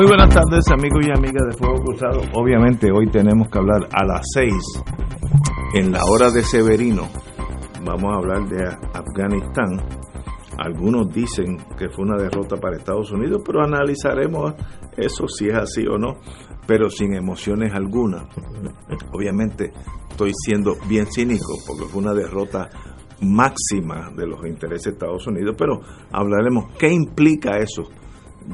Muy 0.00 0.08
buenas 0.08 0.32
tardes 0.32 0.66
amigos 0.72 1.04
y 1.06 1.10
amigas 1.10 1.44
de 1.50 1.58
Fuego 1.58 1.84
Cruzado. 1.84 2.22
Obviamente 2.32 2.90
hoy 2.90 3.06
tenemos 3.10 3.50
que 3.50 3.58
hablar 3.58 3.86
a 3.92 4.02
las 4.06 4.22
6 4.32 4.54
en 5.74 5.92
la 5.92 6.06
hora 6.06 6.30
de 6.30 6.42
Severino. 6.42 7.06
Vamos 7.84 8.10
a 8.10 8.16
hablar 8.16 8.48
de 8.48 8.64
Afganistán. 8.94 9.78
Algunos 10.56 11.12
dicen 11.12 11.58
que 11.76 11.90
fue 11.90 12.06
una 12.06 12.16
derrota 12.16 12.56
para 12.56 12.78
Estados 12.78 13.12
Unidos, 13.12 13.42
pero 13.44 13.62
analizaremos 13.62 14.54
eso 14.96 15.28
si 15.28 15.48
es 15.48 15.54
así 15.56 15.86
o 15.86 15.98
no, 15.98 16.14
pero 16.66 16.88
sin 16.88 17.12
emociones 17.12 17.74
alguna. 17.74 18.26
Obviamente 19.12 19.70
estoy 20.08 20.32
siendo 20.34 20.76
bien 20.88 21.12
cínico 21.12 21.58
porque 21.66 21.84
fue 21.84 22.00
una 22.00 22.14
derrota 22.14 22.70
máxima 23.20 24.10
de 24.16 24.26
los 24.26 24.46
intereses 24.46 24.84
de 24.84 24.90
Estados 24.92 25.26
Unidos, 25.26 25.56
pero 25.58 25.82
hablaremos 26.10 26.72
qué 26.78 26.88
implica 26.90 27.58
eso 27.58 27.90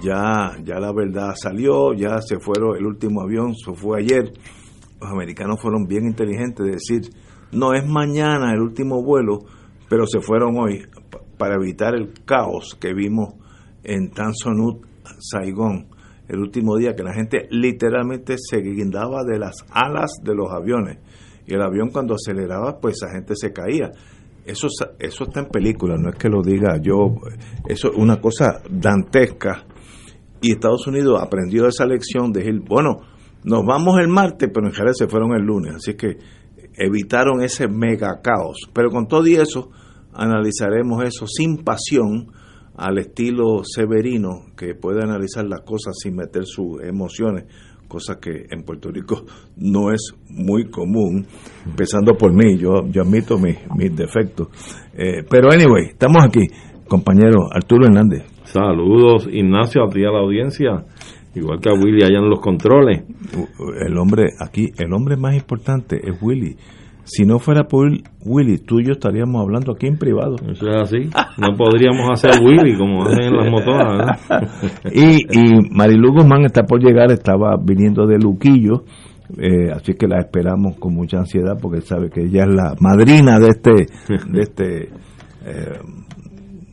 ya, 0.02 0.56
ya 0.64 0.78
la 0.78 0.92
verdad 0.92 1.34
salió, 1.41 1.94
ya 1.94 2.20
se 2.20 2.39
fueron, 2.39 2.77
el 2.77 2.86
último 2.86 3.22
avión 3.22 3.55
se 3.55 3.72
fue 3.72 4.00
ayer. 4.00 4.33
Los 5.00 5.11
americanos 5.11 5.61
fueron 5.61 5.86
bien 5.86 6.06
inteligentes 6.06 6.64
de 6.64 6.72
decir, 6.72 7.11
no 7.53 7.75
es 7.75 7.86
mañana 7.86 8.53
el 8.53 8.61
último 8.61 9.03
vuelo, 9.03 9.41
pero 9.88 10.06
se 10.06 10.20
fueron 10.20 10.56
hoy 10.58 10.86
para 11.38 11.56
evitar 11.56 11.94
el 11.94 12.12
caos 12.25 12.77
que 12.80 12.92
vimos 12.94 13.34
en 13.84 14.11
Tan 14.11 14.34
Sonut, 14.34 14.84
Saigón, 15.19 15.86
el 16.28 16.41
último 16.41 16.77
día 16.77 16.94
que 16.94 17.03
la 17.03 17.14
gente 17.14 17.47
literalmente 17.50 18.36
se 18.38 18.58
guindaba 18.58 19.22
de 19.22 19.38
las 19.38 19.55
alas 19.70 20.10
de 20.22 20.34
los 20.34 20.50
aviones. 20.50 20.98
Y 21.47 21.55
el 21.55 21.62
avión 21.62 21.91
cuando 21.91 22.14
aceleraba, 22.14 22.81
pues 22.81 22.97
esa 23.00 23.12
gente 23.12 23.34
se 23.36 23.53
caía. 23.53 23.92
Eso, 24.44 24.69
eso 24.98 25.25
está 25.25 25.41
en 25.41 25.47
película, 25.47 25.97
no 25.97 26.10
es 26.10 26.16
que 26.16 26.28
lo 26.28 26.42
diga 26.42 26.81
yo, 26.81 27.16
eso 27.69 27.91
es 27.91 27.97
una 27.97 28.20
cosa 28.20 28.60
dantesca 28.70 29.64
y 30.47 30.52
Estados 30.52 30.86
Unidos 30.86 31.20
aprendió 31.20 31.66
esa 31.66 31.87
lección 31.87 32.32
de 32.32 32.41
decir, 32.41 32.60
bueno, 32.69 33.00
nos 33.44 33.65
vamos 33.65 33.98
el 34.00 34.09
martes, 34.09 34.48
pero 34.53 34.66
en 34.66 34.72
general 34.72 34.94
se 34.97 35.09
fueron 35.09 35.32
el 35.34 35.43
lunes, 35.44 35.75
así 35.76 35.94
que 35.94 36.19
evitaron 36.76 37.43
ese 37.43 37.69
mega 37.69 38.20
caos. 38.22 38.59
Pero 38.72 38.91
con 38.91 39.06
todo 39.06 39.26
y 39.26 39.34
eso, 39.34 39.70
analizaremos 40.12 41.03
eso 41.04 41.26
sin 41.26 41.59
pasión, 41.59 42.28
al 42.76 42.98
estilo 42.98 43.62
severino, 43.65 44.47
que 44.56 44.75
puede 44.75 45.03
analizar 45.03 45.47
las 45.47 45.60
cosas 45.62 45.94
sin 45.98 46.15
meter 46.15 46.44
sus 46.44 46.82
emociones, 46.82 47.44
cosa 47.88 48.19
que 48.20 48.47
en 48.50 48.62
Puerto 48.65 48.91
Rico 48.91 49.25
no 49.56 49.93
es 49.93 50.12
muy 50.28 50.69
común, 50.69 51.26
empezando 51.65 52.15
por 52.15 52.32
mí, 52.32 52.59
yo, 52.59 52.87
yo 52.91 53.03
admito 53.03 53.38
mis, 53.38 53.56
mis 53.76 53.97
defectos. 53.97 54.49
Eh, 54.93 55.25
pero 55.28 55.50
anyway, 55.50 55.87
estamos 55.91 56.22
aquí, 56.25 56.47
compañero 56.88 57.49
Arturo 57.53 57.87
Hernández. 57.87 58.35
Saludos, 58.56 59.28
Ignacio, 59.31 59.84
a 59.84 59.91
ti 59.91 60.03
a 60.03 60.11
la 60.11 60.21
audiencia, 60.21 60.87
igual 61.34 61.61
que 61.61 61.69
a 61.69 61.75
Willy 61.75 62.03
allá 62.03 62.21
en 62.21 62.31
los 62.31 62.41
controles. 62.41 63.05
El 63.87 63.99
hombre, 63.99 64.28
aquí, 64.41 64.71
el 64.78 64.94
hombre 64.94 65.19
más 65.19 65.34
importante 65.34 66.00
es 66.03 66.17
Willy. 66.22 66.56
Si 67.05 67.27
no 67.27 67.39
fuera 67.39 67.65
por 67.65 67.89
Willy, 68.25 68.56
tú 68.59 68.81
y 68.81 68.87
yo 68.87 68.93
estaríamos 68.93 69.43
hablando 69.43 69.72
aquí 69.72 69.87
en 69.87 69.99
privado. 69.99 70.37
Eso 70.50 70.69
es 70.71 70.77
así. 70.77 71.11
No 71.37 71.55
podríamos 71.55 72.09
hacer 72.11 72.43
Willy 72.43 72.78
como 72.78 73.05
hacen 73.05 73.25
en 73.25 73.37
las 73.37 73.50
motoras. 73.50 74.21
y, 74.91 75.19
y 75.38 75.71
Marilu 75.71 76.12
Guzmán 76.15 76.47
está 76.47 76.62
por 76.62 76.83
llegar, 76.83 77.12
estaba 77.12 77.56
viniendo 77.62 78.06
de 78.06 78.19
Luquillo. 78.19 78.84
Eh, 79.37 79.71
así 79.71 79.93
que 79.94 80.06
la 80.06 80.21
esperamos 80.21 80.78
con 80.78 80.94
mucha 80.94 81.19
ansiedad 81.19 81.59
porque 81.61 81.83
sabe 81.83 82.09
que 82.09 82.23
ella 82.23 82.44
es 82.44 82.55
la 82.55 82.75
madrina 82.81 83.38
de 83.38 83.49
este 83.49 83.73
de 83.73 84.41
este 84.41 84.83
eh, 85.44 85.81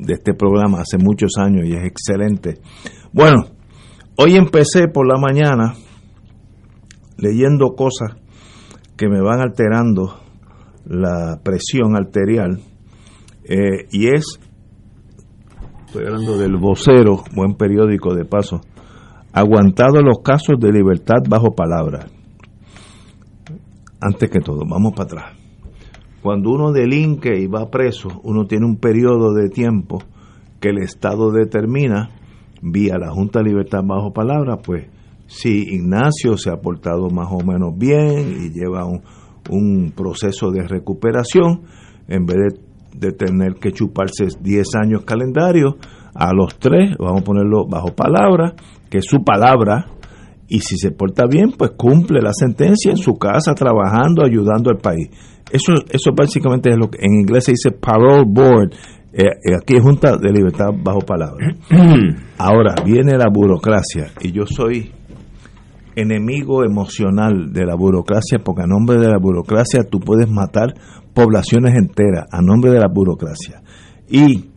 de 0.06 0.14
este 0.14 0.34
programa 0.34 0.82
hace 0.82 0.98
muchos 0.98 1.34
años 1.38 1.66
y 1.66 1.74
es 1.74 1.84
excelente. 1.86 2.60
Bueno, 3.12 3.46
hoy 4.18 4.36
empecé 4.36 4.88
por 4.88 5.08
la 5.08 5.20
mañana 5.20 5.76
leyendo 7.18 7.76
cosas 7.76 8.16
que 8.98 9.08
me 9.08 9.22
van 9.22 9.42
alterando 9.42 10.20
la 10.86 11.40
presión 11.44 11.96
arterial 11.96 12.60
eh, 13.46 13.88
y 13.92 14.08
es, 14.08 14.40
estoy 15.86 16.06
hablando 16.06 16.38
del 16.38 16.58
vocero, 16.58 17.24
buen 17.34 17.56
periódico 17.56 18.14
de 18.14 18.26
paso, 18.26 18.62
aguantado 19.32 20.02
los 20.02 20.20
casos 20.24 20.60
de 20.60 20.72
libertad 20.72 21.24
bajo 21.28 21.56
palabra. 21.56 22.08
Antes 24.02 24.30
que 24.30 24.40
todo, 24.42 24.64
vamos 24.68 24.94
para 24.94 25.06
atrás 25.06 25.33
cuando 26.24 26.52
uno 26.52 26.72
delinque 26.72 27.38
y 27.38 27.48
va 27.48 27.70
preso, 27.70 28.22
uno 28.24 28.46
tiene 28.46 28.66
un 28.66 28.78
periodo 28.78 29.34
de 29.34 29.50
tiempo 29.50 30.00
que 30.62 30.70
el 30.70 30.78
Estado 30.78 31.32
determina 31.32 32.12
vía 32.62 32.98
la 32.98 33.12
Junta 33.12 33.40
de 33.40 33.50
Libertad 33.50 33.82
bajo 33.84 34.14
palabra, 34.14 34.56
pues 34.56 34.88
si 35.28 35.64
Ignacio 35.76 36.38
se 36.38 36.50
ha 36.50 36.62
portado 36.62 37.10
más 37.10 37.28
o 37.30 37.44
menos 37.46 37.78
bien 37.78 38.38
y 38.40 38.50
lleva 38.58 38.86
un, 38.86 39.92
proceso 39.92 40.50
de 40.52 40.66
recuperación, 40.66 41.64
en 42.08 42.26
vez 42.26 42.38
de, 42.96 43.12
tener 43.12 43.56
que 43.56 43.74
chuparse 43.74 44.28
10 44.40 44.68
años 44.82 45.04
calendario, 45.04 45.76
a 46.16 46.34
los 46.34 46.58
tres 46.58 46.96
vamos 46.98 47.22
a 47.22 47.26
ponerlo 47.26 47.68
bajo 47.68 47.90
palabra, 47.94 48.56
que 48.90 49.02
su 49.02 49.26
palabra, 49.26 49.88
y 50.48 50.60
si 50.60 50.78
se 50.78 50.92
porta 50.92 51.26
bien, 51.26 51.52
pues 51.58 51.72
cumple 51.72 52.22
la 52.22 52.34
sentencia 52.34 52.92
en 52.92 52.98
su 52.98 53.14
casa, 53.14 53.54
trabajando, 53.54 54.24
ayudando 54.24 54.70
al 54.70 54.78
país. 54.78 55.10
Eso, 55.52 55.74
eso 55.90 56.12
básicamente 56.16 56.70
es 56.70 56.78
lo 56.78 56.90
que 56.90 57.00
en 57.02 57.14
inglés 57.14 57.46
se 57.46 57.52
dice 57.52 57.72
parole 57.72 58.26
board. 58.28 58.74
Eh, 59.14 59.26
eh, 59.26 59.56
aquí 59.56 59.76
es 59.76 59.84
Junta 59.84 60.18
de 60.18 60.32
Libertad 60.32 60.70
bajo 60.84 61.00
palabra. 61.00 61.56
Ahora 62.38 62.76
viene 62.84 63.18
la 63.18 63.30
burocracia 63.32 64.12
y 64.22 64.32
yo 64.32 64.46
soy 64.46 64.92
enemigo 65.96 66.64
emocional 66.64 67.54
de 67.54 67.66
la 67.66 67.76
burocracia 67.76 68.40
porque 68.44 68.64
a 68.64 68.68
nombre 68.68 68.98
de 68.98 69.08
la 69.08 69.20
burocracia 69.20 69.84
tú 69.84 70.00
puedes 70.00 70.30
matar 70.30 70.74
poblaciones 71.14 71.76
enteras 71.76 72.26
a 72.32 72.42
nombre 72.42 72.72
de 72.72 72.80
la 72.80 72.88
burocracia. 72.88 73.62
Y 74.10 74.53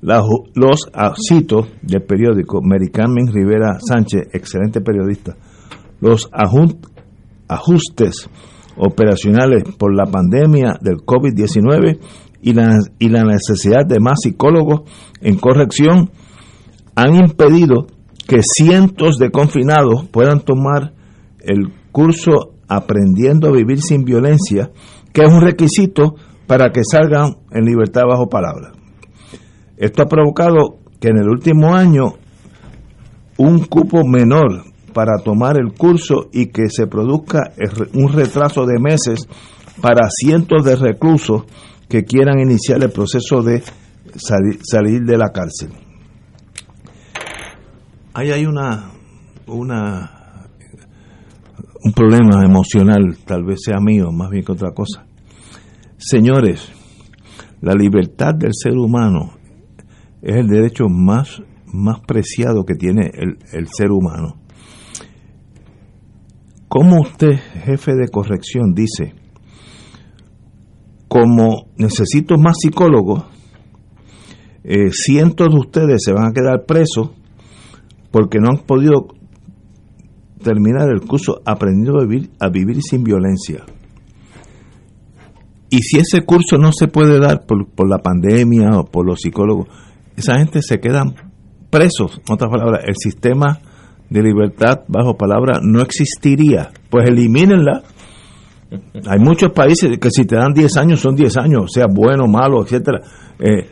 los 0.00 0.90
cito 1.28 1.66
del 1.82 2.02
periódico 2.02 2.60
Mericarmen 2.62 3.32
Rivera 3.32 3.78
Sánchez, 3.80 4.28
excelente 4.32 4.80
periodista, 4.80 5.36
los 6.00 6.30
ajustes 7.48 8.28
operacionales 8.76 9.64
por 9.76 9.94
la 9.94 10.06
pandemia 10.06 10.78
del 10.80 10.98
COVID-19 10.98 11.98
y 12.40 12.52
la, 12.52 12.78
y 12.98 13.08
la 13.08 13.24
necesidad 13.24 13.84
de 13.86 13.98
más 13.98 14.20
psicólogos 14.22 14.82
en 15.20 15.36
corrección 15.36 16.10
han 16.94 17.16
impedido 17.16 17.86
que 18.26 18.40
cientos 18.42 19.16
de 19.18 19.30
confinados 19.30 20.06
puedan 20.10 20.40
tomar 20.40 20.92
el 21.40 21.72
curso 21.90 22.54
Aprendiendo 22.70 23.48
a 23.48 23.52
Vivir 23.52 23.80
sin 23.80 24.04
Violencia, 24.04 24.70
que 25.14 25.22
es 25.22 25.32
un 25.32 25.40
requisito 25.40 26.16
para 26.46 26.70
que 26.70 26.82
salgan 26.84 27.38
en 27.50 27.64
libertad 27.64 28.02
bajo 28.06 28.28
palabra. 28.28 28.77
Esto 29.78 30.02
ha 30.02 30.06
provocado 30.06 30.78
que 31.00 31.08
en 31.08 31.18
el 31.18 31.28
último 31.28 31.74
año 31.74 32.14
un 33.36 33.64
cupo 33.66 34.04
menor 34.04 34.64
para 34.92 35.18
tomar 35.22 35.56
el 35.56 35.72
curso 35.72 36.28
y 36.32 36.46
que 36.46 36.68
se 36.68 36.88
produzca 36.88 37.52
un 37.94 38.12
retraso 38.12 38.66
de 38.66 38.80
meses 38.80 39.28
para 39.80 40.08
cientos 40.10 40.64
de 40.64 40.74
reclusos 40.74 41.44
que 41.88 42.04
quieran 42.04 42.40
iniciar 42.40 42.82
el 42.82 42.90
proceso 42.90 43.42
de 43.42 43.62
salir, 44.16 45.04
de 45.04 45.16
la 45.16 45.30
cárcel. 45.30 45.70
Ahí 48.14 48.32
hay 48.32 48.44
una, 48.44 48.90
una 49.46 50.48
un 51.84 51.92
problema 51.92 52.44
emocional, 52.44 53.16
tal 53.24 53.44
vez 53.44 53.60
sea 53.64 53.78
mío, 53.80 54.10
más 54.10 54.30
bien 54.30 54.44
que 54.44 54.50
otra 54.50 54.72
cosa. 54.72 55.06
Señores, 55.96 56.72
la 57.60 57.74
libertad 57.74 58.34
del 58.34 58.50
ser 58.52 58.76
humano 58.76 59.37
es 60.22 60.36
el 60.36 60.48
derecho 60.48 60.88
más, 60.88 61.42
más 61.66 62.00
preciado 62.00 62.64
que 62.64 62.74
tiene 62.74 63.10
el, 63.14 63.38
el 63.52 63.68
ser 63.68 63.90
humano. 63.90 64.36
¿Cómo 66.68 67.00
usted, 67.00 67.38
jefe 67.64 67.94
de 67.94 68.08
corrección, 68.08 68.74
dice, 68.74 69.14
como 71.08 71.68
necesito 71.78 72.36
más 72.36 72.56
psicólogos, 72.60 73.24
eh, 74.64 74.90
cientos 74.92 75.48
de 75.48 75.58
ustedes 75.58 76.02
se 76.04 76.12
van 76.12 76.26
a 76.26 76.32
quedar 76.32 76.66
presos 76.66 77.10
porque 78.10 78.38
no 78.38 78.50
han 78.50 78.66
podido 78.66 79.08
terminar 80.42 80.90
el 80.90 81.00
curso 81.00 81.40
aprendiendo 81.46 81.98
a 81.98 82.04
vivir, 82.04 82.30
a 82.38 82.50
vivir 82.50 82.82
sin 82.82 83.02
violencia. 83.02 83.64
Y 85.70 85.78
si 85.78 85.98
ese 85.98 86.22
curso 86.22 86.58
no 86.58 86.72
se 86.72 86.88
puede 86.88 87.18
dar 87.18 87.46
por, 87.46 87.66
por 87.70 87.88
la 87.88 87.98
pandemia 87.98 88.78
o 88.78 88.84
por 88.84 89.06
los 89.06 89.20
psicólogos, 89.20 89.68
esa 90.18 90.38
gente 90.38 90.62
se 90.62 90.80
quedan 90.80 91.14
presos. 91.70 92.20
En 92.26 92.34
otras 92.34 92.50
palabras, 92.50 92.84
el 92.86 92.96
sistema 92.96 93.60
de 94.10 94.22
libertad 94.22 94.80
bajo 94.88 95.16
palabra 95.16 95.60
no 95.62 95.80
existiría. 95.80 96.70
Pues 96.90 97.08
elimínenla. 97.08 97.82
Hay 99.06 99.18
muchos 99.18 99.52
países 99.52 99.98
que 99.98 100.10
si 100.10 100.24
te 100.24 100.36
dan 100.36 100.52
10 100.52 100.76
años 100.76 101.00
son 101.00 101.14
10 101.14 101.36
años, 101.38 101.72
sea 101.72 101.86
bueno, 101.88 102.26
malo, 102.26 102.62
etcétera. 102.62 103.00
Eh, 103.38 103.70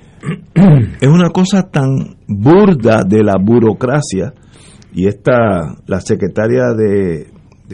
es 1.01 1.09
una 1.09 1.31
cosa 1.31 1.65
tan 1.65 2.17
burda 2.27 3.03
de 3.07 3.23
la 3.23 3.37
burocracia 3.39 4.33
y 4.95 5.07
esta 5.07 5.77
la 5.87 6.01
secretaria 6.01 6.73
de, 6.75 7.27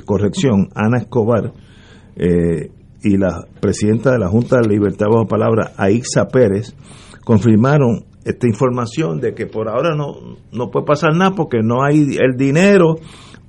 corrección 0.05 0.69
Ana 0.75 0.99
Escobar 0.99 1.53
eh, 2.17 2.71
y 3.05 3.17
la 3.17 3.45
presidenta 3.61 4.11
de 4.13 4.19
la 4.19 4.29
Junta 4.29 4.61
de 4.61 4.69
Libertad 4.69 5.07
bajo 5.09 5.27
palabra 5.27 5.73
Aixa 5.77 6.27
Pérez 6.27 6.75
confirmaron 7.25 8.07
esta 8.25 8.47
información 8.47 9.21
de 9.21 9.35
que 9.35 9.47
por 9.47 9.69
ahora 9.69 9.95
no, 9.97 10.37
no 10.53 10.71
puede 10.71 10.87
pasar 10.87 11.15
nada 11.15 11.33
porque 11.35 11.59
no 11.63 11.83
hay 11.83 12.17
el 12.21 12.37
dinero 12.37 12.97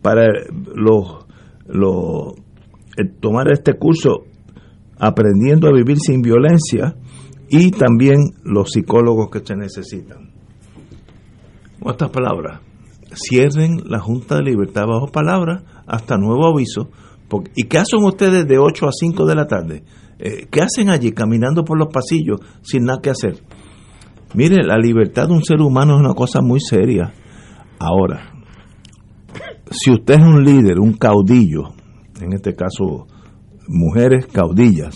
para 0.01 0.27
los, 0.75 1.25
los 1.65 2.33
tomar 3.19 3.51
este 3.51 3.73
curso 3.73 4.25
aprendiendo 4.99 5.67
a 5.67 5.73
vivir 5.73 5.97
sin 5.99 6.21
violencia 6.21 6.95
y 7.49 7.71
también 7.71 8.19
los 8.43 8.71
psicólogos 8.71 9.29
que 9.29 9.39
se 9.45 9.55
necesitan. 9.55 10.31
Con 11.79 11.91
estas 11.91 12.09
palabras, 12.09 12.61
cierren 13.13 13.77
la 13.85 13.99
Junta 13.99 14.37
de 14.37 14.43
Libertad 14.43 14.87
bajo 14.87 15.07
palabra 15.07 15.63
hasta 15.85 16.17
nuevo 16.17 16.47
aviso. 16.47 16.89
¿Y 17.55 17.63
qué 17.63 17.79
hacen 17.79 18.03
ustedes 18.03 18.47
de 18.47 18.57
8 18.59 18.87
a 18.87 18.91
5 18.91 19.25
de 19.25 19.35
la 19.35 19.47
tarde? 19.47 19.83
Eh, 20.19 20.47
¿Qué 20.51 20.61
hacen 20.61 20.89
allí 20.89 21.11
caminando 21.11 21.63
por 21.63 21.77
los 21.77 21.87
pasillos 21.91 22.39
sin 22.61 22.83
nada 22.85 23.01
que 23.01 23.09
hacer? 23.09 23.43
Mire, 24.33 24.63
la 24.63 24.77
libertad 24.77 25.27
de 25.27 25.33
un 25.33 25.43
ser 25.43 25.61
humano 25.61 25.95
es 25.95 25.99
una 25.99 26.13
cosa 26.13 26.41
muy 26.41 26.59
seria. 26.59 27.13
Ahora, 27.79 28.33
si 29.69 29.91
usted 29.91 30.15
es 30.15 30.25
un 30.25 30.43
líder, 30.43 30.79
un 30.79 30.93
caudillo, 30.93 31.73
en 32.21 32.33
este 32.33 32.55
caso 32.55 33.07
mujeres 33.67 34.25
caudillas, 34.27 34.95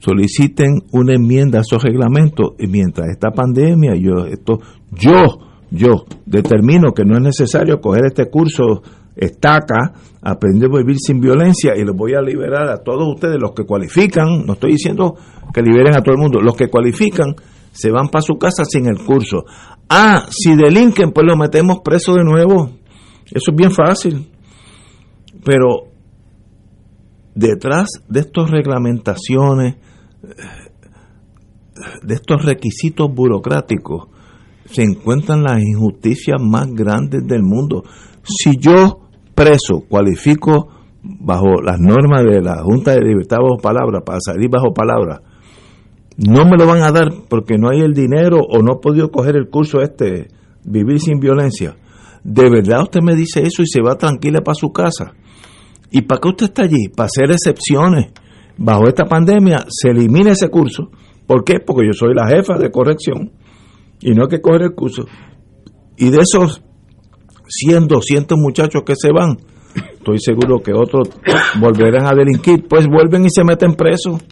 soliciten 0.00 0.82
una 0.92 1.14
enmienda 1.14 1.58
a 1.58 1.62
esos 1.62 1.82
reglamentos 1.82 2.52
y 2.58 2.66
mientras 2.66 3.08
esta 3.10 3.30
pandemia, 3.30 3.94
yo, 3.96 4.26
esto, 4.26 4.60
yo, 4.90 5.38
yo 5.70 6.04
determino 6.24 6.92
que 6.92 7.04
no 7.04 7.16
es 7.16 7.22
necesario 7.22 7.80
coger 7.80 8.06
este 8.06 8.30
curso 8.30 8.82
estaca, 9.18 9.92
aprender 10.22 10.70
a 10.72 10.78
vivir 10.78 10.96
sin 10.98 11.20
violencia 11.20 11.76
y 11.76 11.84
los 11.84 11.96
voy 11.96 12.14
a 12.14 12.22
liberar 12.22 12.68
a 12.68 12.82
todos 12.82 13.14
ustedes, 13.14 13.36
los 13.40 13.52
que 13.52 13.64
cualifican, 13.64 14.46
no 14.46 14.54
estoy 14.54 14.72
diciendo 14.72 15.16
que 15.52 15.62
liberen 15.62 15.96
a 15.96 16.02
todo 16.02 16.14
el 16.14 16.20
mundo, 16.20 16.40
los 16.40 16.56
que 16.56 16.68
cualifican 16.68 17.34
se 17.72 17.90
van 17.90 18.08
para 18.08 18.22
su 18.22 18.34
casa 18.38 18.64
sin 18.64 18.86
el 18.86 19.04
curso. 19.04 19.44
Ah, 19.88 20.26
si 20.30 20.56
delinquen, 20.56 21.12
pues 21.12 21.26
los 21.26 21.36
metemos 21.36 21.78
preso 21.84 22.14
de 22.14 22.24
nuevo. 22.24 22.70
Eso 23.26 23.50
es 23.50 23.56
bien 23.56 23.70
fácil. 23.70 24.28
Pero 25.44 25.88
detrás 27.34 27.88
de 28.08 28.20
estas 28.20 28.50
reglamentaciones, 28.50 29.76
de 32.02 32.14
estos 32.14 32.44
requisitos 32.44 33.08
burocráticos, 33.14 34.08
se 34.64 34.82
encuentran 34.82 35.42
las 35.42 35.62
injusticias 35.62 36.40
más 36.40 36.68
grandes 36.72 37.26
del 37.26 37.42
mundo. 37.42 37.84
Si 38.24 38.56
yo 38.58 39.07
preso 39.38 39.84
cualifico 39.88 40.68
bajo 41.00 41.62
las 41.62 41.78
normas 41.78 42.24
de 42.24 42.42
la 42.42 42.60
Junta 42.64 42.92
de 42.92 43.02
Libertad 43.02 43.36
bajo 43.36 43.58
palabra 43.62 44.00
para 44.00 44.18
salir 44.20 44.50
bajo 44.50 44.74
palabra, 44.74 45.22
no 46.16 46.44
me 46.44 46.56
lo 46.58 46.66
van 46.66 46.82
a 46.82 46.90
dar 46.90 47.08
porque 47.28 47.56
no 47.56 47.68
hay 47.68 47.80
el 47.80 47.94
dinero 47.94 48.40
o 48.40 48.60
no 48.62 48.74
he 48.74 48.82
podido 48.82 49.12
coger 49.12 49.36
el 49.36 49.48
curso 49.48 49.80
este, 49.80 50.26
vivir 50.64 50.98
sin 50.98 51.20
violencia. 51.20 51.76
¿De 52.24 52.50
verdad 52.50 52.82
usted 52.82 53.00
me 53.00 53.14
dice 53.14 53.42
eso 53.42 53.62
y 53.62 53.66
se 53.66 53.80
va 53.80 53.94
tranquila 53.94 54.40
para 54.40 54.56
su 54.56 54.72
casa? 54.72 55.12
¿Y 55.92 56.02
para 56.02 56.20
qué 56.20 56.28
usted 56.30 56.46
está 56.46 56.62
allí? 56.62 56.88
Para 56.88 57.06
hacer 57.06 57.30
excepciones. 57.30 58.12
Bajo 58.56 58.88
esta 58.88 59.04
pandemia 59.04 59.66
se 59.68 59.90
elimina 59.90 60.32
ese 60.32 60.48
curso. 60.48 60.90
¿Por 61.28 61.44
qué? 61.44 61.60
Porque 61.64 61.86
yo 61.86 61.92
soy 61.92 62.12
la 62.12 62.26
jefa 62.26 62.58
de 62.58 62.72
corrección 62.72 63.30
y 64.00 64.10
no 64.10 64.24
hay 64.24 64.28
que 64.28 64.40
coger 64.40 64.62
el 64.62 64.74
curso. 64.74 65.06
Y 65.96 66.10
de 66.10 66.18
esos 66.18 66.64
100, 67.48 67.88
200 67.88 68.38
muchachos 68.38 68.82
que 68.84 68.94
se 68.96 69.10
van, 69.10 69.38
estoy 69.74 70.18
seguro 70.18 70.60
que 70.60 70.72
otros 70.72 71.08
volverán 71.60 72.06
a 72.06 72.14
delinquir, 72.14 72.66
pues 72.68 72.86
vuelven 72.86 73.24
y 73.24 73.30
se 73.30 73.44
meten 73.44 73.74
presos. 73.74 74.22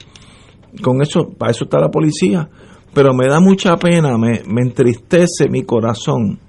Con 0.83 1.01
eso, 1.01 1.31
para 1.37 1.53
eso 1.53 1.65
está 1.65 1.79
la 1.81 1.91
policía. 1.91 2.49
Pero 2.95 3.13
me 3.15 3.29
da 3.29 3.41
mucha 3.41 3.77
pena, 3.77 4.17
me, 4.17 4.43
me 4.47 4.63
entristece 4.63 5.49
mi 5.51 5.65
corazón 5.65 6.41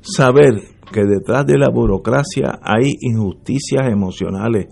saber 0.00 0.62
que 0.92 1.04
detrás 1.04 1.46
de 1.46 1.58
la 1.58 1.70
burocracia 1.70 2.58
hay 2.62 2.94
injusticias 3.00 3.88
emocionales, 3.90 4.68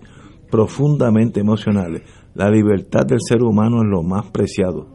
profundamente 0.49 1.41
emocionales. 1.41 2.03
La 2.33 2.49
libertad 2.49 3.05
del 3.05 3.19
ser 3.21 3.43
humano 3.43 3.77
es 3.77 3.89
lo 3.89 4.03
más 4.03 4.31
preciado. 4.31 4.87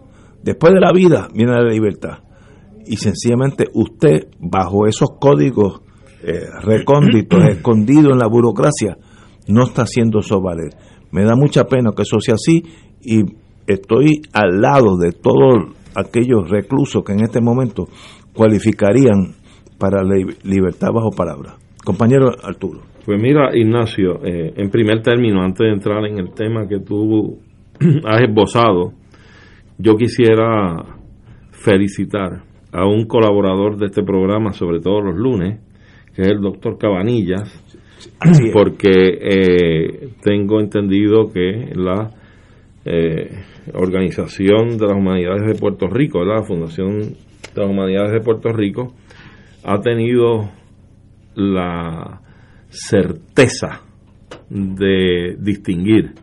Después 0.43 0.73
de 0.73 0.81
la 0.81 0.93
vida 0.93 1.29
viene 1.35 1.53
la 1.53 1.71
libertad. 1.71 2.19
Y 2.87 2.97
sencillamente 2.97 3.69
usted, 3.75 4.29
bajo 4.41 4.87
esos 4.87 5.11
códigos 5.21 5.82
eh, 6.23 6.47
recónditos, 6.63 7.43
escondidos 7.51 8.13
en 8.13 8.19
la 8.19 8.27
burocracia, 8.27 8.97
no 9.49 9.65
está 9.65 9.83
haciendo 9.83 10.21
eso 10.21 10.41
valer. 10.41 10.75
Me 11.11 11.25
da 11.25 11.35
mucha 11.37 11.65
pena 11.65 11.91
que 11.95 12.03
eso 12.03 12.21
sea 12.21 12.35
así 12.35 12.63
y 13.03 13.23
estoy 13.67 14.23
al 14.33 14.61
lado 14.61 14.97
de 14.97 15.13
todos 15.13 15.75
aquellos 15.95 16.49
reclusos 16.49 17.03
que 17.05 17.13
en 17.13 17.21
este 17.21 17.41
momento 17.41 17.89
cualificarían 18.35 19.35
para 19.79 20.03
la 20.03 20.17
libertad 20.45 20.89
bajo 20.93 21.11
palabra. 21.11 21.57
Compañero 21.85 22.31
Arturo. 22.43 22.81
Pues 23.05 23.21
mira, 23.21 23.51
Ignacio, 23.55 24.25
eh, 24.25 24.55
en 24.57 24.71
primer 24.71 25.03
término, 25.03 25.43
antes 25.43 25.67
de 25.67 25.73
entrar 25.73 26.05
en 26.07 26.19
el 26.19 26.33
tema 26.33 26.69
que 26.69 26.79
tú 26.79 27.39
has 28.07 28.23
esbozado, 28.23 28.93
yo 29.79 29.97
quisiera 29.97 30.77
felicitar 31.51 32.45
a 32.73 32.87
un 32.87 33.07
colaborador 33.07 33.77
de 33.77 33.87
este 33.87 34.05
programa, 34.05 34.53
sobre 34.53 34.81
todo 34.81 35.01
los 35.01 35.17
lunes, 35.17 35.61
que 36.15 36.23
es 36.23 36.29
el 36.29 36.41
doctor 36.41 36.79
Cabanillas, 36.79 37.51
porque 38.53 38.91
eh, 38.91 40.09
tengo 40.23 40.61
entendido 40.61 41.33
que 41.33 41.73
la 41.75 42.11
eh, 42.85 43.31
Organización 43.75 44.77
de 44.77 44.87
las 44.87 44.97
Humanidades 44.97 45.47
de 45.47 45.55
Puerto 45.55 45.87
Rico, 45.87 46.25
la 46.25 46.43
Fundación 46.43 46.99
de 47.01 47.61
las 47.61 47.71
Humanidades 47.71 48.13
de 48.13 48.21
Puerto 48.21 48.53
Rico, 48.53 48.95
ha 49.65 49.81
tenido 49.81 50.51
la 51.35 52.21
certeza 52.69 53.83
de 54.51 55.37
distinguir 55.39 56.15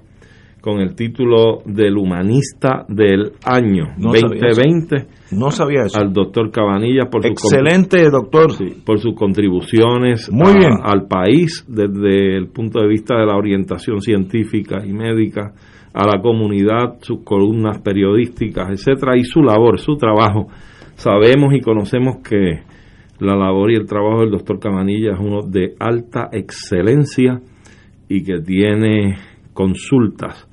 con 0.69 0.81
el 0.81 0.95
título 0.95 1.61
del 1.65 1.97
humanista 1.97 2.85
del 2.87 3.31
año 3.43 3.85
2020 3.97 5.07
no 5.31 5.51
sabía 5.51 5.83
eso. 5.85 5.99
al 5.99 6.13
doctor 6.13 6.51
Cabanillas 6.51 7.07
por 7.11 7.25
excelente 7.25 8.09
doctor 8.09 8.51
por 8.85 8.99
sus 8.99 9.15
contribuciones 9.15 10.29
Muy 10.31 10.53
bien. 10.53 10.73
al 10.83 11.07
país 11.07 11.65
desde 11.67 12.37
el 12.37 12.47
punto 12.49 12.81
de 12.81 12.87
vista 12.87 13.17
de 13.17 13.25
la 13.25 13.35
orientación 13.35 14.01
científica 14.01 14.85
y 14.85 14.93
médica 14.93 15.53
a 15.93 16.05
la 16.05 16.21
comunidad 16.21 16.97
sus 17.01 17.23
columnas 17.23 17.79
periodísticas 17.79 18.69
etcétera 18.69 19.17
y 19.17 19.23
su 19.23 19.41
labor 19.41 19.79
su 19.79 19.95
trabajo 19.97 20.47
sabemos 20.95 21.53
y 21.53 21.61
conocemos 21.61 22.17
que 22.17 22.61
la 23.19 23.35
labor 23.35 23.71
y 23.71 23.75
el 23.75 23.85
trabajo 23.85 24.21
del 24.21 24.31
doctor 24.31 24.59
Cabanilla 24.59 25.13
es 25.13 25.19
uno 25.19 25.41
de 25.41 25.75
alta 25.79 26.29
excelencia 26.31 27.41
y 28.07 28.23
que 28.23 28.39
tiene 28.39 29.17
consultas 29.53 30.48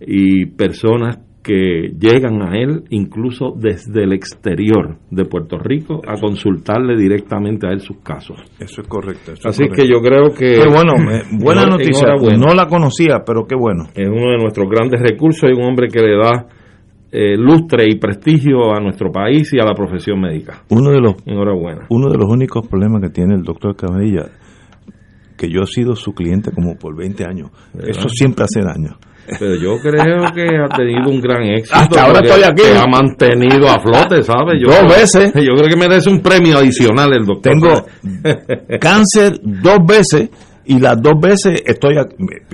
y 0.00 0.46
personas 0.46 1.18
que 1.42 1.92
llegan 1.98 2.42
a 2.42 2.58
él 2.58 2.84
incluso 2.90 3.54
desde 3.56 4.04
el 4.04 4.12
exterior 4.12 4.98
de 5.10 5.24
Puerto 5.24 5.58
Rico 5.58 6.02
a 6.06 6.20
consultarle 6.20 6.96
directamente 6.96 7.66
a 7.66 7.70
él 7.70 7.80
sus 7.80 7.98
casos. 7.98 8.38
Eso 8.58 8.82
es 8.82 8.88
correcto. 8.88 9.32
Así 9.44 9.64
que 9.68 9.86
yo 9.88 10.00
creo 10.02 10.34
que... 10.36 10.62
Qué 10.62 10.68
bueno, 10.68 10.92
buena 11.42 11.64
noticia. 11.64 12.08
No 12.36 12.54
la 12.54 12.66
conocía, 12.66 13.22
pero 13.24 13.46
qué 13.46 13.56
bueno. 13.56 13.84
Es 13.94 14.06
uno 14.06 14.32
de 14.32 14.38
nuestros 14.38 14.68
grandes 14.68 15.00
recursos 15.00 15.48
y 15.50 15.54
un 15.54 15.64
hombre 15.64 15.88
que 15.88 16.00
le 16.00 16.16
da 16.16 16.46
eh, 17.12 17.36
lustre 17.36 17.86
y 17.88 17.96
prestigio 17.96 18.72
a 18.74 18.80
nuestro 18.80 19.10
país 19.10 19.52
y 19.54 19.58
a 19.58 19.64
la 19.64 19.74
profesión 19.74 20.20
médica. 20.20 20.62
Uno 20.68 20.90
de 20.90 21.00
los, 21.00 21.14
Enhorabuena. 21.26 21.86
Uno 21.88 22.10
de 22.10 22.18
los 22.18 22.28
únicos 22.30 22.68
problemas 22.68 23.00
que 23.02 23.08
tiene 23.08 23.34
el 23.34 23.42
doctor 23.42 23.74
Cabella, 23.74 24.30
que 25.36 25.48
yo 25.48 25.62
he 25.62 25.66
sido 25.66 25.96
su 25.96 26.12
cliente 26.12 26.52
como 26.52 26.76
por 26.76 26.94
20 26.94 27.24
años, 27.24 27.50
eso 27.82 28.08
siempre 28.10 28.44
hace 28.44 28.60
daño. 28.60 28.96
Pero 29.38 29.54
yo 29.56 29.76
creo 29.80 30.02
que 30.34 30.46
ha 30.56 30.76
tenido 30.76 31.10
un 31.10 31.20
gran 31.20 31.42
éxito. 31.44 31.76
Hasta 31.76 32.04
ahora 32.04 32.20
estoy 32.20 32.42
aquí. 32.42 32.62
ha 32.76 32.86
mantenido 32.86 33.68
a 33.68 33.80
flote, 33.80 34.22
¿sabes? 34.22 34.60
dos 34.62 34.88
veces. 34.88 35.32
Yo 35.46 35.54
creo 35.54 35.68
que 35.68 35.76
merece 35.76 36.10
un 36.10 36.20
premio 36.20 36.58
adicional 36.58 37.12
el 37.12 37.24
doctor. 37.24 37.52
Tengo 37.52 37.86
cáncer 38.80 39.40
dos 39.42 39.78
veces 39.86 40.30
y 40.70 40.78
las 40.78 41.00
dos 41.02 41.14
veces 41.20 41.62
estoy 41.66 41.96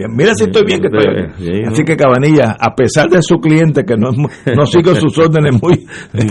mira 0.08 0.34
si 0.34 0.44
estoy 0.44 0.64
bien 0.64 0.80
que 0.80 0.86
estoy 0.86 1.04
aquí. 1.06 1.62
así 1.66 1.84
que 1.84 1.96
Cabanilla 1.96 2.56
a 2.58 2.74
pesar 2.74 3.10
de 3.10 3.20
su 3.20 3.36
cliente 3.38 3.84
que 3.84 3.96
no 3.96 4.10
no 4.10 4.64
sigue 4.64 4.94
sus 4.94 5.18
órdenes 5.18 5.60
muy 5.60 5.86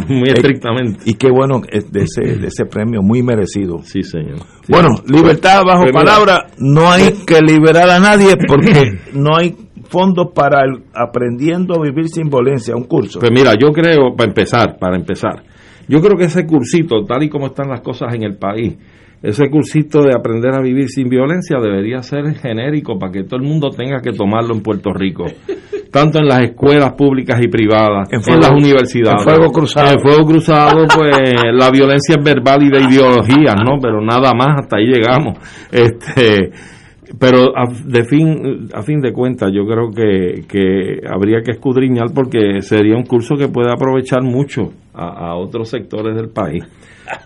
muy 0.08 0.30
estrictamente 0.30 1.00
y 1.06 1.14
qué 1.14 1.30
bueno 1.30 1.62
de 1.62 2.02
ese 2.02 2.40
de 2.40 2.48
ese 2.48 2.66
premio 2.66 3.02
muy 3.04 3.22
merecido 3.22 3.80
sí 3.84 4.02
señor 4.02 4.38
bueno 4.68 4.90
libertad 5.08 5.64
bajo 5.64 5.84
palabra 5.92 6.48
no 6.58 6.90
hay 6.90 7.12
que 7.26 7.40
liberar 7.42 7.90
a 7.90 8.00
nadie 8.00 8.36
porque 8.48 9.00
no 9.14 9.36
hay 9.38 9.56
fondos 9.96 10.34
para 10.36 10.66
el 10.66 10.84
aprendiendo 10.94 11.76
a 11.76 11.82
vivir 11.82 12.10
sin 12.10 12.28
violencia 12.28 12.76
un 12.76 12.84
curso 12.84 13.22
pues 13.22 13.32
mira 13.32 13.54
yo 13.54 13.72
creo 13.72 14.14
para 14.14 14.28
empezar 14.28 14.78
para 14.78 14.98
empezar 14.98 15.44
yo 15.88 16.02
creo 16.02 16.18
que 16.18 16.26
ese 16.26 16.46
cursito 16.46 17.06
tal 17.06 17.24
y 17.24 17.30
como 17.30 17.48
están 17.48 17.70
las 17.70 17.80
cosas 17.80 18.14
en 18.14 18.24
el 18.24 18.36
país 18.36 18.76
ese 19.26 19.50
cursito 19.50 20.04
de 20.04 20.14
aprender 20.14 20.54
a 20.54 20.62
vivir 20.62 20.90
sin 20.90 21.10
violencia 21.10 21.58
debería 21.60 22.04
ser 22.04 22.36
genérico 22.36 23.00
para 23.00 23.12
que 23.12 23.24
todo 23.24 23.38
el 23.38 23.48
mundo 23.48 23.70
tenga 23.70 24.00
que 24.00 24.12
tomarlo 24.12 24.54
en 24.54 24.62
Puerto 24.62 24.94
Rico, 24.94 25.26
tanto 25.92 26.20
en 26.20 26.28
las 26.28 26.44
escuelas 26.44 26.94
públicas 26.94 27.42
y 27.42 27.48
privadas, 27.48 28.08
en, 28.12 28.22
las 28.40 28.52
universidades. 28.52 29.26
En 29.26 29.34
fuego 29.34 29.52
cruzado. 29.52 29.94
En 29.94 30.00
fuego 30.00 30.26
cruzado, 30.26 30.86
pues 30.94 31.18
la 31.54 31.72
violencia 31.72 32.18
es 32.20 32.24
verbal 32.24 32.64
y 32.64 32.70
de 32.70 32.82
ideología, 32.82 33.56
¿no? 33.56 33.80
Pero 33.82 34.00
nada 34.00 34.32
más, 34.36 34.62
hasta 34.62 34.78
ahí 34.78 34.86
llegamos. 34.86 35.40
Este, 35.72 36.52
pero 37.20 37.58
a, 37.58 37.66
de 37.86 38.04
fin, 38.04 38.70
a 38.74 38.82
fin 38.82 39.00
de 39.02 39.14
cuentas, 39.14 39.52
yo 39.54 39.66
creo 39.66 39.92
que, 39.92 40.46
que 40.48 41.02
habría 41.08 41.42
que 41.42 41.52
escudriñar 41.52 42.08
porque 42.14 42.62
sería 42.62 42.96
un 42.96 43.06
curso 43.06 43.36
que 43.36 43.48
puede 43.48 43.72
aprovechar 43.72 44.24
mucho 44.24 44.72
a, 44.94 45.30
a 45.30 45.36
otros 45.36 45.70
sectores 45.70 46.16
del 46.16 46.30
país. 46.30 46.64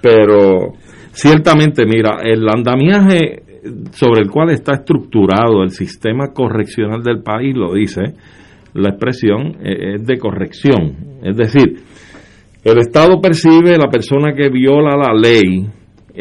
Pero 0.01 0.73
Ciertamente, 1.11 1.85
mira, 1.85 2.19
el 2.23 2.47
andamiaje 2.47 3.43
sobre 3.91 4.21
el 4.21 4.29
cual 4.29 4.51
está 4.51 4.75
estructurado 4.75 5.63
el 5.63 5.71
sistema 5.71 6.27
correccional 6.33 7.03
del 7.03 7.21
país 7.21 7.55
lo 7.55 7.73
dice, 7.73 8.13
la 8.73 8.91
expresión 8.91 9.57
eh, 9.61 9.95
es 9.95 10.05
de 10.05 10.17
corrección. 10.17 11.19
Es 11.21 11.35
decir, 11.35 11.75
el 12.63 12.77
Estado 12.77 13.19
percibe 13.19 13.77
la 13.77 13.89
persona 13.89 14.33
que 14.33 14.49
viola 14.49 14.95
la 14.95 15.13
ley 15.13 15.67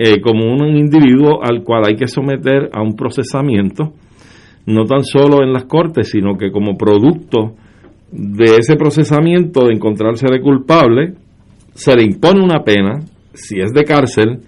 eh, 0.00 0.20
como 0.20 0.44
un 0.44 0.76
individuo 0.76 1.42
al 1.42 1.64
cual 1.64 1.82
hay 1.88 1.96
que 1.96 2.06
someter 2.06 2.70
a 2.72 2.80
un 2.80 2.94
procesamiento, 2.94 3.94
no 4.64 4.84
tan 4.84 5.02
solo 5.02 5.42
en 5.42 5.52
las 5.52 5.64
cortes, 5.64 6.10
sino 6.10 6.38
que 6.38 6.52
como 6.52 6.78
producto 6.78 7.56
de 8.12 8.58
ese 8.58 8.76
procesamiento 8.76 9.66
de 9.66 9.74
encontrarse 9.74 10.28
de 10.30 10.40
culpable, 10.40 11.14
se 11.74 11.96
le 11.96 12.04
impone 12.04 12.44
una 12.44 12.62
pena, 12.62 13.00
si 13.34 13.58
es 13.58 13.72
de 13.72 13.82
cárcel, 13.82 14.38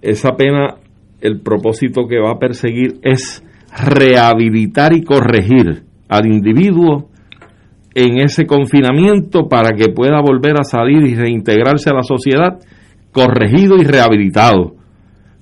esa 0.00 0.36
pena, 0.36 0.76
el 1.20 1.40
propósito 1.40 2.06
que 2.06 2.20
va 2.20 2.30
a 2.30 2.38
perseguir 2.38 3.00
es 3.02 3.42
rehabilitar 3.84 4.92
y 4.92 5.02
corregir 5.02 5.82
al 6.08 6.26
individuo 6.26 7.08
en 7.96 8.20
ese 8.20 8.46
confinamiento 8.46 9.48
para 9.48 9.70
que 9.76 9.88
pueda 9.88 10.20
volver 10.20 10.52
a 10.60 10.62
salir 10.62 11.04
y 11.04 11.16
reintegrarse 11.16 11.90
a 11.90 11.94
la 11.94 12.04
sociedad 12.04 12.60
corregido 13.18 13.76
y 13.76 13.84
rehabilitado 13.84 14.74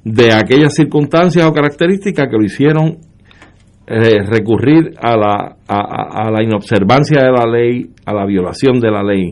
de 0.04 0.32
aquellas 0.32 0.74
circunstancias 0.74 1.44
o 1.46 1.52
características 1.52 2.28
que 2.30 2.36
lo 2.36 2.44
hicieron 2.44 2.98
eh, 3.86 4.22
recurrir 4.24 4.94
a 5.00 5.16
la, 5.16 5.56
a 5.68 6.30
la 6.30 6.42
inobservancia 6.42 7.22
de 7.22 7.30
la 7.30 7.46
ley, 7.46 7.90
a 8.04 8.14
la 8.14 8.24
violación 8.24 8.80
de 8.80 8.90
la 8.90 9.02
ley 9.02 9.30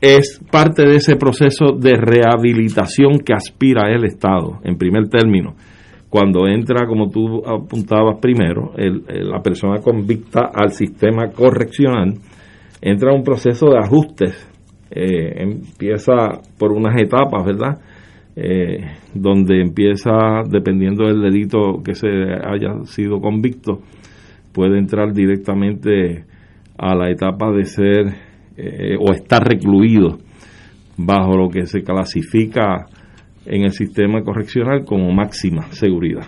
es 0.00 0.40
parte 0.50 0.86
de 0.86 0.96
ese 0.96 1.16
proceso 1.16 1.72
de 1.72 1.96
rehabilitación 1.96 3.18
que 3.18 3.32
aspira 3.32 3.90
el 3.92 4.04
Estado, 4.04 4.60
en 4.62 4.76
primer 4.76 5.08
término. 5.08 5.54
Cuando 6.08 6.46
entra, 6.46 6.86
como 6.86 7.10
tú 7.10 7.42
apuntabas 7.44 8.18
primero, 8.20 8.72
la 8.76 9.40
persona 9.42 9.80
convicta 9.82 10.50
al 10.54 10.72
sistema 10.72 11.30
correccional, 11.30 12.14
entra 12.80 13.12
un 13.12 13.22
proceso 13.22 13.66
de 13.70 13.78
ajustes. 13.78 14.48
Eh, 14.90 15.42
empieza 15.42 16.40
por 16.58 16.72
unas 16.72 17.00
etapas, 17.00 17.44
¿verdad? 17.44 17.78
Eh, 18.36 18.84
donde 19.14 19.60
empieza, 19.60 20.42
dependiendo 20.48 21.06
del 21.06 21.22
delito 21.22 21.82
que 21.84 21.94
se 21.94 22.08
haya 22.08 22.84
sido 22.84 23.20
convicto, 23.20 23.80
puede 24.52 24.78
entrar 24.78 25.12
directamente 25.12 26.24
a 26.78 26.94
la 26.94 27.10
etapa 27.10 27.50
de 27.50 27.64
ser 27.64 28.14
eh, 28.56 28.96
o 28.98 29.12
está 29.12 29.40
recluido 29.40 30.18
bajo 30.96 31.36
lo 31.36 31.48
que 31.48 31.66
se 31.66 31.82
clasifica 31.82 32.86
en 33.44 33.62
el 33.62 33.72
sistema 33.72 34.22
correccional 34.22 34.84
como 34.84 35.12
máxima 35.12 35.62
seguridad. 35.72 36.26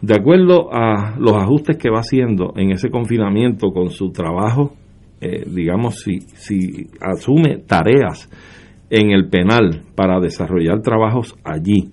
De 0.00 0.14
acuerdo 0.14 0.68
a 0.72 1.16
los 1.18 1.32
ajustes 1.34 1.76
que 1.76 1.90
va 1.90 2.00
haciendo 2.00 2.54
en 2.56 2.72
ese 2.72 2.90
confinamiento 2.90 3.70
con 3.70 3.90
su 3.90 4.10
trabajo, 4.10 4.74
eh, 5.22 5.44
digamos, 5.46 6.00
si, 6.00 6.18
si 6.34 6.88
asume 7.00 7.58
tareas 7.58 8.28
en 8.90 9.12
el 9.12 9.28
penal 9.28 9.82
para 9.94 10.18
desarrollar 10.18 10.82
trabajos 10.82 11.36
allí, 11.44 11.92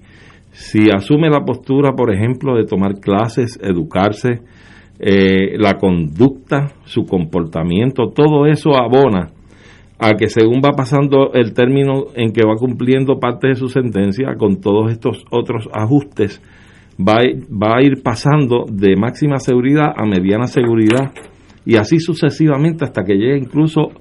si 0.51 0.89
asume 0.89 1.29
la 1.29 1.45
postura, 1.45 1.93
por 1.93 2.11
ejemplo, 2.11 2.55
de 2.55 2.65
tomar 2.65 2.95
clases, 2.99 3.59
educarse, 3.61 4.41
eh, 4.99 5.57
la 5.59 5.75
conducta, 5.75 6.73
su 6.85 7.05
comportamiento, 7.05 8.09
todo 8.13 8.47
eso 8.47 8.75
abona 8.75 9.29
a 9.99 10.13
que 10.15 10.27
según 10.27 10.59
va 10.65 10.71
pasando 10.71 11.31
el 11.33 11.53
término 11.53 12.05
en 12.15 12.31
que 12.31 12.45
va 12.45 12.55
cumpliendo 12.55 13.19
parte 13.19 13.49
de 13.49 13.55
su 13.55 13.67
sentencia, 13.67 14.35
con 14.39 14.59
todos 14.59 14.91
estos 14.91 15.23
otros 15.29 15.69
ajustes, 15.71 16.41
va, 16.99 17.19
va 17.51 17.77
a 17.77 17.83
ir 17.83 18.01
pasando 18.01 18.65
de 18.69 18.95
máxima 18.95 19.37
seguridad 19.37 19.93
a 19.95 20.05
mediana 20.05 20.47
seguridad 20.47 21.11
y 21.69 21.77
así 21.77 21.99
sucesivamente 21.99 22.83
hasta 22.83 23.03
que 23.03 23.13
llegue 23.13 23.37
incluso 23.37 23.91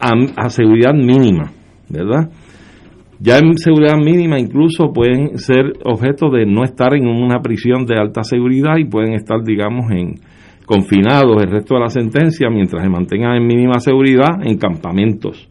a, 0.00 0.48
seguridad 0.48 0.94
mínima, 0.94 1.52
¿verdad? 1.90 2.30
Ya 3.18 3.36
en 3.36 3.58
seguridad 3.58 3.98
mínima 3.98 4.38
incluso 4.38 4.90
pueden 4.90 5.36
ser 5.36 5.66
objeto 5.84 6.30
de 6.30 6.46
no 6.46 6.64
estar 6.64 6.94
en 6.94 7.06
una 7.06 7.42
prisión 7.42 7.84
de 7.84 7.98
alta 7.98 8.22
seguridad 8.22 8.78
y 8.78 8.86
pueden 8.86 9.12
estar, 9.12 9.42
digamos, 9.44 9.90
en, 9.90 10.14
confinados 10.64 11.42
el 11.42 11.50
resto 11.50 11.74
de 11.74 11.80
la 11.80 11.90
sentencia 11.90 12.48
mientras 12.48 12.82
se 12.82 12.88
mantengan 12.88 13.36
en 13.36 13.46
mínima 13.46 13.80
seguridad 13.80 14.40
en 14.42 14.56
campamentos. 14.56 15.46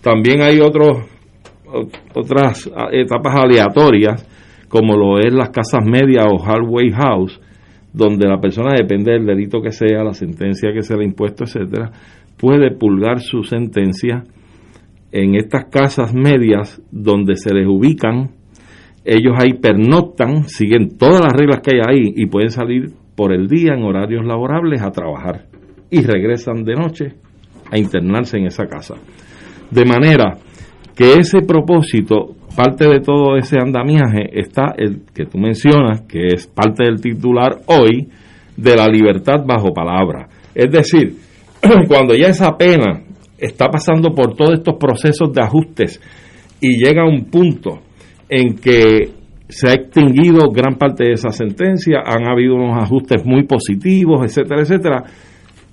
También 0.00 0.42
hay 0.42 0.60
otros, 0.60 0.98
otras 2.14 2.70
etapas 2.92 3.34
aleatorias, 3.34 4.24
como 4.68 4.96
lo 4.96 5.18
es 5.18 5.34
las 5.34 5.48
casas 5.48 5.84
medias 5.84 6.24
o 6.30 6.38
halfway 6.40 6.92
house, 6.92 7.40
donde 7.94 8.28
la 8.28 8.40
persona 8.40 8.74
depende 8.76 9.12
del 9.12 9.24
delito 9.24 9.62
que 9.62 9.70
sea, 9.70 10.02
la 10.02 10.12
sentencia 10.12 10.72
que 10.72 10.82
se 10.82 10.96
le 10.96 11.04
ha 11.04 11.06
impuesto, 11.06 11.44
etcétera, 11.44 11.92
puede 12.36 12.72
pulgar 12.72 13.20
su 13.20 13.44
sentencia 13.44 14.24
en 15.12 15.36
estas 15.36 15.66
casas 15.66 16.12
medias 16.12 16.82
donde 16.90 17.36
se 17.36 17.54
les 17.54 17.66
ubican, 17.68 18.32
ellos 19.04 19.34
ahí 19.38 19.54
pernoctan, 19.54 20.48
siguen 20.48 20.98
todas 20.98 21.20
las 21.20 21.32
reglas 21.32 21.60
que 21.60 21.76
hay 21.76 21.82
ahí 21.86 22.12
y 22.16 22.26
pueden 22.26 22.50
salir 22.50 22.92
por 23.14 23.32
el 23.32 23.46
día 23.46 23.74
en 23.74 23.84
horarios 23.84 24.26
laborables 24.26 24.82
a 24.82 24.90
trabajar 24.90 25.46
y 25.88 26.02
regresan 26.02 26.64
de 26.64 26.74
noche 26.74 27.12
a 27.70 27.78
internarse 27.78 28.38
en 28.38 28.46
esa 28.46 28.66
casa. 28.66 28.96
De 29.70 29.84
manera 29.84 30.36
que 30.96 31.14
ese 31.14 31.42
propósito, 31.42 32.34
parte 32.54 32.88
de 32.88 33.00
todo 33.00 33.36
ese 33.36 33.58
andamiaje, 33.58 34.28
está 34.32 34.74
el 34.76 35.02
que 35.14 35.26
tú 35.26 35.38
mencionas, 35.38 36.02
que 36.02 36.28
es 36.34 36.46
parte 36.46 36.84
del 36.84 37.00
titular 37.00 37.58
hoy, 37.66 38.08
de 38.56 38.76
la 38.76 38.86
libertad 38.86 39.44
bajo 39.46 39.72
palabra. 39.72 40.28
Es 40.54 40.70
decir, 40.70 41.16
cuando 41.88 42.14
ya 42.14 42.28
esa 42.28 42.56
pena 42.56 43.02
está 43.38 43.68
pasando 43.68 44.14
por 44.14 44.34
todos 44.34 44.58
estos 44.58 44.76
procesos 44.78 45.32
de 45.32 45.42
ajustes 45.42 46.00
y 46.60 46.82
llega 46.82 47.02
a 47.02 47.08
un 47.08 47.24
punto 47.24 47.80
en 48.28 48.56
que 48.56 49.10
se 49.48 49.68
ha 49.68 49.74
extinguido 49.74 50.50
gran 50.50 50.76
parte 50.76 51.04
de 51.04 51.12
esa 51.12 51.30
sentencia, 51.30 51.98
han 52.04 52.26
habido 52.26 52.54
unos 52.54 52.82
ajustes 52.82 53.24
muy 53.24 53.44
positivos, 53.44 54.24
etcétera, 54.24 54.62
etcétera. 54.62 55.04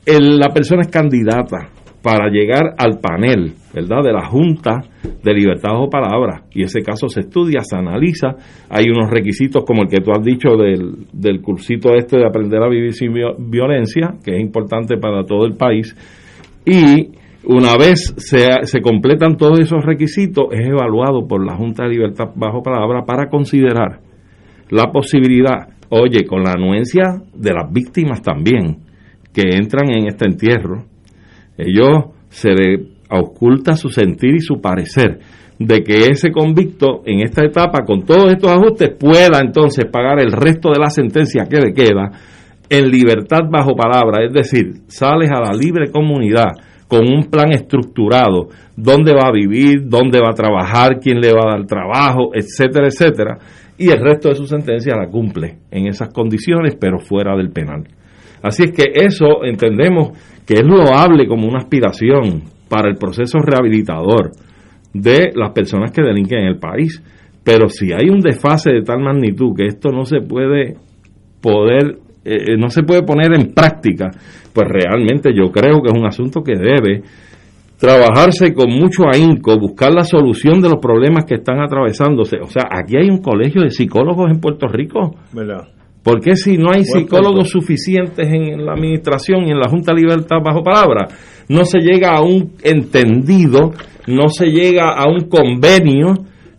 la 0.05 0.49
persona 0.49 0.81
es 0.81 0.89
candidata 0.89 1.69
para 2.01 2.29
llegar 2.29 2.73
al 2.77 2.99
panel, 2.99 3.53
¿verdad? 3.73 4.03
De 4.03 4.11
la 4.11 4.25
Junta 4.25 4.81
de 5.23 5.33
Libertad 5.33 5.71
o 5.75 5.89
Palabra. 5.89 6.43
Y 6.51 6.63
ese 6.63 6.81
caso 6.81 7.07
se 7.07 7.21
estudia, 7.21 7.61
se 7.61 7.75
analiza. 7.75 8.35
Hay 8.69 8.85
unos 8.89 9.09
requisitos 9.09 9.63
como 9.65 9.83
el 9.83 9.87
que 9.87 10.01
tú 10.01 10.11
has 10.11 10.23
dicho 10.23 10.55
del, 10.57 11.07
del 11.13 11.41
cursito 11.41 11.93
este 11.95 12.17
de 12.17 12.25
aprender 12.25 12.61
a 12.61 12.69
vivir 12.69 12.93
sin 12.93 13.13
violencia, 13.13 14.15
que 14.23 14.35
es 14.35 14.41
importante 14.41 14.97
para 14.97 15.23
todo 15.25 15.45
el 15.45 15.55
país. 15.55 15.95
Y 16.65 17.09
una 17.43 17.77
vez 17.77 18.13
se, 18.17 18.47
se 18.63 18.81
completan 18.81 19.37
todos 19.37 19.59
esos 19.59 19.83
requisitos, 19.83 20.45
es 20.51 20.67
evaluado 20.67 21.27
por 21.27 21.45
la 21.45 21.55
Junta 21.55 21.83
de 21.83 21.89
Libertad 21.89 22.29
bajo 22.35 22.61
palabra 22.61 23.03
para 23.05 23.29
considerar 23.29 23.99
la 24.69 24.91
posibilidad, 24.91 25.67
oye, 25.89 26.25
con 26.25 26.43
la 26.43 26.51
anuencia 26.51 27.21
de 27.33 27.53
las 27.53 27.71
víctimas 27.71 28.21
también, 28.21 28.77
que 29.33 29.41
entran 29.55 29.89
en 29.91 30.07
este 30.07 30.25
entierro, 30.25 30.85
ellos 31.57 32.13
se 32.29 32.51
le 32.51 32.90
oculta 33.19 33.75
su 33.75 33.89
sentir 33.89 34.35
y 34.35 34.41
su 34.41 34.61
parecer 34.61 35.19
de 35.59 35.83
que 35.83 36.07
ese 36.07 36.31
convicto 36.31 37.01
en 37.05 37.21
esta 37.21 37.45
etapa, 37.45 37.85
con 37.85 38.03
todos 38.03 38.31
estos 38.33 38.51
ajustes, 38.51 38.91
pueda 38.99 39.39
entonces 39.39 39.85
pagar 39.91 40.19
el 40.19 40.31
resto 40.31 40.69
de 40.71 40.79
la 40.79 40.89
sentencia 40.89 41.45
que 41.45 41.61
le 41.61 41.73
queda 41.73 42.11
en 42.69 42.89
libertad 42.89 43.41
bajo 43.49 43.75
palabra, 43.75 44.25
es 44.25 44.33
decir, 44.33 44.73
sales 44.87 45.29
a 45.29 45.41
la 45.41 45.53
libre 45.53 45.91
comunidad 45.91 46.51
con 46.87 47.01
un 47.01 47.29
plan 47.29 47.51
estructurado, 47.51 48.49
dónde 48.75 49.13
va 49.13 49.27
a 49.27 49.31
vivir, 49.31 49.87
dónde 49.87 50.19
va 50.19 50.29
a 50.31 50.35
trabajar, 50.35 50.99
quién 50.99 51.19
le 51.19 51.31
va 51.31 51.41
a 51.45 51.57
dar 51.57 51.65
trabajo, 51.65 52.31
etcétera, 52.33 52.87
etcétera, 52.87 53.37
y 53.77 53.89
el 53.89 53.99
resto 54.01 54.29
de 54.29 54.35
su 54.35 54.45
sentencia 54.45 54.95
la 54.95 55.09
cumple 55.09 55.57
en 55.69 55.87
esas 55.87 56.09
condiciones, 56.09 56.75
pero 56.79 56.99
fuera 56.99 57.35
del 57.35 57.51
penal. 57.51 57.83
Así 58.41 58.63
es 58.63 58.71
que 58.71 58.91
eso 58.93 59.43
entendemos 59.43 60.17
que 60.45 60.55
es 60.55 60.63
loable 60.65 61.27
como 61.27 61.47
una 61.47 61.59
aspiración 61.59 62.43
para 62.71 62.89
el 62.89 62.95
proceso 62.95 63.39
rehabilitador 63.39 64.31
de 64.93 65.33
las 65.35 65.51
personas 65.51 65.91
que 65.91 66.01
delinquen 66.01 66.39
en 66.39 66.47
el 66.47 66.57
país. 66.57 67.03
Pero 67.43 67.67
si 67.67 67.91
hay 67.91 68.09
un 68.09 68.21
desfase 68.21 68.71
de 68.71 68.81
tal 68.81 69.01
magnitud 69.01 69.53
que 69.53 69.65
esto 69.65 69.91
no 69.91 70.05
se 70.05 70.21
puede 70.21 70.77
poder, 71.41 71.97
eh, 72.23 72.55
no 72.57 72.69
se 72.69 72.83
puede 72.83 73.03
poner 73.03 73.33
en 73.33 73.53
práctica, 73.53 74.09
pues 74.53 74.69
realmente 74.69 75.31
yo 75.35 75.51
creo 75.51 75.81
que 75.81 75.89
es 75.91 75.99
un 75.99 76.05
asunto 76.05 76.41
que 76.43 76.55
debe 76.55 77.01
trabajarse 77.77 78.53
con 78.53 78.71
mucho 78.71 79.03
ahínco, 79.11 79.59
buscar 79.59 79.91
la 79.91 80.05
solución 80.05 80.61
de 80.61 80.69
los 80.69 80.79
problemas 80.79 81.25
que 81.25 81.35
están 81.35 81.59
atravesándose. 81.59 82.37
O 82.41 82.47
sea, 82.47 82.69
aquí 82.71 82.95
hay 82.95 83.09
un 83.09 83.21
colegio 83.21 83.63
de 83.63 83.71
psicólogos 83.71 84.31
en 84.31 84.39
Puerto 84.39 84.67
Rico. 84.67 85.15
¿Por 86.03 86.19
qué 86.19 86.35
si 86.35 86.57
no 86.57 86.71
hay 86.71 86.83
psicólogos 86.83 87.49
suficientes 87.49 88.27
en 88.27 88.65
la 88.65 88.73
administración 88.73 89.47
y 89.47 89.51
en 89.51 89.59
la 89.59 89.69
Junta 89.69 89.93
de 89.93 90.01
Libertad 90.01 90.37
bajo 90.43 90.63
palabra, 90.63 91.07
no 91.47 91.63
se 91.63 91.79
llega 91.79 92.15
a 92.15 92.21
un 92.21 92.53
entendido, 92.63 93.71
no 94.07 94.29
se 94.29 94.47
llega 94.47 94.89
a 94.89 95.07
un 95.07 95.29
convenio 95.29 96.13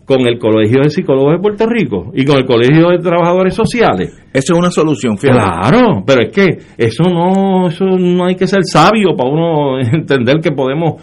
con 0.05 0.21
el 0.27 0.37
Colegio 0.37 0.81
de 0.83 0.89
Psicólogos 0.89 1.33
de 1.33 1.39
Puerto 1.39 1.65
Rico 1.67 2.11
y 2.13 2.25
con 2.25 2.37
el 2.37 2.45
Colegio 2.45 2.89
de 2.89 2.99
Trabajadores 2.99 3.53
Sociales? 3.53 4.15
Eso 4.33 4.53
es 4.53 4.59
una 4.59 4.71
solución, 4.71 5.17
fíjate. 5.17 5.39
Claro, 5.39 6.03
pero 6.05 6.21
es 6.21 6.31
que 6.31 6.47
eso 6.77 7.03
no, 7.03 7.67
eso 7.67 7.85
no 7.85 8.25
hay 8.25 8.35
que 8.35 8.47
ser 8.47 8.63
sabio 8.63 9.15
para 9.17 9.29
uno 9.29 9.79
entender 9.93 10.37
que 10.41 10.51
podemos 10.51 11.01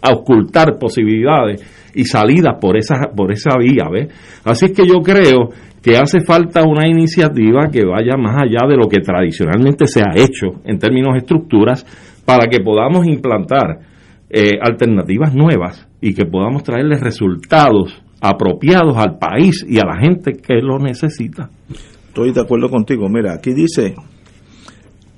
ocultar 0.00 0.78
posibilidades 0.78 1.90
y 1.94 2.04
salidas 2.04 2.56
por 2.60 2.76
esa, 2.76 2.94
por 3.14 3.32
esa 3.32 3.56
vía, 3.58 3.84
¿ves? 3.90 4.08
Así 4.44 4.66
es 4.66 4.72
que 4.72 4.86
yo 4.86 5.00
creo 5.02 5.50
que 5.82 5.96
hace 5.96 6.20
falta 6.20 6.62
una 6.62 6.86
iniciativa 6.88 7.68
que 7.70 7.84
vaya 7.84 8.16
más 8.16 8.40
allá 8.40 8.68
de 8.68 8.76
lo 8.76 8.88
que 8.88 9.00
tradicionalmente 9.00 9.86
se 9.86 10.00
ha 10.00 10.16
hecho 10.16 10.60
en 10.64 10.78
términos 10.78 11.14
de 11.14 11.18
estructuras 11.18 11.84
para 12.24 12.46
que 12.46 12.60
podamos 12.60 13.06
implantar 13.06 13.80
eh, 14.30 14.52
alternativas 14.60 15.34
nuevas 15.34 15.88
y 16.00 16.14
que 16.14 16.24
podamos 16.24 16.62
traerles 16.62 17.00
resultados 17.00 18.00
apropiados 18.20 18.96
al 18.96 19.18
país 19.18 19.66
y 19.68 19.78
a 19.78 19.84
la 19.84 19.96
gente 20.00 20.32
que 20.32 20.60
lo 20.62 20.78
necesita. 20.78 21.50
Estoy 22.06 22.32
de 22.32 22.40
acuerdo 22.40 22.68
contigo. 22.68 23.08
Mira, 23.08 23.34
aquí 23.34 23.52
dice 23.52 23.96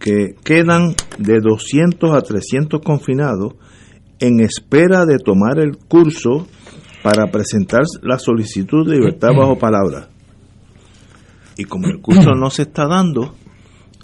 que 0.01 0.35
quedan 0.43 0.95
de 1.19 1.41
200 1.41 2.13
a 2.13 2.23
300 2.23 2.81
confinados 2.81 3.55
en 4.19 4.41
espera 4.41 5.05
de 5.05 5.19
tomar 5.19 5.59
el 5.59 5.77
curso 5.77 6.47
para 7.03 7.27
presentar 7.31 7.83
la 8.03 8.19
solicitud 8.19 8.89
de 8.89 8.97
libertad 8.97 9.29
bajo 9.37 9.59
palabra. 9.59 10.09
Y 11.57 11.65
como 11.65 11.87
el 11.89 12.01
curso 12.01 12.31
no 12.35 12.51
se 12.51 12.63
está 12.63 12.87
dando, 12.87 13.35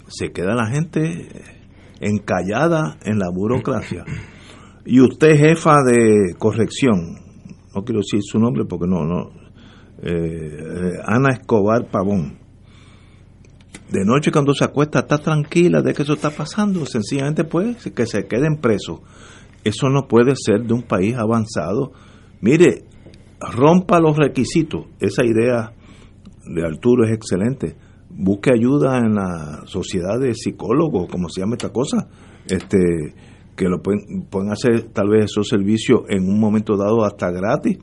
se 0.07 0.31
queda 0.31 0.55
la 0.55 0.67
gente 0.67 1.27
encallada 1.99 2.97
en 3.03 3.19
la 3.19 3.29
burocracia. 3.29 4.05
Y 4.85 4.99
usted, 4.99 5.37
jefa 5.37 5.83
de 5.85 6.35
corrección, 6.37 7.17
no 7.75 7.83
quiero 7.83 7.99
decir 7.99 8.21
su 8.23 8.39
nombre 8.39 8.65
porque 8.65 8.87
no, 8.87 9.05
no, 9.05 9.31
eh, 10.01 10.93
Ana 11.05 11.33
Escobar 11.33 11.89
Pavón, 11.91 12.39
de 13.91 14.05
noche 14.05 14.31
cuando 14.31 14.53
se 14.53 14.63
acuesta 14.63 14.99
está 14.99 15.17
tranquila 15.17 15.81
de 15.81 15.93
que 15.93 16.03
eso 16.03 16.13
está 16.13 16.29
pasando, 16.29 16.85
sencillamente 16.85 17.43
pues 17.43 17.91
que 17.91 18.05
se 18.05 18.25
queden 18.25 18.57
presos. 18.61 19.01
Eso 19.63 19.89
no 19.89 20.07
puede 20.07 20.33
ser 20.35 20.63
de 20.63 20.73
un 20.73 20.83
país 20.83 21.15
avanzado. 21.15 21.91
Mire, 22.39 22.85
rompa 23.39 23.99
los 23.99 24.17
requisitos. 24.17 24.85
Esa 24.99 25.23
idea 25.23 25.73
de 26.53 26.65
Arturo 26.65 27.05
es 27.05 27.11
excelente. 27.11 27.75
Busque 28.09 28.51
ayuda 28.53 28.97
en 28.97 29.15
la 29.15 29.61
sociedad 29.65 30.19
de 30.19 30.33
psicólogos, 30.33 31.07
como 31.09 31.29
se 31.29 31.41
llama 31.41 31.55
esta 31.55 31.69
cosa, 31.69 32.07
este 32.47 32.77
que 33.55 33.67
lo 33.67 33.81
pueden, 33.81 34.25
pueden 34.29 34.51
hacer 34.51 34.89
tal 34.93 35.09
vez 35.09 35.25
esos 35.25 35.47
servicios 35.47 36.01
en 36.09 36.27
un 36.27 36.39
momento 36.39 36.77
dado 36.77 37.03
hasta 37.03 37.29
gratis. 37.31 37.77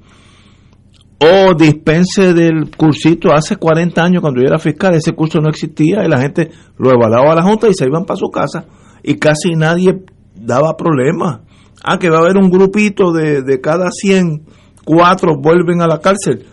O 1.21 1.55
dispense 1.55 2.33
del 2.33 2.71
cursito 2.77 3.33
hace 3.33 3.57
40 3.57 4.03
años 4.03 4.21
cuando 4.21 4.41
yo 4.41 4.47
era 4.47 4.59
fiscal, 4.59 4.95
ese 4.95 5.13
curso 5.13 5.41
no 5.41 5.49
existía 5.49 6.05
y 6.05 6.09
la 6.09 6.21
gente 6.21 6.51
lo 6.79 6.91
evaluaba 6.91 7.33
a 7.33 7.37
la 7.37 7.43
Junta 7.43 7.69
y 7.69 7.75
se 7.75 7.87
iban 7.87 8.05
para 8.05 8.19
su 8.19 8.29
casa 8.29 8.67
y 9.03 9.15
casi 9.15 9.55
nadie 9.55 10.03
daba 10.35 10.77
problemas. 10.77 11.41
Ah, 11.85 11.99
que 11.99 12.11
va 12.11 12.19
a 12.19 12.21
haber 12.21 12.37
un 12.37 12.51
grupito 12.51 13.13
de, 13.13 13.43
de 13.43 13.61
cada 13.61 13.91
100, 13.91 14.43
cuatro 14.85 15.37
vuelven 15.41 15.81
a 15.81 15.87
la 15.87 16.01
cárcel 16.01 16.45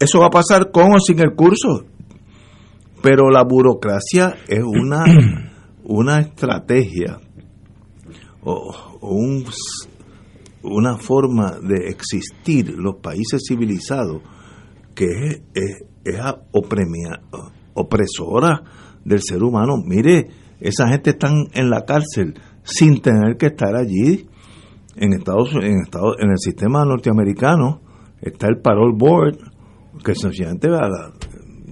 eso 0.00 0.18
va 0.20 0.26
a 0.26 0.30
pasar 0.30 0.70
con 0.72 0.94
o 0.94 0.98
sin 0.98 1.20
el 1.20 1.34
curso. 1.34 1.84
Pero 3.02 3.30
la 3.30 3.44
burocracia 3.44 4.34
es 4.48 4.64
una, 4.64 5.04
una 5.84 6.20
estrategia 6.20 7.18
o, 8.42 8.98
un, 9.02 9.44
una 10.62 10.96
forma 10.96 11.58
de 11.60 11.88
existir 11.88 12.74
los 12.76 12.96
países 12.96 13.42
civilizados 13.46 14.22
que 14.94 15.04
es, 15.04 15.42
es, 15.54 15.84
es 16.04 16.20
opresora 17.74 18.62
del 19.04 19.20
ser 19.22 19.42
humano. 19.42 19.74
Mire, 19.84 20.28
esa 20.60 20.88
gente 20.88 21.10
está 21.10 21.30
en 21.52 21.70
la 21.70 21.84
cárcel 21.84 22.34
sin 22.62 23.00
tener 23.00 23.36
que 23.36 23.46
estar 23.46 23.76
allí. 23.76 24.26
En 24.96 25.12
Estados, 25.14 25.54
en 25.54 25.80
Estados, 25.82 26.16
en 26.18 26.30
el 26.30 26.38
sistema 26.38 26.84
norteamericano 26.84 27.80
está 28.20 28.48
el 28.48 28.58
parole 28.60 28.94
board, 28.96 29.38
que 30.04 30.14
sencillamente 30.14 30.68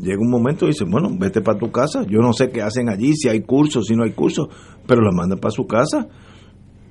llega 0.00 0.20
un 0.20 0.30
momento 0.30 0.64
y 0.66 0.68
dice, 0.68 0.84
bueno, 0.88 1.10
vete 1.18 1.40
para 1.40 1.58
tu 1.58 1.70
casa, 1.70 2.04
yo 2.08 2.18
no 2.20 2.32
sé 2.32 2.50
qué 2.50 2.62
hacen 2.62 2.88
allí, 2.88 3.14
si 3.14 3.28
hay 3.28 3.42
cursos, 3.42 3.86
si 3.86 3.94
no 3.94 4.04
hay 4.04 4.12
cursos, 4.12 4.48
pero 4.86 5.02
la 5.02 5.12
mandan 5.12 5.38
para 5.38 5.50
su 5.50 5.66
casa. 5.66 6.06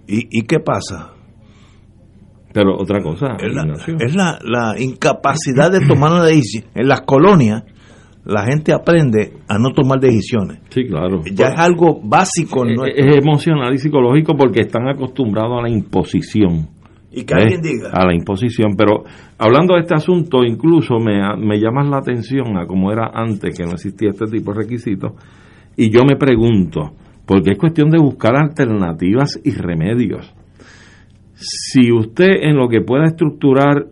¿Y, 0.10 0.44
qué 0.44 0.60
pasa? 0.60 1.14
Pero 2.54 2.78
otra 2.78 3.04
cosa, 3.04 3.36
es, 3.40 4.16
la, 4.16 4.40
la, 4.42 4.80
incapacidad 4.80 5.70
de 5.70 5.86
tomar 5.86 6.14
una 6.14 6.24
decisión. 6.24 6.64
En 6.76 6.88
las 6.88 7.02
colonias, 7.02 7.64
la 8.24 8.46
gente 8.46 8.74
aprende 8.74 9.34
a 9.50 9.58
no 9.58 9.72
tomar 9.72 10.00
decisiones. 10.00 10.60
Sí, 10.70 10.86
claro. 10.86 11.22
Ya 11.32 11.48
es 11.48 11.60
algo 11.60 12.00
básico. 12.02 12.66
Es, 12.66 12.94
es, 12.96 13.18
emocional 13.18 13.74
y 13.74 13.78
psicológico 13.78 14.36
porque 14.38 14.62
están 14.62 14.88
acostumbrados 14.88 15.60
a 15.60 15.64
la 15.64 15.70
imposición. 15.70 16.70
Y 17.18 17.26
que 17.26 17.34
alguien 17.34 17.62
diga. 17.62 17.90
A 17.92 18.06
la 18.06 18.14
imposición. 18.14 18.76
Pero 18.78 19.04
hablando 19.40 19.74
de 19.74 19.82
este 19.82 19.96
asunto, 19.96 20.44
incluso 20.44 21.00
me, 21.00 21.20
me 21.38 21.60
llamas 21.60 21.88
la 21.88 21.98
atención 21.98 22.58
a 22.58 22.68
cómo 22.68 22.92
era 22.92 23.10
antes, 23.12 23.58
que 23.58 23.66
no 23.66 23.72
existía 23.72 24.10
este 24.12 24.26
tipo 24.28 24.54
de 24.54 24.60
requisitos. 24.60 25.14
Y 25.76 25.90
yo 25.90 26.02
me 26.08 26.16
pregunto, 26.16 26.94
porque 27.26 27.54
es 27.54 27.58
cuestión 27.58 27.90
de 27.90 27.98
buscar 27.98 28.36
alternativas 28.36 29.40
y 29.44 29.52
remedios. 29.52 30.32
Si 31.34 31.92
usted 31.92 32.44
en 32.44 32.56
lo 32.56 32.70
que 32.70 32.82
pueda 32.82 33.06
estructurar 33.06 33.88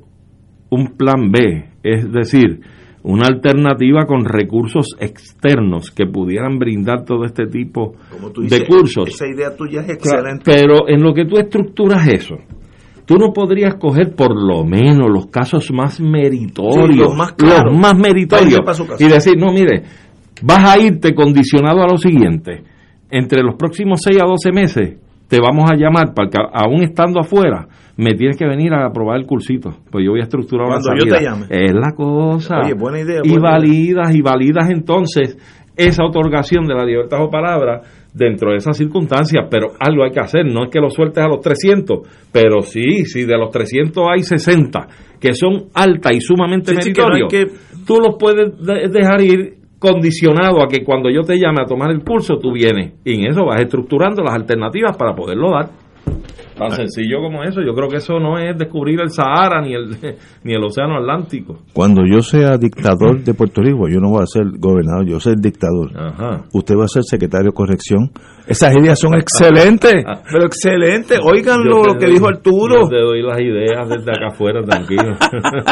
un 0.69 0.95
plan 0.95 1.31
B, 1.31 1.65
es 1.81 2.11
decir, 2.11 2.61
una 3.03 3.27
alternativa 3.27 4.05
con 4.05 4.25
recursos 4.25 4.95
externos 4.99 5.91
que 5.91 6.07
pudieran 6.07 6.57
brindar 6.57 7.05
todo 7.05 7.23
este 7.23 7.45
tipo 7.45 7.93
de 8.38 8.65
cursos. 8.65 9.09
Esa 9.09 9.27
idea 9.27 9.55
tuya 9.55 9.81
es 9.81 9.89
excelente. 9.89 10.43
Pero 10.43 10.89
en 10.89 11.03
lo 11.03 11.13
que 11.13 11.25
tú 11.25 11.38
estructuras 11.38 12.07
eso, 12.07 12.38
tú 13.06 13.15
no 13.15 13.32
podrías 13.34 13.76
coger 13.76 14.15
por 14.15 14.36
lo 14.36 14.63
menos 14.63 15.10
los 15.10 15.28
casos 15.28 15.72
más 15.72 16.00
meritorios, 16.00 16.98
los, 16.98 17.15
más 17.15 17.36
los 17.38 17.78
más 17.80 17.98
meritorios, 17.98 18.60
y 19.00 19.08
decir, 19.08 19.36
no, 19.38 19.52
mire, 19.52 19.84
vas 20.41 20.63
a 20.70 20.80
irte 20.80 21.13
condicionado 21.13 21.82
a 21.84 21.88
lo 21.88 21.98
siguiente, 21.98 22.63
entre 23.10 23.41
los 23.44 23.56
próximos 23.56 24.02
6 24.04 24.18
a 24.22 24.26
12 24.26 24.52
meses, 24.52 24.98
te 25.28 25.39
vamos 25.39 25.70
a 25.72 25.76
llamar 25.76 26.13
para 26.13 26.30
que 26.30 26.38
aún 26.54 26.84
estando 26.84 27.20
afuera 27.20 27.68
me 27.98 28.13
tienes 28.13 28.38
que 28.38 28.46
venir 28.46 28.74
a 28.74 28.91
probar 28.91 29.18
el 29.18 29.26
cursito, 29.26 29.72
pues 29.89 30.04
yo 30.06 30.12
voy 30.12 30.20
a 30.20 30.24
estructurar 30.24 30.68
Cuando 30.68 30.89
una 30.91 31.00
yo 31.00 31.15
te 31.15 31.24
llame. 31.24 31.46
Es 31.50 31.74
la 31.74 31.94
cosa. 31.96 32.58
Oye, 32.63 32.74
buena 32.74 33.00
idea, 33.00 33.22
Y 33.24 33.30
idea. 33.30 33.39
validas 33.39 34.13
y 34.13 34.22
validas 34.22 34.70
entonces 34.70 35.38
esa 35.78 36.04
otorgación 36.04 36.68
de 36.68 36.76
la 36.76 36.86
libertad 36.86 37.24
o 37.24 37.30
palabra 37.30 37.82
dentro 38.15 38.51
de 38.51 38.58
esas 38.58 38.78
circunstancias, 38.78 39.45
pero 39.51 39.73
algo 39.80 40.04
hay 40.06 40.12
que 40.12 40.21
hacer, 40.21 40.45
no 40.45 40.63
es 40.63 40.69
que 40.71 40.80
lo 40.80 40.89
sueltes 40.89 41.23
a 41.23 41.28
los 41.28 41.41
300, 41.41 41.99
pero 42.32 42.62
sí, 42.62 43.06
si 43.06 43.25
de 43.25 43.38
los 43.38 43.49
300 43.51 44.04
hay 44.10 44.23
60 44.23 44.88
que 45.19 45.34
son 45.34 45.65
altas 45.73 46.13
y 46.15 46.21
sumamente 46.21 46.71
Sí, 46.71 46.78
sí, 46.82 46.93
que 46.93 47.01
no 47.01 47.08
tú 47.86 47.99
los 47.99 48.15
puedes 48.17 48.58
de- 48.65 48.88
dejar 48.89 49.21
ir 49.21 49.56
condicionado 49.80 50.63
a 50.63 50.67
que 50.67 50.84
cuando 50.84 51.10
yo 51.10 51.21
te 51.21 51.36
llame 51.38 51.62
a 51.62 51.65
tomar 51.65 51.91
el 51.91 52.04
curso, 52.04 52.38
tú 52.39 52.51
vienes. 52.54 52.93
Y 53.04 53.15
en 53.15 53.32
eso 53.32 53.45
vas 53.45 53.62
estructurando 53.62 54.23
las 54.23 54.34
alternativas 54.34 54.97
para 54.97 55.13
poderlo 55.13 55.51
dar. 55.51 55.69
Tan 56.58 56.72
sencillo 56.72 57.20
como 57.22 57.44
eso. 57.44 57.62
Yo 57.62 57.74
creo 57.74 57.89
que 57.89 57.98
eso 57.98 58.20
no 58.20 58.38
es 58.38 58.58
descubrir 58.58 59.00
el 59.02 59.10
Sahara 59.10 59.62
ni 59.62 59.74
el, 59.74 59.89
ni 60.44 60.54
el 60.54 60.63
Océano 60.63 60.98
Atlántico. 60.98 61.60
Cuando 61.74 62.04
yo 62.06 62.22
sea 62.22 62.58
dictador 62.58 63.24
de 63.24 63.34
Puerto 63.34 63.62
Rico, 63.62 63.88
yo 63.89 64.00
no 64.00 64.10
voy 64.10 64.24
a 64.24 64.26
ser 64.26 64.44
gobernador, 64.58 65.06
yo 65.06 65.20
soy 65.20 65.36
dictador. 65.38 65.91
Ajá. 65.96 66.44
Usted 66.54 66.76
va 66.76 66.86
a 66.86 66.88
ser 66.88 67.04
secretario 67.04 67.52
de 67.52 67.54
corrección. 67.54 68.12
Esas 68.48 68.76
ideas 68.76 69.00
son 69.00 69.15
excelentes, 69.15 69.94
pero 70.32 70.46
excelentes. 70.46 71.20
Óiganlo 71.22 71.84
lo 71.84 71.96
que 71.96 72.08
dijo 72.08 72.28
Arturo. 72.28 72.84
Yo 72.84 72.89
te 72.89 73.02
doy 73.02 73.22
las 73.22 73.39
ideas 73.39 73.89
desde 73.89 74.12
acá 74.12 74.28
afuera, 74.30 74.63
tranquilo. 74.63 75.15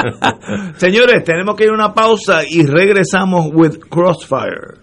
Señores, 0.75 1.23
tenemos 1.23 1.55
que 1.55 1.63
ir 1.65 1.69
a 1.69 1.73
una 1.73 1.93
pausa 1.93 2.41
y 2.49 2.65
regresamos 2.65 3.49
with 3.53 3.77
Crossfire. 3.89 4.82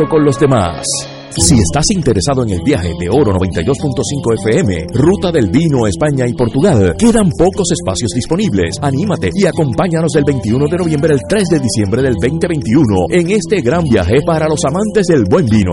con 0.09 0.25
los 0.25 0.39
demás. 0.39 0.85
Si 1.31 1.55
estás 1.55 1.91
interesado 1.91 2.45
en 2.45 2.51
el 2.51 2.63
viaje 2.65 2.93
de 2.99 3.09
Oro 3.11 3.33
92.5 3.33 4.47
FM, 4.47 4.87
Ruta 4.93 5.31
del 5.31 5.51
Vino, 5.51 5.87
España 5.87 6.27
y 6.27 6.33
Portugal, 6.35 6.95
quedan 6.99 7.31
pocos 7.31 7.71
espacios 7.73 8.11
disponibles. 8.15 8.77
Anímate 8.81 9.31
y 9.35 9.47
acompáñanos 9.47 10.13
del 10.13 10.25
21 10.25 10.67
de 10.71 10.77
noviembre 10.77 11.13
al 11.13 11.21
3 11.29 11.49
de 11.49 11.61
diciembre 11.61 12.03
del 12.03 12.15
2021 12.15 13.07
en 13.11 13.31
este 13.31 13.61
gran 13.61 13.85
viaje 13.85 14.23
para 14.25 14.49
los 14.49 14.65
amantes 14.65 15.07
del 15.07 15.25
buen 15.29 15.47
vino. 15.47 15.73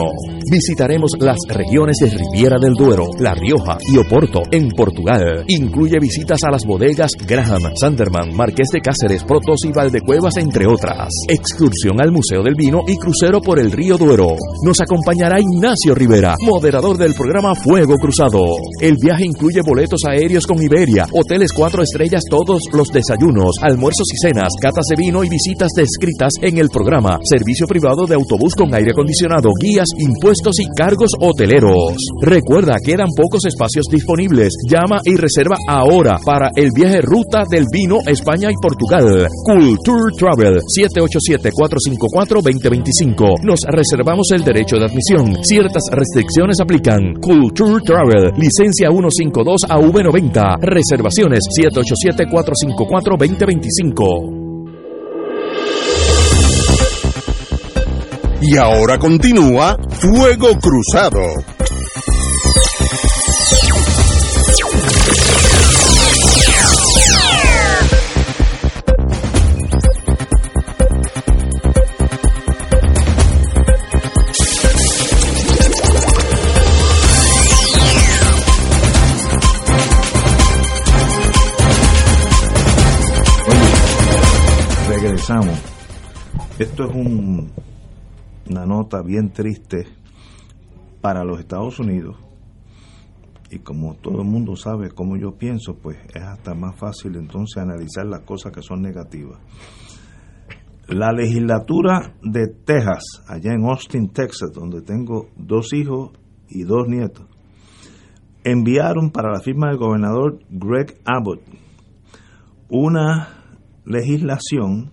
Visitaremos 0.52 1.12
las 1.20 1.38
regiones 1.48 1.98
de 1.98 2.10
Riviera 2.10 2.58
del 2.60 2.74
Duero, 2.74 3.08
La 3.20 3.34
Rioja 3.34 3.78
y 3.88 3.98
Oporto 3.98 4.42
en 4.52 4.70
Portugal. 4.70 5.46
Incluye 5.48 6.00
visitas 6.00 6.44
a 6.44 6.52
las 6.52 6.66
bodegas 6.66 7.12
Graham, 7.26 7.74
Sanderman, 7.76 8.36
Marqués 8.36 8.68
de 8.74 8.82
Cáceres, 8.82 9.24
Protos 9.24 9.64
y 9.66 9.72
Valdecuevas, 9.72 10.38
entre 10.38 10.68
otras. 10.68 11.10
Excursión 11.28 12.02
al 12.02 12.12
Museo 12.12 12.44
del 12.44 12.56
Vino 12.56 12.82
y 12.88 12.98
crucero 12.98 13.42
por 13.42 13.60
el 13.60 13.72
río 13.72 13.98
Duero. 13.98 14.36
Nos 14.64 14.82
acompañará 14.82 15.40
Ignacio 15.44 15.94
Rivera, 15.94 16.38
moderador 16.40 16.98
del 16.98 17.14
programa 17.14 17.54
Fuego 17.54 17.98
Cruzado. 17.98 18.40
El 18.80 18.96
viaje 18.96 19.26
incluye 19.26 19.60
boletos 19.62 20.00
aéreos 20.08 20.48
con 20.48 20.62
Iberia, 20.62 21.06
hoteles 21.12 21.52
cuatro 21.52 21.84
estrellas 21.84 22.24
todos 22.30 22.62
los 22.72 22.88
desayunos, 22.88 23.58
almuerzos 23.62 24.08
y 24.14 24.18
cenas, 24.26 24.54
catas 24.62 24.86
de 24.90 24.96
vino 24.96 25.22
y 25.24 25.30
visitas 25.30 25.72
descritas 25.76 26.32
en 26.42 26.60
el 26.60 26.70
programa, 26.70 27.20
servicio 27.24 27.68
privado 27.68 28.06
de 28.06 28.16
autobús 28.16 28.56
con 28.56 28.74
aire 28.74 28.92
acondicionado, 28.92 29.50
guías, 29.60 29.90
impuestos 29.98 30.62
y 30.62 30.68
cargos 30.78 31.12
hoteleros. 31.20 31.98
Recuerda, 32.22 32.78
quedan 32.82 33.10
pocos 33.14 33.44
espacios 33.46 33.88
disponibles. 33.92 34.54
Llama 34.70 35.02
y 35.04 35.16
reserva 35.16 35.58
ahora 35.68 36.20
para 36.24 36.52
el 36.56 36.70
viaje 36.74 37.02
Ruta 37.02 37.44
del 37.50 37.66
Vino 37.70 37.98
España 38.08 38.50
y 38.50 38.56
Portugal. 38.62 39.28
Culture 39.44 40.14
Travel 40.18 40.62
787-454-2025. 40.80 43.44
Nos 43.44 43.60
reservamos 43.68 44.32
el 44.32 44.46
derecho 44.46 44.78
de 44.78 44.86
admisión. 44.86 45.33
Ciertas 45.42 45.84
restricciones 45.92 46.60
aplican. 46.60 47.16
Culture 47.16 47.82
Travel, 47.84 48.34
licencia 48.38 48.90
152 48.90 49.62
a 49.70 49.78
V90. 49.78 50.60
Reservaciones 50.62 51.40
787-454-2025. 51.60 54.42
Y 58.42 58.58
ahora 58.58 59.00
continúa 59.00 59.78
Fuego 59.90 60.50
Cruzado. 60.60 61.22
Esto 86.60 86.86
es 86.86 86.96
un- 86.96 87.52
una 88.50 88.66
nota 88.66 89.02
bien 89.02 89.32
triste 89.32 89.86
para 91.02 91.24
los 91.24 91.40
Estados 91.40 91.80
Unidos. 91.80 92.18
Y 93.50 93.60
como 93.60 93.96
todo 93.96 94.22
el 94.22 94.28
mundo 94.28 94.56
sabe 94.56 94.90
cómo 94.92 95.16
yo 95.18 95.32
pienso, 95.38 95.76
pues 95.76 95.98
es 96.14 96.22
hasta 96.22 96.54
más 96.56 96.76
fácil 96.76 97.16
entonces 97.16 97.58
analizar 97.62 98.06
las 98.06 98.22
cosas 98.22 98.52
que 98.52 98.62
son 98.62 98.82
negativas. 98.82 99.40
La 100.88 101.12
legislatura 101.12 102.16
de 102.22 102.48
Texas, 102.48 103.04
allá 103.28 103.54
en 103.54 103.64
Austin, 103.66 104.10
Texas, 104.10 104.52
donde 104.54 104.82
tengo 104.82 105.28
dos 105.38 105.72
hijos 105.74 106.12
y 106.50 106.64
dos 106.64 106.88
nietos, 106.88 107.26
enviaron 108.44 109.12
para 109.12 109.32
la 109.32 109.40
firma 109.40 109.68
del 109.70 109.78
gobernador 109.78 110.40
Greg 110.50 111.00
Abbott 111.06 111.42
una 112.70 113.30
legislación, 113.86 114.92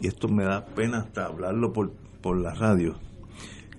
y 0.00 0.08
esto 0.08 0.28
me 0.28 0.44
da 0.44 0.64
pena 0.64 0.98
hasta 0.98 1.26
hablarlo 1.26 1.72
por, 1.72 1.92
por 2.20 2.40
la 2.40 2.54
radio, 2.54 2.94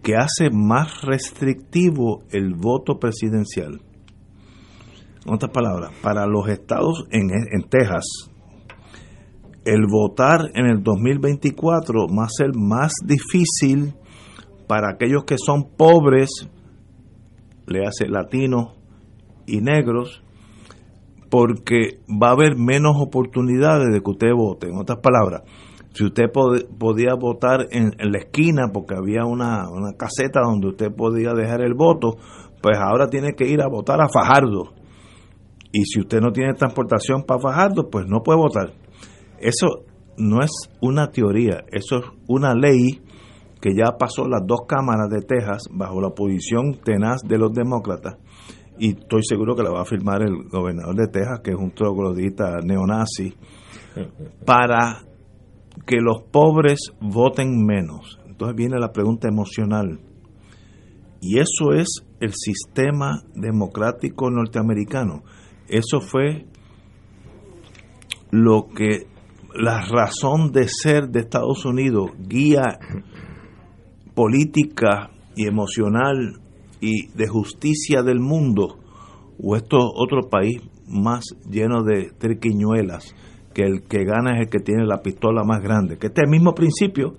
que 0.04 0.16
hace 0.16 0.50
más 0.52 1.02
restrictivo 1.02 2.24
el 2.32 2.56
voto 2.56 3.00
presidencial. 3.00 3.82
En 5.26 5.34
otras 5.34 5.52
palabras, 5.52 5.92
para 6.02 6.26
los 6.26 6.48
estados 6.48 7.06
en, 7.12 7.30
en 7.32 7.70
Texas, 7.70 8.06
el 9.66 9.86
votar 9.88 10.50
en 10.56 10.66
el 10.66 10.82
2024 10.82 12.08
va 12.08 12.26
a 12.26 12.30
ser 12.30 12.56
más 12.56 12.94
difícil 13.06 13.94
para 14.68 14.92
aquellos 14.92 15.26
que 15.26 15.36
son 15.38 15.70
pobres, 15.76 16.30
le 17.68 17.86
hace 17.86 18.08
latinos 18.08 18.78
y 19.46 19.62
negros, 19.62 20.24
porque 21.30 22.00
va 22.10 22.30
a 22.30 22.34
haber 22.34 22.56
menos 22.56 22.96
oportunidades 22.98 23.90
de 23.92 24.02
que 24.02 24.12
usted 24.12 24.34
vote. 24.36 24.68
En 24.68 24.78
otras 24.78 25.00
palabras, 25.00 25.44
si 26.00 26.06
usted 26.06 26.32
podía 26.32 27.14
votar 27.20 27.68
en, 27.72 27.92
la 28.00 28.20
esquina 28.20 28.70
porque 28.72 28.96
había 28.96 29.26
una, 29.26 29.70
una 29.70 29.98
caseta 29.98 30.40
donde 30.42 30.70
usted 30.70 30.96
podía 30.96 31.34
dejar 31.34 31.60
el 31.60 31.74
voto, 31.74 32.16
pues 32.62 32.78
ahora 32.78 33.10
tiene 33.10 33.34
que 33.34 33.50
ir 33.50 33.62
a 33.62 33.68
votar 33.68 34.00
a 34.00 34.08
Fajardo. 34.08 34.72
Y 35.74 35.84
si 35.84 36.00
usted 36.00 36.22
no 36.22 36.32
tiene 36.32 36.54
transportación 36.54 37.24
para 37.24 37.42
Fajardo, 37.42 37.90
pues 37.90 38.06
no 38.08 38.24
puede 38.24 38.40
votar. 38.40 38.72
Eso 39.42 39.84
no 40.18 40.42
es 40.42 40.52
una 40.80 41.08
teoría, 41.08 41.66
eso 41.70 41.98
es 41.98 42.06
una 42.30 42.54
ley 42.54 43.02
que 43.60 43.72
ya 43.76 43.98
pasó 44.00 44.26
las 44.26 44.48
dos 44.48 44.62
cámaras 44.70 45.10
de 45.10 45.20
Texas 45.20 45.64
bajo 45.70 46.00
la 46.00 46.12
posición 46.12 46.80
tenaz 46.82 47.24
de 47.28 47.38
los 47.38 47.52
demócratas 47.52 48.16
y 48.78 48.98
estoy 48.98 49.22
seguro 49.24 49.54
que 49.54 49.64
la 49.64 49.72
va 49.72 49.82
a 49.82 49.86
firmar 49.86 50.22
el 50.22 50.48
gobernador 50.50 50.96
de 50.96 51.08
Texas, 51.08 51.42
que 51.44 51.52
es 51.52 51.58
un 51.58 51.72
troglodita 51.72 52.60
neonazi, 52.64 53.36
para 54.46 55.09
que 55.86 55.98
los 55.98 56.24
pobres 56.32 56.92
voten 57.00 57.66
menos. 57.66 58.20
Entonces 58.28 58.56
viene 58.56 58.80
la 58.80 58.92
pregunta 58.92 59.28
emocional. 59.28 60.00
Y 61.22 61.40
eso 61.40 61.74
es 61.74 62.06
el 62.20 62.34
sistema 62.34 63.24
democrático 63.36 64.30
norteamericano. 64.30 65.24
Eso 65.68 66.00
fue 66.00 66.46
lo 68.32 68.68
que 68.76 69.08
la 69.54 69.82
razón 69.82 70.52
de 70.52 70.68
ser 70.68 71.10
de 71.10 71.22
Estados 71.22 71.66
Unidos, 71.66 72.12
guía 72.20 72.80
política 74.14 75.12
y 75.36 75.48
emocional 75.48 76.40
y 76.82 77.08
de 77.08 77.28
justicia 77.28 78.04
del 78.04 78.20
mundo, 78.20 78.78
o 79.42 79.56
esto 79.56 79.78
otro 79.78 80.30
país 80.30 80.62
más 80.88 81.24
lleno 81.50 81.84
de 81.84 82.12
triquiñuelas, 82.18 83.16
que 83.60 83.66
el 83.66 83.82
que 83.84 84.06
gana 84.06 84.36
es 84.36 84.46
el 84.46 84.50
que 84.50 84.60
tiene 84.60 84.86
la 84.86 85.02
pistola 85.02 85.44
más 85.44 85.62
grande, 85.62 85.98
que 85.98 86.08
este 86.08 86.22
es 86.22 86.28
el 86.28 86.32
mismo 86.32 86.56
principio, 86.56 87.16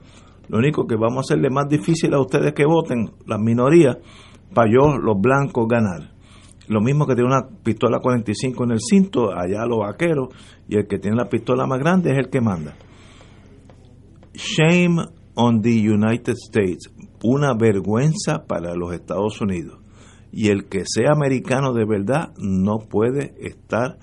lo 0.48 0.58
único 0.58 0.86
que 0.86 0.96
vamos 0.96 1.18
a 1.18 1.20
hacerle 1.20 1.50
más 1.50 1.68
difícil 1.68 2.14
a 2.14 2.20
ustedes 2.20 2.54
que 2.54 2.64
voten, 2.64 3.10
las 3.26 3.38
minorías, 3.38 3.98
para 4.54 4.70
yo, 4.70 4.96
los 4.96 5.20
blancos, 5.20 5.68
ganar. 5.68 6.12
Lo 6.66 6.80
mismo 6.80 7.06
que 7.06 7.14
tiene 7.14 7.28
una 7.28 7.46
pistola 7.62 7.98
45 8.00 8.64
en 8.64 8.70
el 8.70 8.80
cinto, 8.80 9.32
allá 9.32 9.66
los 9.66 9.80
vaqueros, 9.80 10.28
y 10.66 10.76
el 10.76 10.86
que 10.86 10.98
tiene 10.98 11.16
la 11.16 11.28
pistola 11.28 11.66
más 11.66 11.78
grande 11.78 12.10
es 12.12 12.18
el 12.18 12.30
que 12.30 12.40
manda. 12.40 12.74
Shame 14.32 14.96
on 15.34 15.60
the 15.60 15.70
United 15.70 16.34
States 16.48 16.90
una 17.22 17.52
vergüenza 17.52 18.46
para 18.46 18.74
los 18.74 18.94
Estados 18.94 19.42
Unidos. 19.42 19.78
Y 20.32 20.48
el 20.48 20.68
que 20.68 20.84
sea 20.86 21.12
americano 21.12 21.74
de 21.74 21.84
verdad 21.84 22.32
no 22.38 22.78
puede 22.78 23.34
estar 23.40 23.98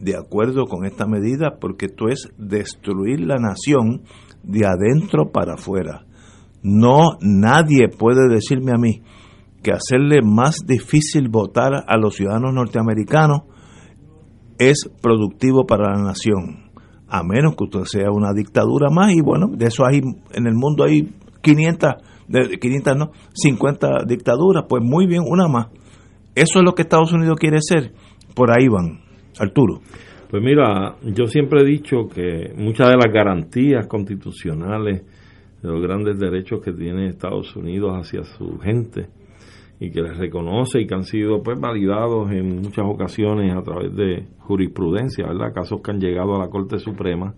de 0.00 0.16
acuerdo 0.16 0.66
con 0.66 0.84
esta 0.84 1.06
medida 1.06 1.56
porque 1.60 1.86
esto 1.86 2.08
es 2.08 2.28
destruir 2.38 3.20
la 3.20 3.36
nación 3.36 4.02
de 4.42 4.66
adentro 4.66 5.30
para 5.32 5.54
afuera. 5.54 6.04
No, 6.62 7.18
nadie 7.20 7.88
puede 7.88 8.28
decirme 8.28 8.72
a 8.72 8.78
mí 8.78 9.02
que 9.62 9.72
hacerle 9.72 10.20
más 10.22 10.66
difícil 10.66 11.28
votar 11.28 11.84
a 11.86 11.96
los 11.96 12.14
ciudadanos 12.14 12.54
norteamericanos 12.54 13.42
es 14.58 14.88
productivo 15.00 15.66
para 15.66 15.94
la 15.94 16.02
nación, 16.02 16.70
a 17.08 17.22
menos 17.22 17.54
que 17.56 17.64
usted 17.64 17.84
sea 17.84 18.10
una 18.10 18.32
dictadura 18.32 18.90
más 18.90 19.12
y 19.12 19.20
bueno, 19.20 19.48
de 19.48 19.66
eso 19.66 19.84
hay 19.86 19.98
en 19.98 20.46
el 20.46 20.54
mundo 20.54 20.84
hay 20.84 21.12
500, 21.42 21.94
de 22.26 22.58
500 22.58 22.96
no, 22.96 23.10
50 23.32 24.04
dictaduras, 24.06 24.64
pues 24.68 24.82
muy 24.82 25.06
bien, 25.06 25.22
una 25.26 25.48
más. 25.48 25.68
Eso 26.34 26.58
es 26.58 26.64
lo 26.64 26.74
que 26.74 26.82
Estados 26.82 27.12
Unidos 27.12 27.36
quiere 27.38 27.58
ser. 27.60 27.92
Por 28.34 28.50
ahí 28.50 28.68
van, 28.68 29.00
Arturo. 29.38 29.80
Pues 30.30 30.42
mira, 30.42 30.96
yo 31.02 31.26
siempre 31.26 31.62
he 31.62 31.64
dicho 31.64 32.08
que 32.08 32.52
muchas 32.54 32.88
de 32.88 32.96
las 32.96 33.12
garantías 33.12 33.86
constitucionales 33.86 35.02
de 35.62 35.68
los 35.68 35.80
grandes 35.82 36.18
derechos 36.18 36.60
que 36.60 36.72
tiene 36.72 37.08
Estados 37.08 37.56
Unidos 37.56 37.92
hacia 37.94 38.24
su 38.24 38.58
gente 38.58 39.08
y 39.80 39.90
que 39.90 40.02
les 40.02 40.16
reconoce 40.16 40.80
y 40.80 40.86
que 40.86 40.94
han 40.94 41.04
sido 41.04 41.42
pues 41.42 41.58
validados 41.58 42.30
en 42.30 42.60
muchas 42.60 42.84
ocasiones 42.86 43.54
a 43.56 43.62
través 43.62 43.94
de 43.94 44.26
jurisprudencia, 44.40 45.26
¿verdad? 45.26 45.54
Casos 45.54 45.80
que 45.82 45.92
han 45.92 46.00
llegado 46.00 46.36
a 46.36 46.40
la 46.40 46.48
Corte 46.48 46.78
Suprema 46.78 47.34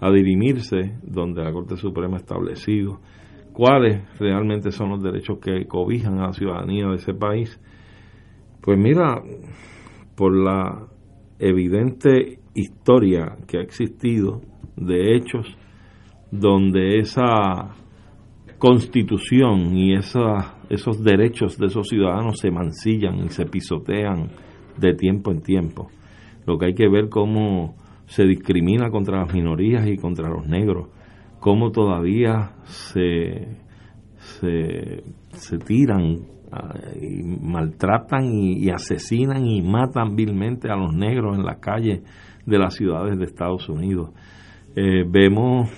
a 0.00 0.10
dirimirse 0.10 0.96
donde 1.02 1.42
la 1.42 1.52
Corte 1.52 1.76
Suprema 1.76 2.16
ha 2.16 2.20
establecido 2.20 3.00
cuáles 3.52 4.02
realmente 4.18 4.70
son 4.70 4.90
los 4.90 5.02
derechos 5.02 5.38
que 5.38 5.66
cobijan 5.66 6.18
a 6.18 6.28
la 6.28 6.32
ciudadanía 6.32 6.86
de 6.88 6.96
ese 6.96 7.14
país. 7.14 7.60
Pues 8.60 8.78
mira, 8.78 9.22
por 10.16 10.34
la 10.34 10.86
evidente 11.46 12.38
historia 12.54 13.36
que 13.46 13.58
ha 13.58 13.62
existido 13.62 14.40
de 14.76 15.16
hechos 15.16 15.46
donde 16.30 16.98
esa 16.98 17.74
constitución 18.58 19.76
y 19.76 19.94
esa, 19.94 20.58
esos 20.70 21.02
derechos 21.02 21.58
de 21.58 21.66
esos 21.66 21.88
ciudadanos 21.88 22.38
se 22.38 22.50
mancillan 22.50 23.24
y 23.24 23.28
se 23.28 23.44
pisotean 23.44 24.30
de 24.78 24.94
tiempo 24.94 25.30
en 25.32 25.42
tiempo. 25.42 25.88
Lo 26.46 26.58
que 26.58 26.66
hay 26.66 26.74
que 26.74 26.88
ver 26.88 27.08
cómo 27.08 27.76
se 28.06 28.24
discrimina 28.24 28.90
contra 28.90 29.20
las 29.20 29.34
minorías 29.34 29.86
y 29.86 29.96
contra 29.96 30.28
los 30.28 30.46
negros 30.46 30.88
cómo 31.42 31.72
todavía 31.72 32.52
se, 32.66 33.48
se, 34.16 35.58
tiran 35.66 36.20
y 37.00 37.22
maltratan 37.22 38.24
y, 38.24 38.70
asesinan 38.70 39.46
y 39.46 39.62
matan 39.62 40.14
vilmente 40.14 40.70
a 40.70 40.76
los 40.76 40.94
negros 40.94 41.36
en 41.36 41.44
las 41.44 41.58
calles 41.58 42.02
de 42.46 42.58
las 42.58 42.74
ciudades 42.74 43.18
de 43.18 43.24
Estados 43.24 43.68
Unidos. 43.68 44.10
Eh, 44.76 45.04
vemos 45.08 45.70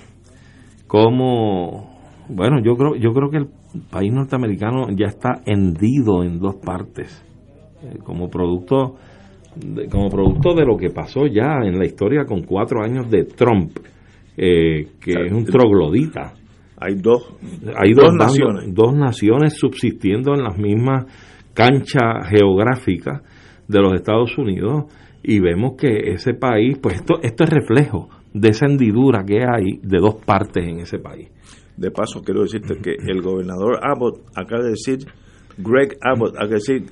cómo, 0.86 1.98
bueno, 2.28 2.60
yo 2.62 2.76
creo, 2.76 2.96
yo 2.96 3.12
creo 3.12 3.30
que 3.30 3.38
el 3.38 3.48
país 3.90 4.12
norteamericano 4.12 4.88
ya 4.90 5.06
está 5.06 5.42
hendido 5.46 6.22
en 6.22 6.38
dos 6.38 6.56
partes, 6.56 7.24
eh, 7.82 7.98
como 8.04 8.28
producto 8.28 8.96
como 9.88 10.08
producto 10.08 10.52
de 10.52 10.64
lo 10.64 10.76
que 10.76 10.90
pasó 10.90 11.28
ya 11.28 11.60
en 11.62 11.78
la 11.78 11.86
historia 11.86 12.24
con 12.24 12.42
cuatro 12.42 12.82
años 12.82 13.08
de 13.08 13.22
Trump 13.22 13.70
eh, 14.36 14.88
que 15.00 15.12
es 15.12 15.32
un 15.32 15.44
troglodita. 15.44 16.34
Hay 16.84 16.96
dos, 16.96 17.34
hay 17.76 17.94
dos, 17.94 18.12
naciones. 18.12 18.74
Dos 18.74 18.94
naciones 18.94 19.54
subsistiendo 19.58 20.34
en 20.34 20.42
las 20.42 20.58
mismas 20.58 21.06
canchas 21.54 22.28
geográficas 22.28 23.22
de 23.66 23.80
los 23.80 23.94
Estados 23.94 24.36
Unidos 24.36 24.84
y 25.22 25.40
vemos 25.40 25.76
que 25.78 26.12
ese 26.12 26.34
país, 26.34 26.76
pues 26.78 26.96
esto, 26.96 27.14
esto 27.22 27.44
es 27.44 27.50
reflejo 27.50 28.10
de 28.34 28.50
esa 28.50 28.66
hendidura 28.66 29.24
que 29.24 29.38
hay 29.38 29.78
de 29.82 29.98
dos 29.98 30.16
partes 30.16 30.66
en 30.66 30.80
ese 30.80 30.98
país. 30.98 31.30
De 31.76 31.90
paso, 31.90 32.20
quiero 32.22 32.42
decirte 32.42 32.76
que 32.82 32.96
el 33.08 33.22
gobernador 33.22 33.78
Abbott 33.82 34.20
acaba 34.34 34.64
de 34.64 34.70
decir, 34.70 34.98
Greg 35.56 35.96
Abbott 36.02 36.36
acaba 36.36 36.48
de 36.48 36.54
decir, 36.54 36.84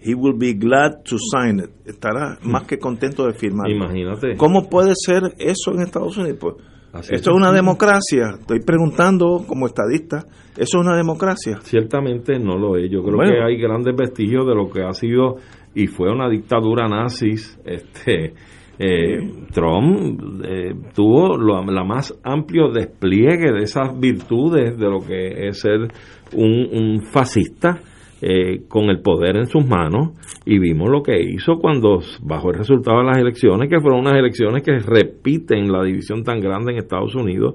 he 0.00 0.14
will 0.14 0.36
be 0.36 0.52
glad 0.52 1.02
to 1.04 1.16
sign 1.18 1.60
it. 1.60 1.70
Estará 1.86 2.38
más 2.42 2.64
que 2.64 2.78
contento 2.78 3.26
de 3.26 3.32
firmar. 3.32 3.70
Imagínate. 3.70 4.36
¿Cómo 4.36 4.68
puede 4.68 4.92
ser 4.94 5.34
eso 5.38 5.72
en 5.72 5.80
Estados 5.80 6.16
Unidos? 6.18 6.38
Pues 6.40 6.54
esto 6.98 7.30
es 7.30 7.36
una 7.36 7.52
democracia. 7.52 8.36
Estoy 8.40 8.60
preguntando 8.60 9.44
como 9.46 9.66
estadista, 9.66 10.26
¿eso 10.56 10.80
es 10.80 10.86
una 10.86 10.96
democracia? 10.96 11.58
Ciertamente 11.62 12.38
no 12.38 12.56
lo 12.58 12.76
es. 12.76 12.90
Yo 12.90 13.02
creo 13.02 13.18
que 13.18 13.42
hay 13.42 13.56
grandes 13.60 13.94
vestigios 13.96 14.46
de 14.46 14.54
lo 14.54 14.68
que 14.70 14.82
ha 14.82 14.92
sido 14.92 15.36
y 15.74 15.86
fue 15.86 16.10
una 16.10 16.28
dictadura 16.28 16.88
nazis. 16.88 17.58
Este, 17.64 18.34
eh, 18.78 19.18
Trump 19.52 20.20
eh, 20.44 20.74
tuvo 20.94 21.36
la 21.36 21.84
más 21.84 22.18
amplio 22.24 22.70
despliegue 22.72 23.52
de 23.52 23.62
esas 23.62 23.98
virtudes 23.98 24.76
de 24.76 24.88
lo 24.88 25.00
que 25.00 25.48
es 25.48 25.60
ser 25.60 25.88
un, 26.34 26.68
un 26.72 27.02
fascista 27.02 27.78
eh, 28.22 28.62
con 28.68 28.90
el 28.90 29.00
poder 29.00 29.36
en 29.36 29.46
sus 29.46 29.66
manos 29.66 30.10
y 30.44 30.58
vimos 30.58 30.90
lo 30.90 31.02
que 31.02 31.18
hizo 31.20 31.56
cuando 31.58 32.00
bajó 32.22 32.50
el 32.50 32.58
resultado 32.58 32.98
de 32.98 33.06
las 33.06 33.18
elecciones, 33.18 33.68
que 33.68 33.80
fueron 33.80 34.00
unas 34.00 34.18
elecciones 34.18 34.62
que 34.62 34.78
repiten 34.78 35.72
la 35.72 35.82
división 35.82 36.22
tan 36.22 36.40
grande 36.40 36.72
en 36.72 36.78
Estados 36.78 37.14
Unidos, 37.14 37.54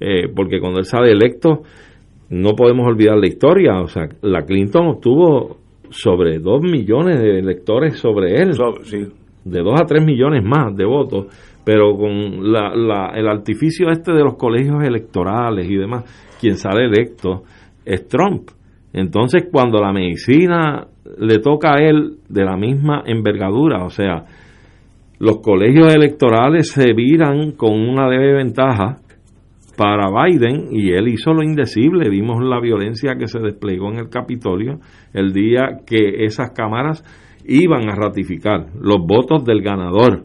eh, 0.00 0.28
porque 0.34 0.58
cuando 0.60 0.78
él 0.78 0.86
sale 0.86 1.12
electo 1.12 1.62
no 2.30 2.54
podemos 2.54 2.86
olvidar 2.86 3.16
la 3.18 3.26
historia, 3.26 3.80
o 3.80 3.88
sea, 3.88 4.08
la 4.22 4.42
Clinton 4.42 4.88
obtuvo 4.88 5.58
sobre 5.90 6.38
2 6.38 6.62
millones 6.62 7.20
de 7.20 7.38
electores 7.38 7.98
sobre 7.98 8.40
él, 8.40 8.52
de 9.44 9.60
2 9.60 9.80
a 9.80 9.84
3 9.84 10.04
millones 10.04 10.42
más 10.44 10.74
de 10.74 10.84
votos, 10.84 11.26
pero 11.64 11.96
con 11.96 12.52
la, 12.52 13.12
el 13.14 13.28
artificio 13.28 13.90
este 13.90 14.12
de 14.12 14.24
los 14.24 14.36
colegios 14.36 14.82
electorales 14.82 15.68
y 15.70 15.76
demás, 15.76 16.04
quien 16.40 16.56
sale 16.56 16.86
electo 16.86 17.42
es 17.84 18.08
Trump. 18.08 18.50
Entonces, 18.96 19.48
cuando 19.52 19.78
la 19.78 19.92
medicina 19.92 20.86
le 21.18 21.38
toca 21.38 21.74
a 21.74 21.82
él 21.82 22.16
de 22.30 22.44
la 22.46 22.56
misma 22.56 23.02
envergadura, 23.04 23.84
o 23.84 23.90
sea, 23.90 24.24
los 25.18 25.38
colegios 25.42 25.94
electorales 25.94 26.70
se 26.70 26.94
viran 26.94 27.52
con 27.52 27.74
una 27.74 28.08
leve 28.08 28.32
ventaja 28.32 29.00
para 29.76 30.08
Biden 30.08 30.68
y 30.72 30.92
él 30.92 31.08
hizo 31.08 31.34
lo 31.34 31.42
indecible. 31.42 32.08
Vimos 32.08 32.42
la 32.42 32.58
violencia 32.58 33.16
que 33.18 33.28
se 33.28 33.38
desplegó 33.38 33.92
en 33.92 33.98
el 33.98 34.08
Capitolio 34.08 34.80
el 35.12 35.34
día 35.34 35.80
que 35.86 36.24
esas 36.24 36.52
cámaras 36.52 37.04
iban 37.44 37.90
a 37.90 37.94
ratificar 37.94 38.68
los 38.80 39.06
votos 39.06 39.44
del 39.44 39.60
ganador, 39.60 40.24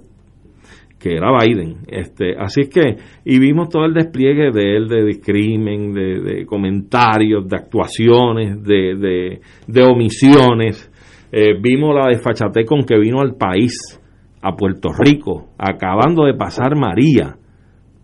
que 1.02 1.16
era 1.16 1.32
Biden. 1.32 1.78
Este, 1.88 2.36
así 2.38 2.62
es 2.62 2.70
que, 2.70 2.98
y 3.26 3.40
vimos 3.40 3.70
todo 3.70 3.86
el 3.86 3.94
despliegue 3.94 4.52
de 4.52 4.78
él 4.78 4.88
de 4.88 5.04
discrimen, 5.04 5.94
de, 5.94 6.46
comentarios, 6.46 7.48
de 7.48 7.56
actuaciones, 7.56 8.64
de, 8.64 9.40
de, 9.68 9.84
omisiones. 9.84 10.92
Eh, 11.32 11.60
vimos 11.60 11.96
la 11.96 12.10
desfachatez 12.10 12.66
con 12.68 12.84
que 12.84 13.00
vino 13.00 13.20
al 13.20 13.36
país, 13.36 14.00
a 14.44 14.56
Puerto 14.56 14.90
Rico, 14.98 15.50
acabando 15.58 16.26
de 16.26 16.34
pasar 16.34 16.76
María 16.76 17.36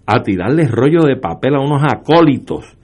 a 0.05 0.21
tirarle 0.21 0.67
rollo 0.67 1.01
de 1.01 1.17
papel 1.17 1.55
a 1.55 1.59
unos 1.59 1.83
acólitos 1.83 2.76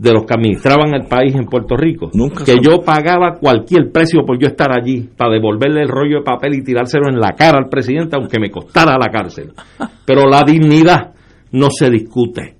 de 0.00 0.14
los 0.14 0.24
que 0.24 0.32
administraban 0.32 0.94
el 0.94 1.06
país 1.06 1.34
en 1.34 1.44
Puerto 1.44 1.76
Rico, 1.76 2.10
que 2.46 2.56
yo 2.62 2.80
pagaba 2.80 3.34
cualquier 3.38 3.92
precio 3.92 4.24
por 4.24 4.40
yo 4.40 4.48
estar 4.48 4.72
allí 4.72 5.10
para 5.14 5.34
devolverle 5.34 5.82
el 5.82 5.88
rollo 5.90 6.20
de 6.20 6.24
papel 6.24 6.54
y 6.54 6.64
tirárselo 6.64 7.10
en 7.10 7.20
la 7.20 7.32
cara 7.32 7.58
al 7.58 7.68
presidente, 7.68 8.16
aunque 8.16 8.40
me 8.40 8.50
costara 8.50 8.96
la 8.98 9.12
cárcel. 9.12 9.52
Pero 10.06 10.26
la 10.26 10.42
dignidad 10.42 11.12
no 11.52 11.68
se 11.70 11.90
discute. 11.90 12.56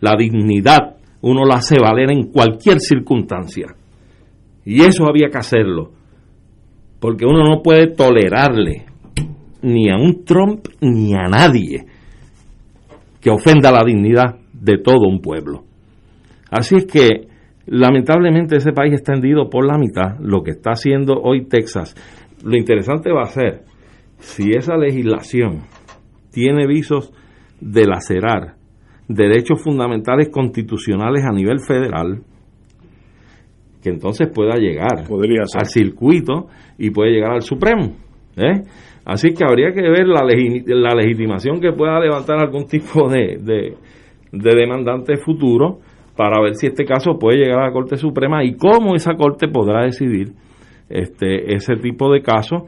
La 0.00 0.16
dignidad 0.18 0.96
uno 1.22 1.46
la 1.46 1.54
hace 1.54 1.76
valer 1.80 2.10
en 2.10 2.24
cualquier 2.24 2.78
circunstancia. 2.78 3.68
Y 4.66 4.82
eso 4.82 5.06
había 5.06 5.30
que 5.30 5.38
hacerlo. 5.38 5.92
Porque 7.00 7.24
uno 7.24 7.42
no 7.42 7.62
puede 7.62 7.86
tolerarle 7.86 8.84
ni 9.62 9.88
a 9.88 9.96
un 9.96 10.26
Trump 10.26 10.68
ni 10.82 11.14
a 11.14 11.22
nadie 11.22 11.86
que 13.18 13.30
ofenda 13.30 13.72
la 13.72 13.82
dignidad 13.82 14.36
de 14.52 14.76
todo 14.76 15.08
un 15.08 15.22
pueblo. 15.22 15.71
Así 16.52 16.76
es 16.76 16.84
que 16.84 17.28
lamentablemente 17.66 18.56
ese 18.56 18.72
país 18.72 18.92
está 18.92 19.14
hendido 19.14 19.48
por 19.48 19.66
la 19.66 19.78
mitad, 19.78 20.18
lo 20.20 20.42
que 20.42 20.50
está 20.50 20.72
haciendo 20.72 21.14
hoy 21.14 21.46
Texas. 21.46 21.94
Lo 22.44 22.58
interesante 22.58 23.10
va 23.10 23.22
a 23.22 23.26
ser 23.26 23.62
si 24.18 24.50
esa 24.50 24.76
legislación 24.76 25.62
tiene 26.30 26.66
visos 26.66 27.10
de 27.58 27.86
lacerar 27.86 28.56
derechos 29.08 29.62
fundamentales 29.62 30.28
constitucionales 30.28 31.24
a 31.24 31.32
nivel 31.32 31.60
federal, 31.60 32.20
que 33.82 33.88
entonces 33.88 34.28
pueda 34.28 34.56
llegar 34.56 35.06
al 35.08 35.66
circuito 35.66 36.48
y 36.76 36.90
puede 36.90 37.12
llegar 37.12 37.32
al 37.32 37.42
Supremo. 37.42 37.96
¿eh? 38.36 38.62
Así 39.06 39.30
que 39.30 39.44
habría 39.48 39.72
que 39.72 39.80
ver 39.80 40.06
la, 40.06 40.20
la 40.22 40.94
legitimación 40.94 41.60
que 41.60 41.72
pueda 41.72 41.98
levantar 41.98 42.40
algún 42.40 42.66
tipo 42.66 43.08
de, 43.08 43.38
de, 43.40 44.54
demandante 44.54 45.16
futuro 45.16 45.80
para 46.16 46.40
ver 46.40 46.54
si 46.54 46.66
este 46.66 46.84
caso 46.84 47.18
puede 47.18 47.38
llegar 47.38 47.60
a 47.60 47.66
la 47.66 47.72
Corte 47.72 47.96
Suprema 47.96 48.44
y 48.44 48.56
cómo 48.56 48.94
esa 48.94 49.14
Corte 49.14 49.48
podrá 49.48 49.84
decidir 49.84 50.32
este 50.88 51.54
ese 51.54 51.76
tipo 51.76 52.12
de 52.12 52.22
casos 52.22 52.62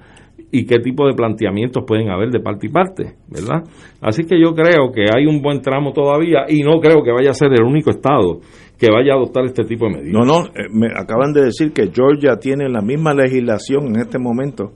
y 0.50 0.66
qué 0.66 0.78
tipo 0.78 1.06
de 1.06 1.14
planteamientos 1.14 1.82
pueden 1.84 2.10
haber 2.10 2.30
de 2.30 2.38
parte 2.38 2.68
y 2.68 2.70
parte, 2.70 3.14
¿verdad? 3.28 3.64
Así 4.00 4.24
que 4.24 4.40
yo 4.40 4.54
creo 4.54 4.92
que 4.92 5.06
hay 5.12 5.26
un 5.26 5.42
buen 5.42 5.60
tramo 5.60 5.92
todavía 5.92 6.44
y 6.48 6.62
no 6.62 6.78
creo 6.78 7.02
que 7.02 7.10
vaya 7.10 7.30
a 7.30 7.34
ser 7.34 7.52
el 7.52 7.64
único 7.64 7.90
estado 7.90 8.38
que 8.78 8.88
vaya 8.88 9.12
a 9.12 9.16
adoptar 9.16 9.44
este 9.46 9.64
tipo 9.64 9.86
de 9.86 9.96
medidas. 9.96 10.12
No, 10.12 10.24
no, 10.24 10.46
eh, 10.46 10.68
me 10.70 10.86
acaban 10.94 11.32
de 11.32 11.46
decir 11.46 11.72
que 11.72 11.90
Georgia 11.92 12.36
tiene 12.36 12.68
la 12.68 12.82
misma 12.82 13.14
legislación 13.14 13.88
en 13.88 14.02
este 14.02 14.18
momento 14.18 14.72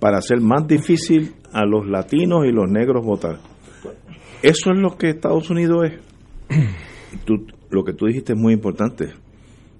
para 0.00 0.18
hacer 0.18 0.40
más 0.40 0.66
difícil 0.66 1.34
a 1.52 1.66
los 1.66 1.86
latinos 1.86 2.46
y 2.46 2.52
los 2.52 2.70
negros 2.70 3.04
votar. 3.04 3.36
Eso 4.42 4.70
es 4.70 4.78
lo 4.78 4.96
que 4.96 5.10
Estados 5.10 5.50
Unidos 5.50 5.90
es. 5.90 6.00
lo 7.70 7.84
que 7.84 7.92
tú 7.92 8.06
dijiste 8.06 8.32
es 8.32 8.38
muy 8.38 8.54
importante. 8.54 9.12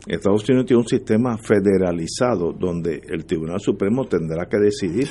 Estados 0.06 0.48
Unidos 0.48 0.66
tiene 0.66 0.80
un 0.80 0.88
sistema 0.88 1.36
federalizado 1.36 2.52
donde 2.52 3.02
el 3.08 3.26
Tribunal 3.26 3.60
Supremo 3.60 4.04
tendrá 4.04 4.46
que 4.46 4.58
decidir. 4.58 5.08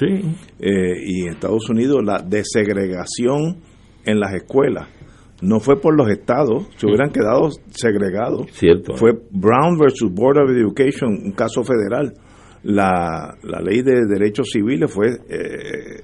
Eh, 0.59 0.93
y 1.05 1.23
en 1.23 1.33
Estados 1.33 1.69
Unidos 1.69 1.97
la 2.03 2.19
desegregación 2.19 3.57
en 4.05 4.19
las 4.19 4.33
escuelas 4.33 4.87
no 5.41 5.59
fue 5.59 5.79
por 5.79 5.95
los 5.95 6.09
estados, 6.09 6.67
se 6.77 6.87
hubieran 6.87 7.11
quedado 7.11 7.49
segregados. 7.69 8.47
Cierto. 8.53 8.95
Fue 8.95 9.11
Brown 9.29 9.77
versus 9.77 10.11
Board 10.11 10.39
of 10.39 10.49
Education, 10.49 11.11
un 11.25 11.31
caso 11.33 11.63
federal 11.63 12.11
la, 12.63 13.37
la 13.43 13.61
ley 13.61 13.81
de 13.81 14.05
derechos 14.05 14.49
civiles 14.51 14.91
fue 14.91 15.07
eh, 15.07 16.01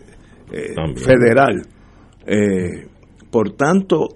eh, 0.51 0.95
federal. 0.95 1.61
Eh, 2.25 2.87
por 3.29 3.51
tanto, 3.55 4.07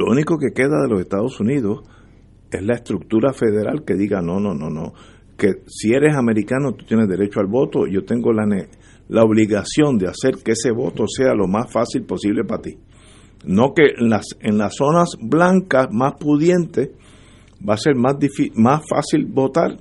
lo 0.00 0.06
único 0.06 0.38
que 0.38 0.54
queda 0.54 0.80
de 0.80 0.88
los 0.88 1.02
Estados 1.02 1.38
Unidos 1.40 1.82
es 2.50 2.62
la 2.62 2.74
estructura 2.74 3.34
federal 3.34 3.84
que 3.84 3.96
diga 3.96 4.22
no, 4.22 4.40
no, 4.40 4.54
no, 4.54 4.70
no, 4.70 4.94
que 5.36 5.62
si 5.66 5.92
eres 5.92 6.16
americano 6.16 6.72
tú 6.72 6.86
tienes 6.86 7.06
derecho 7.06 7.38
al 7.38 7.48
voto, 7.48 7.86
yo 7.86 8.02
tengo 8.06 8.32
la, 8.32 8.44
la 9.08 9.22
obligación 9.22 9.98
de 9.98 10.08
hacer 10.08 10.42
que 10.42 10.52
ese 10.52 10.70
voto 10.70 11.04
sea 11.06 11.34
lo 11.34 11.46
más 11.46 11.70
fácil 11.70 12.04
posible 12.04 12.44
para 12.44 12.62
ti. 12.62 12.78
No 13.44 13.74
que 13.74 13.82
en 13.98 14.08
las, 14.08 14.24
en 14.40 14.56
las 14.56 14.74
zonas 14.74 15.10
blancas 15.20 15.88
más 15.92 16.14
pudientes 16.14 16.88
va 17.68 17.74
a 17.74 17.76
ser 17.76 17.94
más, 17.94 18.16
más 18.54 18.80
fácil 18.88 19.26
votar 19.26 19.76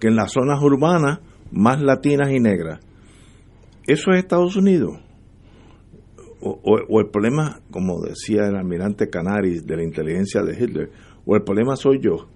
que 0.00 0.08
en 0.08 0.16
las 0.16 0.32
zonas 0.32 0.60
urbanas 0.60 1.20
más 1.52 1.80
latinas 1.80 2.32
y 2.32 2.40
negras. 2.40 2.80
¿Eso 3.86 4.10
es 4.10 4.18
Estados 4.18 4.56
Unidos? 4.56 4.98
O, 6.40 7.00
el 7.00 7.08
problema, 7.10 7.60
como 7.70 8.00
decía 8.00 8.46
el 8.46 8.54
almirante 8.54 9.08
Canaris 9.08 9.66
de 9.66 9.76
la 9.76 9.82
inteligencia 9.82 10.42
de 10.42 10.52
Hitler, 10.52 10.90
o 11.26 11.34
el 11.34 11.42
problema 11.42 11.74
soy 11.74 12.00
yo. 12.00 12.28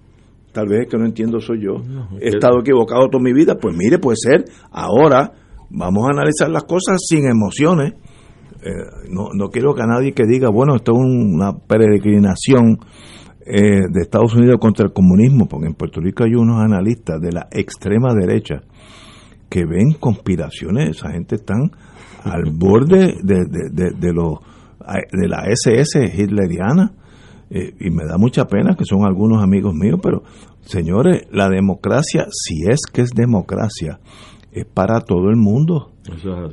Tal 0.51 0.67
vez 0.67 0.81
es 0.81 0.89
que 0.89 0.97
no 0.97 1.05
entiendo 1.05 1.39
soy 1.39 1.63
yo. 1.63 1.81
He 2.19 2.29
estado 2.29 2.59
equivocado 2.59 3.07
toda 3.09 3.23
mi 3.23 3.33
vida. 3.33 3.55
Pues 3.55 3.75
mire, 3.75 3.97
puede 3.97 4.17
ser. 4.17 4.45
Ahora 4.71 5.31
vamos 5.69 6.05
a 6.05 6.11
analizar 6.11 6.49
las 6.49 6.63
cosas 6.63 7.01
sin 7.07 7.25
emociones. 7.25 7.93
Eh, 8.61 8.69
no, 9.09 9.29
no 9.33 9.49
quiero 9.49 9.73
que 9.73 9.81
a 9.81 9.87
nadie 9.87 10.13
que 10.13 10.25
diga, 10.25 10.49
bueno, 10.49 10.75
esto 10.75 10.91
es 10.91 10.99
una 10.99 11.57
peregrinación 11.57 12.77
eh, 13.45 13.89
de 13.89 14.01
Estados 14.01 14.33
Unidos 14.35 14.57
contra 14.59 14.85
el 14.85 14.93
comunismo, 14.93 15.47
porque 15.47 15.67
en 15.67 15.73
Puerto 15.73 15.99
Rico 15.99 16.23
hay 16.23 16.33
unos 16.33 16.61
analistas 16.61 17.19
de 17.19 17.33
la 17.33 17.47
extrema 17.51 18.13
derecha 18.13 18.61
que 19.49 19.65
ven 19.65 19.93
conspiraciones, 19.99 20.91
esa 20.97 21.11
gente 21.11 21.35
están 21.35 21.71
al 22.23 22.51
borde 22.51 23.17
de, 23.23 23.45
de, 23.45 23.91
de, 23.97 24.13
los, 24.13 24.39
de 25.11 25.27
la 25.27 25.43
SS 25.47 26.05
hitleriana, 26.05 26.91
eh, 27.49 27.73
y 27.79 27.89
me 27.89 28.05
da 28.05 28.17
mucha 28.17 28.45
pena 28.45 28.75
que 28.75 28.85
son 28.85 29.05
algunos 29.05 29.43
amigos 29.43 29.73
míos, 29.73 29.99
pero 30.01 30.23
señores, 30.61 31.27
la 31.31 31.49
democracia, 31.49 32.25
si 32.29 32.69
es 32.69 32.81
que 32.91 33.01
es 33.01 33.11
democracia, 33.11 33.99
es 34.51 34.65
para 34.65 35.01
todo 35.01 35.29
el 35.29 35.37
mundo. 35.37 35.91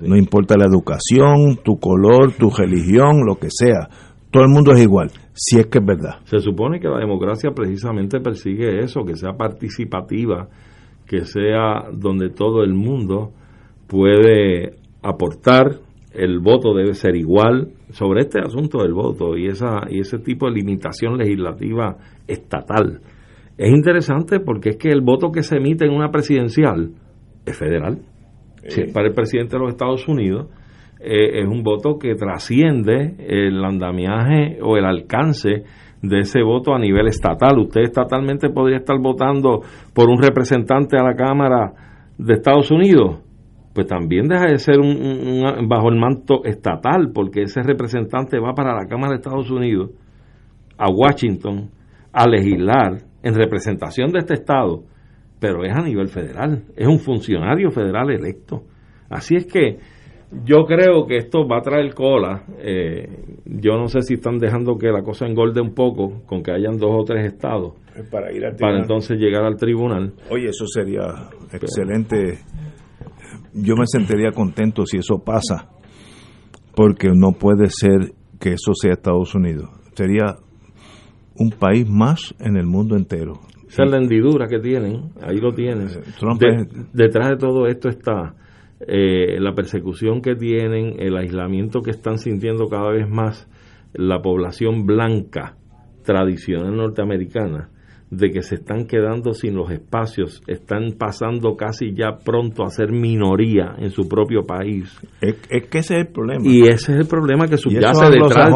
no 0.02 0.16
importa 0.16 0.56
la 0.56 0.66
educación, 0.66 1.59
tu 1.62 1.78
color, 1.78 2.33
tu 2.33 2.50
religión, 2.50 3.24
lo 3.26 3.37
que 3.37 3.48
sea 3.50 3.88
todo 4.30 4.44
el 4.44 4.50
mundo 4.50 4.72
es 4.72 4.83
igual, 4.83 5.11
si 5.35 5.59
es 5.59 5.66
que 5.66 5.78
es 5.78 5.85
verdad. 5.85 6.20
Se 6.24 6.38
supone 6.38 6.78
que 6.78 6.88
la 6.88 6.98
democracia 6.98 7.50
precisamente 7.50 8.20
persigue 8.20 8.81
eso, 8.81 9.04
que 9.04 9.16
sea 9.16 9.33
participativa, 9.33 10.48
que 11.06 11.25
sea 11.25 11.90
donde 11.92 12.31
todo 12.31 12.62
el 12.62 12.73
mundo 12.73 13.33
puede 13.88 14.77
aportar, 15.03 15.79
el 16.13 16.40
voto 16.40 16.75
debe 16.75 16.94
ser 16.94 17.17
igual 17.17 17.69
sobre 17.90 18.23
este 18.23 18.40
asunto 18.40 18.83
del 18.83 18.92
voto 18.92 19.37
y 19.37 19.46
esa 19.46 19.83
y 19.88 20.01
ese 20.01 20.19
tipo 20.19 20.46
de 20.46 20.53
limitación 20.53 21.17
legislativa 21.17 21.96
estatal. 22.27 23.01
Es 23.57 23.71
interesante 23.71 24.40
porque 24.40 24.71
es 24.71 24.77
que 24.77 24.88
el 24.88 25.03
voto 25.03 25.31
que 25.31 25.42
se 25.42 25.57
emite 25.57 25.85
en 25.85 25.92
una 25.92 26.11
presidencial 26.11 26.92
es 27.44 27.57
federal. 27.57 27.98
Si 28.67 28.83
es 28.83 28.92
para 28.92 29.09
el 29.09 29.15
presidente 29.15 29.57
de 29.57 29.63
los 29.63 29.71
Estados 29.71 30.07
Unidos, 30.09 30.48
eh, 31.01 31.40
es 31.40 31.46
un 31.46 31.63
voto 31.63 31.98
que 31.98 32.15
trasciende 32.15 33.15
el 33.19 33.65
andamiaje 33.65 34.59
o 34.63 34.77
el 34.77 34.85
alcance 34.85 35.65
de 36.03 36.19
ese 36.19 36.42
voto 36.42 36.75
a 36.75 36.79
nivel 36.79 37.07
estatal. 37.07 37.59
Usted 37.59 37.83
estatalmente 37.83 38.51
podría 38.51 38.79
estar 38.79 38.98
votando 38.98 39.61
por 39.94 40.09
un 40.09 40.21
representante 40.21 40.98
a 40.98 41.03
la 41.03 41.15
Cámara 41.15 41.73
de 42.19 42.35
Estados 42.35 42.71
Unidos, 42.71 43.21
pues 43.73 43.87
también 43.87 44.27
deja 44.27 44.46
de 44.46 44.58
ser 44.58 44.81
un, 44.81 45.68
bajo 45.68 45.88
el 45.88 45.98
manto 45.98 46.44
estatal, 46.44 47.10
porque 47.14 47.42
ese 47.42 47.62
representante 47.62 48.38
va 48.38 48.54
para 48.54 48.75
la 48.75 48.87
Cámara 48.87 49.10
de 49.10 49.16
Estados 49.16 49.50
Unidos, 49.50 49.90
a 50.77 50.90
Washington, 50.90 51.71
a 52.12 52.29
legislar 52.29 53.02
en 53.23 53.35
representación 53.35 54.10
de 54.12 54.21
este 54.21 54.35
Estado 54.35 54.83
pero 55.40 55.64
es 55.64 55.73
a 55.73 55.83
nivel 55.83 56.08
federal, 56.08 56.64
es 56.77 56.87
un 56.87 56.98
funcionario 56.98 57.71
federal 57.71 58.10
electo. 58.10 58.62
Así 59.08 59.35
es 59.35 59.46
que 59.46 59.79
yo 60.44 60.64
creo 60.64 61.06
que 61.06 61.16
esto 61.16 61.48
va 61.48 61.58
a 61.58 61.62
traer 61.62 61.92
cola. 61.94 62.44
Eh, 62.58 63.08
yo 63.46 63.77
no 63.77 63.88
sé 63.88 64.02
si 64.02 64.14
están 64.14 64.38
dejando 64.38 64.77
que 64.77 64.88
la 64.88 65.02
cosa 65.02 65.27
engorde 65.27 65.60
un 65.60 65.75
poco 65.75 66.23
con 66.27 66.42
que 66.42 66.52
hayan 66.52 66.77
dos 66.77 66.90
o 66.92 67.04
tres 67.04 67.33
estados 67.33 67.73
para 68.10 68.33
ir 68.33 68.42
para 68.60 68.79
entonces 68.79 69.18
llegar 69.18 69.42
al 69.42 69.56
tribunal. 69.56 70.12
Oye, 70.31 70.50
eso 70.50 70.66
sería 70.66 71.31
excelente. 71.52 72.38
Yo 73.53 73.75
me 73.77 73.87
sentiría 73.87 74.31
contento 74.33 74.87
si 74.87 74.98
eso 74.98 75.23
pasa, 75.25 75.69
porque 76.75 77.09
no 77.15 77.33
puede 77.33 77.69
ser 77.69 78.13
que 78.38 78.53
eso 78.53 78.73
sea 78.75 78.92
Estados 78.92 79.35
Unidos. 79.35 79.69
Sería 79.94 80.37
un 81.37 81.51
país 81.51 81.88
más 81.88 82.35
en 82.38 82.57
el 82.57 82.67
mundo 82.67 82.96
entero. 82.96 83.40
Esa 83.69 83.85
es 83.85 83.90
la 83.90 83.98
hendidura 83.98 84.46
que 84.48 84.59
tienen, 84.59 85.11
ahí 85.23 85.38
lo 85.38 85.53
tienen. 85.53 85.88
Eh, 85.88 86.87
detrás 86.92 87.31
de 87.31 87.37
todo 87.37 87.67
esto 87.67 87.88
está 87.88 88.35
eh, 88.81 89.38
la 89.38 89.55
persecución 89.55 90.23
que 90.23 90.35
tienen, 90.35 90.96
el 90.98 91.17
aislamiento 91.17 91.81
que 91.81 91.90
están 91.90 92.19
sintiendo 92.19 92.67
cada 92.69 92.90
vez 92.90 93.09
más 93.09 93.48
la 93.92 94.21
población 94.23 94.87
blanca 94.87 95.57
tradicional 96.05 96.77
norteamericana, 96.77 97.71
de 98.11 98.31
que 98.31 98.42
se 98.42 98.56
están 98.56 98.87
quedando 98.87 99.33
sin 99.33 99.54
los 99.54 99.71
espacios, 99.71 100.42
están 100.48 100.94
pasando 100.98 101.56
casi 101.56 101.94
ya 101.94 102.19
pronto 102.25 102.65
a 102.65 102.69
ser 102.69 102.90
minoría 102.90 103.77
en 103.79 103.90
su 103.90 104.08
propio 104.08 104.44
país. 104.44 104.92
Es, 105.21 105.37
que 105.69 105.79
ese 105.79 105.94
es 105.94 106.00
el 106.00 106.08
problema. 106.08 106.42
Y 106.44 106.63
ese 106.63 106.92
es 106.92 106.98
el 106.98 107.06
problema 107.06 107.46
que 107.46 107.56
subyace 107.56 108.06
detrás, 108.06 108.52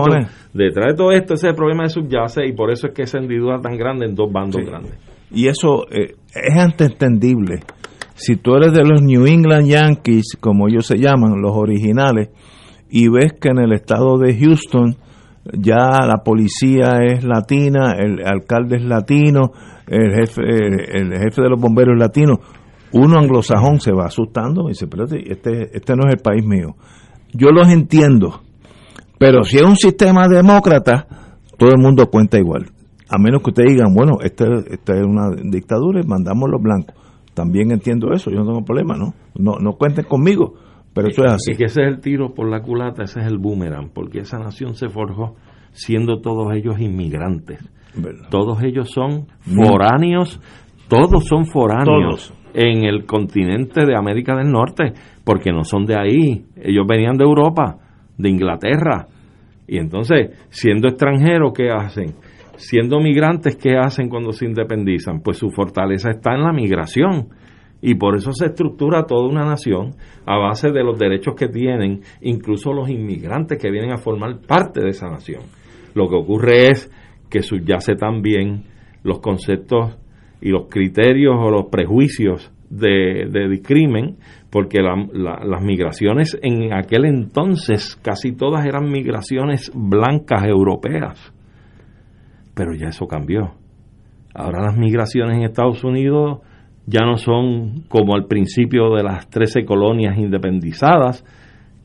detrás 0.52 0.86
de 0.88 0.94
todo 0.96 1.12
esto, 1.12 1.34
ese 1.34 1.46
es 1.46 1.50
el 1.52 1.57
problema 1.57 1.84
que 1.84 1.90
subyace 1.90 2.46
y 2.46 2.52
por 2.52 2.72
eso 2.72 2.88
es 2.88 2.94
que 2.94 3.02
esa 3.02 3.18
hendidura 3.18 3.61
tan 3.61 3.76
grande 3.76 4.07
en 4.07 4.14
dos 4.14 4.32
bandos 4.32 4.61
grandes. 4.64 4.94
Y 5.30 5.46
eso 5.46 5.86
eh, 5.90 6.14
es 6.34 6.80
entendible 6.80 7.61
si 8.14 8.36
tú 8.36 8.55
eres 8.55 8.72
de 8.72 8.84
los 8.84 9.02
New 9.02 9.26
England 9.26 9.66
Yankees, 9.66 10.36
como 10.40 10.68
ellos 10.68 10.86
se 10.86 10.98
llaman, 10.98 11.40
los 11.40 11.57
originales, 11.57 12.30
y 12.88 13.09
ves 13.09 13.32
que 13.40 13.48
en 13.48 13.59
el 13.59 13.72
estado 13.72 14.18
de 14.18 14.36
Houston 14.38 14.96
ya 15.53 16.07
la 16.07 16.22
policía 16.24 16.99
es 17.03 17.24
latina, 17.24 17.95
el 17.99 18.24
alcalde 18.26 18.76
es 18.76 18.84
latino, 18.84 19.53
el 19.86 20.14
jefe, 20.14 20.42
el 20.42 21.12
jefe 21.12 21.42
de 21.42 21.51
los 21.51 21.61
bomberos 21.61 21.95
es 21.95 22.01
latino, 22.01 22.40
uno 22.92 23.18
anglosajón 23.18 23.80
se 23.80 23.92
va 23.92 24.07
asustando 24.07 24.66
y 24.66 24.68
dice, 24.68 24.86
pero 24.86 25.05
este, 25.05 25.76
este 25.76 25.97
no 25.97 26.09
es 26.09 26.14
el 26.14 26.20
país 26.20 26.45
mío. 26.45 26.76
Yo 27.32 27.49
los 27.49 27.68
entiendo, 27.68 28.40
pero 29.18 29.42
si 29.42 29.57
es 29.57 29.64
un 29.64 29.76
sistema 29.76 30.28
demócrata, 30.28 31.07
todo 31.59 31.70
el 31.70 31.80
mundo 31.80 32.09
cuenta 32.11 32.38
igual. 32.38 32.66
A 33.09 33.18
menos 33.18 33.42
que 33.42 33.51
ustedes 33.51 33.72
digan, 33.72 33.95
bueno, 33.95 34.18
esta, 34.22 34.47
esta 34.70 34.95
es 34.95 35.05
una 35.05 35.30
dictadura 35.42 36.01
y 36.03 36.07
mandamos 36.07 36.49
los 36.51 36.62
blancos 36.62 36.95
también 37.34 37.72
entiendo 37.72 38.12
eso, 38.12 38.30
yo 38.30 38.38
no 38.38 38.47
tengo 38.47 38.64
problema, 38.64 38.97
¿no? 38.97 39.12
No, 39.34 39.59
no 39.61 39.72
cuenten 39.72 40.05
conmigo, 40.05 40.55
pero 40.95 41.09
eso 41.09 41.24
es 41.24 41.32
así. 41.32 41.53
Y 41.53 41.57
que 41.57 41.64
ese 41.64 41.82
es 41.82 41.88
el 41.88 42.01
tiro 42.01 42.34
por 42.34 42.49
la 42.49 42.61
culata, 42.61 43.03
ese 43.03 43.20
es 43.20 43.26
el 43.26 43.38
boomerang, 43.38 43.90
porque 43.92 44.20
esa 44.20 44.38
nación 44.38 44.74
se 44.74 44.88
forjó 44.88 45.36
siendo 45.72 46.20
todos 46.20 46.55
ellos 46.55 46.78
inmigrantes. 46.78 47.59
Todos 48.30 48.62
ellos 48.62 48.90
son 48.90 49.26
foráneos, 49.40 50.40
todos 50.88 51.24
son 51.26 51.47
foráneos 51.47 52.32
en 52.55 52.84
el 52.84 53.05
continente 53.07 53.84
de 53.84 53.97
América 53.97 54.36
del 54.36 54.51
Norte, 54.51 54.92
porque 55.24 55.53
no 55.53 55.64
son 55.64 55.84
de 55.84 55.97
ahí, 55.97 56.45
ellos 56.57 56.86
venían 56.88 57.16
de 57.16 57.24
Europa, 57.24 57.78
de 58.16 58.30
Inglaterra. 58.30 59.09
Y 59.66 59.78
entonces, 59.78 60.30
siendo 60.51 60.88
extranjeros, 60.88 61.53
¿qué 61.55 61.70
hacen? 61.70 62.14
siendo 62.57 63.01
migrantes, 63.01 63.57
¿qué 63.57 63.76
hacen 63.76 64.09
cuando 64.09 64.32
se 64.32 64.47
independizan? 64.47 65.20
Pues 65.20 65.38
su 65.38 65.51
fortaleza 65.51 66.11
está 66.11 66.34
en 66.34 66.42
la 66.42 66.53
migración. 66.53 67.28
Y 67.87 67.97
por 67.97 68.16
eso 68.16 68.32
se 68.32 68.47
estructura 68.47 69.05
toda 69.05 69.28
una 69.28 69.45
nación 69.45 69.91
a 70.24 70.39
base 70.39 70.70
de 70.70 70.82
los 70.82 70.99
derechos 70.99 71.35
que 71.35 71.49
tienen, 71.49 72.01
incluso 72.22 72.72
los 72.72 72.89
inmigrantes 72.89 73.59
que 73.59 73.70
vienen 73.70 73.93
a 73.93 73.99
formar 73.99 74.41
parte 74.47 74.80
de 74.80 74.89
esa 74.89 75.11
nación. 75.11 75.43
Lo 75.95 76.09
que 76.09 76.16
ocurre 76.16 76.70
es 76.70 76.91
que 77.28 77.43
subyace 77.43 77.95
también 77.95 78.64
los 79.03 79.20
conceptos 79.20 79.99
y 80.41 80.49
los 80.49 80.68
criterios 80.68 81.35
o 81.39 81.51
los 81.51 81.66
prejuicios 81.66 82.51
de, 82.70 83.28
de 83.30 83.49
discrimen, 83.49 84.16
porque 84.51 84.80
las 84.80 85.62
migraciones 85.62 86.39
en 86.41 86.72
aquel 86.72 87.05
entonces 87.05 87.97
casi 88.03 88.32
todas 88.32 88.64
eran 88.64 88.91
migraciones 88.91 89.70
blancas 89.74 90.45
europeas 90.45 91.35
pero 92.55 92.74
ya 92.74 92.89
eso 92.89 93.07
cambió. 93.07 93.55
Ahora 94.35 94.62
las 94.62 94.76
migraciones 94.76 95.37
en 95.37 95.45
Estados 95.45 95.85
Unidos 95.85 96.41
ya 96.87 97.05
no 97.05 97.16
son 97.16 97.85
como 97.89 98.14
al 98.14 98.26
principio 98.26 98.95
de 98.95 99.03
las 99.03 99.28
13 99.30 99.64
colonias 99.64 100.18
independizadas, 100.18 101.24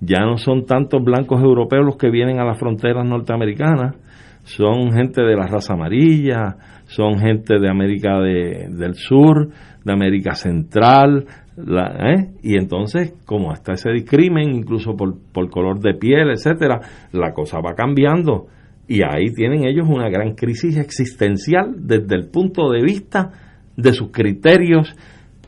ya 0.02 0.22
no 0.22 0.38
son 0.38 0.66
tantos 0.66 1.04
blancos 1.04 1.42
europeos 1.42 1.86
los 1.86 1.98
que 1.98 2.10
vienen 2.10 2.40
a 2.40 2.46
las 2.46 2.58
fronteras 2.58 3.06
norteamericanas, 3.06 3.96
son 4.44 4.92
gente 4.92 5.22
de 5.22 5.36
la 5.36 5.48
raza 5.48 5.74
amarilla, 5.74 6.58
son 6.86 7.20
gente 7.20 7.60
de 7.60 7.70
América 7.70 8.20
del 8.20 8.96
Sur, 8.96 9.50
de 9.84 9.94
América 9.94 10.34
Central, 10.34 11.26
¿eh? 11.58 12.32
y 12.42 12.58
entonces 12.58 13.14
como 13.26 13.52
hasta 13.52 13.74
ese 13.74 13.92
discrimen, 13.92 14.54
incluso 14.56 14.96
por, 14.96 15.18
por 15.32 15.50
color 15.50 15.80
de 15.80 15.94
piel, 15.94 16.32
etcétera, 16.32 16.80
la 17.12 17.34
cosa 17.34 17.60
va 17.60 17.76
cambiando 17.76 18.48
y 18.88 19.04
ahí 19.04 19.32
tienen 19.36 19.66
ellos 19.66 19.88
una 19.88 20.10
gran 20.10 20.34
crisis 20.34 20.78
existencial 20.78 21.76
desde 21.78 22.16
el 22.16 22.30
punto 22.30 22.72
de 22.72 22.82
vista 22.82 23.49
de 23.82 23.94
sus 23.94 24.12
criterios 24.12 24.96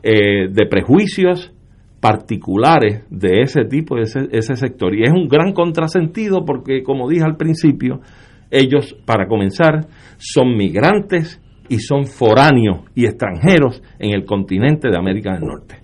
eh, 0.02 0.48
de 0.50 0.66
prejuicios 0.66 1.52
particulares 2.00 3.04
de 3.10 3.42
ese 3.42 3.64
tipo, 3.64 3.96
de 3.96 4.02
ese, 4.02 4.20
ese 4.32 4.56
sector. 4.56 4.94
Y 4.94 5.04
es 5.04 5.12
un 5.12 5.28
gran 5.28 5.52
contrasentido 5.52 6.44
porque, 6.44 6.82
como 6.82 7.08
dije 7.08 7.24
al 7.24 7.36
principio, 7.36 8.00
ellos, 8.50 8.96
para 9.06 9.26
comenzar, 9.28 9.86
son 10.18 10.56
migrantes 10.56 11.40
y 11.68 11.78
son 11.78 12.06
foráneos 12.06 12.80
y 12.94 13.06
extranjeros 13.06 13.82
en 13.98 14.12
el 14.12 14.24
continente 14.24 14.88
de 14.90 14.98
América 14.98 15.32
del 15.32 15.42
Norte. 15.42 15.76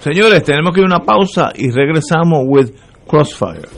Señores, 0.00 0.42
tenemos 0.42 0.72
que 0.72 0.80
ir 0.80 0.84
a 0.84 0.96
una 0.96 1.04
pausa 1.04 1.50
y 1.54 1.70
regresamos 1.70 2.44
with 2.46 2.70
Crossfire. 3.06 3.68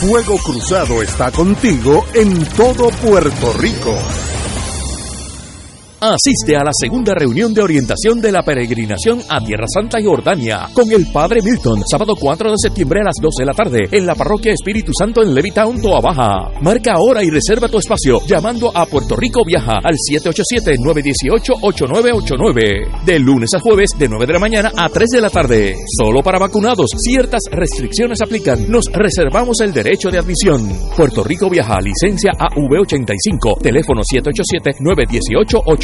Fuego 0.00 0.36
Cruzado 0.44 1.02
está 1.02 1.30
contigo 1.30 2.04
en 2.14 2.44
todo 2.56 2.88
Puerto 3.00 3.52
Rico. 3.58 4.23
Asiste 6.00 6.56
a 6.56 6.64
la 6.64 6.72
segunda 6.72 7.14
reunión 7.14 7.54
de 7.54 7.62
orientación 7.62 8.20
de 8.20 8.32
la 8.32 8.42
peregrinación 8.42 9.22
a 9.28 9.40
Tierra 9.40 9.66
Santa 9.72 10.00
y 10.00 10.04
Jordania 10.04 10.68
con 10.74 10.90
el 10.92 11.06
Padre 11.10 11.40
Milton, 11.40 11.82
sábado 11.88 12.14
4 12.18 12.50
de 12.50 12.58
septiembre 12.58 13.00
a 13.00 13.04
las 13.04 13.14
12 13.22 13.42
de 13.42 13.46
la 13.46 13.54
tarde 13.54 13.88
en 13.90 14.04
la 14.04 14.14
Parroquia 14.14 14.52
Espíritu 14.52 14.92
Santo 14.92 15.22
en 15.22 15.34
Levitown, 15.34 15.80
Toa 15.80 16.02
Baja. 16.02 16.50
Marca 16.60 16.92
ahora 16.94 17.22
y 17.22 17.30
reserva 17.30 17.68
tu 17.68 17.78
espacio 17.78 18.20
llamando 18.26 18.76
a 18.76 18.84
Puerto 18.86 19.14
Rico 19.16 19.42
Viaja 19.46 19.78
al 19.82 19.96
787-918-8989. 20.10 23.04
De 23.04 23.18
lunes 23.18 23.54
a 23.54 23.60
jueves 23.60 23.90
de 23.96 24.08
9 24.08 24.26
de 24.26 24.32
la 24.32 24.40
mañana 24.40 24.72
a 24.76 24.90
3 24.90 25.08
de 25.08 25.20
la 25.20 25.30
tarde. 25.30 25.76
Solo 25.98 26.22
para 26.22 26.38
vacunados. 26.38 26.90
Ciertas 26.98 27.42
restricciones 27.50 28.20
aplican. 28.20 28.70
Nos 28.70 28.84
reservamos 28.92 29.60
el 29.60 29.72
derecho 29.72 30.10
de 30.10 30.18
admisión. 30.18 30.70
Puerto 30.96 31.24
Rico 31.24 31.48
Viaja, 31.48 31.80
licencia 31.80 32.32
AV85, 32.32 33.62
teléfono 33.62 34.02
787 34.04 34.80
918 34.80 35.62
89 35.64 35.83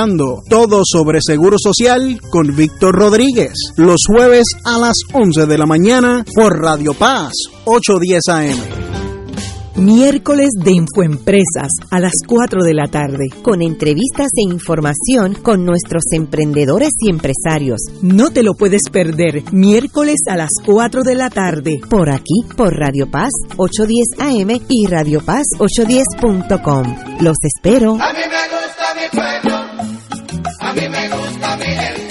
escuchando 0.01 0.41
todo 0.49 0.81
sobre 0.83 1.19
Seguro 1.21 1.57
Social 1.59 2.19
con 2.31 2.55
Víctor 2.55 2.95
Rodríguez. 2.95 3.53
Los 3.77 4.01
jueves 4.07 4.45
a 4.65 4.79
las 4.79 4.95
11 5.13 5.45
de 5.45 5.57
la 5.57 5.65
mañana 5.65 6.25
por 6.33 6.59
Radio 6.59 6.93
Paz 6.93 7.33
810 7.65 8.21
AM. 8.29 8.81
Miércoles 9.75 10.49
de 10.63 10.71
Infoempresas 10.71 11.71
a 11.91 11.99
las 11.99 12.13
4 12.27 12.63
de 12.63 12.73
la 12.73 12.87
tarde. 12.87 13.29
Con 13.41 13.61
entrevistas 13.61 14.29
e 14.35 14.51
información 14.51 15.35
con 15.35 15.65
nuestros 15.65 16.03
emprendedores 16.13 16.91
y 16.99 17.09
empresarios. 17.09 17.79
No 18.01 18.31
te 18.31 18.43
lo 18.43 18.53
puedes 18.53 18.81
perder. 18.91 19.43
Miércoles 19.51 20.17
a 20.27 20.35
las 20.35 20.51
4 20.65 21.03
de 21.03 21.15
la 21.15 21.29
tarde. 21.29 21.79
Por 21.89 22.09
aquí, 22.09 22.41
por 22.57 22.73
Radio 22.75 23.09
Paz 23.09 23.31
810 23.57 24.19
AM 24.19 24.61
y 24.67 24.87
Radio 24.87 25.23
Paz 25.23 25.43
810.com. 25.59 27.21
Los 27.21 27.37
espero. 27.43 27.93
A 27.93 28.13
mí 28.13 28.19
me 28.19 28.41
gusta 28.49 28.95
mi 28.95 29.17
pueblo. 29.17 29.60
A 30.71 30.73
mí 30.73 30.87
me 30.87 31.09
gusta 31.09 31.57
mi 31.57 32.10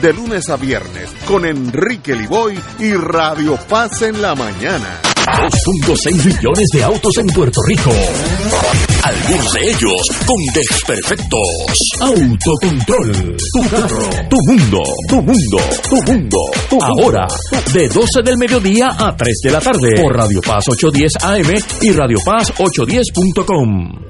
de 0.00 0.12
lunes 0.12 0.48
a 0.48 0.56
viernes 0.56 1.10
con 1.26 1.44
Enrique 1.44 2.14
Liboy 2.14 2.58
y 2.78 2.92
Radio 2.94 3.56
Paz 3.68 4.02
en 4.02 4.22
la 4.22 4.34
mañana. 4.34 5.00
2.6 5.26 6.24
millones 6.24 6.68
de 6.72 6.82
autos 6.82 7.12
en 7.18 7.26
Puerto 7.26 7.60
Rico. 7.66 7.90
Algunos 9.02 9.52
de 9.52 9.70
ellos 9.70 10.00
con 10.26 10.36
desperfectos. 10.54 11.38
Autocontrol. 12.00 13.36
Tu 13.36 13.68
carro. 13.68 14.10
Tu 14.28 14.36
mundo. 14.46 14.82
Tu 15.08 15.16
mundo. 15.16 15.58
Tu 15.88 16.12
mundo. 16.12 16.38
Ahora, 16.82 17.26
de 17.72 17.88
12 17.88 18.22
del 18.24 18.38
mediodía 18.38 18.94
a 18.98 19.14
3 19.14 19.40
de 19.44 19.50
la 19.50 19.60
tarde. 19.60 20.02
Por 20.02 20.16
Radio 20.16 20.40
Paz 20.40 20.64
810 20.68 21.12
AM 21.22 21.54
y 21.82 21.92
Radio 21.92 22.18
Paz 22.24 22.52
810.com. 22.54 24.09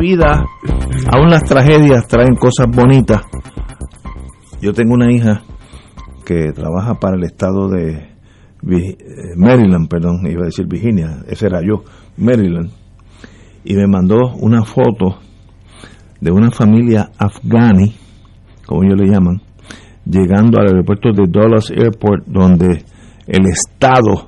Vida, 0.00 0.44
aún 1.12 1.30
las 1.30 1.44
tragedias 1.44 2.08
traen 2.08 2.34
cosas 2.34 2.66
bonitas. 2.68 3.20
Yo 4.60 4.72
tengo 4.72 4.94
una 4.94 5.12
hija 5.12 5.42
que 6.24 6.52
trabaja 6.52 6.94
para 6.94 7.16
el 7.16 7.24
estado 7.24 7.68
de 7.68 8.10
eh, 8.68 8.96
Maryland, 9.36 9.88
perdón, 9.88 10.26
iba 10.26 10.42
a 10.42 10.46
decir 10.46 10.66
Virginia, 10.66 11.22
ese 11.28 11.46
era 11.46 11.60
yo, 11.62 11.84
Maryland, 12.16 12.70
y 13.64 13.74
me 13.74 13.86
mandó 13.86 14.34
una 14.40 14.64
foto 14.64 15.18
de 16.20 16.30
una 16.30 16.50
familia 16.50 17.10
afgani, 17.18 17.94
como 18.66 18.82
ellos 18.84 19.00
le 19.00 19.06
llaman, 19.06 19.40
llegando 20.04 20.60
al 20.60 20.68
aeropuerto 20.68 21.10
de 21.12 21.24
Dulles 21.26 21.70
Airport, 21.70 22.26
donde 22.26 22.84
el 23.26 23.46
Estado 23.46 24.26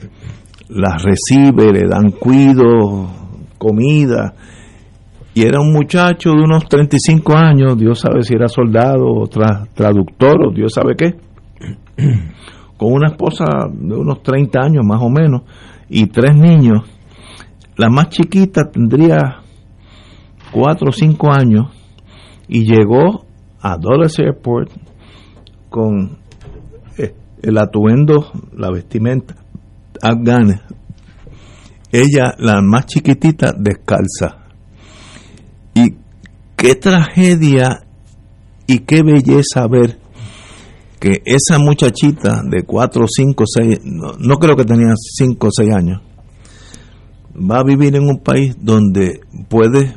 las 0.68 1.02
recibe, 1.02 1.72
le 1.72 1.88
dan 1.88 2.10
cuido, 2.12 3.10
comida, 3.58 4.34
y 5.34 5.42
era 5.42 5.60
un 5.60 5.72
muchacho 5.72 6.30
de 6.30 6.42
unos 6.42 6.68
35 6.68 7.34
años, 7.36 7.78
Dios 7.78 8.00
sabe 8.00 8.22
si 8.22 8.34
era 8.34 8.48
soldado 8.48 9.06
o 9.06 9.26
tra- 9.28 9.66
traductor 9.72 10.46
o 10.48 10.52
Dios 10.52 10.72
sabe 10.74 10.94
qué, 10.96 11.14
con 12.76 12.92
una 12.92 13.08
esposa 13.08 13.44
de 13.72 13.94
unos 13.94 14.22
30 14.22 14.60
años 14.60 14.84
más 14.84 15.00
o 15.00 15.08
menos 15.08 15.42
y 15.88 16.06
tres 16.06 16.36
niños. 16.36 16.80
La 17.76 17.88
más 17.88 18.10
chiquita 18.10 18.70
tendría 18.70 19.40
4 20.52 20.88
o 20.88 20.92
5 20.92 21.32
años 21.32 21.66
y 22.48 22.64
llegó 22.64 23.24
a 23.62 23.76
Dulles 23.78 24.18
Airport 24.18 24.70
con 25.70 26.18
eh, 26.98 27.14
el 27.42 27.56
atuendo, 27.58 28.30
la 28.56 28.70
vestimenta 28.70 29.36
afgana. 30.02 30.62
Ella, 31.90 32.34
la 32.38 32.60
más 32.60 32.86
chiquitita, 32.86 33.52
descalza. 33.56 34.41
Qué 36.62 36.76
tragedia 36.76 37.82
y 38.68 38.78
qué 38.78 39.02
belleza 39.02 39.66
ver 39.68 39.98
que 41.00 41.20
esa 41.24 41.58
muchachita 41.58 42.40
de 42.48 42.62
4, 42.62 43.04
5, 43.08 43.44
6, 43.44 43.80
no, 43.82 44.12
no 44.16 44.36
creo 44.36 44.54
que 44.54 44.64
tenía 44.64 44.94
5 44.96 45.44
o 45.44 45.50
6 45.50 45.74
años, 45.74 46.00
va 47.34 47.58
a 47.58 47.64
vivir 47.64 47.96
en 47.96 48.04
un 48.04 48.20
país 48.20 48.54
donde 48.60 49.22
puede, 49.48 49.96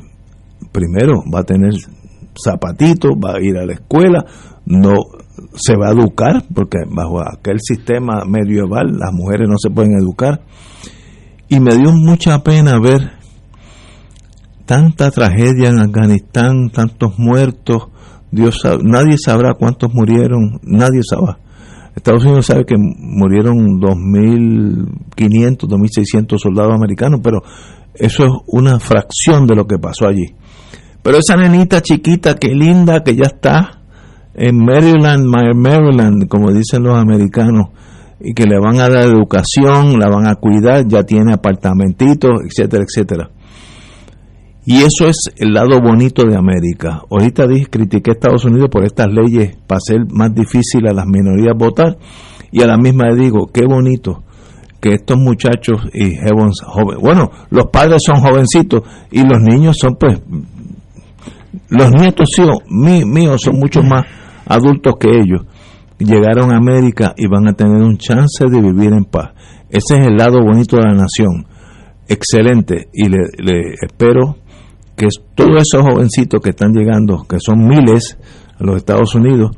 primero, 0.72 1.22
va 1.32 1.42
a 1.42 1.44
tener 1.44 1.74
zapatitos, 2.44 3.12
va 3.12 3.36
a 3.36 3.42
ir 3.44 3.58
a 3.60 3.66
la 3.68 3.74
escuela, 3.74 4.26
no 4.66 4.96
se 5.54 5.76
va 5.78 5.90
a 5.90 5.92
educar, 5.92 6.46
porque 6.52 6.80
bajo 6.90 7.22
aquel 7.22 7.60
sistema 7.62 8.26
medieval 8.26 8.88
las 8.98 9.14
mujeres 9.14 9.48
no 9.48 9.58
se 9.60 9.70
pueden 9.70 9.92
educar. 10.02 10.42
Y 11.48 11.60
me 11.60 11.76
dio 11.76 11.92
mucha 11.92 12.42
pena 12.42 12.80
ver 12.80 13.12
tanta 14.66 15.12
tragedia 15.12 15.70
en 15.70 15.80
Afganistán, 15.80 16.70
tantos 16.70 17.18
muertos, 17.18 17.88
Dios 18.32 18.60
sabe- 18.62 18.84
nadie 18.84 19.18
sabrá 19.18 19.54
cuántos 19.54 19.94
murieron, 19.94 20.60
nadie 20.64 21.02
sabrá. 21.10 21.38
Estados 21.96 22.26
Unidos 22.26 22.48
sabe 22.48 22.66
que 22.66 22.76
murieron 22.78 23.80
2.500, 23.80 25.68
2.600 25.68 26.38
soldados 26.42 26.74
americanos, 26.74 27.22
pero 27.24 27.42
eso 27.94 28.26
es 28.26 28.32
una 28.48 28.80
fracción 28.80 29.48
de 29.48 29.56
lo 29.56 29.66
que 29.66 29.78
pasó 29.78 30.08
allí. 30.08 30.36
Pero 31.02 31.18
esa 31.18 31.38
nenita 31.38 31.82
chiquita, 31.82 32.36
qué 32.36 32.50
linda, 32.54 33.04
que 33.04 33.16
ya 33.16 33.28
está 33.28 33.82
en 34.34 34.58
Maryland, 34.58 35.24
Ma- 35.26 35.54
Maryland, 35.56 36.28
como 36.28 36.52
dicen 36.52 36.84
los 36.84 36.98
americanos, 36.98 37.68
y 38.20 38.34
que 38.34 38.46
le 38.46 38.60
van 38.60 38.80
a 38.80 38.90
dar 38.90 39.04
educación, 39.04 40.00
la 40.00 40.10
van 40.10 40.28
a 40.28 40.36
cuidar, 40.36 40.86
ya 40.88 41.04
tiene 41.04 41.34
apartamentitos, 41.34 42.32
etcétera, 42.46 42.84
etcétera. 42.84 43.30
Y 44.66 44.78
eso 44.78 45.08
es 45.08 45.18
el 45.38 45.54
lado 45.54 45.80
bonito 45.80 46.24
de 46.24 46.36
América. 46.36 47.02
Ahorita 47.10 47.46
dije, 47.48 47.68
critiqué 47.70 48.12
a 48.12 48.14
Estados 48.14 48.46
Unidos 48.46 48.70
por 48.72 48.84
estas 48.84 49.08
leyes 49.12 49.56
para 49.68 49.78
hacer 49.78 50.00
más 50.10 50.34
difícil 50.34 50.88
a 50.88 50.94
las 50.94 51.06
minorías 51.06 51.54
votar. 51.56 51.98
Y 52.52 52.62
a 52.64 52.68
la 52.68 52.78
misma 52.78 53.10
le 53.10 53.16
digo, 53.24 53.48
qué 53.54 53.66
bonito 53.66 54.24
que 54.82 54.94
estos 54.94 55.18
muchachos 55.18 55.82
y 55.94 56.16
jóvenes, 56.18 57.00
bueno, 57.02 57.30
los 57.50 57.68
padres 57.68 58.02
son 58.06 58.22
jovencitos 58.22 58.82
y 59.12 59.24
los 59.24 59.40
niños 59.42 59.76
son 59.80 59.96
pues, 60.00 60.20
los 61.70 61.92
nietos 61.92 62.30
sí, 62.36 62.44
mí- 62.70 63.06
míos 63.06 63.42
son 63.44 63.58
mucho 63.58 63.82
más 63.82 64.06
adultos 64.48 64.94
que 65.00 65.10
ellos. 65.10 65.46
Llegaron 65.98 66.52
a 66.52 66.58
América 66.58 67.14
y 67.18 67.28
van 67.28 67.48
a 67.48 67.54
tener 67.54 67.82
un 67.82 67.98
chance 67.98 68.46
de 68.50 68.62
vivir 68.62 68.92
en 68.94 69.06
paz. 69.06 69.32
Ese 69.70 70.00
es 70.00 70.08
el 70.08 70.18
lado 70.18 70.40
bonito 70.44 70.76
de 70.78 70.84
la 70.84 70.94
nación. 70.94 71.46
Excelente. 72.08 72.90
Y 72.94 73.10
le, 73.10 73.18
le 73.38 73.74
espero 73.82 74.36
que 74.96 75.08
todos 75.36 75.62
esos 75.62 75.84
jovencitos 75.84 76.42
que 76.42 76.52
están 76.52 76.74
llegando, 76.74 77.26
que 77.28 77.38
son 77.40 77.68
miles 77.68 78.18
a 78.60 78.64
los 78.64 78.78
Estados 78.78 79.14
Unidos, 79.16 79.52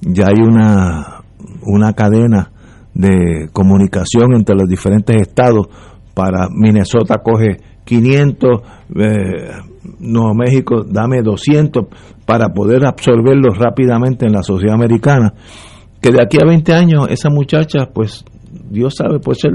ya 0.00 0.28
hay 0.28 0.42
una, 0.42 1.22
una 1.62 1.92
cadena 1.92 2.50
de 2.94 3.48
comunicación 3.52 4.34
entre 4.34 4.56
los 4.56 4.68
diferentes 4.68 5.16
estados. 5.20 5.68
Para 6.14 6.48
Minnesota 6.50 7.18
coge 7.22 7.58
500, 7.84 8.60
eh, 8.96 9.50
Nuevo 10.00 10.34
México 10.34 10.84
dame 10.84 11.22
200 11.22 11.86
para 12.26 12.48
poder 12.48 12.84
absorberlos 12.84 13.56
rápidamente 13.58 14.26
en 14.26 14.32
la 14.32 14.42
sociedad 14.42 14.74
americana. 14.74 15.32
Que 16.00 16.10
de 16.10 16.22
aquí 16.22 16.38
a 16.42 16.46
20 16.46 16.72
años 16.72 17.06
esa 17.10 17.30
muchacha, 17.30 17.90
pues 17.92 18.24
Dios 18.70 18.94
sabe, 18.96 19.20
puede 19.20 19.38
ser 19.38 19.52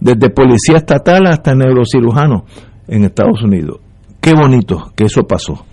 desde 0.00 0.30
policía 0.30 0.78
estatal 0.78 1.26
hasta 1.26 1.54
neurocirujano 1.54 2.44
en 2.88 3.04
Estados 3.04 3.42
Unidos. 3.42 3.78
Qué 4.22 4.32
bonito 4.34 4.92
que 4.96 5.04
eso 5.04 5.22
pasó. 5.26 5.64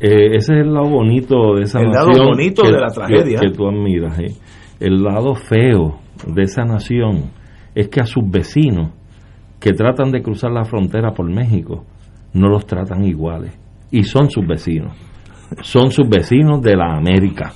Eh, 0.00 0.36
ese 0.36 0.54
es 0.54 0.60
el 0.66 0.72
lado 0.72 0.88
bonito 0.88 1.54
de 1.56 1.64
esa 1.64 1.80
El 1.80 1.90
lado 1.90 2.08
nación 2.08 2.26
bonito 2.28 2.62
que, 2.62 2.70
de 2.72 2.78
la 2.80 2.86
tragedia. 2.88 3.38
que, 3.38 3.46
que 3.48 3.52
tú 3.52 3.68
admiras. 3.68 4.18
eh. 4.18 4.34
El 4.80 5.02
lado 5.02 5.34
feo 5.34 5.98
de 6.26 6.42
esa 6.42 6.64
nación 6.64 7.30
es 7.74 7.88
que 7.88 8.00
a 8.00 8.06
sus 8.06 8.28
vecinos 8.28 8.92
que 9.60 9.72
tratan 9.72 10.10
de 10.10 10.22
cruzar 10.22 10.52
la 10.52 10.64
frontera 10.64 11.12
por 11.12 11.30
México 11.30 11.84
no 12.32 12.48
los 12.48 12.64
tratan 12.66 13.04
iguales. 13.04 13.52
Y 13.90 14.04
son 14.04 14.30
sus 14.30 14.46
vecinos. 14.46 14.96
Son 15.62 15.90
sus 15.90 16.08
vecinos 16.08 16.62
de 16.62 16.76
la 16.76 16.96
América. 16.96 17.52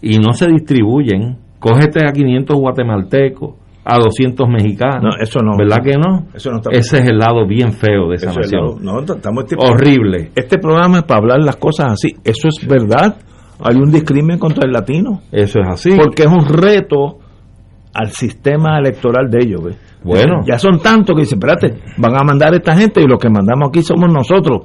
Y 0.00 0.18
no 0.18 0.32
se 0.32 0.46
distribuyen. 0.46 1.36
Cógete 1.58 2.06
a 2.06 2.12
500 2.12 2.56
guatemaltecos, 2.56 3.56
a 3.90 3.98
200 3.98 4.46
mexicanos. 4.48 5.02
No, 5.02 5.10
eso 5.22 5.40
no. 5.40 5.56
¿Verdad 5.56 5.80
que 5.82 5.96
no? 5.96 6.26
Eso 6.34 6.50
no 6.50 6.58
está 6.58 6.70
Ese 6.72 6.98
es 6.98 7.08
el 7.08 7.16
lado 7.18 7.46
bien 7.46 7.72
feo 7.72 8.08
de 8.10 8.16
esa 8.16 8.32
nación. 8.34 8.62
lo- 8.62 8.78
no, 8.78 9.00
estamos 9.00 9.44
este- 9.44 9.56
Horrible. 9.58 10.30
Este 10.36 10.58
programa 10.58 10.98
es 10.98 11.02
para 11.04 11.20
hablar 11.20 11.38
las 11.42 11.56
cosas 11.56 11.92
así. 11.92 12.08
Eso 12.22 12.48
es 12.48 12.66
verdad. 12.68 13.16
Hay 13.64 13.76
un 13.76 13.90
discrimen 13.90 14.38
contra 14.38 14.66
el 14.66 14.72
latino. 14.72 15.20
Eso 15.32 15.60
es 15.60 15.68
así. 15.68 15.90
Porque 15.96 16.24
es 16.24 16.28
un 16.28 16.44
reto 16.46 17.18
al 17.94 18.08
sistema 18.10 18.78
electoral 18.78 19.30
de 19.30 19.38
ellos. 19.42 19.64
¿ves? 19.64 19.78
Bueno. 20.04 20.42
Ya 20.46 20.58
son 20.58 20.78
tantos 20.80 21.16
que 21.16 21.22
dicen, 21.22 21.38
espérate, 21.42 21.80
van 21.96 22.14
a 22.14 22.22
mandar 22.24 22.54
esta 22.54 22.76
gente 22.76 23.00
y 23.02 23.06
los 23.06 23.18
que 23.18 23.30
mandamos 23.30 23.70
aquí 23.70 23.82
somos 23.82 24.12
nosotros. 24.12 24.62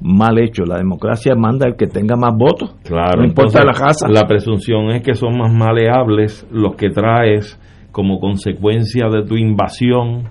Mal 0.00 0.38
hecho. 0.38 0.64
La 0.64 0.78
democracia 0.78 1.34
manda 1.36 1.66
el 1.68 1.76
que 1.76 1.86
tenga 1.86 2.16
más 2.16 2.32
votos. 2.36 2.74
Claro, 2.84 3.20
No 3.20 3.26
importa 3.28 3.58
entonces, 3.60 3.80
la 3.80 3.86
raza. 3.86 4.08
La 4.08 4.26
presunción 4.26 4.90
es 4.90 5.02
que 5.02 5.14
son 5.14 5.36
más 5.38 5.52
maleables 5.52 6.46
los 6.50 6.74
que 6.74 6.88
traes 6.90 7.60
como 7.92 8.18
consecuencia 8.18 9.06
de 9.08 9.22
tu 9.24 9.36
invasión 9.36 10.30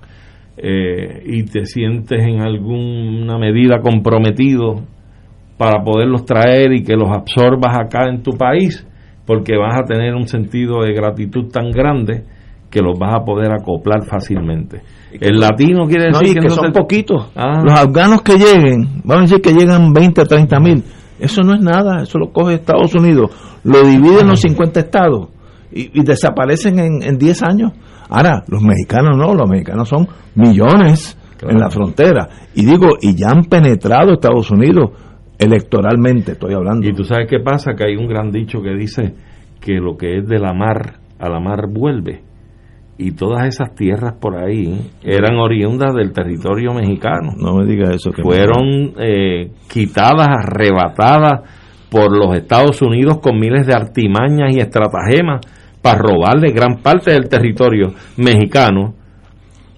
eh, 0.58 1.24
y 1.26 1.44
te 1.44 1.66
sientes 1.66 2.20
en 2.22 2.42
alguna 2.42 3.38
medida 3.38 3.80
comprometido 3.82 4.82
para 5.58 5.84
poderlos 5.84 6.26
traer 6.26 6.74
y 6.74 6.84
que 6.84 6.96
los 6.96 7.10
absorbas 7.10 7.78
acá 7.78 8.10
en 8.10 8.24
tu 8.24 8.32
país, 8.32 8.86
porque 9.26 9.56
vas 9.58 9.80
a 9.80 9.84
tener 9.86 10.16
un 10.16 10.28
sentido 10.28 10.82
de 10.82 10.94
gratitud 10.94 11.50
tan 11.52 11.70
grande 11.72 12.24
que 12.70 12.82
los 12.82 12.98
vas 12.98 13.14
a 13.14 13.24
poder 13.24 13.52
acoplar 13.52 14.04
fácilmente. 14.06 14.82
El 15.12 15.40
latino 15.40 15.86
quiere 15.88 16.10
No, 16.10 16.20
decir 16.20 16.38
y 16.38 16.40
que 16.42 16.48
no 16.48 16.56
son 16.56 16.72
te- 16.72 16.80
poquitos. 16.80 17.32
Ah. 17.36 17.62
Los 17.64 17.74
afganos 17.80 18.22
que 18.22 18.34
lleguen, 18.38 19.02
vamos 19.04 19.18
a 19.32 19.36
decir 19.36 19.42
que 19.42 19.54
llegan 19.54 19.92
20, 19.94 20.24
30 20.24 20.60
mil. 20.60 20.84
Eso 21.20 21.42
no 21.44 21.54
es 21.54 21.62
nada, 21.62 22.02
eso 22.04 22.18
lo 22.18 22.32
coge 22.32 22.56
Estados 22.56 22.96
Unidos, 22.96 23.30
lo 23.64 23.84
divide 23.84 24.22
en 24.22 24.30
los 24.30 24.40
50 24.42 24.80
estados 24.80 25.30
y, 25.72 26.00
y 26.00 26.04
desaparecen 26.04 26.80
en, 26.80 27.04
en 27.04 27.18
10 27.18 27.44
años. 27.44 27.72
Ahora, 28.10 28.44
los 28.48 28.62
mexicanos 28.62 29.18
no, 29.18 29.34
los 29.34 29.50
mexicanos 29.50 29.88
son 29.90 30.08
millones 30.36 31.18
Claro. 31.38 31.56
en 31.56 31.60
la 31.60 31.70
frontera. 31.72 32.30
Y 32.54 32.66
digo, 32.66 32.90
y 33.02 33.16
ya 33.16 33.30
han 33.32 33.46
penetrado 33.46 34.14
Estados 34.14 34.52
Unidos 34.52 34.92
electoralmente, 35.40 36.34
estoy 36.34 36.54
hablando. 36.54 36.88
Y 36.88 36.94
tú 36.94 37.04
sabes 37.04 37.28
qué 37.28 37.40
pasa, 37.40 37.74
que 37.76 37.84
hay 37.86 37.96
un 37.96 38.08
gran 38.08 38.32
dicho 38.32 38.62
que 38.62 38.76
dice 38.76 39.16
que 39.60 39.74
lo 39.80 39.98
que 39.98 40.20
es 40.20 40.28
de 40.28 40.38
la 40.40 40.54
mar 40.54 41.00
a 41.20 41.30
la 41.30 41.40
mar 41.40 41.68
vuelve. 41.68 42.22
Y 42.98 43.14
todas 43.14 43.48
esas 43.48 43.74
tierras 43.74 44.14
por 44.22 44.38
ahí 44.38 44.92
eran 45.02 45.38
oriundas 45.38 45.96
del 45.96 46.12
territorio 46.14 46.74
mexicano. 46.74 47.32
No 47.38 47.56
me 47.56 47.66
digas 47.66 47.96
eso. 47.96 48.12
Que 48.12 48.22
Fueron 48.22 48.94
eh, 49.00 49.52
quitadas, 49.68 50.28
arrebatadas 50.28 51.42
por 51.90 52.16
los 52.16 52.36
Estados 52.38 52.80
Unidos 52.84 53.18
con 53.20 53.40
miles 53.40 53.66
de 53.66 53.74
artimañas 53.74 54.56
y 54.56 54.60
estratagemas 54.60 55.42
para 55.82 56.00
robarle 56.00 56.52
gran 56.52 56.78
parte 56.82 57.12
del 57.12 57.28
territorio 57.30 57.94
mexicano 58.18 58.94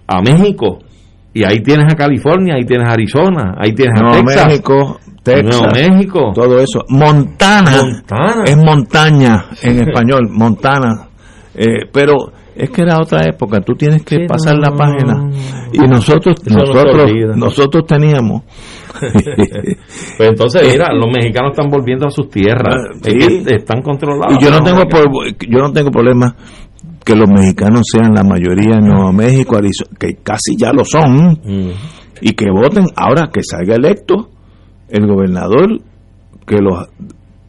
a 0.06 0.20
México. 0.20 0.78
Y 1.32 1.44
ahí 1.44 1.60
tienes 1.60 1.92
a 1.92 1.96
California, 1.96 2.54
ahí 2.54 2.64
tienes 2.64 2.88
a 2.88 2.92
Arizona, 2.92 3.54
ahí 3.58 3.72
tienes 3.72 3.98
a 4.00 4.04
Nuevo 4.04 4.24
Texas. 4.24 4.46
México, 4.46 5.00
Texas, 5.22 5.60
Nuevo 5.60 5.74
México. 5.74 6.32
todo 6.34 6.58
eso. 6.58 6.84
Montana, 6.90 7.82
Montana. 7.82 8.44
es 8.44 8.56
montaña 8.56 9.44
en 9.62 9.80
español, 9.88 10.28
Montana. 10.30 11.08
Eh, 11.56 11.86
pero 11.92 12.14
es 12.54 12.70
que 12.70 12.82
era 12.82 12.98
otra 13.00 13.22
época, 13.24 13.60
tú 13.60 13.74
tienes 13.74 14.04
que 14.04 14.16
Sí, 14.16 14.26
pasar 14.28 14.56
la 14.58 14.70
no. 14.70 14.76
página. 14.76 15.28
Y 15.72 15.78
nosotros, 15.88 16.36
no 16.46 16.56
nosotros, 16.58 17.10
nosotros 17.36 17.84
teníamos. 17.86 18.42
Pues 20.16 20.28
entonces, 20.28 20.62
mira, 20.72 20.92
los 20.94 21.06
mexicanos 21.12 21.52
están 21.52 21.68
volviendo 21.70 22.06
a 22.06 22.10
sus 22.10 22.28
tierras. 22.28 22.74
Ah, 22.76 22.98
Es 23.04 23.12
sí. 23.24 23.44
que 23.44 23.54
están 23.56 23.82
controlados. 23.82 24.36
y 24.40 24.44
yo 24.44 24.50
no 24.50 24.62
tengo 24.62 24.82
por- 24.88 25.36
yo 25.48 25.58
no 25.58 25.72
tengo 25.72 25.90
problema 25.90 26.34
que 27.04 27.14
los 27.14 27.28
mexicanos 27.28 27.82
sean 27.90 28.14
la 28.14 28.22
mayoría 28.22 28.76
en 28.76 28.86
Nuevo 28.86 29.12
México, 29.12 29.56
Arizona, 29.56 29.90
que 29.98 30.14
casi 30.22 30.56
ya 30.56 30.72
lo 30.72 30.84
son, 30.84 31.38
Mm. 31.44 31.70
y 32.20 32.30
que 32.32 32.46
voten 32.50 32.86
ahora 32.96 33.28
que 33.32 33.40
salga 33.42 33.74
electo 33.74 34.30
el 34.88 35.06
gobernador, 35.06 35.80
que 36.46 36.56
los 36.60 36.88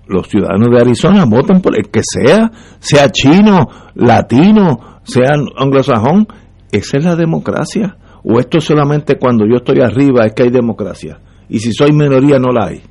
los 0.08 0.28
ciudadanos 0.28 0.68
de 0.70 0.80
Arizona 0.82 1.26
voten 1.26 1.62
por 1.62 1.76
el 1.76 1.90
que 1.90 2.02
sea, 2.04 2.52
sea 2.80 3.10
chino, 3.10 3.66
latino, 3.96 5.00
sea 5.04 5.34
anglosajón, 5.58 6.28
esa 6.72 6.98
es 7.00 7.06
la 7.06 7.16
democracia. 7.16 7.98
O 8.24 8.40
esto 8.40 8.60
solamente 8.62 9.18
cuando 9.18 9.46
yo 9.48 9.56
estoy 9.58 9.80
arriba 9.82 10.26
es 10.28 10.34
que 10.34 10.44
hay 10.44 10.50
democracia. 10.52 11.18
Y 11.50 11.60
si 11.60 11.72
soy 11.72 11.92
minoría 11.92 12.40
no 12.40 12.52
la 12.52 12.68
hay. 12.68 12.82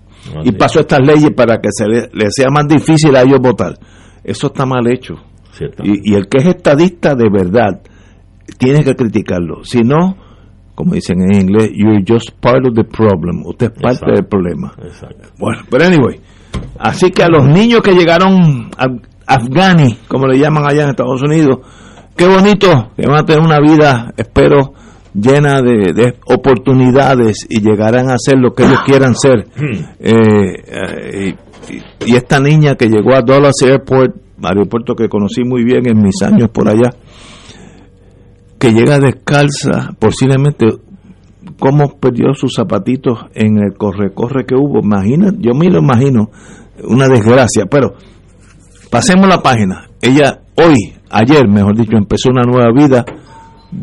Y 0.45 0.53
paso 0.53 0.81
estas 0.81 1.01
leyes 1.01 1.31
para 1.37 1.59
que 1.59 1.69
se 1.71 1.87
le, 1.87 2.09
le 2.13 2.31
sea 2.31 2.49
más 2.51 2.67
difícil 2.67 3.15
a 3.15 3.23
ellos 3.23 3.41
votar. 3.41 3.79
Eso 4.23 4.47
está 4.47 4.65
mal 4.65 4.87
hecho. 4.87 5.15
Y, 5.83 6.13
y 6.13 6.15
el 6.15 6.29
que 6.29 6.39
es 6.39 6.47
estadista 6.47 7.15
de 7.15 7.29
verdad 7.31 7.81
tiene 8.59 8.83
que 8.83 8.95
criticarlo. 8.95 9.65
Si 9.65 9.81
no, 9.83 10.17
como 10.75 10.95
dicen 10.95 11.21
en 11.23 11.43
inglés, 11.43 11.71
you're 11.75 12.03
just 12.07 12.31
part 12.41 12.67
of 12.67 12.75
the 12.75 12.85
problem. 12.85 13.45
Usted 13.47 13.67
es 13.67 13.73
parte 13.73 13.89
Exacto. 13.97 14.15
del 14.15 14.27
problema. 14.27 14.73
Exacto. 14.83 15.29
Bueno, 15.39 15.63
pero 15.71 15.85
anyway. 15.85 16.21
Así 16.79 17.11
que 17.11 17.23
a 17.23 17.29
los 17.29 17.47
niños 17.47 17.81
que 17.83 17.93
llegaron 17.93 18.71
a 18.77 18.87
afgani, 19.27 19.99
como 20.09 20.27
le 20.27 20.39
llaman 20.39 20.65
allá 20.67 20.85
en 20.85 20.91
Estados 20.91 21.23
Unidos, 21.23 21.59
qué 22.17 22.27
bonito 22.27 22.91
que 22.97 23.07
van 23.07 23.21
a 23.21 23.25
tener 23.25 23.43
una 23.43 23.59
vida, 23.61 24.13
espero, 24.17 24.75
llena 25.15 25.63
de, 25.63 25.93
de 25.95 26.17
oportunidades 26.27 27.47
y 27.49 27.61
llegarán 27.61 28.11
a 28.11 28.19
ser 28.19 28.39
lo 28.39 28.53
que 28.53 28.65
ellos 28.65 28.81
quieran 28.85 29.15
ser. 29.15 29.47
Eh, 30.01 30.63
eh, 30.67 31.35
y, 31.71 32.11
y 32.13 32.17
esta 32.17 32.41
niña 32.41 32.75
que 32.75 32.89
llegó 32.89 33.15
a 33.15 33.23
Dallas 33.23 33.55
Airport, 33.65 34.17
aeropuerto 34.43 34.95
que 34.95 35.09
conocí 35.09 35.45
muy 35.45 35.65
bien 35.65 35.89
en 35.89 36.03
mis 36.03 36.21
años 36.23 36.51
por 36.51 36.69
allá, 36.69 36.91
que 38.59 38.73
llega 38.73 38.99
descalza, 38.99 39.95
posiblemente 39.99 40.67
cómo 41.59 41.99
perdió 41.99 42.35
sus 42.35 42.55
zapatitos 42.55 43.19
en 43.35 43.59
el 43.59 43.75
corre-corre 43.75 44.45
que 44.47 44.55
hubo. 44.55 44.81
Imagina, 44.81 45.33
yo 45.39 45.53
me 45.55 45.71
lo 45.71 45.81
imagino, 45.81 46.31
una 46.83 47.09
desgracia. 47.09 47.67
Pero 47.71 47.95
pasemos 48.91 49.29
la 49.29 49.43
página. 49.43 49.89
Ella 50.01 50.41
hoy, 50.57 50.95
ayer, 51.11 51.49
mejor 51.49 51.77
dicho, 51.77 51.97
empezó 51.97 52.31
una 52.31 52.43
nueva 52.43 52.73
vida. 52.73 53.05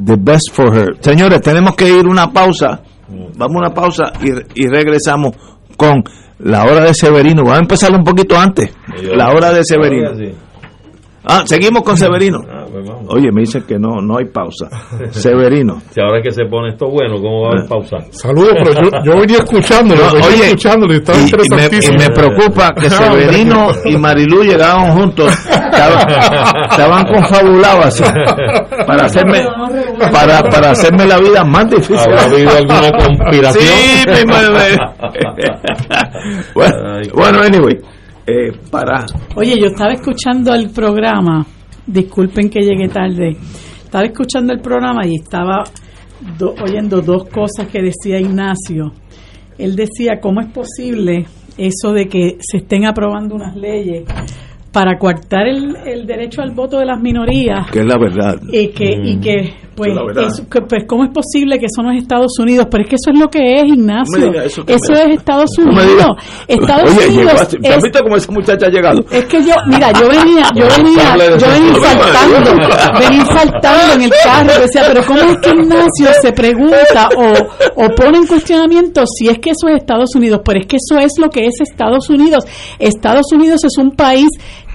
The 0.05 0.15
best 0.17 0.51
for 0.53 0.73
her. 0.75 0.97
Señores, 1.01 1.41
tenemos 1.41 1.75
que 1.75 1.89
ir 1.89 2.07
una 2.07 2.31
pausa. 2.31 2.81
Vamos 3.35 3.55
a 3.55 3.59
una 3.59 3.73
pausa 3.73 4.13
y, 4.23 4.63
y 4.63 4.67
regresamos 4.67 5.31
con 5.75 6.03
la 6.39 6.63
hora 6.63 6.81
de 6.85 6.93
Severino. 6.93 7.41
Vamos 7.43 7.57
a 7.57 7.61
empezar 7.61 7.91
un 7.91 8.03
poquito 8.03 8.39
antes. 8.39 8.73
La 9.15 9.29
hora 9.31 9.51
de 9.51 9.63
Severino. 9.65 10.11
Ah, 11.23 11.43
seguimos 11.45 11.83
con 11.83 11.95
Severino. 11.97 12.39
Ah, 12.49 12.65
pues. 12.71 12.89
Oye, 13.09 13.31
me 13.31 13.41
dicen 13.41 13.63
que 13.67 13.77
no, 13.77 14.01
no 14.01 14.17
hay 14.17 14.25
pausa. 14.25 14.67
Severino. 15.11 15.79
Si 15.91 16.01
ahora 16.01 16.19
que 16.23 16.31
se 16.31 16.45
pone 16.45 16.69
esto 16.69 16.87
bueno, 16.89 17.17
¿cómo 17.21 17.41
va 17.43 17.49
a 17.49 17.51
haber 17.57 17.67
pausa? 17.69 17.97
Saludos, 18.09 18.53
pero 18.63 18.73
yo, 18.73 18.89
yo 19.03 19.19
venía 19.19 19.37
escuchándolo, 19.37 20.01
No, 20.01 20.25
oye, 20.25 20.45
escuchándolo 20.45 20.93
y 20.93 20.97
estaba 20.97 21.19
y, 21.19 21.21
y 21.21 21.23
me, 21.23 21.27
interesantísimo. 21.29 21.95
y 21.95 21.99
me 21.99 22.09
preocupa 22.09 22.71
que 22.73 22.89
Severino 22.89 23.67
y 23.85 23.97
Marilú 23.97 24.41
llegaban 24.43 24.97
juntos, 24.97 25.31
estaban, 25.89 26.63
estaban 26.71 27.05
confabulados 27.05 27.85
así, 27.85 28.03
para 28.85 29.05
hacerme, 29.05 29.39
para, 30.11 30.41
para 30.49 30.71
hacerme 30.71 31.05
la 31.07 31.19
vida 31.19 31.43
más 31.43 31.69
difícil. 31.69 31.97
¿Habrá 31.99 32.23
habido 32.25 32.49
alguna 32.51 32.91
conspiración? 32.91 33.63
Sí, 33.63 34.05
mi 34.07 34.25
madre. 34.31 34.77
bueno, 36.55 36.75
Ay, 36.95 37.09
bueno, 37.13 37.39
anyway, 37.41 37.77
eh, 38.27 38.51
para 38.69 39.05
Oye, 39.35 39.59
yo 39.59 39.67
estaba 39.67 39.93
escuchando 39.93 40.53
el 40.53 40.69
programa, 40.69 41.45
disculpen 41.87 42.49
que 42.49 42.61
llegué 42.61 42.87
tarde, 42.87 43.35
estaba 43.83 44.05
escuchando 44.05 44.53
el 44.53 44.61
programa 44.61 45.05
y 45.05 45.15
estaba 45.15 45.63
do- 46.37 46.55
oyendo 46.63 47.01
dos 47.01 47.25
cosas 47.29 47.67
que 47.71 47.81
decía 47.81 48.19
Ignacio. 48.19 48.91
Él 49.57 49.75
decía, 49.75 50.19
¿cómo 50.21 50.41
es 50.41 50.47
posible 50.47 51.25
eso 51.57 51.91
de 51.93 52.07
que 52.07 52.37
se 52.39 52.57
estén 52.57 52.85
aprobando 52.87 53.35
unas 53.35 53.55
leyes 53.55 54.05
para 54.71 54.97
coartar 54.97 55.47
el, 55.47 55.75
el 55.85 56.05
derecho 56.07 56.41
al 56.41 56.51
voto 56.51 56.77
de 56.79 56.85
las 56.85 56.99
minorías? 57.01 57.69
que 57.71 57.79
es 57.79 57.85
la 57.85 57.97
verdad. 57.97 58.39
y 58.51 58.67
que 58.69 58.85
y 59.03 59.17
que 59.19 59.53
pues, 59.75 59.91
Eso 60.17 60.41
es 60.43 60.47
que, 60.49 60.61
pues, 60.61 60.83
cómo 60.85 61.05
es 61.05 61.09
posible 61.11 61.57
que 61.57 61.65
eso 61.65 61.81
no 61.81 61.91
es 61.91 62.01
Estados 62.03 62.37
Unidos 62.39 62.67
pero 62.69 62.83
es 62.83 62.89
que 62.89 62.95
eso 62.97 63.11
es 63.11 63.19
lo 63.19 63.29
que 63.29 63.55
es 63.61 63.63
Ignacio 63.65 64.31
eso 64.43 64.65
que 64.65 64.73
eso 64.75 64.91
me- 64.93 64.99
es 65.13 65.17
Estados 65.19 65.49
Unidos. 65.57 66.07
Estados 66.47 66.89
Oye, 66.97 67.07
Unidos. 67.07 67.47
¿Te 67.61 67.67
has 67.69 67.77
es, 67.77 67.83
visto 67.83 67.99
cómo 68.03 68.15
esa 68.17 68.31
muchacha 68.31 68.65
ha 68.67 68.69
llegado? 68.69 69.03
es 69.11 69.25
que 69.25 69.43
yo 69.43 69.55
mira 69.67 69.91
yo 69.93 70.07
venía 70.09 70.43
yo 70.53 70.65
venía 70.77 71.37
yo 71.37 71.47
venía 71.47 71.73
saltando 71.79 72.99
venía 72.99 73.25
saltando 73.25 73.93
en 73.95 74.01
el 74.03 74.11
carro 74.23 74.61
decía 74.61 74.83
pero 74.87 75.05
cómo 75.05 75.19
es 75.21 75.37
que 75.37 75.49
Ignacio 75.49 76.07
se 76.21 76.31
pregunta 76.33 77.09
o, 77.17 77.83
o 77.83 77.89
pone 77.95 78.17
en 78.19 78.27
cuestionamiento 78.27 79.03
si 79.07 79.29
es 79.29 79.39
que 79.39 79.51
eso 79.51 79.67
es 79.69 79.77
Estados 79.77 80.13
Unidos 80.15 80.41
pero 80.45 80.59
es 80.59 80.65
que 80.67 80.77
eso 80.77 80.99
es 80.99 81.11
lo 81.17 81.29
que 81.29 81.47
es 81.47 81.55
Estados 81.61 82.09
Unidos 82.09 82.45
Estados 82.77 83.25
Unidos 83.33 83.63
es 83.63 83.77
un 83.77 83.91
país 83.91 84.27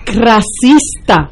racista 0.07 1.29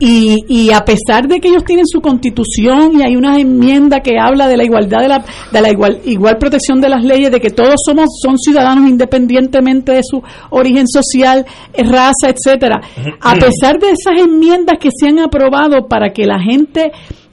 Y, 0.00 0.44
y 0.48 0.70
a 0.70 0.84
pesar 0.84 1.26
de 1.26 1.40
que 1.40 1.48
ellos 1.48 1.64
tienen 1.64 1.84
su 1.84 2.00
constitución 2.00 2.92
y 2.94 3.02
hay 3.02 3.16
una 3.16 3.36
enmienda 3.36 3.98
que 3.98 4.12
habla 4.16 4.46
de 4.46 4.56
la 4.56 4.62
igualdad 4.64 5.00
de 5.00 5.08
la, 5.08 5.24
de 5.50 5.60
la 5.60 5.70
igual, 5.70 6.00
igual 6.04 6.36
protección 6.38 6.80
de 6.80 6.88
las 6.88 7.02
leyes, 7.02 7.32
de 7.32 7.40
que 7.40 7.50
todos 7.50 7.74
somos 7.84 8.06
son 8.22 8.38
ciudadanos 8.38 8.88
independientemente 8.88 9.90
de 9.92 10.02
su 10.04 10.22
origen 10.50 10.86
social, 10.86 11.44
eh, 11.72 11.82
raza, 11.82 12.28
etcétera. 12.28 12.80
A 13.20 13.34
pesar 13.34 13.80
de 13.80 13.88
esas 13.90 14.22
enmiendas 14.22 14.78
que 14.78 14.90
se 14.96 15.08
han 15.08 15.18
aprobado 15.18 15.88
para 15.88 16.10
que 16.10 16.26
la 16.26 16.38
gente 16.40 16.92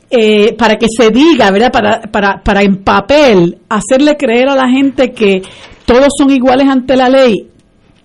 eh, 0.09 0.55
para 0.57 0.75
que 0.77 0.87
se 0.89 1.09
diga, 1.09 1.51
¿verdad? 1.51 1.71
Para, 1.71 2.01
para, 2.11 2.41
para 2.41 2.63
en 2.63 2.77
papel 2.83 3.57
hacerle 3.69 4.17
creer 4.17 4.49
a 4.49 4.55
la 4.55 4.69
gente 4.69 5.11
que 5.11 5.43
todos 5.85 6.07
son 6.17 6.31
iguales 6.31 6.67
ante 6.67 6.95
la 6.95 7.09
ley, 7.09 7.47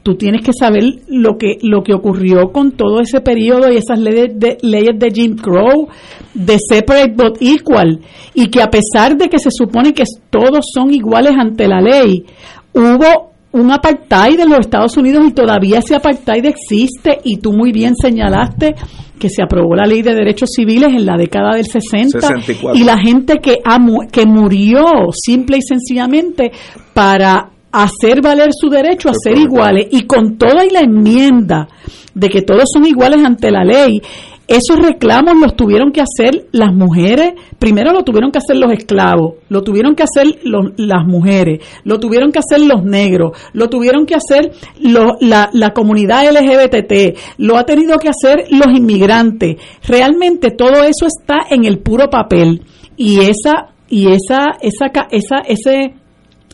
tú 0.03 0.15
tienes 0.15 0.45
que 0.45 0.53
saber 0.53 0.83
lo 1.09 1.37
que 1.37 1.59
lo 1.63 1.83
que 1.83 1.95
ocurrió 1.95 2.53
con 2.53 2.73
todo 2.73 3.01
ese 3.01 3.21
periodo 3.21 3.71
y 3.71 3.77
esas 3.77 3.99
leyes 3.99 4.31
de, 4.35 4.59
leyes 4.63 4.99
de 4.99 5.11
Jim 5.11 5.37
Crow, 5.37 5.89
de 6.35 6.57
separate 6.59 7.13
but 7.15 7.37
equal, 7.41 8.01
y 8.35 8.49
que 8.49 8.63
a 8.63 8.71
pesar 8.71 9.17
de 9.17 9.29
que 9.29 9.39
se 9.39 9.51
supone 9.51 9.93
que 9.93 10.05
todos 10.31 10.65
son 10.73 10.95
iguales 10.95 11.33
ante 11.39 11.69
la 11.69 11.81
ley, 11.81 12.25
hubo 12.73 13.31
un 13.53 13.73
apartheid 13.73 14.39
de 14.39 14.47
los 14.47 14.61
Estados 14.61 14.97
Unidos 14.97 15.25
y 15.27 15.33
todavía 15.33 15.81
ese 15.81 15.97
apartheid 15.97 16.45
existe 16.45 17.19
y 17.25 17.39
tú 17.39 17.53
muy 17.53 17.73
bien 17.73 17.95
señalaste 17.97 18.75
que 19.19 19.29
se 19.29 19.43
aprobó 19.43 19.75
la 19.75 19.87
ley 19.87 20.03
de 20.03 20.15
derechos 20.15 20.51
civiles 20.55 20.89
en 20.89 21.05
la 21.05 21.17
década 21.17 21.55
del 21.55 21.67
60 21.67 22.21
64. 22.21 22.81
y 22.81 22.85
la 22.85 22.97
gente 22.97 23.39
que, 23.43 23.59
ha 23.65 23.79
que 24.11 24.25
murió 24.25 24.85
simple 25.13 25.59
y 25.59 25.63
sencillamente 25.63 26.53
para 26.95 27.51
hacer 27.73 28.21
valer 28.23 28.49
su 28.53 28.69
derecho 28.69 29.09
a 29.09 29.13
ser 29.15 29.39
iguales. 29.39 29.87
y 29.91 30.03
con 30.07 30.37
toda 30.39 30.65
y 30.65 30.71
la 30.71 30.81
enmienda 30.81 31.69
de 32.15 32.29
que 32.29 32.43
todos 32.43 32.65
son 32.73 32.87
iguales 32.87 33.25
ante 33.25 33.51
la 33.51 33.65
ley, 33.65 34.01
esos 34.49 34.79
reclamos 34.85 35.35
los 35.41 35.55
tuvieron 35.55 35.93
que 35.93 36.01
hacer 36.01 36.49
las 36.51 36.75
mujeres, 36.75 37.35
primero 37.61 37.93
lo 37.93 38.03
tuvieron 38.03 38.33
que 38.33 38.39
hacer 38.39 38.57
los 38.57 38.73
esclavos, 38.73 39.35
lo 39.49 39.63
tuvieron 39.63 39.95
que 39.95 40.03
hacer 40.03 40.41
los- 40.43 40.73
las 40.77 41.07
mujeres, 41.07 41.61
lo 41.85 42.01
tuvieron 42.01 42.33
que 42.33 42.41
hacer 42.41 42.59
los 42.67 42.83
negros, 42.83 43.39
lo 43.53 43.69
tuvieron 43.69 44.07
que 44.07 44.17
hacer 44.17 44.51
lo- 44.81 45.17
la, 45.21 45.51
la 45.53 45.71
comunidad 45.73 46.25
LGBT, 46.27 47.17
lo 47.39 47.57
ha 47.59 47.65
tenido 47.65 47.97
que 47.99 48.09
hacer 48.09 48.47
los 48.51 48.77
inmigrantes. 48.77 49.57
Realmente 49.87 50.51
todo 50.51 50.83
eso 50.83 51.07
está 51.07 51.47
en 51.49 51.65
el 51.65 51.79
puro 51.79 52.11
papel. 52.11 52.63
Y 52.97 53.21
esa 53.21 53.69
y 53.89 54.09
esa 54.09 54.57
esa 54.61 54.87
esa 55.13 55.39
ese 55.47 55.95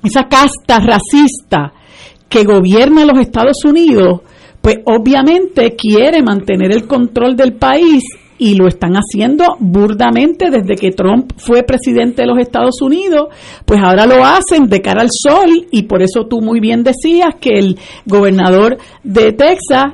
esa 0.06 0.28
casta 0.28 0.80
racista 0.80 1.72
que 2.28 2.44
gobierna 2.44 3.04
los 3.04 3.18
Estados 3.20 3.64
Unidos, 3.64 4.20
pues 4.60 4.78
obviamente 4.84 5.76
quiere 5.76 6.22
mantener 6.22 6.72
el 6.72 6.86
control 6.86 7.36
del 7.36 7.54
país 7.54 8.02
y 8.38 8.54
lo 8.54 8.66
están 8.66 8.94
haciendo 8.94 9.44
burdamente 9.60 10.50
desde 10.50 10.74
que 10.74 10.90
Trump 10.90 11.32
fue 11.36 11.62
presidente 11.62 12.22
de 12.22 12.28
los 12.28 12.38
Estados 12.38 12.82
Unidos, 12.82 13.28
pues 13.64 13.80
ahora 13.82 14.06
lo 14.06 14.24
hacen 14.24 14.68
de 14.68 14.82
cara 14.82 15.02
al 15.02 15.08
sol 15.10 15.66
y 15.70 15.84
por 15.84 16.02
eso 16.02 16.26
tú 16.28 16.40
muy 16.40 16.60
bien 16.60 16.82
decías 16.82 17.34
que 17.40 17.58
el 17.58 17.78
gobernador 18.04 18.76
de 19.02 19.32
Texas 19.32 19.84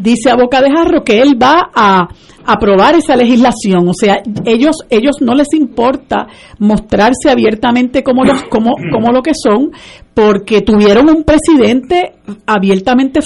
dice 0.00 0.30
a 0.30 0.36
boca 0.36 0.60
de 0.60 0.70
jarro 0.70 1.02
que 1.04 1.20
él 1.20 1.36
va 1.40 1.70
a 1.74 2.08
aprobar 2.50 2.94
esa 2.94 3.14
legislación, 3.14 3.86
o 3.88 3.92
sea, 3.92 4.22
ellos 4.46 4.76
ellos 4.88 5.16
no 5.20 5.34
les 5.34 5.52
importa 5.52 6.26
mostrarse 6.58 7.28
abiertamente 7.30 8.02
como 8.02 8.24
los 8.24 8.42
como 8.44 8.70
como 8.90 9.12
lo 9.12 9.20
que 9.22 9.32
son 9.34 9.70
porque 10.14 10.62
tuvieron 10.62 11.08
un 11.10 11.24
presidente 11.24 12.14
abiertamente 12.46 13.20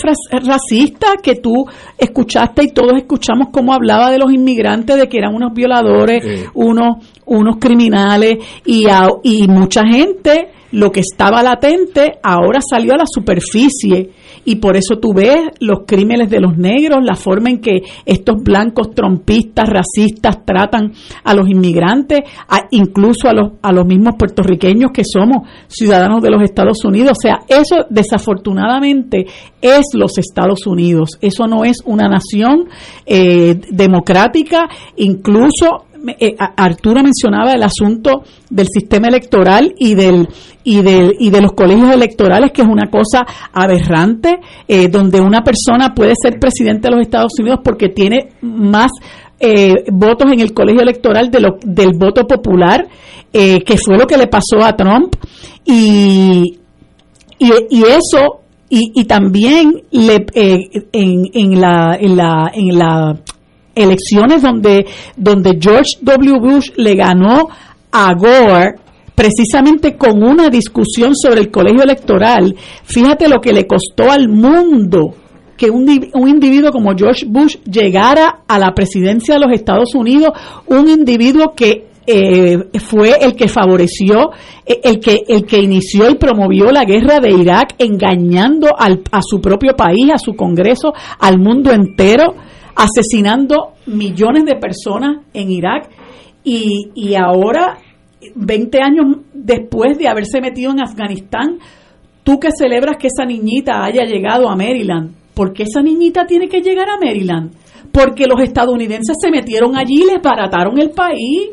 racista 0.45 1.07
que 1.23 1.37
tú 1.37 1.53
escuchaste 1.97 2.65
y 2.65 2.69
todos 2.73 2.95
escuchamos 2.97 3.49
cómo 3.53 3.73
hablaba 3.73 4.11
de 4.11 4.19
los 4.19 4.33
inmigrantes 4.33 4.97
de 4.97 5.09
que 5.09 5.19
eran 5.19 5.35
unos 5.35 5.53
violadores, 5.55 6.51
unos 6.55 6.97
unos 7.25 7.57
criminales 7.61 8.39
y 8.67 8.89
a- 8.89 9.07
y 9.23 9.47
mucha 9.47 9.83
gente 9.87 10.49
lo 10.73 10.91
que 10.91 11.01
estaba 11.01 11.43
latente 11.43 12.19
ahora 12.23 12.61
salió 12.61 12.95
a 12.95 12.99
la 12.99 13.05
superficie 13.07 14.11
y 14.45 14.57
por 14.57 14.77
eso 14.77 14.97
tú 15.01 15.13
ves 15.15 15.37
los 15.61 15.81
crímenes 15.87 16.29
de 16.31 16.41
los 16.41 16.57
negros, 16.57 16.99
la 17.03 17.15
forma 17.15 17.51
en 17.51 17.61
que 17.61 17.83
estos 18.05 18.43
blancos 18.43 18.91
trompistas, 18.95 19.69
racistas 19.69 20.45
tratan 20.45 20.93
a 21.25 21.35
los 21.35 21.49
inmigrantes, 21.49 22.21
a- 22.49 22.67
incluso 22.71 23.29
a 23.29 23.33
los, 23.33 23.53
a 23.63 23.73
los 23.73 23.87
mismos 23.87 24.15
puertorriqueños 24.19 24.91
que 24.93 25.03
somos 25.05 25.49
ciudadanos 25.69 26.23
de 26.23 26.31
los 26.31 26.43
Estados 26.43 26.85
Unidos. 26.85 27.13
O 27.19 27.21
sea, 27.21 27.41
eso 27.49 27.87
desafortunadamente 27.91 29.27
es 29.61 29.83
los 29.95 30.19
Estados 30.19 30.67
Unidos. 30.67 31.11
Eso 31.21 31.47
no 31.47 31.65
es 31.65 31.79
una 31.85 32.09
nación 32.09 32.69
eh, 33.07 33.55
democrática, 33.71 34.69
incluso 34.97 35.85
eh, 36.19 36.35
Arturo 36.39 37.03
mencionaba 37.03 37.53
el 37.53 37.63
asunto 37.63 38.23
del 38.51 38.67
sistema 38.69 39.09
electoral 39.09 39.75
y 39.79 39.95
del 39.95 40.29
y 40.65 40.83
del 40.83 41.15
y 41.19 41.31
de 41.31 41.41
los 41.41 41.53
colegios 41.53 41.91
electorales 41.93 42.53
que 42.53 42.63
es 42.63 42.69
una 42.69 42.89
cosa 42.91 43.25
aberrante 43.53 44.39
eh, 44.69 44.89
donde 44.89 45.21
una 45.21 45.43
persona 45.43 45.95
puede 45.95 46.15
ser 46.21 46.39
presidente 46.39 46.89
de 46.89 46.97
los 46.97 47.07
Estados 47.07 47.33
Unidos 47.39 47.61
porque 47.65 47.89
tiene 47.89 48.31
más 48.43 48.91
eh, 49.41 49.75
votos 49.93 50.31
en 50.33 50.41
el 50.41 50.53
colegio 50.55 50.83
electoral 50.83 51.31
de 51.31 51.41
lo, 51.41 51.59
del 51.65 51.93
voto 51.97 52.27
popular 52.27 52.87
eh, 53.33 53.63
que 53.65 53.77
fue 53.79 53.97
lo 53.97 54.07
que 54.07 54.17
le 54.17 54.27
pasó 54.27 54.63
a 54.63 54.77
Trump. 54.77 55.17
Y 55.65 56.59
y, 57.39 57.51
y 57.71 57.83
eso 57.83 58.43
y, 58.69 58.93
y 58.95 59.05
también 59.05 59.83
le, 59.91 60.27
eh, 60.35 60.87
en, 60.93 61.25
en 61.35 61.61
la 61.61 61.97
en 62.01 62.17
la 62.17 62.51
en 62.55 62.79
la 62.79 63.17
elecciones 63.75 64.43
donde 64.43 64.87
donde 65.17 65.59
George 65.61 65.99
W. 66.01 66.39
Bush 66.41 66.71
le 66.77 66.95
ganó 66.95 67.49
a 67.91 68.15
Gore 68.15 68.75
precisamente 69.15 69.97
con 69.97 70.23
una 70.23 70.49
discusión 70.49 71.15
sobre 71.15 71.41
el 71.41 71.51
colegio 71.51 71.83
electoral 71.83 72.55
fíjate 72.85 73.29
lo 73.29 73.41
que 73.41 73.53
le 73.53 73.67
costó 73.67 74.11
al 74.11 74.29
mundo 74.29 75.15
que 75.57 75.71
un, 75.71 75.87
un 76.15 76.29
individuo 76.29 76.73
como 76.73 76.93
George 76.97 77.27
Bush 77.29 77.57
llegara 77.71 78.41
a 78.49 78.59
la 78.59 78.73
presidencia 78.75 79.35
de 79.35 79.41
los 79.41 79.53
Estados 79.53 79.95
Unidos, 79.95 80.31
un 80.67 80.89
individuo 80.89 81.53
que 81.55 81.87
eh, 82.05 82.59
fue 82.81 83.13
el 83.21 83.37
que 83.37 83.47
favoreció, 83.47 84.31
eh, 84.67 84.81
el 84.83 84.99
que, 84.99 85.21
el 85.29 85.45
que 85.45 85.61
inició 85.61 86.11
y 86.11 86.17
promovió 86.17 86.73
la 86.73 86.85
guerra 86.85 87.21
de 87.21 87.31
Irak, 87.31 87.75
engañando 87.79 88.71
al- 88.77 89.03
a 89.13 89.21
su 89.23 89.41
propio 89.41 89.77
país, 89.77 90.11
a 90.13 90.19
su 90.19 90.33
Congreso, 90.35 90.93
al 91.21 91.39
mundo 91.39 91.71
entero, 91.71 92.35
asesinando 92.77 93.73
millones 93.87 94.45
de 94.45 94.57
personas 94.57 95.19
en 95.35 95.51
Irak. 95.51 95.89
Y, 96.45 96.91
y 96.95 97.15
ahora, 97.15 97.79
20 98.35 98.79
años 98.83 99.17
después 99.33 99.99
de 99.99 100.09
haberse 100.09 100.41
metido 100.41 100.73
en 100.73 100.81
Afganistán, 100.81 101.59
tú 102.25 102.39
que 102.41 102.49
celebras 102.57 102.97
que 102.99 103.09
esa 103.09 103.25
niñita 103.25 103.85
haya 103.85 104.05
llegado 104.05 104.49
a 104.49 104.57
Maryland, 104.57 105.13
¿por 105.35 105.53
qué 105.53 105.65
esa 105.65 105.83
niñita 105.83 106.27
tiene 106.27 106.49
que 106.49 106.61
llegar 106.61 106.89
a 106.89 106.99
Maryland? 106.99 107.53
Porque 107.93 108.27
los 108.27 108.41
estadounidenses 108.43 109.17
se 109.21 109.31
metieron 109.31 109.77
allí 109.77 110.03
y 110.03 110.07
les 110.07 110.23
barataron 110.23 110.79
el 110.79 110.91
país. 110.91 111.51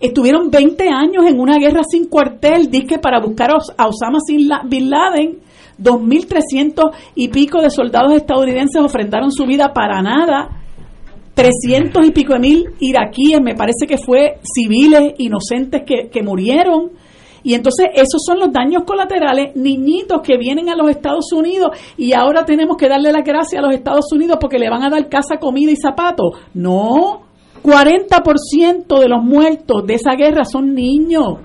Estuvieron 0.00 0.50
20 0.50 0.88
años 0.90 1.24
en 1.26 1.40
una 1.40 1.56
guerra 1.58 1.82
sin 1.88 2.06
cuartel, 2.08 2.70
disque 2.70 2.98
para 2.98 3.20
buscar 3.20 3.50
a 3.52 3.56
Os- 3.56 3.72
a 3.76 3.86
Osama 3.86 4.18
Bin 4.66 4.90
Laden. 4.90 5.38
2.300 5.80 6.92
y 7.14 7.28
pico 7.28 7.60
de 7.60 7.70
soldados 7.70 8.14
estadounidenses 8.14 8.80
ofrendaron 8.82 9.30
su 9.32 9.46
vida 9.46 9.72
para 9.72 10.02
nada. 10.02 10.60
300 11.34 12.06
y 12.06 12.10
pico 12.12 12.34
de 12.34 12.38
mil 12.38 12.64
iraquíes, 12.78 13.40
me 13.42 13.54
parece 13.54 13.86
que 13.88 13.98
fue 13.98 14.38
civiles 14.42 15.14
inocentes 15.18 15.82
que, 15.84 16.08
que 16.08 16.22
murieron. 16.22 16.92
Y 17.42 17.52
entonces 17.52 17.88
esos 17.94 18.22
son 18.24 18.38
los 18.38 18.50
daños 18.52 18.84
colaterales, 18.84 19.54
niñitos 19.54 20.22
que 20.22 20.38
vienen 20.38 20.70
a 20.70 20.76
los 20.76 20.90
Estados 20.90 21.30
Unidos 21.32 21.76
y 21.98 22.14
ahora 22.14 22.44
tenemos 22.46 22.76
que 22.78 22.88
darle 22.88 23.12
las 23.12 23.22
gracias 23.22 23.62
a 23.62 23.66
los 23.66 23.74
Estados 23.74 24.10
Unidos 24.12 24.38
porque 24.40 24.58
le 24.58 24.70
van 24.70 24.82
a 24.82 24.88
dar 24.88 25.08
casa, 25.10 25.36
comida 25.38 25.70
y 25.70 25.76
zapatos. 25.76 26.38
No, 26.54 27.20
40% 27.62 28.98
de 28.98 29.08
los 29.08 29.22
muertos 29.22 29.86
de 29.86 29.94
esa 29.94 30.14
guerra 30.16 30.44
son 30.46 30.74
niños. 30.74 31.38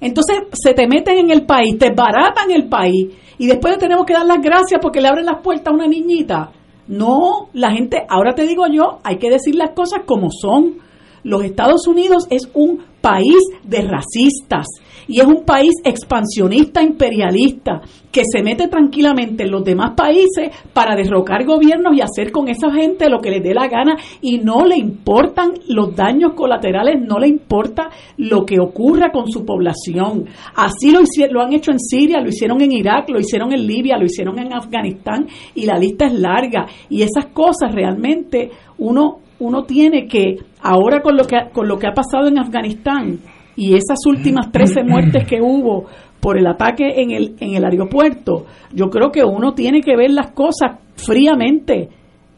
Entonces 0.00 0.36
se 0.52 0.72
te 0.72 0.86
meten 0.86 1.18
en 1.18 1.30
el 1.30 1.46
país, 1.46 1.78
te 1.78 1.90
baratan 1.90 2.52
el 2.52 2.68
país 2.68 3.08
y 3.38 3.46
después 3.46 3.74
le 3.74 3.78
tenemos 3.78 4.06
que 4.06 4.14
dar 4.14 4.26
las 4.26 4.40
gracias 4.40 4.80
porque 4.80 5.00
le 5.00 5.08
abren 5.08 5.26
las 5.26 5.42
puertas 5.42 5.68
a 5.68 5.74
una 5.74 5.86
niñita. 5.86 6.50
No, 6.86 7.48
la 7.52 7.70
gente, 7.72 8.04
ahora 8.08 8.34
te 8.34 8.46
digo 8.46 8.66
yo, 8.66 8.98
hay 9.02 9.18
que 9.18 9.30
decir 9.30 9.54
las 9.54 9.70
cosas 9.70 10.00
como 10.06 10.28
son. 10.30 10.78
Los 11.22 11.42
Estados 11.44 11.86
Unidos 11.86 12.26
es 12.30 12.50
un 12.52 12.84
país 13.00 13.38
de 13.62 13.82
racistas 13.82 14.66
y 15.08 15.20
es 15.20 15.26
un 15.26 15.44
país 15.44 15.72
expansionista 15.84 16.82
imperialista 16.82 17.80
que 18.10 18.22
se 18.24 18.42
mete 18.42 18.68
tranquilamente 18.68 19.42
en 19.42 19.50
los 19.50 19.64
demás 19.64 19.94
países 19.96 20.50
para 20.72 20.94
derrocar 20.94 21.44
gobiernos 21.44 21.96
y 21.96 22.00
hacer 22.00 22.30
con 22.30 22.48
esa 22.48 22.70
gente 22.72 23.08
lo 23.08 23.20
que 23.20 23.30
les 23.30 23.42
dé 23.42 23.54
la 23.54 23.66
gana 23.66 23.96
y 24.20 24.38
no 24.38 24.64
le 24.64 24.76
importan 24.76 25.52
los 25.68 25.96
daños 25.96 26.34
colaterales, 26.34 27.02
no 27.02 27.18
le 27.18 27.26
importa 27.26 27.90
lo 28.16 28.44
que 28.44 28.60
ocurra 28.60 29.10
con 29.10 29.28
su 29.28 29.44
población. 29.44 30.26
Así 30.54 30.92
lo, 30.92 31.00
hicieron, 31.00 31.34
lo 31.34 31.42
han 31.42 31.52
hecho 31.52 31.72
en 31.72 31.80
Siria, 31.80 32.20
lo 32.20 32.28
hicieron 32.28 32.60
en 32.60 32.72
Irak, 32.72 33.10
lo 33.10 33.18
hicieron 33.18 33.52
en 33.52 33.66
Libia, 33.66 33.98
lo 33.98 34.04
hicieron 34.04 34.38
en 34.38 34.52
Afganistán 34.52 35.26
y 35.54 35.66
la 35.66 35.76
lista 35.76 36.06
es 36.06 36.14
larga 36.14 36.66
y 36.88 37.02
esas 37.02 37.26
cosas 37.26 37.74
realmente 37.74 38.50
uno 38.78 39.18
uno 39.40 39.64
tiene 39.64 40.06
que, 40.06 40.36
ahora 40.62 41.02
con 41.02 41.16
lo 41.16 41.24
que, 41.24 41.36
con 41.52 41.68
lo 41.68 41.76
que 41.76 41.88
ha 41.88 41.92
pasado 41.92 42.28
en 42.28 42.38
Afganistán 42.38 43.18
y 43.56 43.74
esas 43.74 43.98
últimas 44.06 44.50
13 44.50 44.84
muertes 44.84 45.26
que 45.26 45.40
hubo 45.40 45.86
por 46.20 46.38
el 46.38 46.46
ataque 46.46 47.02
en 47.02 47.10
el, 47.10 47.36
en 47.40 47.54
el 47.54 47.64
aeropuerto, 47.64 48.46
yo 48.72 48.88
creo 48.88 49.10
que 49.10 49.22
uno 49.22 49.54
tiene 49.54 49.80
que 49.80 49.96
ver 49.96 50.10
las 50.10 50.32
cosas 50.32 50.78
fríamente. 50.96 51.88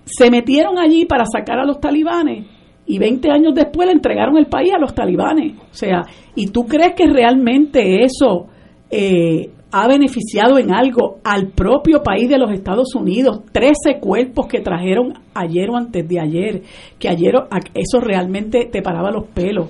Se 0.05 0.31
metieron 0.31 0.79
allí 0.79 1.05
para 1.05 1.25
sacar 1.25 1.59
a 1.59 1.65
los 1.65 1.81
talibanes 1.81 2.47
y 2.87 2.99
20 2.99 3.31
años 3.31 3.55
después 3.55 3.87
le 3.87 3.95
entregaron 3.95 4.37
el 4.37 4.47
país 4.47 4.73
a 4.73 4.79
los 4.79 4.95
talibanes. 4.95 5.55
O 5.59 5.75
sea, 5.75 6.03
¿y 6.35 6.47
tú 6.49 6.65
crees 6.67 6.95
que 6.95 7.07
realmente 7.07 8.05
eso 8.05 8.47
eh, 8.91 9.51
ha 9.73 9.89
beneficiado 9.89 10.59
en 10.59 10.73
algo 10.73 11.19
al 11.25 11.49
propio 11.49 12.03
país 12.03 12.29
de 12.29 12.39
los 12.39 12.53
Estados 12.53 12.95
Unidos? 12.95 13.43
13 13.53 13.99
cuerpos 14.01 14.47
que 14.47 14.61
trajeron 14.61 15.15
ayer 15.35 15.69
o 15.71 15.77
antes 15.77 16.09
de 16.09 16.21
ayer, 16.21 16.63
que 16.99 17.09
ayer 17.09 17.35
eso 17.75 18.01
realmente 18.01 18.69
te 18.71 18.83
paraba 18.83 19.11
los 19.11 19.27
pelos. 19.29 19.69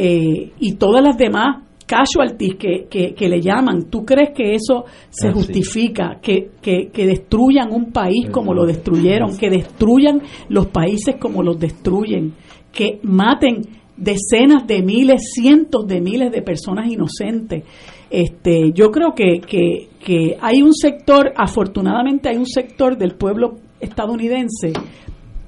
Eh, 0.00 0.52
y 0.60 0.74
todas 0.74 1.02
las 1.02 1.16
demás 1.16 1.64
casualties 1.84 2.54
que, 2.54 2.86
que, 2.88 3.14
que, 3.14 3.28
le 3.28 3.40
llaman, 3.40 3.90
¿tú 3.90 4.04
crees 4.04 4.30
que 4.32 4.54
eso 4.54 4.84
se 5.10 5.32
justifica? 5.32 6.20
Que, 6.22 6.50
que, 6.62 6.90
que, 6.92 7.04
destruyan 7.04 7.72
un 7.72 7.90
país 7.90 8.30
como 8.30 8.54
lo 8.54 8.64
destruyeron, 8.64 9.36
que 9.36 9.50
destruyan 9.50 10.22
los 10.50 10.68
países 10.68 11.16
como 11.18 11.42
los 11.42 11.58
destruyen, 11.58 12.34
que 12.70 13.00
maten 13.02 13.62
decenas 13.96 14.68
de 14.68 14.82
miles, 14.82 15.32
cientos 15.34 15.84
de 15.88 16.00
miles 16.00 16.30
de 16.30 16.42
personas 16.42 16.88
inocentes. 16.88 17.64
Este, 18.08 18.70
yo 18.72 18.92
creo 18.92 19.14
que, 19.16 19.40
que, 19.40 19.88
que 19.98 20.36
hay 20.40 20.62
un 20.62 20.74
sector, 20.74 21.32
afortunadamente 21.34 22.28
hay 22.28 22.36
un 22.36 22.46
sector 22.46 22.96
del 22.96 23.16
pueblo 23.16 23.56
estadounidense 23.80 24.74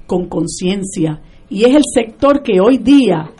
con 0.08 0.26
conciencia 0.28 1.20
y 1.48 1.64
es 1.64 1.76
el 1.76 1.84
sector 1.94 2.42
que 2.42 2.60
hoy 2.60 2.78
día 2.78 3.30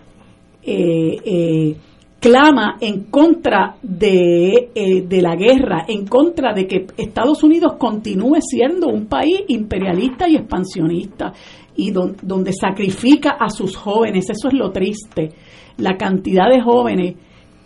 eh, 0.63 1.17
eh, 1.25 1.77
clama 2.21 2.77
en 2.81 3.05
contra 3.05 3.77
de, 3.83 4.71
eh, 4.75 5.03
de, 5.03 5.23
la 5.23 5.35
guerra, 5.35 5.87
en 5.89 6.07
contra 6.07 6.53
de 6.53 6.67
que 6.67 6.87
Estados 6.97 7.43
Unidos 7.43 7.75
continúe 7.79 8.39
siendo 8.41 8.89
un 8.89 9.07
país 9.07 9.41
imperialista 9.49 10.29
y 10.29 10.37
expansionista 10.37 11.33
y 11.77 11.93
donde 11.93 12.53
sacrifica 12.53 13.37
a 13.41 13.49
sus 13.49 13.75
jóvenes. 13.75 14.29
Eso 14.29 14.49
es 14.49 14.55
lo 14.55 14.71
triste. 14.71 15.31
La 15.79 15.97
cantidad 15.97 16.51
de 16.51 16.61
jóvenes 16.61 17.15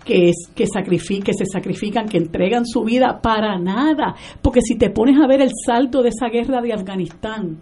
que, 0.04 0.28
es, 0.28 0.50
que, 0.54 0.64
que 0.64 1.32
se 1.32 1.46
sacrifican, 1.46 2.08
que 2.08 2.18
entregan 2.18 2.64
su 2.64 2.84
vida 2.84 3.18
para 3.20 3.58
nada. 3.58 4.14
Porque 4.40 4.60
si 4.60 4.76
te 4.76 4.90
pones 4.90 5.20
a 5.20 5.26
ver 5.26 5.40
el 5.40 5.50
salto 5.66 6.00
de 6.02 6.10
esa 6.10 6.28
guerra 6.28 6.60
de 6.60 6.72
Afganistán, 6.72 7.60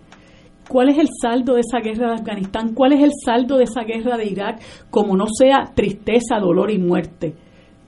¿Cuál 0.73 0.89
es 0.89 0.97
el 0.97 1.09
saldo 1.21 1.53
de 1.53 1.61
esa 1.61 1.81
guerra 1.81 2.09
de 2.09 2.15
Afganistán? 2.15 2.73
¿Cuál 2.73 2.95
es 2.95 3.03
el 3.03 3.11
saldo 3.23 3.59
de 3.59 3.65
esa 3.65 3.83
guerra 3.83 4.17
de 4.17 4.25
Irak? 4.25 4.63
Como 4.89 5.15
no 5.19 5.27
sea 5.27 5.71
tristeza, 5.75 6.39
dolor 6.41 6.71
y 6.71 6.79
muerte, 6.79 7.35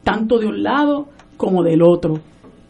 tanto 0.02 0.38
de 0.38 0.48
un 0.48 0.62
lado 0.62 1.08
como 1.38 1.62
del 1.62 1.80
otro. 1.80 2.20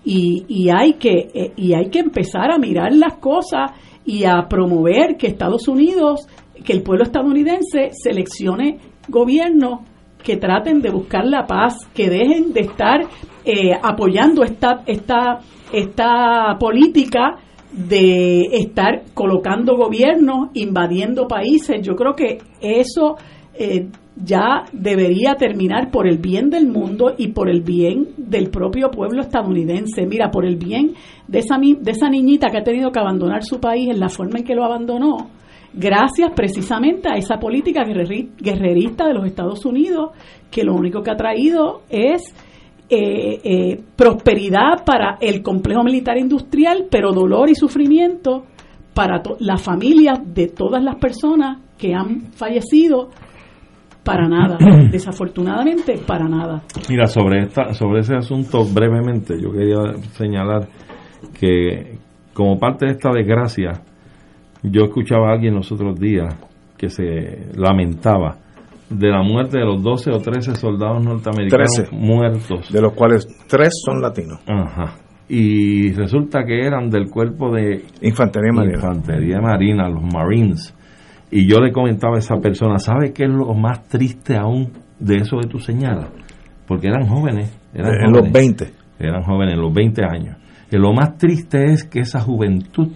Y, 0.05 0.69
hay 0.71 0.93
que, 0.93 1.31
eh, 1.35 1.53
y 1.57 1.75
hay 1.75 1.91
que 1.91 1.99
empezar 1.99 2.53
a 2.53 2.59
mirar 2.59 2.95
las 2.95 3.15
cosas 3.15 3.73
y 4.05 4.23
a 4.23 4.47
promover 4.49 5.17
que 5.17 5.27
Estados 5.27 5.67
Unidos, 5.67 6.29
que 6.65 6.75
el 6.75 6.85
pueblo 6.85 7.03
estadounidense 7.03 7.91
seleccione 7.91 8.79
gobiernos 9.09 9.81
que 10.23 10.37
traten 10.37 10.81
de 10.81 10.91
buscar 10.91 11.27
la 11.27 11.45
paz, 11.45 11.89
que 11.93 12.09
dejen 12.09 12.53
de 12.53 12.61
estar 12.61 13.01
eh, 13.45 13.73
apoyando 13.83 14.45
esta, 14.45 14.85
esta, 14.87 15.41
esta 15.73 16.57
política 16.61 17.41
de 17.75 18.43
estar 18.53 19.03
colocando 19.15 19.77
gobiernos, 19.77 20.51
invadiendo 20.55 21.27
países. 21.27 21.83
Yo 21.83 21.97
creo 21.97 22.15
que 22.15 22.39
eso 22.61 23.17
eh, 23.55 23.89
ya 24.17 24.65
debería 24.73 25.35
terminar 25.35 25.91
por 25.91 26.07
el 26.07 26.19
bien 26.19 26.51
del 26.51 26.69
mundo 26.69 27.15
y 27.19 27.29
por 27.29 27.51
el 27.51 27.63
bien 27.63 28.11
del 28.17 28.49
propio 28.49 28.91
pueblo 28.91 29.23
estadounidense. 29.23 30.07
Mira, 30.07 30.31
por 30.31 30.47
el 30.47 30.57
bien 30.57 30.95
de 31.27 31.41
esa, 31.41 31.59
de 31.59 31.91
esa 31.91 32.09
niñita 32.09 32.49
que 32.51 32.59
ha 32.59 32.65
tenido 32.65 32.93
que 32.93 33.01
abandonar 33.01 33.43
su 33.43 33.59
país 33.59 33.91
en 33.91 33.99
la 33.99 34.09
forma 34.09 34.39
en 34.39 34.45
que 34.45 34.55
lo 34.55 34.65
abandonó, 34.65 35.31
gracias 35.73 36.31
precisamente 36.37 37.09
a 37.09 37.17
esa 37.17 37.39
política 37.39 37.83
guerrerista 37.85 39.09
de 39.09 39.15
los 39.15 39.27
Estados 39.27 39.65
Unidos, 39.67 40.11
que 40.49 40.63
lo 40.63 40.75
único 40.75 41.03
que 41.03 41.11
ha 41.11 41.17
traído 41.17 41.83
es 41.91 42.33
eh, 42.89 43.41
eh, 43.45 43.81
prosperidad 43.97 44.85
para 44.85 45.17
el 45.21 45.43
complejo 45.43 45.83
militar 45.83 46.19
industrial, 46.19 46.87
pero 46.91 47.13
dolor 47.13 47.49
y 47.49 47.55
sufrimiento 47.55 48.45
para 48.93 49.23
las 49.41 49.63
familias 49.63 50.21
de 50.35 50.49
todas 50.49 50.83
las 50.83 50.97
personas 50.97 51.63
que 51.79 51.95
han 51.95 52.33
fallecido 52.33 53.09
para 54.05 54.29
nada, 54.29 54.59
desafortunadamente 54.91 55.99
para 56.07 56.29
nada. 56.29 56.63
Mira, 56.89 57.07
sobre 57.07 57.45
esta 57.45 57.73
sobre 57.73 58.01
ese 58.01 58.17
asunto 58.17 58.65
brevemente, 58.65 59.35
yo 59.41 59.51
quería 59.51 59.95
señalar 60.13 60.69
que 61.39 61.99
como 62.35 62.59
parte 62.59 62.87
de 62.87 62.93
esta 62.93 63.11
desgracia, 63.11 63.81
yo 64.63 64.85
escuchaba 64.85 65.31
a 65.31 65.33
alguien 65.33 65.55
los 65.55 65.73
otros 65.73 65.99
días 65.99 66.35
que 66.77 66.91
se 66.91 67.51
lamentaba 67.57 68.44
de 68.95 69.11
la 69.11 69.23
muerte 69.23 69.59
de 69.59 69.65
los 69.65 69.83
12 69.83 70.11
o 70.13 70.19
13 70.19 70.55
soldados 70.55 71.05
norteamericanos 71.05 71.93
muertos. 71.93 72.73
De 72.73 72.81
los 72.81 72.93
cuales 72.93 73.27
tres 73.49 73.71
son 73.85 74.01
latinos. 74.01 74.41
Ajá. 74.47 74.97
Y 75.29 75.93
resulta 75.93 76.45
que 76.45 76.67
eran 76.67 76.91
del 76.91 77.09
cuerpo 77.09 77.53
de 77.53 77.85
Infantería 78.03 78.53
Marina. 78.53 78.75
Infantería 78.77 79.41
Marina, 79.41 79.89
los 79.89 80.03
Marines. 80.03 80.75
Y 81.31 81.49
yo 81.49 81.59
le 81.59 81.73
comentaba 81.73 82.17
a 82.17 82.19
esa 82.19 82.37
persona, 82.37 82.79
¿sabe 82.79 83.13
qué 83.13 83.25
es 83.25 83.31
lo 83.31 83.53
más 83.55 83.89
triste 83.89 84.37
aún 84.37 84.71
de 85.01 85.17
eso 85.17 85.39
que 85.39 85.49
tú 85.49 85.59
señalas? 85.59 86.11
Porque 86.67 86.89
eran 86.89 87.07
jóvenes. 87.09 87.59
Eran 87.73 87.95
en 87.95 88.13
los 88.13 88.31
20. 88.31 88.71
Eran 88.99 89.23
jóvenes, 89.23 89.55
en 89.55 89.61
los 89.61 89.75
20 89.75 90.05
años. 90.05 90.37
Y 90.71 90.77
lo 90.77 90.93
más 90.93 91.17
triste 91.17 91.73
es 91.73 91.85
que 91.85 92.01
esa 92.01 92.21
juventud 92.21 92.93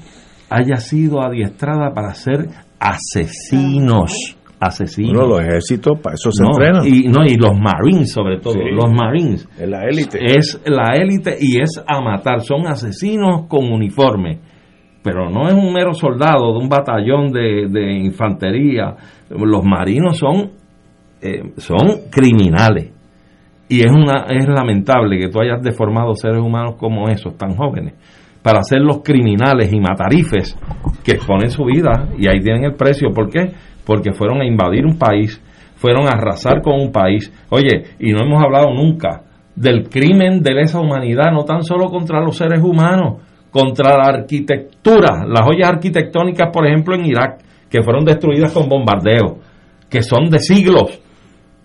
haya 0.51 0.77
sido 0.77 1.23
adiestrada 1.23 1.93
para 1.93 2.15
ser 2.15 2.49
asesinos 2.79 4.38
asesinos. 4.61 5.23
No, 5.23 5.29
los 5.29 5.41
ejércitos 5.41 5.99
para 6.01 6.15
eso 6.15 6.31
se 6.31 6.45
entrenan. 6.45 6.87
Y, 6.87 7.09
no, 7.09 7.25
y 7.25 7.37
los 7.37 7.59
Marines 7.59 8.13
sobre 8.13 8.39
todo, 8.41 8.57
los 8.57 8.93
Marines. 8.93 9.49
Es 9.59 9.69
la 9.69 9.85
élite. 9.85 10.19
Es 10.25 10.61
la 10.67 10.95
élite 10.95 11.37
y 11.41 11.61
es 11.61 11.83
a 11.87 12.01
matar, 12.01 12.41
son 12.41 12.67
asesinos 12.67 13.47
con 13.49 13.71
uniforme. 13.73 14.41
Pero 15.03 15.31
no 15.31 15.49
es 15.49 15.55
un 15.55 15.73
mero 15.73 15.95
soldado 15.95 16.53
de 16.53 16.59
un 16.59 16.69
batallón 16.69 17.31
de, 17.31 17.69
de 17.71 17.93
infantería. 17.99 18.97
Los 19.31 19.65
marinos 19.65 20.19
son, 20.19 20.51
eh, 21.23 21.53
son 21.57 22.11
criminales. 22.11 22.93
Y 23.69 23.81
es, 23.81 23.91
una, 23.91 24.25
es 24.31 24.49
lamentable 24.49 25.19
que 25.19 25.29
tú 25.29 25.41
hayas 25.41 25.63
deformado 25.63 26.15
seres 26.15 26.41
humanos 26.41 26.77
como 26.79 27.09
esos, 27.09 27.37
tan 27.37 27.55
jóvenes, 27.55 27.95
para 28.43 28.63
ser 28.63 28.81
los 28.81 29.03
criminales 29.03 29.73
y 29.73 29.79
matarifes 29.79 30.57
que 31.05 31.13
exponen 31.13 31.51
su 31.51 31.65
vida 31.65 32.09
y 32.19 32.29
ahí 32.29 32.41
tienen 32.41 32.65
el 32.65 32.75
precio. 32.75 33.13
¿Por 33.13 33.29
qué? 33.31 33.53
Porque 33.89 34.13
fueron 34.13 34.43
a 34.43 34.45
invadir 34.45 34.85
un 34.85 34.99
país, 34.99 35.43
fueron 35.77 36.05
a 36.05 36.11
arrasar 36.11 36.61
con 36.61 36.79
un 36.79 36.93
país. 36.93 37.33
Oye, 37.49 37.85
y 37.99 38.13
no 38.13 38.19
hemos 38.23 38.45
hablado 38.45 38.71
nunca 38.75 39.23
del 39.57 39.89
crimen 39.89 40.43
de 40.43 40.53
lesa 40.53 40.79
humanidad, 40.79 41.33
no 41.33 41.45
tan 41.45 41.63
solo 41.63 41.89
contra 41.89 42.21
los 42.21 42.37
seres 42.37 42.63
humanos, 42.63 43.23
contra 43.51 43.97
la 43.97 44.19
arquitectura, 44.19 45.25
las 45.27 45.41
joyas 45.41 45.71
arquitectónicas, 45.71 46.51
por 46.53 46.67
ejemplo, 46.67 46.97
en 46.97 47.07
Irak, 47.07 47.39
que 47.71 47.83
fueron 47.83 48.05
destruidas 48.05 48.53
con 48.53 48.69
bombardeos, 48.69 49.39
que 49.89 50.03
son 50.03 50.29
de 50.29 50.39
siglos. 50.39 51.01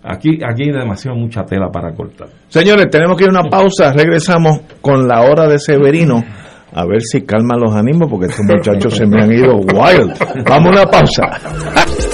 Aquí, 0.02 0.38
aquí 0.42 0.62
hay 0.62 0.72
demasiado 0.72 1.18
mucha 1.18 1.42
tela 1.44 1.68
para 1.70 1.92
cortar. 1.92 2.28
Señores, 2.48 2.88
tenemos 2.88 3.18
que 3.18 3.24
ir 3.24 3.30
a 3.36 3.40
una 3.40 3.50
pausa. 3.50 3.92
Regresamos 3.92 4.62
con 4.80 5.06
la 5.06 5.20
hora 5.20 5.46
de 5.46 5.58
Severino. 5.58 6.24
A 6.72 6.86
ver 6.86 7.02
si 7.02 7.20
calma 7.20 7.56
los 7.56 7.74
ánimos, 7.74 8.08
porque 8.10 8.26
estos 8.26 8.46
muchachos 8.46 8.96
se 8.96 9.06
me 9.06 9.22
han 9.22 9.30
ido 9.30 9.54
wild. 9.56 10.14
Vamos 10.48 10.68
a 10.68 10.82
una 10.82 10.86
pausa. 10.86 12.13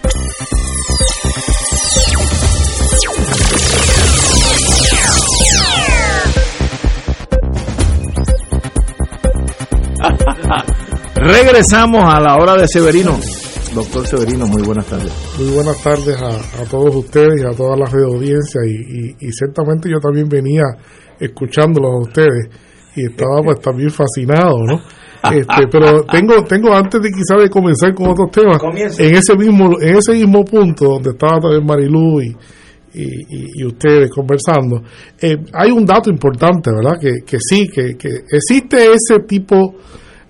Regresamos 11.15 12.03
a 12.03 12.19
la 12.19 12.35
hora 12.35 12.55
de 12.55 12.67
Severino. 12.67 13.17
Doctor 13.73 14.05
Severino, 14.05 14.47
muy 14.47 14.63
buenas 14.63 14.85
tardes. 14.85 15.11
Muy 15.37 15.49
buenas 15.51 15.81
tardes 15.81 16.21
a, 16.21 16.61
a 16.61 16.65
todos 16.65 16.95
ustedes 16.95 17.41
y 17.41 17.45
a 17.45 17.51
todas 17.51 17.79
las 17.79 17.93
audiencias 17.93 18.65
y, 18.65 18.71
y, 18.71 19.15
y 19.27 19.31
ciertamente 19.31 19.89
yo 19.89 19.99
también 19.99 20.27
venía 20.27 20.63
escuchándolos 21.19 21.91
a 21.91 21.99
ustedes 21.99 22.49
y 22.95 23.05
estaba 23.05 23.41
pues 23.43 23.61
también 23.61 23.91
fascinado, 23.91 24.57
¿no? 24.65 24.81
Este, 25.31 25.67
pero 25.71 26.03
tengo 26.05 26.43
tengo 26.43 26.73
antes 26.73 26.99
de 26.99 27.09
quizás 27.11 27.43
de 27.43 27.49
comenzar 27.49 27.93
con 27.93 28.09
otros 28.09 28.31
temas 28.31 28.59
en 28.97 29.15
ese 29.15 29.37
mismo 29.37 29.79
en 29.79 29.97
ese 29.97 30.13
mismo 30.13 30.43
punto 30.43 30.85
donde 30.85 31.11
estaba 31.11 31.39
también 31.39 31.63
Marilú 31.63 32.21
y, 32.21 32.35
y, 32.93 33.61
y- 33.61 33.65
ustedes 33.65 34.09
conversando 34.11 34.81
eh, 35.21 35.37
hay 35.53 35.71
un 35.71 35.85
dato 35.85 36.09
importante 36.09 36.71
verdad 36.71 36.99
que, 36.99 37.25
que 37.25 37.37
sí 37.39 37.67
que, 37.73 37.95
que 37.97 38.09
existe 38.31 38.77
ese 38.91 39.19
tipo 39.27 39.75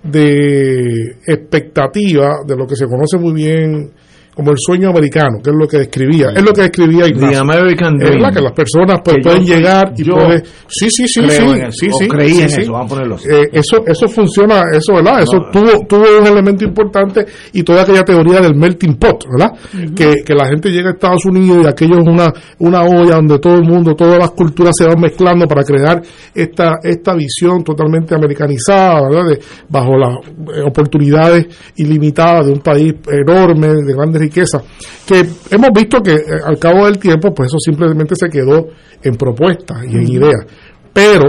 de 0.04 1.18
expectativa 1.26 2.38
de 2.46 2.56
lo 2.56 2.66
que 2.66 2.76
se 2.76 2.86
conoce 2.86 3.18
muy 3.18 3.34
bien 3.34 3.92
como 4.36 4.52
el 4.52 4.58
sueño 4.58 4.90
americano, 4.90 5.40
que 5.44 5.50
es 5.50 5.56
lo 5.56 5.68
que 5.68 5.78
describía, 5.78 6.30
es 6.36 6.44
lo 6.44 6.54
que 6.54 6.62
describía 6.62 7.04
The 7.06 7.10
Ignacio. 7.10 7.42
American 7.42 7.94
Es 7.96 8.00
Dream. 8.00 8.14
verdad 8.22 8.34
que 8.34 8.42
las 8.42 8.54
personas 8.54 9.02
pues, 9.04 9.16
Que 9.18 9.22
pueden 9.24 9.46
llegar 9.46 9.94
y 9.98 10.04
pueden 10.04 10.44
sí 10.68 10.90
sí 10.90 11.08
sí 11.08 11.08
sí, 11.08 11.20
en 11.20 11.66
eso, 11.66 11.72
sí, 11.72 11.88
o 11.92 11.98
sí, 11.98 12.08
creí 12.08 12.34
sí, 12.36 12.42
en 12.42 12.50
sí. 12.50 12.62
eso, 12.62 12.72
vamos 12.72 12.92
a 12.92 12.96
ponerlo 12.96 13.16
así. 13.16 13.28
Eh, 13.30 13.50
eso 13.52 13.84
eso 13.86 14.08
funciona 14.08 14.62
eso 14.74 14.94
verdad 14.94 15.22
eso 15.22 15.38
tuvo 15.52 15.86
tuvo 15.88 16.20
un 16.20 16.28
elemento 16.28 16.64
importante 16.64 17.26
y 17.54 17.64
toda 17.64 17.82
aquella 17.82 18.04
teoría 18.04 18.40
del 18.40 18.56
melting 18.56 18.96
pot 18.96 19.26
verdad 19.30 19.54
que, 19.96 20.24
que 20.26 20.34
la 20.34 20.48
gente 20.48 20.70
llega 20.72 20.90
a 20.90 20.94
Estados 20.94 21.26
Unidos 21.26 21.66
y 21.66 21.68
aquello 21.68 22.00
es 22.00 22.08
una 22.08 22.32
una 22.60 22.84
olla 22.84 23.16
donde 23.16 23.38
todo 23.40 23.56
el 23.56 23.64
mundo 23.64 23.96
todas 23.96 24.18
las 24.18 24.32
culturas 24.32 24.74
se 24.78 24.86
van 24.86 25.00
mezclando 25.00 25.46
para 25.46 25.64
crear 25.64 26.02
esta 26.34 26.80
esta 26.84 27.14
visión 27.16 27.64
totalmente 27.64 28.16
americanizada 28.16 29.02
verdad 29.10 29.28
de, 29.30 29.40
bajo 29.68 29.98
las 29.98 30.16
eh, 30.56 30.62
oportunidades 30.66 31.48
ilimitadas 31.76 32.46
de 32.46 32.54
un 32.54 32.60
país 32.60 32.94
enorme 33.12 33.68
de 33.68 33.94
grandes 33.94 34.21
riquezas 34.22 34.62
que 35.06 35.20
hemos 35.50 35.70
visto 35.76 36.02
que 36.02 36.14
eh, 36.14 36.24
al 36.46 36.58
cabo 36.60 36.86
del 36.86 36.98
tiempo 37.00 37.34
pues 37.34 37.48
eso 37.50 37.58
simplemente 37.60 38.16
se 38.16 38.30
quedó 38.30 38.68
en 39.04 39.16
propuestas 39.16 39.84
y 39.90 39.96
en 39.98 40.08
ideas 40.10 40.46
pero 40.94 41.26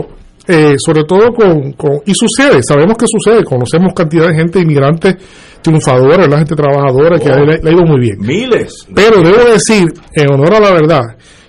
eh, 0.46 0.74
sobre 0.76 1.04
todo 1.04 1.28
con, 1.32 1.72
con- 1.74 2.00
y 2.04 2.12
sucede, 2.14 2.62
sabemos 2.62 2.96
que 2.98 3.06
sucede, 3.06 3.44
conocemos 3.44 3.92
cantidad 3.94 4.26
de 4.28 4.34
gente 4.34 4.58
inmigrantes 4.60 5.14
triunfadora, 5.62 6.26
la 6.26 6.38
gente 6.38 6.56
trabajadora 6.56 7.16
que 7.20 7.28
le, 7.28 7.58
le 7.62 7.70
ha 7.70 7.72
ido 7.72 7.84
muy 7.86 8.00
bien. 8.00 8.16
Miles. 8.18 8.88
Pero 8.92 9.22
debo 9.22 9.48
decir, 9.52 9.84
en 10.16 10.32
honor 10.32 10.54
a 10.54 10.58
la 10.60 10.72
verdad, 10.72 11.00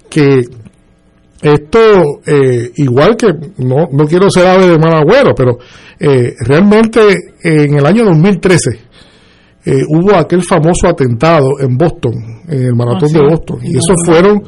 que 0.08 0.42
esto, 1.42 1.80
eh, 2.26 2.72
igual 2.76 3.18
que, 3.18 3.28
no, 3.58 3.88
no 3.92 4.06
quiero 4.06 4.30
ser 4.30 4.46
ave 4.46 4.68
de 4.68 4.78
mal 4.78 4.94
agüero, 4.94 5.34
pero 5.36 5.58
eh, 6.00 6.36
realmente 6.46 7.00
en 7.44 7.76
el 7.78 7.86
año 7.86 8.06
2013 8.06 8.80
eh, 9.66 9.84
hubo 9.90 10.16
aquel 10.16 10.44
famoso 10.44 10.88
atentado 10.88 11.48
en 11.60 11.78
Boston, 11.78 12.14
en 12.50 12.64
el 12.68 12.76
maratón 12.76 13.04
Ah, 13.06 13.08
sí. 13.08 13.14
de 13.18 13.22
Boston, 13.24 13.60
y 13.64 13.78
esos 13.78 13.96
fueron 14.06 14.42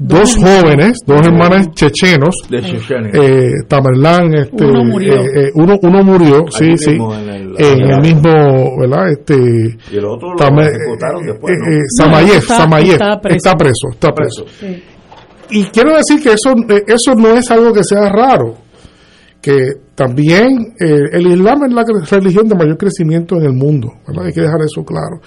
dos 0.00 0.36
jóvenes, 0.36 0.98
dos 1.06 1.26
hermanas 1.26 1.70
chechenos, 1.72 2.34
De 2.48 2.60
Chechenia. 2.62 3.10
eh, 3.14 3.50
Tamerlán, 3.66 4.32
este, 4.34 4.64
Uno 4.64 4.84
murió. 4.84 5.14
eh, 5.14 5.26
eh, 5.34 5.50
uno, 5.54 5.76
uno 5.82 6.02
murió, 6.04 6.44
sí, 6.50 6.76
sí, 6.76 6.90
en 6.92 7.28
el- 7.28 7.54
en 7.58 7.80
el 7.90 8.00
mismo, 8.00 8.76
¿verdad? 8.78 9.10
Este, 9.10 9.34
Y 9.34 9.96
el 9.96 10.04
otro 10.04 10.30
lo 10.32 10.36
Tamer- 10.36 10.70
después, 10.70 11.52
eh, 11.52 11.58
¿no? 11.58 11.72
eh, 11.72 11.80
Samayev, 11.98 12.28
No, 12.34 12.38
está- 12.38 12.56
Samayev, 12.58 12.92
está 12.92 13.20
preso. 13.20 13.36
está 13.36 13.54
preso, 13.56 13.88
está 13.90 14.12
preso. 14.14 14.44
Sí. 14.60 14.82
Y 15.50 15.64
quiero 15.64 15.96
decir 15.96 16.22
que 16.22 16.28
eso, 16.34 16.54
eso 16.86 17.14
no 17.16 17.30
es 17.36 17.50
algo 17.50 17.72
que 17.72 17.82
sea 17.82 18.08
raro, 18.10 18.54
que 19.40 19.72
también 19.98 20.74
eh, 20.78 21.08
el 21.12 21.26
Islam 21.26 21.64
es 21.64 21.72
la 21.72 21.82
religión 22.12 22.46
de 22.48 22.54
mayor 22.54 22.78
crecimiento 22.78 23.34
en 23.36 23.46
el 23.46 23.52
mundo, 23.52 23.92
¿verdad? 24.06 24.26
hay 24.26 24.32
que 24.32 24.42
dejar 24.42 24.60
eso 24.62 24.84
claro. 24.84 25.20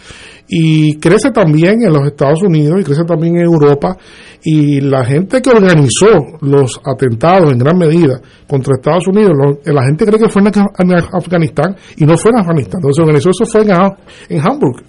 Y 0.47 0.95
crece 0.97 1.29
también 1.31 1.83
en 1.83 1.91
los 1.93 2.07
Estados 2.07 2.41
Unidos 2.41 2.79
y 2.79 2.83
crece 2.85 3.03
también 3.03 3.35
en 3.35 3.43
Europa, 3.43 3.97
y 4.43 4.79
la 4.79 5.03
gente 5.03 5.41
que 5.41 5.49
organizó 5.49 6.37
los 6.41 6.79
atentados 6.85 7.51
en 7.51 7.59
gran 7.59 7.77
medida 7.77 8.21
contra 8.47 8.75
Estados 8.77 9.07
Unidos, 9.07 9.33
lo- 9.37 9.73
la 9.73 9.83
gente 9.83 10.05
cree 10.05 10.19
que 10.19 10.29
fue 10.29 10.41
en, 10.41 10.47
Af- 10.47 10.71
en 10.79 10.93
Afganistán 10.93 11.75
y 11.97 12.05
no 12.05 12.17
fue 12.17 12.31
en 12.31 12.37
Afganistán, 12.39 12.79
entonces 12.79 12.95
se 12.95 13.01
organizó 13.01 13.29
eso 13.31 13.45
fue 13.45 13.61
en, 13.63 13.71
en 14.37 14.41
Hamburg, 14.47 14.83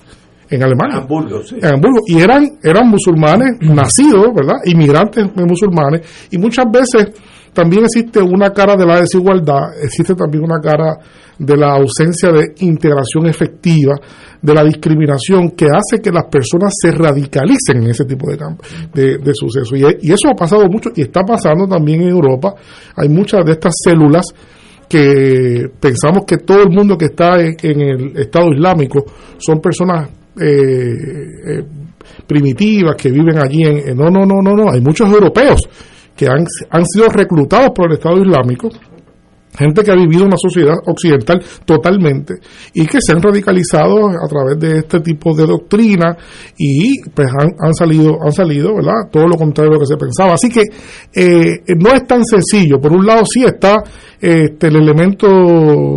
en 0.49 0.63
Alemania 0.63 0.99
Hamburgo, 0.99 1.43
sí. 1.43 1.57
en 1.61 1.67
Hamburgo 1.75 1.99
y 2.07 2.21
eran 2.21 2.47
eran 2.63 2.89
musulmanes 2.89 3.57
nacidos 3.61 4.27
verdad 4.35 4.57
inmigrantes 4.67 5.27
musulmanes 5.37 6.29
y 6.31 6.39
muchas 6.39 6.67
veces 6.71 7.09
también 7.53 7.85
existe 7.85 8.21
una 8.21 8.51
cara 8.51 8.77
de 8.77 8.87
la 8.87 9.01
desigualdad 9.01 9.77
existe 9.83 10.15
también 10.15 10.45
una 10.45 10.61
cara 10.61 10.97
de 11.39 11.57
la 11.57 11.75
ausencia 11.75 12.31
de 12.31 12.55
integración 12.61 13.27
efectiva 13.27 13.95
de 14.41 14.55
la 14.55 14.65
discriminación 14.65 15.51
que 15.51 15.67
hace 15.67 16.01
que 16.03 16.11
las 16.11 16.25
personas 16.25 16.73
se 16.81 16.93
radicalicen 16.93 17.83
en 17.83 17.91
ese 17.91 18.05
tipo 18.05 18.31
de, 18.31 18.39
de, 18.93 19.19
de 19.19 19.35
sucesos. 19.35 19.73
Y, 19.79 20.13
eso 20.13 20.29
ha 20.31 20.35
pasado 20.35 20.69
mucho 20.69 20.91
y 20.95 21.03
está 21.03 21.23
pasando 21.23 21.67
también 21.67 22.03
en 22.03 22.09
Europa. 22.09 22.55
Hay 22.97 23.09
muchas 23.09 23.45
de 23.45 23.53
estas 23.53 23.75
células 23.85 24.27
que 24.89 25.71
pensamos 25.81 26.25
que 26.27 26.39
todo 26.39 26.63
el 26.63 26.71
mundo 26.71 26.99
que 26.99 27.07
está 27.07 27.41
en, 27.41 27.81
el 27.81 28.17
Estado 28.17 28.53
Islámico 28.53 29.05
son 29.39 29.61
personas 29.61 30.11
eh, 30.41 30.45
eh, 30.45 31.65
primitivas 32.27 32.97
que 32.97 33.11
viven 33.11 33.39
allí 33.39 33.63
en- 33.63 33.97
no 33.97 34.11
no 34.11 34.25
no 34.27 34.43
no 34.43 34.55
no 34.55 34.71
hay 34.71 34.81
muchos 34.81 35.11
europeos 35.11 35.61
que 36.17 36.27
han, 36.27 36.45
han 36.71 36.85
sido 36.87 37.09
reclutados 37.09 37.71
por 37.75 37.87
el 37.91 37.99
Estado 37.99 38.19
Islámico 38.21 38.69
gente 39.55 39.83
que 39.83 39.91
ha 39.91 39.95
vivido 39.95 40.25
una 40.25 40.39
sociedad 40.39 40.73
occidental 40.87 41.39
totalmente 41.67 42.37
y 42.73 42.87
que 42.87 42.97
se 43.03 43.13
han 43.13 43.21
radicalizado 43.21 44.09
a 44.09 44.27
través 44.27 44.59
de 44.59 44.79
este 44.79 45.01
tipo 45.01 45.35
de 45.37 45.47
doctrina 45.47 46.17
y 46.57 47.03
pues 47.11 47.29
han, 47.29 47.51
han 47.63 47.75
salido 47.75 48.17
han 48.25 48.33
salido 48.33 48.75
verdad 48.75 49.11
todo 49.13 49.29
lo 49.29 49.37
contrario 49.37 49.73
de 49.73 49.77
lo 49.77 49.81
que 49.81 49.87
se 49.89 49.97
pensaba. 49.99 50.33
Así 50.33 50.49
que 50.49 50.63
eh, 51.15 51.59
no 51.79 51.91
es 51.93 52.07
tan 52.07 52.25
sencillo. 52.25 52.81
Por 52.81 52.93
un 52.95 53.05
lado 53.05 53.25
sí 53.31 53.45
está 53.45 53.77
este, 54.19 54.69
el 54.69 54.77
elemento 54.77 55.29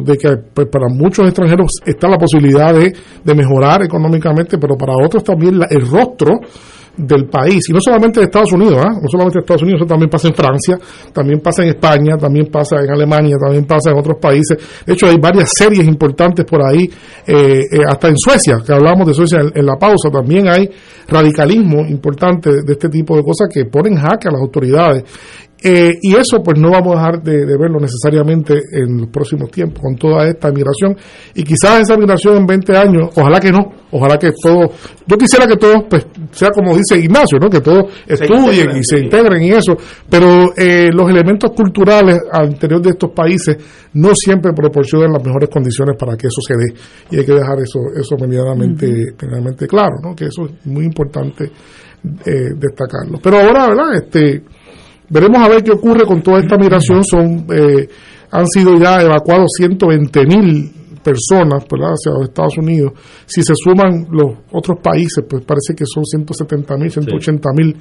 de 0.04 0.18
que 0.18 0.36
pues, 0.54 0.68
para 0.68 0.88
muchos 0.90 1.26
extranjeros 1.26 1.80
está 1.86 2.10
la 2.10 2.18
posibilidad 2.18 2.74
de, 2.74 2.92
de 3.24 3.36
mejorar 3.36 3.86
económicamente 3.86 4.58
pero 4.58 4.76
para 4.76 4.94
otros 5.02 5.24
también 5.24 5.60
la- 5.60 5.68
el 5.70 5.88
rostro 5.90 6.34
del 6.98 7.26
país, 7.26 7.70
y 7.70 7.74
no 7.74 7.80
solamente 7.82 8.20
de 8.20 8.26
Estados 8.26 8.54
Unidos, 8.54 8.78
¿ah? 8.80 8.94
no 9.02 9.08
solamente 9.10 9.40
de 9.40 9.42
Estados 9.42 9.62
Unidos, 9.64 9.82
eso 9.82 9.88
también 9.88 10.10
pasa 10.10 10.28
en 10.28 10.34
Francia, 10.34 10.80
también 11.14 11.40
pasa 11.40 11.64
en 11.64 11.70
España, 11.70 12.18
también 12.18 12.48
pasa 12.48 12.78
en 12.82 12.90
Alemania, 12.90 13.36
también 13.42 13.66
pasa 13.66 13.92
en 13.92 13.98
otros 13.98 14.18
países. 14.20 14.58
De 14.86 14.94
hecho, 14.94 15.08
hay 15.08 15.18
varias 15.18 15.52
series 15.58 15.88
importantes 15.88 16.46
por 16.46 16.62
ahí, 16.66 16.90
eh, 17.28 17.62
eh, 17.72 17.80
hasta 17.88 18.08
en 18.08 18.18
Suecia, 18.18 18.58
que 18.66 18.74
hablamos 18.74 19.08
de 19.08 19.14
Suecia 19.14 19.40
en, 19.40 19.52
en 19.54 19.66
la 19.66 19.76
pausa, 19.76 20.10
también 20.12 20.48
hay 20.48 20.70
radicalismo 21.08 21.82
importante 21.88 22.50
de 22.50 22.74
este 22.74 22.90
tipo 22.90 23.16
de 23.16 23.24
cosas 23.24 23.48
que 23.54 23.66
ponen 23.66 23.96
jaque 23.96 24.28
a 24.28 24.32
las 24.32 24.42
autoridades. 24.42 25.04
Eh, 25.68 25.98
y 26.00 26.16
eso 26.16 26.44
pues 26.44 26.60
no 26.60 26.70
vamos 26.70 26.94
a 26.94 26.98
dejar 26.98 27.24
de, 27.24 27.44
de 27.44 27.58
verlo 27.58 27.80
necesariamente 27.80 28.54
en 28.72 29.02
los 29.02 29.10
próximos 29.10 29.50
tiempos 29.50 29.82
con 29.82 29.96
toda 29.96 30.28
esta 30.28 30.52
migración 30.52 30.96
y 31.34 31.44
quizás 31.44 31.82
esa 31.82 31.98
migración 31.98 32.38
en 32.38 32.46
20 32.46 32.78
años, 32.78 33.10
ojalá 33.16 33.40
que 33.40 33.52
no, 33.52 33.72
ojalá 33.90 34.20
que 34.20 34.32
todo, 34.40 34.70
yo 35.08 35.18
quisiera 35.18 35.48
que 35.48 35.56
todos 35.56 35.86
pues 35.90 36.06
sea 36.30 36.52
como 36.52 36.78
dice 36.78 37.00
Ignacio, 37.00 37.40
¿no? 37.42 37.50
que 37.50 37.62
todos 37.62 37.86
estudien 38.06 38.78
y 38.78 38.84
se 38.84 39.00
integren 39.00 39.42
y 39.42 39.54
eso, 39.54 39.76
pero 40.08 40.54
eh, 40.56 40.92
los 40.94 41.10
elementos 41.10 41.50
culturales 41.56 42.20
al 42.32 42.52
interior 42.52 42.84
de 42.84 42.92
estos 42.92 43.10
países 43.10 43.58
no 43.94 44.14
siempre 44.14 44.54
proporcionan 44.54 45.14
las 45.14 45.26
mejores 45.26 45.50
condiciones 45.50 45.96
para 45.98 46.16
que 46.16 46.28
eso 46.28 46.42
se 46.48 46.54
dé 46.54 46.76
y 47.10 47.18
hay 47.18 47.26
que 47.26 47.34
dejar 47.34 47.58
eso 47.58 47.80
eso 48.00 48.16
medianamente, 48.20 48.86
medianamente 49.20 49.66
claro, 49.66 49.96
¿no? 50.00 50.16
que 50.16 50.26
eso 50.26 50.46
es 50.46 50.64
muy 50.68 50.86
importante 50.86 51.46
eh, 52.24 52.54
destacarlo. 52.56 53.20
Pero 53.20 53.38
ahora, 53.40 53.68
¿verdad? 53.68 53.96
Este, 53.96 54.44
veremos 55.10 55.42
a 55.42 55.50
ver 55.50 55.64
qué 55.64 55.72
ocurre 55.72 56.06
con 56.06 56.22
toda 56.22 56.40
esta 56.40 56.58
migración. 56.58 57.04
Son 57.04 57.46
eh, 57.54 57.88
han 58.32 58.48
sido 58.48 58.78
ya 58.78 59.02
evacuados 59.02 59.52
120 59.58 60.26
mil 60.26 60.72
personas 61.06 61.64
¿verdad? 61.72 61.94
hacia 61.94 62.12
los 62.12 62.30
Estados 62.30 62.58
Unidos. 62.58 62.94
Si 63.26 63.42
se 63.44 63.54
suman 63.56 64.08
los 64.10 64.40
otros 64.52 64.80
países, 64.82 65.24
pues 65.30 65.44
parece 65.46 65.76
que 65.76 65.86
son 65.86 66.04
170 66.04 66.78
mil, 66.78 66.90
180 66.92 67.50
mil, 67.56 67.78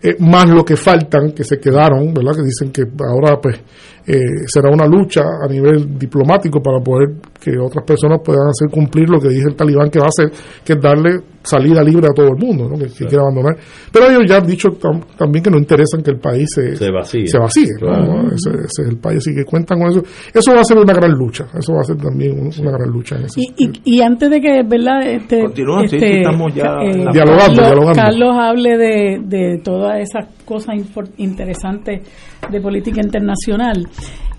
eh, 0.00 0.16
más 0.20 0.48
lo 0.48 0.64
que 0.64 0.76
faltan, 0.76 1.32
que 1.32 1.42
se 1.42 1.58
quedaron, 1.58 2.14
¿verdad? 2.14 2.36
que 2.36 2.44
dicen 2.44 2.70
que 2.70 2.82
ahora 3.04 3.40
pues 3.42 3.60
eh, 4.06 4.46
será 4.46 4.70
una 4.70 4.86
lucha 4.86 5.22
a 5.42 5.48
nivel 5.48 5.98
diplomático 5.98 6.62
para 6.62 6.80
poder 6.80 7.16
que 7.40 7.52
otras 7.58 7.84
personas 7.86 8.20
puedan 8.24 8.46
hacer 8.48 8.68
cumplir 8.70 9.08
lo 9.08 9.18
que 9.18 9.28
dice 9.30 9.48
el 9.48 9.56
talibán 9.56 9.88
que 9.90 9.98
va 9.98 10.06
a 10.06 10.08
hacer, 10.08 10.30
que 10.64 10.74
es 10.74 10.80
darle 10.80 11.10
salida 11.42 11.82
libre 11.82 12.06
a 12.10 12.14
todo 12.14 12.26
el 12.28 12.36
mundo, 12.36 12.68
¿no? 12.68 12.76
que, 12.76 12.84
que 12.92 13.06
quiera 13.06 13.22
abandonar. 13.22 13.56
Pero 13.90 14.06
ellos 14.10 14.24
ya 14.28 14.36
han 14.36 14.46
dicho 14.46 14.68
tam- 14.78 15.02
también 15.16 15.42
que 15.42 15.50
no 15.50 15.56
interesan 15.58 16.02
que 16.02 16.10
el 16.10 16.18
país 16.18 16.46
se, 16.54 16.76
Se 16.76 16.90
vacíe. 16.90 17.26
se 17.26 17.38
vacíe, 17.38 17.64
¿no? 17.80 17.86
Claro. 17.88 18.26
ese, 18.26 18.50
ese 18.50 18.82
es 18.82 18.88
el 18.90 18.98
país, 18.98 19.18
así 19.18 19.34
que 19.34 19.44
cuentan 19.44 19.78
con 19.80 19.88
eso. 19.90 20.02
Eso 20.34 20.52
va 20.54 20.60
a 20.60 20.64
ser 20.64 20.76
una 20.76 20.92
gran 20.92 21.12
lucha, 21.12 21.46
eso 21.58 21.72
va 21.72 21.80
a 21.80 21.84
ser 21.84 21.96
también 21.96 22.32
un- 22.38 22.50
una 22.60 22.72
gran 22.72 22.90
lucha 22.90 23.16
en 23.16 23.24
ese 23.24 23.40
Y, 23.40 23.54
y, 23.56 23.96
y 23.96 24.02
antes 24.02 24.28
de 24.28 24.38
que, 24.40 24.62
¿verdad? 24.68 25.00
Este, 25.02 25.40
Continúa, 25.40 25.80
sí, 25.88 25.96
este, 25.96 25.98
sí, 26.08 26.16
estamos 26.18 26.54
ya 26.54 26.64
eh, 26.82 27.06
Dialogando, 27.10 27.16
Carlos, 27.16 27.56
dialogando. 27.56 28.02
Carlos 28.02 28.36
hable 28.38 28.76
de, 28.76 29.20
de 29.24 29.60
todas 29.64 29.98
esas 29.98 30.26
cosas 30.44 30.74
interesantes 31.16 32.02
de 32.50 32.60
política 32.60 33.00
internacional. 33.02 33.86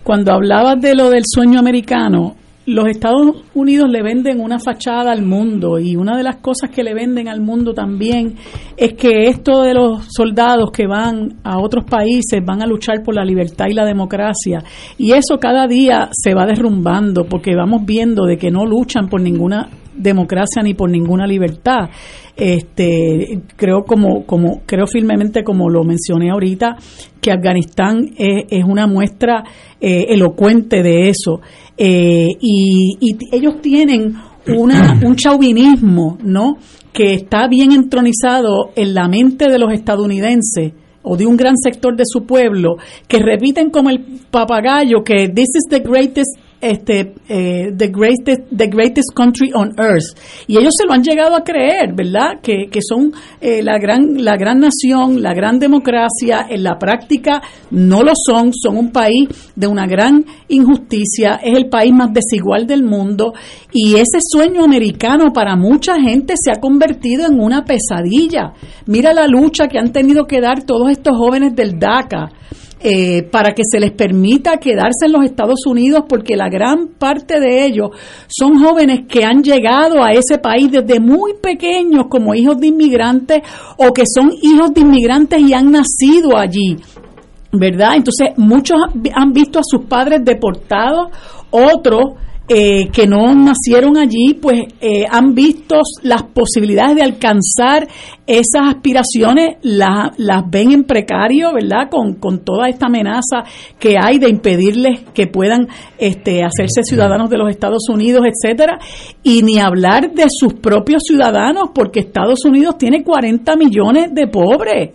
Cuando 0.03 0.31
hablabas 0.33 0.79
de 0.81 0.95
lo 0.95 1.09
del 1.09 1.23
sueño 1.25 1.59
americano, 1.59 2.35
los 2.65 2.87
Estados 2.87 3.43
Unidos 3.55 3.89
le 3.89 4.03
venden 4.03 4.39
una 4.39 4.59
fachada 4.59 5.11
al 5.11 5.23
mundo 5.23 5.79
y 5.79 5.95
una 5.95 6.15
de 6.15 6.23
las 6.23 6.37
cosas 6.37 6.69
que 6.69 6.83
le 6.83 6.93
venden 6.93 7.27
al 7.27 7.41
mundo 7.41 7.73
también 7.73 8.35
es 8.77 8.93
que 8.93 9.27
esto 9.27 9.63
de 9.63 9.73
los 9.73 10.05
soldados 10.09 10.71
que 10.71 10.85
van 10.85 11.39
a 11.43 11.59
otros 11.59 11.85
países 11.85 12.39
van 12.45 12.61
a 12.61 12.67
luchar 12.67 13.01
por 13.03 13.15
la 13.15 13.25
libertad 13.25 13.65
y 13.69 13.73
la 13.73 13.85
democracia 13.85 14.63
y 14.97 15.13
eso 15.13 15.37
cada 15.39 15.67
día 15.67 16.09
se 16.11 16.35
va 16.35 16.45
derrumbando 16.45 17.25
porque 17.25 17.55
vamos 17.55 17.83
viendo 17.85 18.25
de 18.25 18.37
que 18.37 18.51
no 18.51 18.65
luchan 18.65 19.09
por 19.09 19.21
ninguna 19.21 19.67
democracia 19.95 20.61
ni 20.63 20.73
por 20.73 20.89
ninguna 20.89 21.27
libertad. 21.27 21.89
Este, 22.35 23.41
creo 23.55 23.83
como, 23.83 24.25
como, 24.25 24.61
creo 24.65 24.87
firmemente 24.87 25.43
como 25.43 25.69
lo 25.69 25.83
mencioné 25.83 26.31
ahorita, 26.31 26.77
que 27.19 27.31
Afganistán 27.31 28.11
es, 28.17 28.63
una 28.63 28.87
muestra 28.87 29.43
eh, 29.79 30.07
elocuente 30.09 30.81
de 30.81 31.09
eso. 31.09 31.41
Eh, 31.77 32.27
y, 32.39 32.97
ellos 33.31 33.61
tienen 33.61 34.15
una, 34.47 34.99
un 35.05 35.15
chauvinismo, 35.15 36.17
¿no? 36.23 36.57
Que 36.93 37.13
está 37.13 37.47
bien 37.47 37.71
entronizado 37.71 38.71
en 38.75 38.93
la 38.93 39.07
mente 39.07 39.49
de 39.49 39.57
los 39.57 39.73
estadounidenses 39.73 40.73
o 41.03 41.17
de 41.17 41.25
un 41.25 41.35
gran 41.35 41.55
sector 41.57 41.95
de 41.95 42.03
su 42.05 42.25
pueblo 42.25 42.75
que 43.07 43.19
repiten 43.19 43.69
como 43.69 43.89
el 43.89 44.03
papagayo 44.29 45.03
que 45.03 45.29
this 45.29 45.49
is 45.55 45.67
the 45.69 45.79
greatest 45.79 46.37
este 46.61 47.13
eh, 47.27 47.71
the 47.75 47.87
greatest 47.87 48.41
the 48.55 48.67
greatest 48.67 49.13
country 49.15 49.51
on 49.53 49.73
earth. 49.77 50.15
Y 50.47 50.57
ellos 50.57 50.73
se 50.77 50.85
lo 50.85 50.93
han 50.93 51.03
llegado 51.03 51.35
a 51.35 51.43
creer 51.43 51.93
verdad 51.95 52.39
que, 52.41 52.67
que 52.71 52.79
son 52.81 53.11
eh, 53.41 53.61
la 53.63 53.77
gran 53.79 54.23
la 54.23 54.37
gran 54.37 54.59
nación 54.59 55.21
la 55.21 55.33
gran 55.33 55.59
democracia 55.59 56.45
en 56.49 56.63
la 56.63 56.77
práctica 56.77 57.41
no 57.71 58.03
lo 58.03 58.13
son. 58.15 58.51
Son 58.53 58.77
un 58.77 58.91
país 58.91 59.27
de 59.55 59.67
una 59.67 59.87
gran 59.87 60.25
injusticia. 60.47 61.39
Es 61.43 61.57
el 61.57 61.69
país 61.69 61.93
más 61.93 62.13
desigual 62.13 62.67
del 62.67 62.83
mundo. 62.83 63.33
Y 63.71 63.95
ese 63.95 64.19
sueño 64.21 64.63
americano 64.63 65.31
para 65.33 65.55
mucha 65.55 65.99
gente 65.99 66.35
se 66.37 66.51
ha 66.51 66.59
convertido 66.59 67.25
en 67.25 67.39
una 67.39 67.63
pesadilla. 67.63 68.53
Mira 68.85 69.13
la 69.13 69.27
lucha 69.27 69.67
que 69.67 69.79
han 69.79 69.91
tenido 69.91 70.25
que 70.25 70.41
dar 70.41 70.63
todos 70.63 70.91
estos 70.91 71.17
jóvenes 71.17 71.55
del 71.55 71.79
DACA 71.79 72.29
eh, 72.83 73.23
para 73.23 73.53
que 73.53 73.63
se 73.63 73.79
les 73.79 73.91
permita 73.91 74.57
quedarse 74.57 75.05
en 75.05 75.11
los 75.11 75.23
Estados 75.23 75.65
Unidos, 75.67 76.05
porque 76.09 76.35
la 76.35 76.49
gran 76.49 76.87
parte 76.97 77.39
de 77.39 77.65
ellos 77.65 77.91
son 78.27 78.57
jóvenes 78.57 79.01
que 79.07 79.23
han 79.23 79.43
llegado 79.43 80.03
a 80.03 80.11
ese 80.13 80.39
país 80.39 80.71
desde 80.71 80.99
muy 80.99 81.33
pequeños 81.35 82.05
como 82.09 82.33
hijos 82.33 82.59
de 82.59 82.67
inmigrantes 82.67 83.41
o 83.77 83.93
que 83.93 84.03
son 84.11 84.31
hijos 84.41 84.73
de 84.73 84.81
inmigrantes 84.81 85.39
y 85.39 85.53
han 85.53 85.71
nacido 85.71 86.37
allí. 86.37 86.77
¿Verdad? 87.53 87.97
Entonces, 87.97 88.29
muchos 88.37 88.77
han 89.13 89.33
visto 89.33 89.59
a 89.59 89.63
sus 89.63 89.85
padres 89.85 90.23
deportados, 90.23 91.09
otros 91.49 92.13
eh, 92.53 92.89
que 92.91 93.07
no 93.07 93.33
nacieron 93.33 93.95
allí, 93.97 94.33
pues 94.41 94.63
eh, 94.81 95.05
han 95.09 95.33
visto 95.33 95.79
las 96.03 96.23
posibilidades 96.23 96.97
de 96.97 97.03
alcanzar 97.03 97.87
esas 98.27 98.67
aspiraciones, 98.75 99.55
la- 99.61 100.11
las 100.17 100.43
ven 100.49 100.71
en 100.71 100.83
precario, 100.83 101.53
¿verdad? 101.53 101.89
Con, 101.89 102.15
con 102.15 102.39
toda 102.43 102.67
esta 102.67 102.87
amenaza 102.87 103.43
que 103.79 103.95
hay 103.97 104.19
de 104.19 104.27
impedirles 104.29 104.99
que 105.13 105.27
puedan 105.27 105.67
este, 105.97 106.43
hacerse 106.43 106.83
ciudadanos 106.83 107.29
de 107.29 107.37
los 107.37 107.49
Estados 107.49 107.87
Unidos, 107.89 108.23
etcétera, 108.25 108.79
y 109.23 109.43
ni 109.43 109.57
hablar 109.59 110.11
de 110.11 110.25
sus 110.29 110.55
propios 110.55 111.03
ciudadanos, 111.07 111.69
porque 111.73 112.01
Estados 112.01 112.43
Unidos 112.43 112.77
tiene 112.77 113.03
40 113.03 113.55
millones 113.55 114.13
de 114.13 114.27
pobres. 114.27 114.89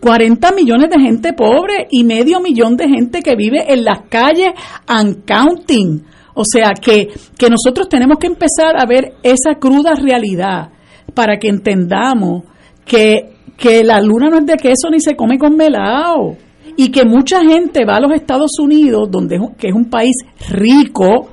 40 0.00 0.52
millones 0.52 0.88
de 0.90 0.98
gente 0.98 1.32
pobre 1.34 1.86
y 1.90 2.04
medio 2.04 2.40
millón 2.40 2.76
de 2.76 2.88
gente 2.88 3.20
que 3.20 3.34
vive 3.36 3.70
en 3.72 3.84
las 3.84 4.02
calles 4.08 4.52
and 4.86 5.24
counting. 5.26 6.02
O 6.34 6.42
sea 6.44 6.70
que, 6.80 7.08
que 7.36 7.48
nosotros 7.48 7.88
tenemos 7.88 8.18
que 8.18 8.28
empezar 8.28 8.76
a 8.78 8.86
ver 8.86 9.14
esa 9.22 9.56
cruda 9.58 9.94
realidad 9.94 10.70
para 11.14 11.38
que 11.38 11.48
entendamos 11.48 12.44
que, 12.84 13.32
que 13.56 13.84
la 13.84 14.00
luna 14.00 14.28
no 14.28 14.38
es 14.38 14.46
de 14.46 14.56
queso 14.56 14.90
ni 14.90 15.00
se 15.00 15.16
come 15.16 15.38
con 15.38 15.56
melao. 15.56 16.36
Y 16.76 16.90
que 16.90 17.04
mucha 17.04 17.40
gente 17.42 17.84
va 17.84 17.96
a 17.96 18.00
los 18.00 18.12
Estados 18.12 18.58
Unidos, 18.58 19.10
donde 19.10 19.36
es 19.36 19.42
que 19.58 19.68
es 19.68 19.74
un 19.74 19.90
país 19.90 20.14
rico, 20.48 21.28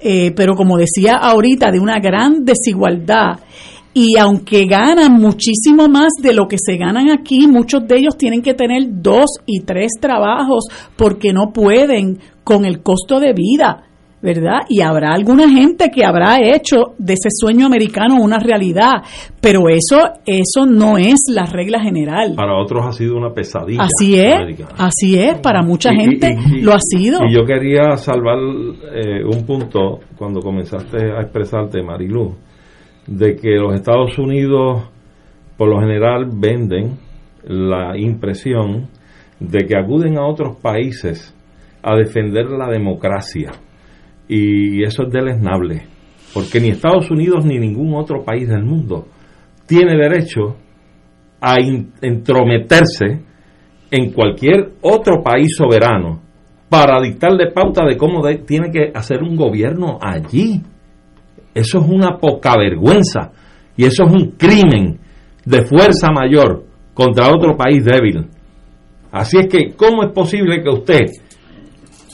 eh, 0.00 0.32
pero 0.34 0.54
como 0.54 0.76
decía 0.76 1.14
ahorita, 1.14 1.70
de 1.70 1.78
una 1.78 2.00
gran 2.00 2.44
desigualdad. 2.44 3.38
Y 3.94 4.16
aunque 4.16 4.64
ganan 4.66 5.12
muchísimo 5.14 5.88
más 5.88 6.12
de 6.22 6.32
lo 6.32 6.46
que 6.46 6.56
se 6.58 6.76
ganan 6.76 7.10
aquí, 7.10 7.46
muchos 7.46 7.86
de 7.86 7.98
ellos 7.98 8.16
tienen 8.16 8.42
que 8.42 8.54
tener 8.54 8.82
dos 8.88 9.26
y 9.46 9.60
tres 9.60 9.92
trabajos 10.00 10.66
porque 10.96 11.32
no 11.32 11.52
pueden 11.52 12.18
con 12.44 12.64
el 12.64 12.82
costo 12.82 13.18
de 13.18 13.32
vida, 13.32 13.87
¿verdad? 14.20 14.60
Y 14.68 14.80
habrá 14.80 15.12
alguna 15.12 15.48
gente 15.48 15.90
que 15.94 16.04
habrá 16.04 16.38
hecho 16.40 16.94
de 16.98 17.12
ese 17.14 17.28
sueño 17.30 17.66
americano 17.66 18.16
una 18.20 18.38
realidad, 18.38 19.02
pero 19.40 19.68
eso 19.68 20.10
eso 20.26 20.66
no 20.66 20.98
es 20.98 21.20
la 21.32 21.44
regla 21.46 21.80
general. 21.80 22.34
Para 22.36 22.56
otros 22.60 22.84
ha 22.86 22.92
sido 22.92 23.16
una 23.16 23.32
pesadilla. 23.32 23.82
Así 23.84 24.18
es, 24.18 24.34
americana. 24.36 24.70
así 24.78 25.18
es, 25.18 25.38
para 25.40 25.62
mucha 25.62 25.92
Y- 25.92 25.96
y- 25.96 26.00
gente 26.00 26.36
y- 26.56 26.60
lo 26.62 26.72
ha 26.74 26.80
sido. 26.80 27.20
Y 27.28 27.34
yo 27.34 27.44
quería 27.44 27.96
salvar 27.96 28.38
eh, 28.92 29.22
un 29.24 29.46
punto 29.46 30.00
cuando 30.16 30.40
comenzaste 30.40 30.96
a 31.16 31.20
expresarte, 31.22 31.82
Marilu, 31.82 32.34
de 33.06 33.36
que 33.36 33.50
los 33.56 33.74
Estados 33.74 34.18
Unidos 34.18 34.82
por 35.56 35.68
lo 35.68 35.80
general 35.80 36.26
venden 36.32 36.98
la 37.44 37.96
impresión 37.98 38.88
de 39.40 39.66
que 39.66 39.76
acuden 39.76 40.18
a 40.18 40.26
otros 40.26 40.56
países 40.56 41.34
a 41.82 41.94
defender 41.96 42.46
la 42.50 42.68
democracia. 42.68 43.52
Y 44.28 44.82
eso 44.82 45.04
es 45.04 45.12
deleznable, 45.12 45.82
porque 46.34 46.60
ni 46.60 46.68
Estados 46.68 47.10
Unidos 47.10 47.44
ni 47.44 47.58
ningún 47.58 47.94
otro 47.94 48.22
país 48.22 48.46
del 48.48 48.62
mundo 48.62 49.08
tiene 49.66 49.96
derecho 49.96 50.56
a 51.40 51.56
entrometerse 52.02 53.22
en 53.90 54.12
cualquier 54.12 54.72
otro 54.82 55.22
país 55.22 55.54
soberano 55.56 56.20
para 56.68 57.00
dictarle 57.00 57.50
pauta 57.52 57.86
de 57.86 57.96
cómo 57.96 58.22
tiene 58.46 58.70
que 58.70 58.92
hacer 58.94 59.22
un 59.22 59.36
gobierno 59.36 59.98
allí. 60.00 60.60
Eso 61.54 61.78
es 61.78 61.88
una 61.88 62.18
poca 62.18 62.54
vergüenza 62.58 63.32
y 63.76 63.84
eso 63.84 64.04
es 64.04 64.12
un 64.12 64.32
crimen 64.32 64.98
de 65.44 65.64
fuerza 65.64 66.10
mayor 66.12 66.64
contra 66.92 67.30
otro 67.30 67.56
país 67.56 67.84
débil. 67.84 68.26
Así 69.10 69.38
es 69.38 69.46
que, 69.46 69.72
¿cómo 69.74 70.02
es 70.02 70.12
posible 70.12 70.62
que 70.62 70.68
usted 70.68 71.00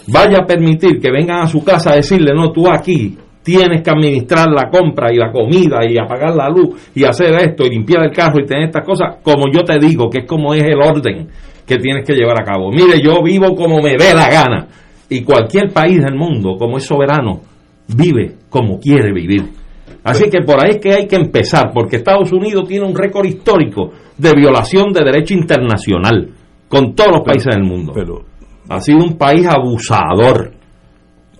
vaya 0.09 0.39
a 0.39 0.47
permitir 0.47 1.01
que 1.01 1.11
vengan 1.11 1.43
a 1.43 1.47
su 1.47 1.63
casa 1.65 1.93
a 1.93 1.97
decirle, 1.97 2.33
no, 2.35 2.51
tú 2.53 2.69
aquí 2.71 3.17
tienes 3.43 3.83
que 3.83 3.91
administrar 3.91 4.49
la 4.49 4.71
compra 4.71 5.13
y 5.13 5.17
la 5.17 5.31
comida 5.31 5.81
y 5.89 5.99
apagar 5.99 6.35
la 6.35 6.49
luz 6.49 6.91
y 6.95 7.05
hacer 7.05 7.35
esto 7.35 7.65
y 7.65 7.71
limpiar 7.71 8.05
el 8.05 8.13
carro 8.13 8.41
y 8.41 8.47
tener 8.47 8.65
estas 8.65 8.85
cosas, 8.85 9.17
como 9.23 9.45
yo 9.53 9.61
te 9.61 9.79
digo, 9.79 10.09
que 10.09 10.21
es 10.21 10.25
como 10.25 10.55
es 10.55 10.63
el 10.63 10.81
orden 10.81 11.29
que 11.67 11.77
tienes 11.77 12.05
que 12.05 12.15
llevar 12.15 12.41
a 12.41 12.45
cabo. 12.45 12.71
Mire, 12.71 13.01
yo 13.03 13.23
vivo 13.23 13.55
como 13.55 13.81
me 13.81 13.97
dé 13.97 14.15
la 14.15 14.29
gana 14.29 14.67
y 15.09 15.23
cualquier 15.23 15.71
país 15.73 16.03
del 16.03 16.15
mundo, 16.15 16.57
como 16.59 16.79
es 16.79 16.85
soberano, 16.85 17.43
vive 17.89 18.37
como 18.49 18.79
quiere 18.79 19.13
vivir. 19.13 19.45
Así 20.03 20.29
que 20.29 20.43
por 20.43 20.63
ahí 20.63 20.73
es 20.73 20.79
que 20.79 20.93
hay 20.93 21.07
que 21.07 21.17
empezar, 21.17 21.71
porque 21.73 21.97
Estados 21.97 22.31
Unidos 22.33 22.69
tiene 22.69 22.87
un 22.87 22.95
récord 22.95 23.25
histórico 23.25 23.91
de 24.19 24.33
violación 24.35 24.93
de 24.93 25.05
derecho 25.05 25.35
internacional 25.35 26.31
con 26.69 26.95
todos 26.95 27.13
los 27.13 27.21
países 27.23 27.55
del 27.55 27.65
mundo. 27.65 27.93
Ha 28.69 28.81
sido 28.81 28.99
un 29.05 29.16
país 29.16 29.47
abusador. 29.47 30.53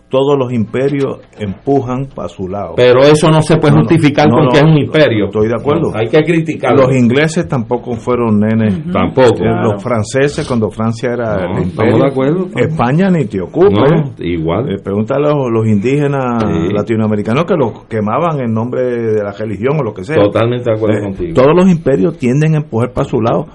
Todos 0.07 0.39
los 0.39 0.53
imperios 0.53 1.19
empujan 1.41 2.07
para 2.15 2.29
su 2.29 2.47
lado. 2.47 2.75
Pero 2.77 3.01
eso 3.01 3.29
no 3.33 3.43
se 3.43 3.57
puede 3.57 3.75
No, 3.75 3.81
justificar 3.81 4.29
no, 4.29 4.37
porque 4.45 4.61
no, 4.63 4.69
es 4.69 4.73
un 4.77 4.79
imperio. 4.85 5.25
Estoy 5.25 5.49
de 5.49 5.55
acuerdo. 5.59 5.91
Hay 5.93 6.07
que 6.07 6.23
criticarlo. 6.23 6.83
Los 6.87 6.95
ingleses 6.97 7.49
tampoco 7.49 7.95
fueron 7.95 8.39
nenes. 8.39 8.81
Tampoco. 8.93 9.43
Eh, 9.43 9.63
Los 9.65 9.83
franceses 9.83 10.47
cuando 10.47 10.71
Francia 10.71 11.15
era 11.15 11.35
No, 11.49 11.57
el 11.57 11.63
estamos 11.65 11.67
imperio. 11.67 11.97
de 11.99 12.07
acuerdo. 12.07 12.47
España 12.55 13.11
ni 13.11 13.25
te 13.25 13.41
ocupe. 13.41 13.71
No, 13.73 14.13
igual. 14.19 14.71
Eh, 14.71 14.77
pregúntale 14.85 15.27
a 15.27 15.31
los, 15.35 15.51
los 15.51 15.67
indígenas 15.67 16.45
Sí. 16.45 16.73
latinoamericanos 16.73 17.45
que 17.47 17.55
los 17.57 17.85
quemaban 17.87 18.39
en 18.41 18.55
nombre 18.55 18.83
de 18.85 19.21
la 19.25 19.33
religión 19.33 19.79
o 19.81 19.83
lo 19.83 19.93
que 19.93 20.05
sea. 20.05 20.17
Totalmente 20.23 20.71
de 20.71 20.77
acuerdo 20.77 20.99
Eh, 20.99 21.03
contigo. 21.03 21.35
Todos 21.35 21.57
los 21.57 21.69
imperios 21.69 22.17
tienden 22.19 22.55
a 22.55 22.59
empujar 22.59 22.93
para 22.93 23.09
su 23.09 23.21
lado. 23.21 23.47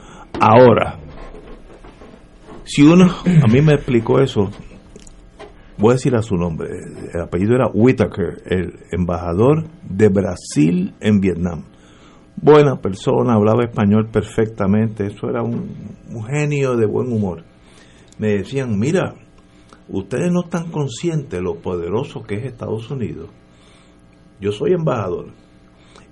Ahora, 0.41 0.98
si 2.69 2.83
uno, 2.83 3.05
a 3.05 3.47
mí 3.47 3.61
me 3.61 3.73
explicó 3.73 4.19
eso, 4.19 4.51
voy 5.79 5.89
a 5.89 5.93
decir 5.93 6.15
a 6.15 6.21
su 6.21 6.35
nombre, 6.35 6.69
el 7.11 7.19
apellido 7.19 7.55
era 7.55 7.67
Whitaker, 7.73 8.43
el 8.45 8.79
embajador 8.91 9.63
de 9.89 10.09
Brasil 10.09 10.93
en 10.99 11.19
Vietnam. 11.19 11.63
Buena 12.35 12.75
persona, 12.75 13.33
hablaba 13.33 13.63
español 13.63 14.09
perfectamente, 14.11 15.07
eso 15.07 15.27
era 15.31 15.41
un, 15.41 15.95
un 16.11 16.23
genio 16.25 16.77
de 16.77 16.85
buen 16.85 17.11
humor. 17.11 17.43
Me 18.19 18.37
decían, 18.37 18.77
mira, 18.77 19.15
ustedes 19.87 20.31
no 20.31 20.41
están 20.43 20.69
conscientes 20.69 21.31
de 21.31 21.41
lo 21.41 21.55
poderoso 21.55 22.21
que 22.21 22.35
es 22.35 22.45
Estados 22.45 22.91
Unidos. 22.91 23.31
Yo 24.39 24.51
soy 24.51 24.73
embajador 24.73 25.31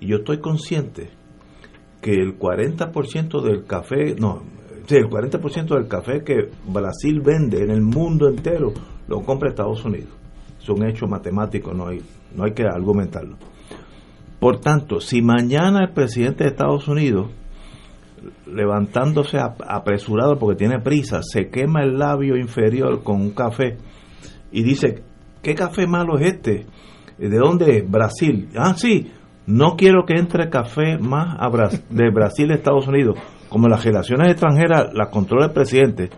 y 0.00 0.08
yo 0.08 0.16
estoy 0.16 0.40
consciente 0.40 1.10
que 2.02 2.14
el 2.14 2.36
40% 2.36 3.42
del 3.42 3.64
café, 3.64 4.16
no, 4.18 4.57
el 4.96 5.08
40% 5.08 5.68
del 5.74 5.86
café 5.88 6.22
que 6.24 6.48
Brasil 6.66 7.20
vende 7.20 7.62
en 7.62 7.70
el 7.70 7.82
mundo 7.82 8.28
entero 8.28 8.72
lo 9.06 9.20
compra 9.22 9.50
Estados 9.50 9.84
Unidos. 9.84 10.08
Es 10.60 10.68
un 10.68 10.84
hecho 10.86 11.06
matemático, 11.06 11.72
no 11.74 11.88
hay, 11.88 12.00
no 12.34 12.44
hay 12.44 12.52
que 12.52 12.64
argumentarlo. 12.64 13.36
Por 14.40 14.60
tanto, 14.60 15.00
si 15.00 15.20
mañana 15.22 15.80
el 15.84 15.92
presidente 15.92 16.44
de 16.44 16.50
Estados 16.50 16.86
Unidos, 16.88 17.28
levantándose 18.46 19.38
ap- 19.38 19.62
apresurado 19.66 20.38
porque 20.38 20.56
tiene 20.58 20.80
prisa, 20.80 21.20
se 21.22 21.48
quema 21.48 21.82
el 21.82 21.98
labio 21.98 22.36
inferior 22.36 23.02
con 23.02 23.20
un 23.20 23.30
café 23.30 23.76
y 24.52 24.62
dice, 24.62 25.02
¿qué 25.42 25.54
café 25.54 25.86
malo 25.86 26.18
es 26.18 26.34
este? 26.34 26.66
¿De 27.18 27.36
dónde 27.36 27.78
es? 27.78 27.90
Brasil. 27.90 28.48
Ah, 28.56 28.74
sí, 28.76 29.10
no 29.46 29.76
quiero 29.76 30.04
que 30.06 30.14
entre 30.14 30.48
café 30.50 30.98
más 30.98 31.36
de 31.90 32.10
Brasil 32.10 32.50
a 32.50 32.54
Estados 32.54 32.86
Unidos. 32.88 33.18
Como 33.48 33.68
las 33.68 33.84
relaciones 33.84 34.30
extranjeras 34.30 34.88
las 34.92 35.08
controla 35.08 35.46
el 35.46 35.52
presidente, 35.52 36.10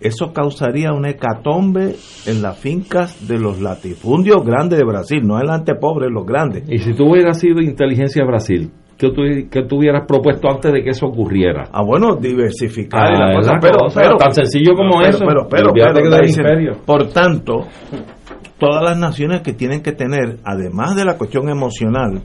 eso 0.00 0.32
causaría 0.32 0.92
una 0.92 1.10
hecatombe 1.10 1.94
en 2.26 2.42
las 2.42 2.58
fincas 2.58 3.26
de 3.28 3.38
los 3.38 3.60
latifundios 3.60 4.44
grandes 4.44 4.78
de 4.78 4.84
Brasil, 4.84 5.20
no 5.24 5.38
en 5.40 5.46
la 5.46 5.54
antepobre, 5.54 6.08
los 6.10 6.26
grandes. 6.26 6.64
Y 6.68 6.78
si 6.78 6.92
tú 6.94 7.10
hubieras 7.10 7.38
sido 7.38 7.60
inteligencia 7.62 8.24
Brasil, 8.24 8.70
¿qué 8.98 9.08
tú, 9.10 9.22
qué 9.50 9.62
tú 9.68 9.78
hubieras 9.78 10.04
propuesto 10.06 10.48
antes 10.50 10.72
de 10.72 10.82
que 10.82 10.90
eso 10.90 11.06
ocurriera? 11.06 11.68
Ah, 11.72 11.82
bueno, 11.86 12.16
diversificar 12.16 13.06
Ah, 13.14 13.28
la 13.28 13.36
cosa, 13.36 13.52
la 13.54 13.60
pero, 13.60 13.78
cosa, 13.78 14.00
pero- 14.02 14.16
tan 14.16 14.32
sencillo 14.34 14.74
como 14.74 14.98
pero- 14.98 15.08
eso. 15.10 15.24
Pero, 15.26 15.48
pero, 15.48 15.72
pero, 15.72 16.20
dicen, 16.22 16.44
por 16.84 17.08
tanto, 17.10 17.66
todas 18.58 18.82
las 18.82 18.98
naciones 18.98 19.40
que 19.42 19.52
tienen 19.52 19.80
que 19.82 19.92
tener, 19.92 20.38
además 20.44 20.96
de 20.96 21.04
la 21.04 21.16
cuestión 21.16 21.48
emocional, 21.48 22.22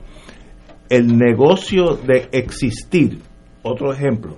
el 0.88 1.16
negocio 1.16 1.94
de 1.96 2.28
existir. 2.32 3.20
Otro 3.62 3.92
ejemplo, 3.92 4.36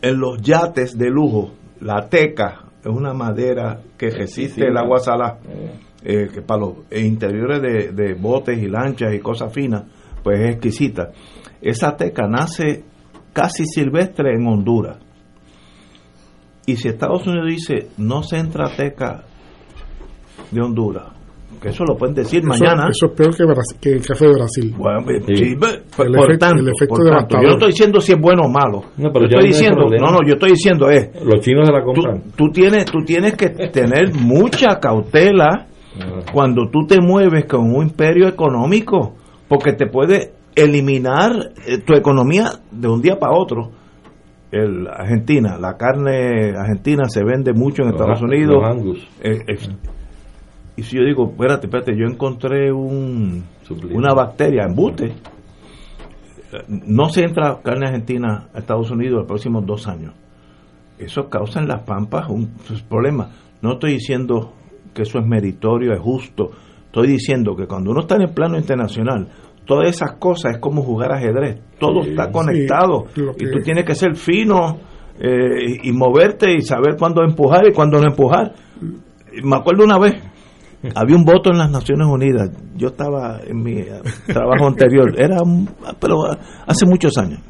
en 0.00 0.18
los 0.18 0.40
yates 0.40 0.96
de 0.96 1.10
lujo, 1.10 1.52
la 1.80 2.08
teca 2.08 2.64
es 2.80 2.90
una 2.90 3.12
madera 3.12 3.80
que 3.96 4.10
resiste 4.10 4.60
sí, 4.60 4.66
el 4.66 4.76
agua 4.76 4.98
salada, 4.98 5.38
eh, 6.04 6.28
que 6.32 6.42
para 6.42 6.60
los 6.60 6.74
interiores 6.90 7.60
de, 7.62 7.92
de 7.92 8.14
botes 8.14 8.58
y 8.60 8.68
lanchas 8.68 9.14
y 9.14 9.20
cosas 9.20 9.52
finas, 9.52 9.84
pues 10.22 10.40
es 10.40 10.50
exquisita. 10.50 11.10
Esa 11.60 11.96
teca 11.96 12.26
nace 12.26 12.84
casi 13.32 13.64
silvestre 13.66 14.34
en 14.34 14.46
Honduras. 14.46 14.98
Y 16.66 16.76
si 16.76 16.88
Estados 16.88 17.26
Unidos 17.26 17.48
dice 17.48 17.88
no 17.98 18.22
se 18.22 18.38
entra 18.38 18.74
teca 18.76 19.24
de 20.50 20.60
Honduras, 20.60 21.21
que 21.62 21.68
eso 21.70 21.84
lo 21.84 21.96
pueden 21.96 22.14
decir 22.14 22.40
Eso- 22.40 22.48
mañana. 22.48 22.88
Eso 22.90 23.06
es 23.06 23.12
peor 23.12 23.34
que, 23.80 23.90
el 23.92 24.04
café 24.06 24.26
de 24.26 24.32
Brasil. 24.34 24.74
Bueno, 24.76 24.98
eh, 25.10 25.22
sí, 25.26 25.44
El 25.52 25.58
por 25.58 25.70
efecto- 25.70 26.38
tanto, 26.38 26.60
el 26.62 26.68
efecto 26.68 26.88
por 26.88 26.98
tanto, 26.98 27.04
devastador. 27.04 27.42
yo 27.44 27.48
no 27.48 27.52
estoy 27.54 27.68
diciendo 27.68 28.00
si 28.00 28.12
es 28.12 28.20
bueno 28.20 28.42
o 28.44 28.48
malo. 28.48 28.82
No, 28.96 29.12
pero 29.12 29.26
yo 29.26 29.38
estoy 29.38 29.42
no 29.42 29.46
diciendo, 29.46 29.82
no, 30.00 30.12
no, 30.12 30.18
yo 30.26 30.34
estoy 30.34 30.50
diciendo 30.50 30.90
es, 30.90 31.10
Los 31.24 31.40
chinos 31.40 31.66
se 31.66 31.72
la 31.72 31.82
compran. 31.84 32.22
tú 32.36 32.50
tienes, 32.50 32.84
tú 32.86 32.98
tienes 33.06 33.34
que 33.34 33.48
tener 33.50 34.12
mucha 34.14 34.80
cautela 34.80 35.68
cuando 36.32 36.68
tú 36.70 36.86
te 36.86 37.00
mueves 37.00 37.44
con 37.46 37.60
un 37.74 37.82
imperio 37.88 38.26
económico, 38.28 39.14
porque 39.48 39.72
te 39.74 39.86
puede 39.86 40.32
eliminar 40.54 41.32
eh, 41.66 41.78
tu 41.78 41.94
economía 41.94 42.46
de 42.70 42.88
un 42.88 43.00
día 43.00 43.18
para 43.18 43.36
otro. 43.36 43.70
El 44.50 44.86
Argentina, 44.86 45.56
la 45.58 45.76
carne 45.78 46.52
argentina 46.54 47.04
se 47.08 47.24
vende 47.24 47.52
mucho 47.54 47.82
en 47.82 47.88
Los 47.92 48.00
Estados 48.00 48.20
a- 48.20 48.24
Unidos. 48.24 48.54
los 48.56 48.64
Angus. 48.64 49.08
Eh, 49.22 49.38
eh, 49.48 49.56
y 50.76 50.82
si 50.82 50.96
yo 50.96 51.04
digo, 51.04 51.30
espérate, 51.30 51.66
espérate, 51.66 51.96
yo 51.96 52.06
encontré 52.06 52.72
un, 52.72 53.44
Sublime. 53.62 53.94
una 53.94 54.14
bacteria, 54.14 54.64
embuste, 54.64 55.12
no 56.68 57.08
se 57.08 57.24
entra 57.24 57.60
carne 57.62 57.86
argentina 57.86 58.48
a 58.54 58.58
Estados 58.58 58.90
Unidos 58.90 59.18
los 59.18 59.26
próximos 59.26 59.64
dos 59.66 59.86
años. 59.88 60.14
Eso 60.98 61.28
causa 61.28 61.60
en 61.60 61.68
las 61.68 61.82
pampas 61.82 62.28
un 62.28 62.52
problema. 62.88 63.30
No 63.60 63.74
estoy 63.74 63.94
diciendo 63.94 64.52
que 64.94 65.02
eso 65.02 65.18
es 65.18 65.26
meritorio, 65.26 65.92
es 65.92 66.00
justo. 66.00 66.50
Estoy 66.86 67.08
diciendo 67.08 67.56
que 67.56 67.66
cuando 67.66 67.90
uno 67.90 68.00
está 68.00 68.16
en 68.16 68.22
el 68.22 68.30
plano 68.34 68.58
internacional, 68.58 69.28
todas 69.64 69.88
esas 69.88 70.12
cosas 70.16 70.54
es 70.54 70.58
como 70.60 70.82
jugar 70.82 71.12
ajedrez. 71.12 71.60
Todo 71.78 72.02
Sí, 72.02 72.10
está 72.10 72.30
conectado. 72.30 73.06
Y 73.38 73.50
tú 73.50 73.60
tienes 73.64 73.84
que 73.84 73.94
ser 73.94 74.14
fino 74.14 74.78
eh, 75.18 75.80
y, 75.82 75.88
y 75.88 75.92
moverte 75.92 76.52
y 76.54 76.60
saber 76.62 76.96
cuándo 76.98 77.22
empujar 77.22 77.66
y 77.66 77.72
cuándo 77.72 77.98
no 77.98 78.08
empujar. 78.08 78.52
Me 79.42 79.56
acuerdo 79.56 79.84
una 79.84 79.98
vez, 79.98 80.22
había 80.94 81.16
un 81.16 81.24
voto 81.24 81.50
en 81.50 81.58
las 81.58 81.70
Naciones 81.70 82.08
Unidas. 82.08 82.50
Yo 82.76 82.88
estaba 82.88 83.40
en 83.44 83.62
mi 83.62 83.78
eh, 83.78 84.00
trabajo 84.26 84.66
anterior, 84.66 85.14
era 85.16 85.38
pero 86.00 86.26
ah, 86.26 86.38
hace 86.66 86.86
muchos 86.86 87.16
años. 87.18 87.40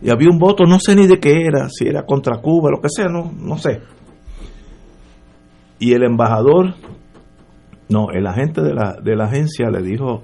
Y 0.00 0.10
había 0.10 0.28
un 0.30 0.38
voto, 0.38 0.64
no 0.64 0.78
sé 0.78 0.94
ni 0.94 1.06
de 1.06 1.18
qué 1.18 1.46
era, 1.46 1.68
si 1.68 1.86
era 1.86 2.04
contra 2.04 2.40
Cuba, 2.40 2.70
lo 2.70 2.80
que 2.80 2.88
sea, 2.88 3.06
no, 3.08 3.32
no 3.38 3.56
sé. 3.58 3.80
Y 5.78 5.92
el 5.92 6.04
embajador, 6.04 6.74
no, 7.88 8.10
el 8.10 8.26
agente 8.26 8.62
de 8.62 8.74
la, 8.74 8.96
de 9.02 9.16
la 9.16 9.24
agencia 9.24 9.68
le 9.70 9.82
dijo, 9.82 10.22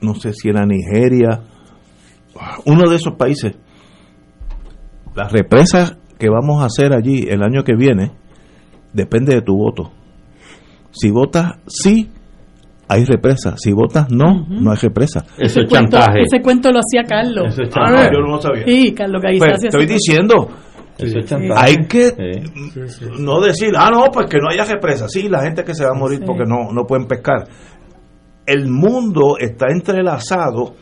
no 0.00 0.14
sé 0.14 0.32
si 0.32 0.48
era 0.48 0.66
Nigeria, 0.66 1.42
uno 2.64 2.88
de 2.88 2.96
esos 2.96 3.14
países, 3.14 3.56
las 5.14 5.32
represas 5.32 5.96
que 6.18 6.28
vamos 6.28 6.62
a 6.62 6.66
hacer 6.66 6.92
allí 6.92 7.26
el 7.28 7.42
año 7.42 7.64
que 7.64 7.74
viene 7.74 8.12
depende 8.92 9.34
de 9.34 9.42
tu 9.42 9.56
voto. 9.56 9.92
Si 10.98 11.10
votas 11.10 11.52
sí, 11.66 12.10
hay 12.88 13.04
represa. 13.04 13.54
Si 13.56 13.72
votas 13.72 14.10
no, 14.10 14.46
no 14.48 14.70
hay 14.70 14.76
represa. 14.78 15.24
Eso 15.38 15.60
es 15.60 15.68
cuento- 15.68 15.96
chantaje. 15.98 16.20
ese 16.22 16.42
cuento 16.42 16.70
lo 16.72 16.78
hacía 16.80 17.02
Carlos. 17.08 17.46
Eso 17.52 17.62
es 17.62 17.70
Ah, 17.76 17.84
chantaje. 17.86 18.10
yo 18.14 18.20
no 18.20 18.26
lo 18.36 18.40
sabía. 18.40 18.64
Sí, 18.66 18.92
Carlos 18.94 19.22
Gaiza 19.22 19.46
Pues, 19.46 19.64
estoy 19.64 19.84
ese 19.84 19.92
diciendo, 19.94 20.48
Eso 20.98 21.18
es 21.18 21.26
chantaje. 21.26 21.52
Hay 21.56 21.76
que 21.86 22.08
Sí. 22.08 23.04
no 23.20 23.40
decir, 23.40 23.70
ah, 23.76 23.90
no, 23.92 24.06
pues 24.12 24.26
que 24.28 24.38
no 24.38 24.48
haya 24.50 24.64
represa. 24.64 25.08
Sí, 25.08 25.28
la 25.28 25.42
gente 25.42 25.62
que 25.62 25.72
se 25.74 25.84
va 25.84 25.90
a 25.90 25.98
morir 25.98 26.20
porque 26.26 26.44
no, 26.44 26.72
no 26.72 26.84
pueden 26.86 27.06
pescar. 27.06 27.44
El 28.46 28.68
mundo 28.68 29.36
está 29.38 29.66
entrelazado 29.70 30.74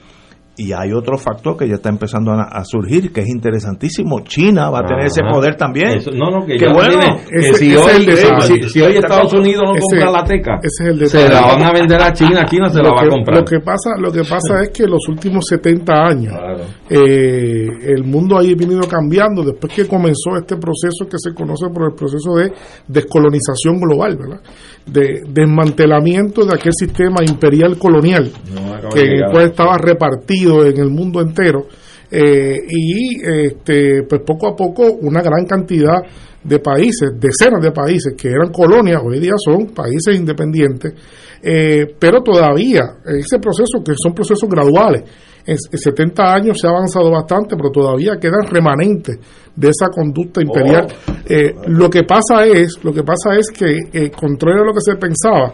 y 0.58 0.72
hay 0.72 0.92
otro 0.92 1.18
factor 1.18 1.56
que 1.56 1.68
ya 1.68 1.74
está 1.74 1.88
empezando 1.90 2.32
a, 2.32 2.42
a 2.44 2.64
surgir 2.64 3.12
que 3.12 3.20
es 3.20 3.28
interesantísimo. 3.28 4.20
China 4.24 4.70
va 4.70 4.80
a 4.80 4.84
tener 4.86 5.06
ese 5.06 5.22
poder 5.22 5.54
también. 5.56 5.98
Eso- 5.98 6.10
no, 6.12 6.30
no, 6.30 6.46
que 6.46 6.56
Qué 6.56 6.66
ya 6.66 6.72
bueno. 6.72 6.98
tiene- 6.98 7.16
que 7.28 7.36
Ese- 7.48 7.54
si, 7.54 7.66
ese 7.72 7.74
es 7.78 7.84
hoy, 7.86 7.92
el 7.96 8.06
detalle. 8.06 8.62
si, 8.62 8.68
si 8.70 8.80
hoy 8.80 8.96
Estados 8.96 9.32
Unidos 9.34 9.62
no 9.66 9.72
Ese- 9.74 9.80
compra 9.82 10.10
la 10.10 10.24
teca, 10.24 10.58
ese 10.62 10.84
es 10.84 10.88
el 10.88 11.08
se 11.08 11.28
la 11.28 11.40
van 11.42 11.62
a 11.62 11.72
vender 11.72 12.00
a 12.00 12.12
China, 12.12 12.44
China 12.46 12.68
se 12.70 12.78
la 12.78 12.88
lo 12.88 12.94
va 12.94 13.00
que, 13.02 13.06
a 13.06 13.10
comprar. 13.10 13.38
Lo 13.38 13.44
que 13.44 13.60
pasa, 13.60 13.90
lo 14.00 14.10
que 14.12 14.20
pasa 14.24 14.62
es 14.62 14.70
que 14.70 14.86
los 14.86 15.06
últimos 15.08 15.44
70 15.48 15.92
años 16.06 16.32
Claro. 16.32 16.64
eh, 16.88 17.68
el 17.94 18.04
mundo 18.04 18.38
ha 18.38 18.42
venido 18.42 18.80
cambiando 18.88 19.42
después 19.44 19.72
que 19.72 19.86
comenzó 19.86 20.36
este 20.36 20.56
proceso 20.56 21.06
que 21.10 21.16
se 21.18 21.34
conoce 21.34 21.66
por 21.68 21.90
el 21.90 21.94
proceso 21.94 22.34
de 22.36 22.52
descolonización 22.88 23.78
global, 23.80 24.16
¿verdad? 24.16 24.40
De 24.86 25.22
desmantelamiento 25.28 26.44
de 26.44 26.54
aquel 26.54 26.72
sistema 26.72 27.16
imperial 27.26 27.76
colonial 27.76 28.30
No 28.54 28.88
que 28.90 29.00
de 29.00 29.06
llegar. 29.06 29.30
pues 29.32 29.46
estaba 29.50 29.76
repartido 29.78 30.45
en 30.46 30.78
el 30.78 30.90
mundo 30.90 31.20
entero 31.20 31.66
eh, 32.10 32.56
y 32.68 33.20
este 33.24 34.04
pues 34.08 34.22
poco 34.24 34.48
a 34.48 34.56
poco 34.56 34.84
una 35.02 35.20
gran 35.20 35.44
cantidad 35.44 36.00
de 36.42 36.60
países, 36.60 37.10
decenas 37.18 37.60
de 37.60 37.72
países 37.72 38.14
que 38.16 38.28
eran 38.28 38.52
colonias, 38.52 39.02
hoy 39.04 39.18
día 39.18 39.32
son 39.44 39.66
países 39.66 40.14
independientes, 40.14 40.94
eh, 41.42 41.96
pero 41.98 42.22
todavía 42.22 42.98
ese 43.04 43.40
proceso, 43.40 43.82
que 43.84 43.92
son 44.00 44.14
procesos 44.14 44.48
graduales, 44.48 45.02
en, 45.44 45.56
en 45.72 45.78
70 45.78 46.22
años 46.22 46.56
se 46.60 46.68
ha 46.68 46.70
avanzado 46.70 47.10
bastante, 47.10 47.56
pero 47.56 47.70
todavía 47.70 48.16
quedan 48.20 48.46
remanentes 48.48 49.18
de 49.54 49.68
esa 49.68 49.88
conducta 49.88 50.40
imperial. 50.42 50.86
Eh, 51.24 51.52
lo 51.68 51.88
que 51.90 52.04
pasa 52.04 52.44
es, 52.46 52.78
lo 52.82 52.92
que 52.92 53.02
pasa 53.02 53.34
es 53.36 53.50
que, 53.50 54.10
contrario 54.10 54.62
a 54.62 54.66
lo 54.66 54.72
que 54.72 54.80
se 54.80 54.96
pensaba, 54.96 55.52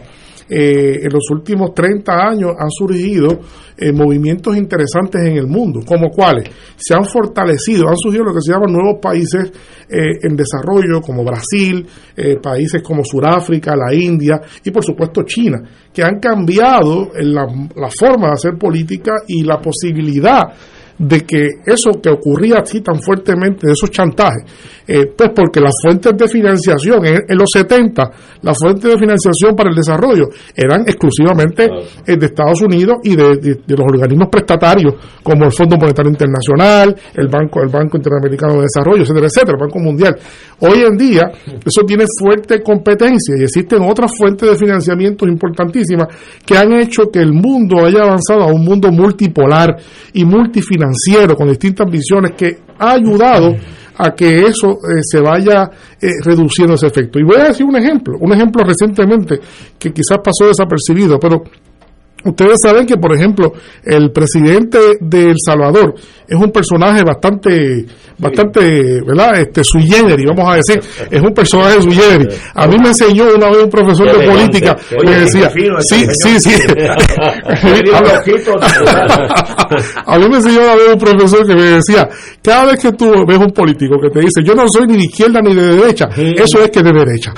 eh, 0.49 0.99
en 1.03 1.11
los 1.11 1.29
últimos 1.31 1.73
30 1.73 2.13
años 2.13 2.51
han 2.57 2.69
surgido 2.69 3.39
eh, 3.75 3.91
movimientos 3.91 4.55
interesantes 4.55 5.21
en 5.25 5.37
el 5.37 5.47
mundo, 5.47 5.81
como 5.85 6.09
cuáles. 6.09 6.49
Se 6.77 6.93
han 6.93 7.05
fortalecido, 7.05 7.89
han 7.89 7.97
surgido 7.97 8.25
lo 8.25 8.33
que 8.33 8.41
se 8.41 8.51
llaman 8.51 8.71
nuevos 8.71 8.99
países 9.01 9.51
eh, 9.89 10.19
en 10.21 10.35
desarrollo, 10.35 11.01
como 11.01 11.23
Brasil, 11.23 11.85
eh, 12.15 12.37
países 12.41 12.83
como 12.83 13.03
Sudáfrica, 13.03 13.75
la 13.75 13.93
India 13.93 14.39
y 14.63 14.69
por 14.69 14.83
supuesto 14.83 15.23
China, 15.23 15.61
que 15.91 16.03
han 16.03 16.19
cambiado 16.19 17.09
la, 17.15 17.47
la 17.75 17.89
forma 17.89 18.27
de 18.27 18.33
hacer 18.33 18.57
política 18.59 19.13
y 19.27 19.43
la 19.43 19.59
posibilidad 19.59 20.43
de 20.97 21.21
que 21.21 21.47
eso 21.65 21.91
que 22.01 22.09
ocurría 22.09 22.59
así 22.63 22.81
tan 22.81 23.01
fuertemente, 23.01 23.67
de 23.67 23.73
esos 23.73 23.89
chantajes, 23.89 24.43
eh, 24.87 25.05
pues 25.17 25.29
porque 25.35 25.59
las 25.59 25.73
fuentes 25.81 26.11
de 26.17 26.27
financiación 26.27 27.05
en, 27.05 27.19
en 27.27 27.37
los 27.37 27.49
70, 27.51 28.03
las 28.41 28.57
fuentes 28.59 28.83
de 28.91 28.97
financiación 28.97 29.55
para 29.55 29.69
el 29.69 29.75
desarrollo 29.75 30.25
eran 30.55 30.81
exclusivamente 30.81 31.67
eh, 32.05 32.17
de 32.17 32.25
Estados 32.25 32.61
Unidos 32.61 32.97
y 33.03 33.15
de, 33.15 33.37
de- 33.37 33.55
de 33.65 33.75
los 33.77 33.85
organismos 33.89 34.27
prestatarios 34.29 34.93
como 35.23 35.45
el 35.45 35.51
Fondo 35.51 35.77
Monetario 35.77 36.11
Internacional, 36.11 36.95
el 37.15 37.27
Banco, 37.27 37.61
el 37.63 37.69
Banco 37.69 37.97
Interamericano 37.97 38.55
de 38.55 38.61
Desarrollo, 38.63 39.03
etcétera, 39.03 39.27
etcétera, 39.27 39.57
el 39.57 39.61
Banco 39.65 39.79
Mundial. 39.79 40.15
Hoy 40.59 40.81
en 40.81 40.97
día 40.97 41.31
eso 41.65 41.81
tiene 41.87 42.05
fuerte 42.19 42.61
competencia 42.61 43.35
y 43.39 43.43
existen 43.43 43.81
otras 43.81 44.11
fuentes 44.17 44.49
de 44.49 44.55
financiamiento 44.55 45.25
importantísimas 45.25 46.07
que 46.45 46.57
han 46.57 46.73
hecho 46.73 47.09
que 47.11 47.19
el 47.19 47.33
mundo 47.33 47.85
haya 47.85 48.01
avanzado 48.03 48.41
a 48.43 48.47
un 48.53 48.63
mundo 48.63 48.91
multipolar 48.91 49.77
y 50.13 50.23
multifinanciero 50.25 50.82
con 51.35 51.49
distintas 51.49 51.89
visiones 51.89 52.33
que 52.37 52.59
ha 52.79 52.93
ayudado 52.93 53.55
a 53.97 54.11
que 54.15 54.41
eso 54.41 54.71
eh, 54.71 55.01
se 55.01 55.19
vaya 55.19 55.69
eh, 56.01 56.07
reduciendo 56.23 56.75
ese 56.75 56.87
efecto. 56.87 57.19
Y 57.19 57.23
voy 57.23 57.37
a 57.37 57.45
decir 57.45 57.65
un 57.65 57.75
ejemplo, 57.75 58.17
un 58.19 58.33
ejemplo 58.33 58.63
recientemente 58.63 59.39
que 59.77 59.91
quizás 59.91 60.17
pasó 60.23 60.47
desapercibido, 60.47 61.19
pero 61.19 61.43
Ustedes 62.25 62.61
saben 62.61 62.85
que, 62.85 62.97
por 62.97 63.13
ejemplo, 63.15 63.53
el 63.83 64.11
presidente 64.11 64.79
de 65.01 65.31
El 65.31 65.35
Salvador 65.45 65.93
es 66.27 66.37
un 66.37 66.51
personaje 66.51 67.03
bastante, 67.03 67.85
bastante, 68.17 69.01
¿verdad? 69.05 69.39
Este, 69.41 69.61
sui 69.63 69.83
generis, 69.85 70.25
vamos 70.27 70.49
a 70.51 70.55
decir, 70.55 70.81
es 71.11 71.21
un 71.21 71.33
personaje 71.33 71.81
sui 71.81 71.93
generis. 71.93 72.39
A 72.55 72.65
mí 72.67 72.77
me 72.81 72.89
enseñó 72.89 73.25
una 73.35 73.49
vez 73.49 73.63
un 73.63 73.69
profesor 73.69 74.05
de 74.17 74.25
política, 74.31 74.77
me 75.05 75.11
decía, 75.19 75.49
sí, 75.81 76.05
sí, 76.21 76.39
sí. 76.39 76.51
A 80.05 80.17
mí 80.17 80.29
me 80.29 80.37
enseñó 80.37 80.61
una 80.63 80.75
vez 80.75 80.89
un 80.93 80.99
profesor 80.99 81.45
que 81.47 81.55
me 81.55 81.61
decía, 81.63 82.07
cada 82.41 82.65
vez 82.65 82.79
que 82.79 82.91
tú 82.93 83.11
ves 83.27 83.37
un 83.37 83.51
político 83.51 83.95
que 84.01 84.09
te 84.09 84.19
dice, 84.19 84.41
yo 84.45 84.53
no 84.55 84.67
soy 84.67 84.87
ni 84.87 84.97
de 84.97 85.03
izquierda 85.03 85.39
ni 85.43 85.53
de 85.55 85.75
derecha, 85.75 86.07
eso 86.15 86.59
es 86.63 86.69
que 86.69 86.81
de 86.83 86.91
derecha. 86.91 87.33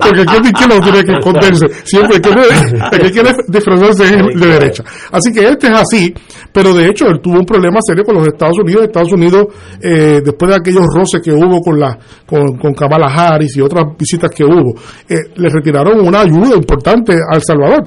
Porque 0.00 0.20
el 0.20 0.26
que 0.26 0.36
es 0.36 0.42
de 0.42 0.48
izquierda 0.48 0.74
no 0.76 0.80
tiene 0.82 1.04
que 1.04 1.12
esconderse, 1.12 1.66
siempre 1.84 2.20
que, 2.20 2.30
de- 2.30 2.78
el 2.92 3.00
que 3.02 3.10
quiere 3.10 3.30
es 3.74 3.96
de 3.98 4.46
derecha. 4.46 4.84
Así 5.10 5.32
que 5.32 5.48
este 5.48 5.66
es 5.66 5.72
así, 5.72 6.14
pero 6.52 6.72
de 6.74 6.88
hecho 6.88 7.06
él 7.06 7.20
tuvo 7.20 7.38
un 7.38 7.44
problema 7.44 7.78
serio 7.86 8.04
con 8.04 8.16
los 8.16 8.26
Estados 8.26 8.58
Unidos. 8.58 8.84
Estados 8.84 9.12
Unidos, 9.12 9.46
eh, 9.80 10.20
después 10.24 10.50
de 10.50 10.56
aquellos 10.56 10.84
roces 10.94 11.20
que 11.22 11.32
hubo 11.32 11.60
con, 11.60 11.78
la, 11.78 11.98
con, 12.26 12.56
con 12.58 12.74
Kamala 12.74 13.06
Harris 13.06 13.56
y 13.56 13.60
otras 13.60 13.84
visitas 13.98 14.30
que 14.30 14.44
hubo, 14.44 14.74
eh, 15.08 15.32
le 15.36 15.48
retiraron 15.48 16.00
una 16.06 16.20
ayuda 16.20 16.54
importante 16.56 17.14
a 17.14 17.36
El 17.36 17.42
Salvador. 17.42 17.82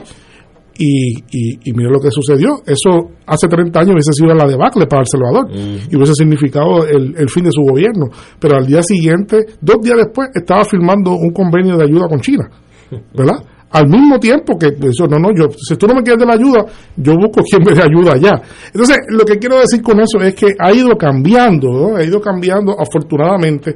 Y, 0.82 1.12
y, 1.30 1.60
y 1.66 1.74
mira 1.74 1.90
lo 1.90 2.00
que 2.00 2.10
sucedió. 2.10 2.62
Eso 2.66 3.12
hace 3.28 3.50
30 3.50 3.78
años 3.82 3.96
hubiese 3.96 4.14
sido 4.14 4.34
la 4.34 4.48
debacle 4.48 4.88
para 4.88 5.02
El 5.02 5.08
Salvador 5.08 5.50
y 5.52 5.94
hubiese 5.94 6.14
significado 6.14 6.86
el, 6.86 7.16
el 7.18 7.30
fin 7.30 7.44
de 7.44 7.52
su 7.52 7.64
gobierno. 7.64 8.08
Pero 8.40 8.56
al 8.56 8.66
día 8.66 8.82
siguiente, 8.82 9.40
dos 9.60 9.82
días 9.82 9.98
después, 9.98 10.30
estaba 10.34 10.64
firmando 10.64 11.12
un 11.12 11.32
convenio 11.32 11.76
de 11.76 11.84
ayuda 11.84 12.08
con 12.08 12.22
China. 12.22 12.50
¿Verdad? 13.14 13.44
Al 13.72 13.88
mismo 13.88 14.20
tiempo 14.20 14.58
que, 14.58 14.68
eso, 14.68 15.06
no, 15.08 15.20
no, 15.20 15.30
yo, 15.36 15.48
si 15.56 15.76
tú 15.76 15.86
no 15.86 15.94
me 15.94 16.02
quieres 16.02 16.20
de 16.20 16.26
la 16.26 16.34
ayuda, 16.34 16.66
yo 16.98 17.14
busco 17.16 17.42
quien 17.50 17.64
me 17.64 17.74
dé 17.74 17.84
ayuda 17.84 18.14
allá. 18.14 18.42
Entonces, 18.68 18.98
lo 19.10 19.24
que 19.26 19.38
quiero 19.38 19.60
decir 19.60 19.82
con 19.82 20.00
eso 20.00 20.20
es 20.22 20.34
que 20.34 20.56
ha 20.58 20.72
ido 20.74 20.98
cambiando, 20.98 21.68
¿no? 21.70 21.96
ha 21.96 22.04
ido 22.04 22.20
cambiando 22.20 22.76
afortunadamente 22.80 23.76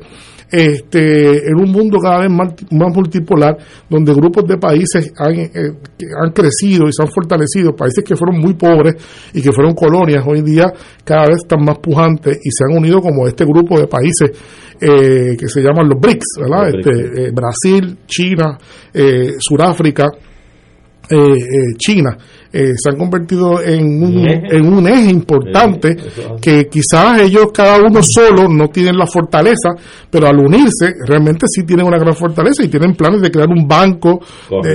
este, 0.53 1.47
en 1.49 1.55
un 1.55 1.71
mundo 1.71 1.97
cada 1.97 2.19
vez 2.19 2.29
más, 2.29 2.53
más 2.69 2.95
multipolar, 2.95 3.57
donde 3.89 4.13
grupos 4.13 4.45
de 4.45 4.57
países 4.57 5.11
han, 5.17 5.33
eh, 5.33 5.49
han 6.23 6.31
crecido 6.31 6.87
y 6.87 6.93
se 6.93 7.01
han 7.01 7.09
fortalecido, 7.09 7.75
países 7.75 8.03
que 8.03 8.15
fueron 8.15 8.39
muy 8.39 8.53
pobres 8.53 8.93
y 9.33 9.41
que 9.41 9.51
fueron 9.51 9.73
colonias, 9.73 10.23
hoy 10.27 10.43
día 10.43 10.65
cada 11.03 11.25
vez 11.25 11.37
están 11.41 11.65
más 11.65 11.79
pujantes 11.79 12.37
y 12.37 12.51
se 12.51 12.65
han 12.69 12.77
unido 12.77 13.01
como 13.01 13.25
este 13.25 13.45
grupo 13.45 13.79
de 13.79 13.87
países 13.87 14.29
eh, 14.79 15.35
que 15.39 15.47
se 15.47 15.59
llaman 15.61 15.89
los 15.89 15.99
BRICS, 15.99 16.25
¿verdad? 16.41 16.71
Los 16.71 16.75
Este, 16.75 17.23
eh, 17.23 17.31
Brasil, 17.33 17.97
China, 18.05 18.55
eh, 18.93 19.31
Sudáfrica, 19.39 20.05
eh, 21.09 21.15
eh, 21.17 21.75
China, 21.77 22.17
eh, 22.53 22.73
se 22.75 22.89
han 22.89 22.97
convertido 22.97 23.59
en 23.61 24.03
un, 24.03 24.27
en 24.27 24.73
un 24.73 24.87
eje 24.87 25.09
importante 25.09 25.95
que 26.39 26.67
quizás 26.69 27.19
ellos 27.21 27.47
cada 27.51 27.79
uno 27.79 27.99
solo 28.03 28.47
no 28.47 28.67
tienen 28.67 28.95
la 28.95 29.07
fortaleza, 29.07 29.69
pero 30.09 30.27
al 30.27 30.39
unirse 30.39 30.93
realmente 31.05 31.47
sí 31.49 31.63
tienen 31.63 31.87
una 31.87 31.97
gran 31.97 32.15
fortaleza 32.15 32.63
y 32.63 32.67
tienen 32.67 32.93
planes 32.93 33.21
de 33.21 33.31
crear 33.31 33.49
un 33.49 33.67
banco, 33.67 34.19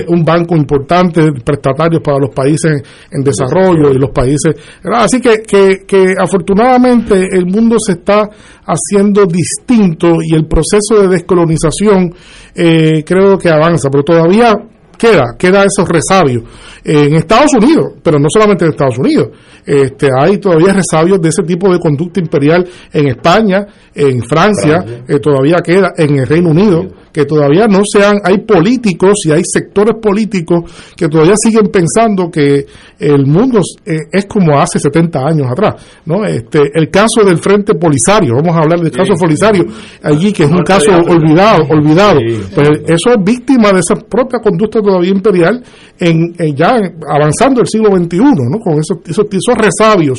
un 0.07 0.25
banco 0.25 0.55
importante, 0.57 1.31
prestatarios 1.43 2.01
para 2.03 2.19
los 2.19 2.35
países 2.35 2.83
en 3.11 3.23
desarrollo 3.23 3.91
y 3.91 3.97
los 3.97 4.09
países. 4.11 4.55
Así 4.83 5.21
que, 5.21 5.41
que, 5.41 5.85
que 5.87 6.13
afortunadamente 6.19 7.29
el 7.31 7.45
mundo 7.45 7.77
se 7.79 7.93
está 7.93 8.29
haciendo 8.65 9.25
distinto 9.25 10.17
y 10.21 10.35
el 10.35 10.45
proceso 10.45 11.01
de 11.01 11.07
descolonización 11.07 12.13
eh, 12.55 13.03
creo 13.05 13.37
que 13.37 13.49
avanza, 13.49 13.89
pero 13.89 14.03
todavía 14.03 14.53
queda, 14.99 15.35
queda 15.37 15.63
esos 15.63 15.87
resabios. 15.87 16.43
En 16.83 17.15
Estados 17.15 17.53
Unidos, 17.53 17.93
pero 18.03 18.19
no 18.19 18.27
solamente 18.29 18.65
en 18.65 18.71
Estados 18.71 18.97
Unidos, 18.99 19.29
este, 19.65 20.07
hay 20.19 20.37
todavía 20.37 20.73
resabios 20.73 21.21
de 21.21 21.29
ese 21.29 21.43
tipo 21.43 21.71
de 21.71 21.79
conducta 21.79 22.19
imperial 22.19 22.67
en 22.91 23.07
España, 23.07 23.65
en 23.99 24.23
Francia, 24.23 25.03
eh, 25.07 25.19
todavía 25.19 25.57
queda 25.57 25.91
en 25.97 26.19
el 26.19 26.25
Reino 26.25 26.51
Unido, 26.51 26.87
que 27.11 27.25
todavía 27.25 27.67
no 27.67 27.81
sean, 27.83 28.19
hay 28.23 28.37
políticos 28.39 29.25
y 29.25 29.31
hay 29.31 29.41
sectores 29.43 29.95
políticos 30.01 30.71
que 30.95 31.09
todavía 31.09 31.33
siguen 31.35 31.67
pensando 31.67 32.31
que 32.31 32.65
el 32.97 33.25
mundo 33.25 33.59
eh, 33.85 33.97
es 34.11 34.25
como 34.25 34.57
hace 34.57 34.79
70 34.79 35.19
años 35.19 35.47
atrás, 35.51 35.75
¿no? 36.05 36.23
Este, 36.25 36.61
el 36.73 36.89
caso 36.89 37.25
del 37.25 37.39
Frente 37.39 37.75
Polisario, 37.75 38.35
vamos 38.35 38.55
a 38.55 38.59
hablar 38.59 38.79
del 38.79 38.91
caso 38.91 39.13
Polisario, 39.19 39.65
allí 40.01 40.31
que 40.31 40.43
es 40.43 40.49
un 40.49 40.63
caso 40.63 40.91
olvidado, 40.91 41.63
olvidado, 41.69 42.19
pues 42.55 42.69
eso 42.87 43.09
es 43.09 43.23
víctima 43.23 43.71
de 43.71 43.79
esa 43.79 43.95
propia 43.95 44.39
conducta 44.39 44.81
todavía 44.81 45.11
imperial 45.11 45.61
en, 45.99 46.33
en 46.37 46.55
ya 46.55 46.79
avanzando 47.07 47.61
el 47.61 47.67
siglo 47.67 47.89
XXI, 47.91 48.19
¿no? 48.19 48.59
Con 48.59 48.79
esos, 48.79 48.99
esos, 49.05 49.25
esos 49.31 49.55
resabios 49.55 50.17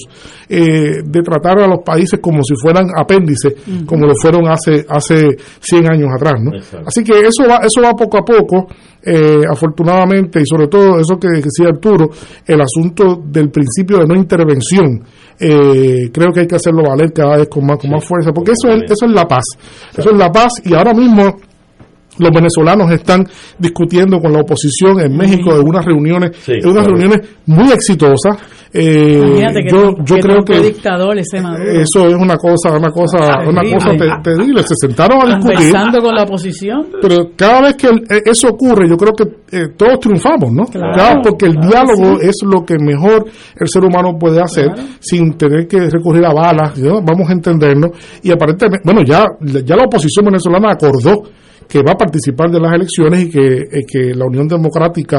eh, 0.49 1.03
de 1.05 1.23
tratar 1.23 1.61
a 1.61 1.67
los 1.67 1.81
países 1.85 2.21
como 2.21 2.43
si 2.43 2.55
fueran 2.55 2.89
apéndices, 2.97 3.55
como 3.87 4.07
lo 4.07 4.15
fueron 4.21 4.49
hace 4.49 4.85
hace 4.89 5.37
100 5.61 5.93
años 5.93 6.09
atrás, 6.15 6.35
¿no? 6.41 6.55
Exacto. 6.55 6.87
Así 6.87 7.03
que 7.03 7.21
eso 7.21 7.49
va, 7.49 7.61
eso 7.65 7.81
va 7.83 7.93
poco 7.95 8.19
a 8.19 8.25
poco, 8.25 8.67
eh, 9.03 9.43
afortunadamente, 9.51 10.41
y 10.41 10.47
sobre 10.47 10.69
todo 10.69 10.99
eso 10.99 11.19
que 11.19 11.29
decía 11.29 11.69
Arturo, 11.69 12.11
el 12.47 12.61
asunto 12.61 13.23
del 13.27 13.51
principio 13.51 13.99
de 13.99 14.07
no 14.07 14.15
intervención. 14.15 15.03
Eh, 15.43 16.11
creo 16.13 16.33
que 16.33 16.41
hay 16.41 16.47
que 16.47 16.57
hacerlo 16.57 16.83
valer 16.87 17.13
cada 17.15 17.39
vez 17.39 17.49
con 17.49 17.65
más, 17.65 17.79
con 17.79 17.91
más 17.91 18.05
fuerza, 18.05 18.31
porque 18.31 18.53
eso 18.53 18.69
es, 18.75 18.83
eso 18.91 19.07
es 19.07 19.13
la 19.13 19.27
paz. 19.27 19.45
Eso 19.97 20.11
es 20.11 20.17
la 20.17 20.31
paz 20.31 20.53
y 20.65 20.75
ahora 20.75 20.93
mismo 20.93 21.37
los 22.21 22.31
venezolanos 22.31 22.91
están 22.93 23.27
discutiendo 23.59 24.21
con 24.21 24.33
la 24.33 24.41
oposición 24.41 25.01
en 25.01 25.17
México 25.17 25.55
en 25.59 25.67
unas 25.67 25.85
reuniones, 25.85 26.31
en 26.49 26.69
unas 26.69 26.87
reuniones 26.87 27.21
muy 27.47 27.71
exitosas. 27.73 28.37
Eh, 28.73 29.43
yo, 29.69 29.69
Trump- 29.69 29.99
yo 30.07 30.15
que 30.15 30.21
creo 30.23 30.45
que 30.45 30.61
dictador 30.61 31.19
ese 31.19 31.41
Maduro. 31.41 31.65
eso 31.73 32.07
es 32.07 32.15
una 32.15 32.37
cosa, 32.37 32.71
una 32.77 32.91
cosa, 32.91 33.19
una 33.49 33.63
Terrible. 33.63 33.75
cosa 33.75 33.91
te- 33.97 34.31
terrible. 34.31 34.63
Se 34.63 34.75
sentaron 34.81 35.23
a 35.23 35.37
discutir, 35.37 35.73
con 36.01 36.15
la 36.15 36.23
oposición. 36.23 36.87
pero 37.03 37.31
cada 37.35 37.63
vez 37.63 37.75
que 37.75 37.89
el- 37.89 38.03
eh, 38.09 38.23
eso 38.27 38.49
ocurre, 38.49 38.89
yo 38.89 38.97
creo 38.97 39.13
que 39.13 39.25
eh, 39.57 39.69
todos 39.77 39.99
triunfamos, 39.99 40.53
¿no? 40.53 40.65
Claro, 40.67 41.21
porque 41.23 41.47
el 41.47 41.55
claro 41.57 41.69
diálogo 41.69 42.21
sí. 42.21 42.29
es 42.29 42.37
lo 42.45 42.65
que 42.65 42.77
mejor 42.79 43.25
el 43.59 43.69
ser 43.69 43.83
humano 43.85 44.17
puede 44.17 44.41
hacer 44.41 44.69
sin 45.01 45.33
tener 45.37 45.67
que 45.67 45.91
recurrir 45.91 46.25
a 46.25 46.33
balas. 46.33 46.79
¿no? 46.79 47.03
Vamos 47.03 47.29
a 47.29 47.33
entendernos. 47.33 47.91
Y 48.23 48.31
aparentemente, 48.31 48.83
bueno, 48.85 49.03
ya, 49.03 49.27
ya 49.65 49.75
la 49.75 49.85
oposición 49.87 50.27
venezolana 50.27 50.71
acordó 50.71 51.25
que 51.71 51.83
va 51.83 51.93
a 51.93 51.97
participar 51.97 52.51
de 52.51 52.59
las 52.59 52.73
elecciones 52.75 53.23
y 53.27 53.31
que, 53.31 53.47
eh, 53.63 53.69
que 53.87 54.13
la 54.15 54.27
Unión 54.27 54.49
Democrática 54.49 55.19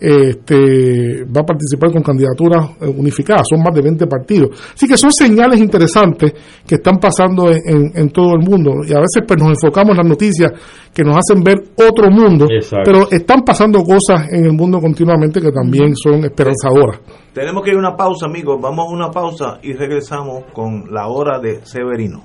eh, 0.00 0.30
este, 0.30 1.24
va 1.24 1.42
a 1.42 1.44
participar 1.44 1.92
con 1.92 2.02
candidaturas 2.02 2.70
eh, 2.80 2.86
unificadas. 2.86 3.42
Son 3.50 3.62
más 3.62 3.74
de 3.74 3.82
20 3.82 4.06
partidos. 4.06 4.58
Así 4.74 4.88
que 4.88 4.96
son 4.96 5.12
señales 5.12 5.60
interesantes 5.60 6.32
que 6.66 6.76
están 6.76 6.96
pasando 6.98 7.50
en, 7.50 7.58
en- 7.66 7.92
en 7.94 8.08
todo 8.10 8.32
el 8.32 8.40
mundo. 8.48 8.76
Y 8.88 8.92
a 8.94 9.00
veces 9.00 9.22
pues, 9.28 9.38
nos 9.38 9.50
enfocamos 9.50 9.90
en 9.90 9.96
las 9.98 10.06
noticias 10.06 10.52
que 10.94 11.04
nos 11.04 11.16
hacen 11.18 11.42
ver 11.44 11.56
otro 11.76 12.10
mundo, 12.10 12.46
Exacto. 12.50 12.82
pero 12.90 13.10
están 13.10 13.42
pasando 13.42 13.82
cosas 13.82 14.32
en 14.32 14.46
el 14.46 14.52
mundo 14.52 14.80
continuamente 14.80 15.40
que 15.40 15.52
también 15.52 15.94
son 15.94 16.24
esperanzadoras. 16.24 17.00
Tenemos 17.34 17.62
que 17.62 17.70
ir 17.70 17.76
a 17.76 17.78
una 17.78 17.94
pausa, 17.94 18.24
amigos. 18.26 18.58
Vamos 18.60 18.86
a 18.88 18.94
una 18.94 19.10
pausa 19.10 19.58
y 19.62 19.74
regresamos 19.74 20.44
con 20.54 20.84
la 20.90 21.08
hora 21.08 21.38
de 21.40 21.60
Severino. 21.64 22.24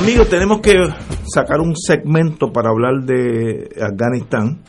Amigos, 0.00 0.30
tenemos 0.30 0.60
que 0.62 0.72
sacar 1.30 1.60
un 1.60 1.76
segmento 1.76 2.50
para 2.50 2.70
hablar 2.70 3.04
de 3.04 3.68
Afganistán, 3.82 4.62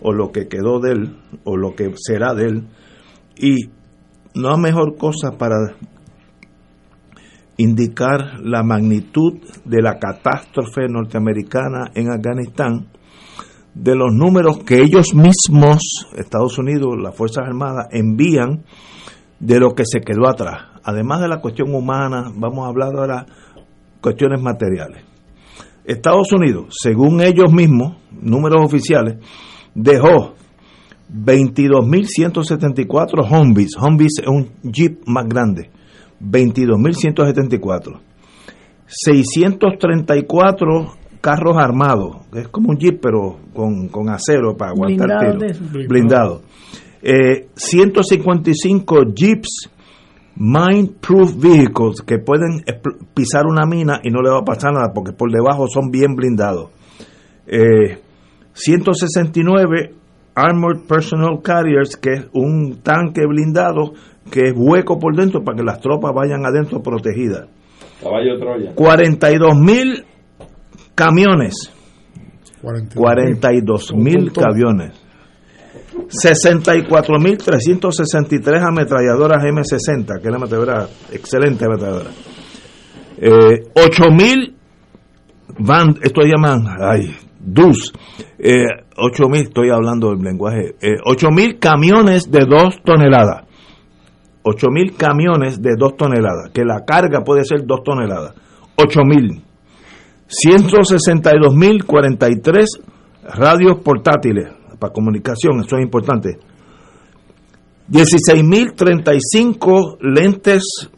o 0.00 0.12
lo 0.12 0.30
que 0.30 0.46
quedó 0.46 0.78
de 0.78 0.92
él, 0.92 1.16
o 1.42 1.56
lo 1.56 1.74
que 1.74 1.92
será 1.96 2.34
de 2.34 2.44
él. 2.44 2.68
Y 3.36 3.56
no 4.36 4.54
hay 4.54 4.60
mejor 4.60 4.96
cosa 4.96 5.32
para 5.36 5.56
indicar 7.56 8.38
la 8.44 8.62
magnitud 8.62 9.40
de 9.64 9.82
la 9.82 9.98
catástrofe 9.98 10.86
norteamericana 10.88 11.90
en 11.92 12.12
Afganistán 12.12 12.86
de 13.74 13.96
los 13.96 14.14
números 14.14 14.58
que 14.58 14.82
ellos 14.82 15.16
mismos, 15.16 16.06
Estados 16.16 16.58
Unidos, 16.58 16.94
las 17.02 17.16
Fuerzas 17.16 17.42
Armadas, 17.44 17.88
envían 17.90 18.62
de 19.40 19.58
lo 19.58 19.74
que 19.74 19.82
se 19.84 20.00
quedó 20.00 20.28
atrás. 20.28 20.78
Además 20.84 21.22
de 21.22 21.28
la 21.28 21.40
cuestión 21.40 21.74
humana, 21.74 22.30
vamos 22.36 22.64
a 22.64 22.68
hablar 22.68 22.94
ahora 22.94 23.26
cuestiones 24.06 24.40
materiales. 24.40 25.02
Estados 25.84 26.32
Unidos, 26.32 26.74
según 26.80 27.20
ellos 27.20 27.52
mismos, 27.52 27.96
números 28.12 28.62
oficiales, 28.64 29.16
dejó 29.74 30.34
22.174 31.12 33.28
Humvees. 33.30 33.72
Humvees 33.76 34.12
es 34.22 34.28
un 34.28 34.48
Jeep 34.62 35.00
más 35.06 35.26
grande. 35.28 35.70
22.174. 36.22 37.98
634 38.86 40.92
carros 41.20 41.56
armados, 41.56 42.18
que 42.32 42.40
es 42.40 42.48
como 42.48 42.70
un 42.70 42.78
Jeep, 42.78 43.00
pero 43.00 43.38
con, 43.52 43.88
con 43.88 44.08
acero 44.08 44.56
para 44.56 44.72
aguantar 44.72 45.08
Blindado 45.08 45.38
tiros. 45.38 45.72
de- 45.72 45.86
Blindado. 45.88 46.42
Eh, 47.02 47.48
155 47.56 48.96
Jeeps 49.14 49.70
Mine 50.36 50.90
Proof 51.00 51.36
Vehicles 51.36 52.02
que 52.02 52.18
pueden 52.18 52.62
pisar 53.14 53.46
una 53.46 53.64
mina 53.64 54.00
y 54.02 54.10
no 54.10 54.20
le 54.20 54.30
va 54.30 54.40
a 54.40 54.44
pasar 54.44 54.72
nada 54.72 54.92
porque 54.94 55.12
por 55.12 55.32
debajo 55.32 55.66
son 55.66 55.90
bien 55.90 56.14
blindados. 56.14 56.70
Eh, 57.46 57.98
169 58.52 59.94
Armored 60.34 60.86
Personal 60.86 61.40
Carriers, 61.42 61.96
que 61.96 62.12
es 62.12 62.26
un 62.34 62.80
tanque 62.82 63.26
blindado 63.26 63.94
que 64.30 64.48
es 64.48 64.54
hueco 64.54 64.98
por 64.98 65.16
dentro 65.16 65.42
para 65.42 65.56
que 65.56 65.62
las 65.62 65.80
tropas 65.80 66.12
vayan 66.14 66.44
adentro 66.44 66.82
protegidas. 66.82 67.48
Caballo 68.02 68.38
Troya. 68.38 68.74
42 68.74 69.56
mil 69.56 70.04
camiones. 70.94 71.72
42 72.94 73.94
mil 73.94 74.32
camiones. 74.32 75.05
64 76.08 77.18
mil 77.18 77.36
363 77.38 78.62
ametralladoras 78.62 79.42
M60, 79.42 80.20
que 80.20 80.28
es 80.28 80.30
la 80.30 80.36
ametralladora, 80.36 80.88
excelente 81.12 81.64
ametralladora. 81.64 82.10
Eh, 83.18 83.62
8 83.74 84.04
mil 84.12 84.54
van, 85.58 85.96
esto 86.02 86.22
llaman, 86.22 86.66
ay, 86.80 87.16
DUS, 87.40 87.92
eh, 88.38 88.64
8 88.96 89.28
mil, 89.28 89.42
estoy 89.42 89.70
hablando 89.70 90.10
del 90.10 90.22
lenguaje, 90.22 90.74
eh, 90.80 90.96
8 91.04 91.30
mil 91.30 91.58
camiones 91.58 92.30
de 92.30 92.44
2 92.44 92.82
toneladas. 92.84 93.44
8 94.42 94.68
mil 94.70 94.96
camiones 94.96 95.60
de 95.60 95.74
2 95.76 95.96
toneladas, 95.96 96.50
que 96.52 96.64
la 96.64 96.84
carga 96.84 97.22
puede 97.24 97.44
ser 97.44 97.66
2 97.66 97.82
toneladas. 97.82 98.34
8 98.76 99.00
mil. 99.04 99.42
162 100.28 101.54
mil 101.54 101.84
43 101.84 102.80
radios 103.22 103.80
portátiles 103.82 104.55
para 104.78 104.92
comunicación, 104.92 105.60
eso 105.60 105.76
es 105.76 105.82
importante. 105.82 106.38
16 107.88 108.42
mil 108.42 108.74
35 108.74 109.98
lentes 110.00 110.90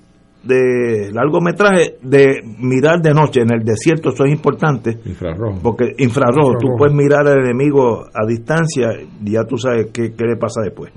de 0.42 1.10
largometraje 1.12 1.98
de 2.00 2.40
mirar 2.59 3.02
de 3.02 3.12
noche 3.12 3.42
en 3.42 3.52
el 3.52 3.64
desierto, 3.64 4.10
eso 4.10 4.24
es 4.24 4.32
importante. 4.32 4.98
Infrarrojo. 5.05 5.59
Porque 5.62 5.92
infrarrojo, 5.98 6.55
tú 6.59 6.68
puedes 6.76 6.94
mirar 6.94 7.26
al 7.26 7.40
enemigo 7.40 8.06
a 8.06 8.26
distancia 8.26 8.88
y 9.24 9.32
ya 9.32 9.44
tú 9.44 9.59
sabes 9.59 9.88
qué, 9.92 10.14
qué 10.14 10.24
le 10.24 10.36
pasa 10.36 10.62
después. 10.62 10.92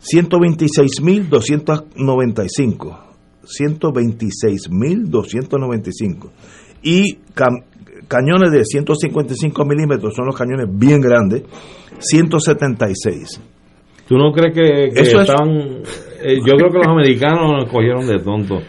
126.295. 0.01 2.99
126.295. 3.43 6.31
Y 6.83 7.17
cam- 7.35 7.65
cañones 8.09 8.51
de 8.53 8.65
155 8.65 9.65
milímetros, 9.65 10.15
son 10.15 10.27
los 10.27 10.37
cañones 10.37 10.67
bien 10.71 11.01
grandes, 11.01 11.43
176. 11.99 13.41
¿Tú 14.07 14.17
no 14.17 14.33
crees 14.33 14.55
que, 14.55 14.91
que 14.93 15.01
Eso 15.03 15.21
es- 15.21 15.29
están... 15.29 15.49
eh, 16.23 16.39
yo 16.45 16.57
creo 16.57 16.71
que 16.73 16.79
los 16.79 16.89
americanos 16.89 17.53
nos 17.53 17.67
cogieron 17.71 18.05
de 18.09 18.19
no. 18.19 18.61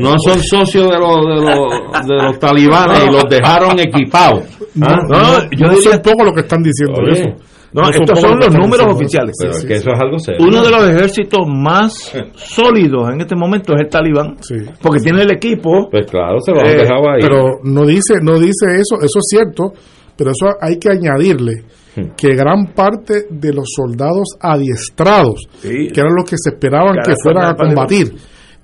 No 0.00 0.16
son 0.18 0.42
socios 0.42 0.88
de 0.90 0.98
los, 0.98 1.24
de 1.24 1.36
los, 1.40 2.06
de 2.06 2.14
los 2.16 2.36
talibanes 2.40 3.04
y 3.08 3.12
los 3.12 3.24
dejaron 3.30 3.78
equipados. 3.78 4.57
¿Ah? 4.82 4.98
No, 5.08 5.50
yo 5.50 5.76
sé 5.76 5.98
poco 6.00 6.24
lo 6.24 6.32
que 6.32 6.40
están 6.40 6.62
diciendo 6.62 7.00
Oye, 7.02 7.20
eso. 7.20 7.30
No, 7.72 7.82
No 7.82 7.90
estos 7.90 8.18
son 8.20 8.38
los 8.38 8.54
números 8.54 8.86
oficiales. 8.94 9.36
Pero 9.38 9.52
es 9.52 9.64
que 9.64 9.74
eso 9.74 9.90
es 9.90 10.00
algo 10.00 10.18
serio. 10.18 10.40
Uno 10.46 10.62
de 10.62 10.70
los 10.70 10.88
ejércitos 10.88 11.40
más 11.46 11.92
sólidos 12.34 13.10
en 13.12 13.20
este 13.20 13.36
momento 13.36 13.74
es 13.74 13.82
el 13.82 13.88
talibán, 13.88 14.36
porque 14.80 15.00
tiene 15.00 15.22
el 15.22 15.30
equipo. 15.32 15.88
Pues 15.90 16.06
claro, 16.10 16.38
se 16.40 16.52
lo 16.52 16.58
Eh, 16.58 16.70
han 16.70 16.76
dejado 16.78 17.10
ahí. 17.10 17.20
Pero 17.20 17.58
no 17.64 17.84
dice, 17.84 18.14
no 18.22 18.38
dice 18.38 18.66
eso, 18.76 18.96
eso 19.02 19.18
es 19.18 19.26
cierto, 19.28 19.72
pero 20.16 20.30
eso 20.30 20.46
hay 20.60 20.78
que 20.78 20.90
añadirle 20.90 21.64
Hmm. 21.96 22.10
que 22.16 22.34
gran 22.34 22.66
parte 22.74 23.24
de 23.30 23.52
los 23.52 23.64
soldados 23.74 24.36
adiestrados, 24.40 25.46
Sí. 25.60 25.88
que 25.92 26.00
eran 26.00 26.14
los 26.14 26.28
que 26.28 26.36
se 26.38 26.50
esperaban 26.50 26.96
Que 27.04 27.14
fueran 27.22 27.44
a 27.46 27.50
están 27.52 27.68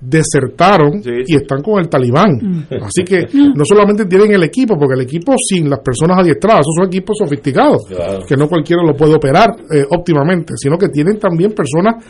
desertaron 0.01 1.01
y 1.27 1.35
están 1.35 1.61
con 1.61 1.79
el 1.79 1.89
talibán. 1.89 2.67
Así 2.81 3.03
que 3.03 3.25
no 3.55 3.63
solamente 3.65 4.05
tienen 4.05 4.31
el 4.33 4.43
equipo, 4.43 4.77
porque 4.77 4.93
el 4.95 5.01
equipo 5.01 5.33
sin 5.37 5.69
las 5.69 5.79
personas 5.79 6.19
adiestradas, 6.19 6.61
esos 6.61 6.75
son 6.77 6.87
equipos 6.87 7.17
sofisticados, 7.17 7.83
Claro. 7.87 8.25
que 8.27 8.35
no 8.37 8.47
cualquiera 8.47 8.83
lo 8.83 8.95
puede 8.95 9.15
operar 9.15 9.49
eh, 9.71 9.83
óptimamente, 9.89 10.53
sino 10.57 10.77
que 10.77 10.89
tienen 10.89 11.17
también 11.19 11.51
personas 11.53 12.03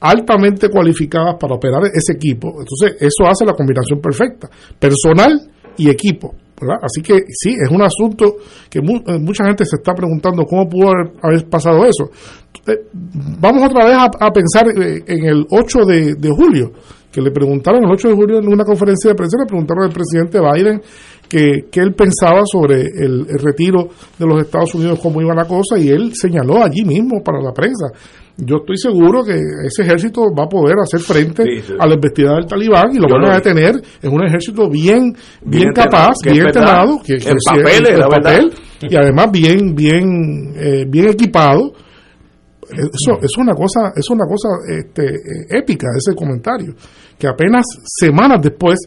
altamente 0.00 0.68
cualificadas 0.68 1.34
para 1.40 1.54
operar 1.54 1.82
ese 1.92 2.12
equipo. 2.12 2.48
Entonces, 2.60 2.96
eso 3.00 3.26
hace 3.28 3.44
la 3.44 3.52
combinación 3.54 4.00
perfecta, 4.00 4.48
personal 4.78 5.40
y 5.76 5.88
equipo. 5.90 6.34
¿verdad? 6.60 6.76
Así 6.82 7.02
que 7.02 7.20
sí, 7.28 7.50
es 7.50 7.70
un 7.70 7.82
asunto 7.82 8.36
que 8.68 8.80
mu- 8.80 9.00
eh, 9.06 9.18
mucha 9.20 9.44
gente 9.44 9.64
se 9.64 9.76
está 9.76 9.94
preguntando 9.94 10.44
cómo 10.44 10.68
pudo 10.68 10.88
haber, 10.88 11.12
haber 11.22 11.48
pasado 11.48 11.84
eso. 11.84 12.10
Eh, 12.66 12.78
vamos 13.40 13.62
otra 13.70 13.84
vez 13.86 13.94
a, 13.96 14.04
a 14.26 14.32
pensar 14.32 14.66
eh, 14.76 15.02
en 15.06 15.24
el 15.24 15.46
8 15.50 15.84
de, 15.84 16.14
de 16.14 16.30
julio, 16.30 16.72
que 17.18 17.22
le 17.24 17.32
preguntaron 17.32 17.82
el 17.84 17.90
8 17.90 18.08
de 18.10 18.14
julio 18.14 18.38
en 18.38 18.46
una 18.46 18.64
conferencia 18.64 19.10
de 19.10 19.16
prensa, 19.16 19.36
le 19.40 19.46
preguntaron 19.46 19.82
al 19.84 19.90
presidente 19.92 20.38
Biden 20.38 20.80
que, 21.28 21.64
que 21.70 21.80
él 21.80 21.92
pensaba 21.94 22.42
sobre 22.46 22.82
el, 22.82 23.26
el 23.28 23.38
retiro 23.42 23.88
de 24.16 24.24
los 24.26 24.40
Estados 24.40 24.72
Unidos, 24.76 25.00
cómo 25.02 25.20
iba 25.20 25.34
la 25.34 25.44
cosa, 25.46 25.76
y 25.78 25.88
él 25.88 26.12
señaló 26.14 26.62
allí 26.62 26.84
mismo 26.84 27.20
para 27.24 27.40
la 27.42 27.52
prensa. 27.52 27.86
Yo 28.36 28.58
estoy 28.58 28.76
seguro 28.76 29.24
que 29.24 29.32
ese 29.66 29.82
ejército 29.82 30.22
va 30.32 30.44
a 30.44 30.48
poder 30.48 30.76
hacer 30.80 31.00
frente 31.00 31.42
Sí, 31.42 31.60
sí. 31.66 31.72
a 31.76 31.86
la 31.88 31.94
embestida 31.94 32.34
del 32.36 32.46
talibán 32.46 32.92
y 32.92 32.98
lo 32.98 33.08
Yo 33.08 33.14
van 33.14 33.22
lo 33.22 33.30
a 33.32 33.34
detener 33.34 33.74
en 34.00 34.12
un 34.12 34.24
ejército 34.24 34.70
bien, 34.70 35.12
bien, 35.42 35.62
Bien 35.64 35.72
capaz, 35.74 36.12
que 36.22 36.28
es 36.30 36.34
bien 36.36 36.46
entrenado, 36.46 37.00
que, 37.04 37.16
que 37.18 37.32
papeles, 37.44 37.78
en 37.90 37.96
verdad. 37.96 38.08
papel, 38.08 38.52
y 38.82 38.94
además 38.96 39.32
bien, 39.32 39.74
bien, 39.74 40.52
eh, 40.56 40.84
bien 40.88 41.08
equipado. 41.08 41.72
Eso 42.72 43.18
es 43.22 43.36
una 43.38 43.54
cosa, 43.54 43.92
es 43.96 44.08
una 44.10 44.24
cosa 44.26 44.48
este, 44.68 45.04
eh, 45.06 45.58
épica 45.58 45.86
ese 45.96 46.14
comentario, 46.14 46.74
que 47.18 47.26
apenas 47.26 47.64
semanas 47.84 48.38
después 48.42 48.78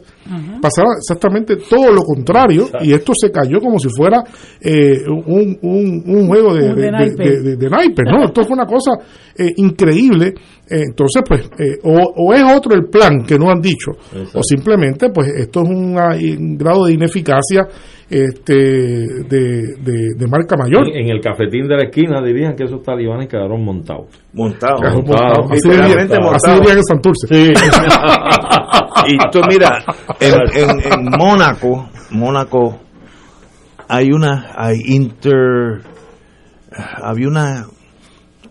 pasaba 0.60 0.88
exactamente 0.98 1.56
todo 1.68 1.92
lo 1.92 2.02
contrario 2.02 2.68
y 2.82 2.92
esto 2.92 3.12
se 3.14 3.30
cayó 3.30 3.60
como 3.60 3.78
si 3.78 3.88
fuera 3.90 4.22
eh, 4.60 5.02
un, 5.06 5.58
un, 5.62 6.02
un 6.06 6.26
juego 6.28 6.54
de, 6.54 6.68
de 6.74 6.74
de- 6.82 6.90
naipe. 6.90 7.24
de- 7.24 7.42
de- 7.42 7.56
de 7.56 7.68
naipes, 7.70 8.04
¿no? 8.10 8.24
Esto 8.24 8.44
fue 8.44 8.54
una 8.54 8.66
cosa 8.66 8.92
eh, 9.36 9.50
increíble. 9.56 10.28
Eh, 10.70 10.84
entonces, 10.88 11.22
pues, 11.28 11.42
eh, 11.58 11.78
o, 11.82 11.92
o 12.28 12.32
es 12.32 12.42
otro 12.56 12.74
el 12.74 12.86
plan 12.86 13.24
que 13.26 13.38
no 13.38 13.50
han 13.50 13.60
dicho, 13.60 13.90
o 14.34 14.42
simplemente, 14.42 15.10
pues, 15.10 15.28
esto 15.36 15.62
es 15.62 15.68
una- 15.68 16.16
un 16.16 16.56
grado 16.56 16.86
de 16.86 16.94
ineficacia 16.94 17.66
este, 18.12 18.54
de, 18.54 19.76
de- 19.80 20.14
de 20.18 20.26
marca 20.28 20.56
mayor. 20.56 20.86
En, 20.88 21.06
en 21.06 21.10
el 21.10 21.20
cafetín 21.20 21.66
de 21.66 21.76
la 21.76 21.84
esquina 21.84 22.20
dirían 22.22 22.54
que 22.54 22.64
esos 22.64 22.82
talibanes 22.82 23.26
quedaron 23.28 23.64
montados. 23.64 24.06
Montados. 24.34 24.80
Montados. 24.82 25.50
Así 25.50 25.68
Literalmente 25.68 26.14
así 26.14 26.22
montado. 26.22 26.58
dirían 26.60 26.76
en 26.78 26.84
Santurce. 26.84 27.52
y 29.06 29.16
tú 29.30 29.40
mira, 29.48 29.84
en, 30.20 30.34
en, 30.54 30.92
en 30.92 31.04
Mónaco, 31.18 31.88
Mónaco, 32.10 32.80
hay 33.88 34.10
una, 34.12 34.52
hay 34.56 34.76
inter, 34.86 35.80
había 37.02 37.28
una, 37.28 37.66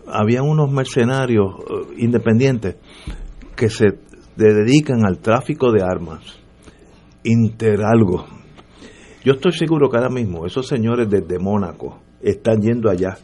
había 0.06 0.42
unos 0.42 0.70
mercenarios 0.72 1.54
eh, 1.60 1.94
independientes 1.98 2.76
que 3.56 3.68
se 3.70 3.86
dedican 4.36 5.04
al 5.06 5.18
tráfico 5.18 5.70
de 5.72 5.82
armas, 5.82 6.20
interalgo. 7.22 8.26
Yo 9.24 9.34
estoy 9.34 9.52
seguro 9.52 9.88
que 9.88 9.96
ahora 9.96 10.10
mismo 10.10 10.46
esos 10.46 10.66
señores 10.66 11.08
desde 11.08 11.38
Mónaco 11.38 12.00
están 12.20 12.60
yendo 12.60 12.90
allá. 12.90 13.16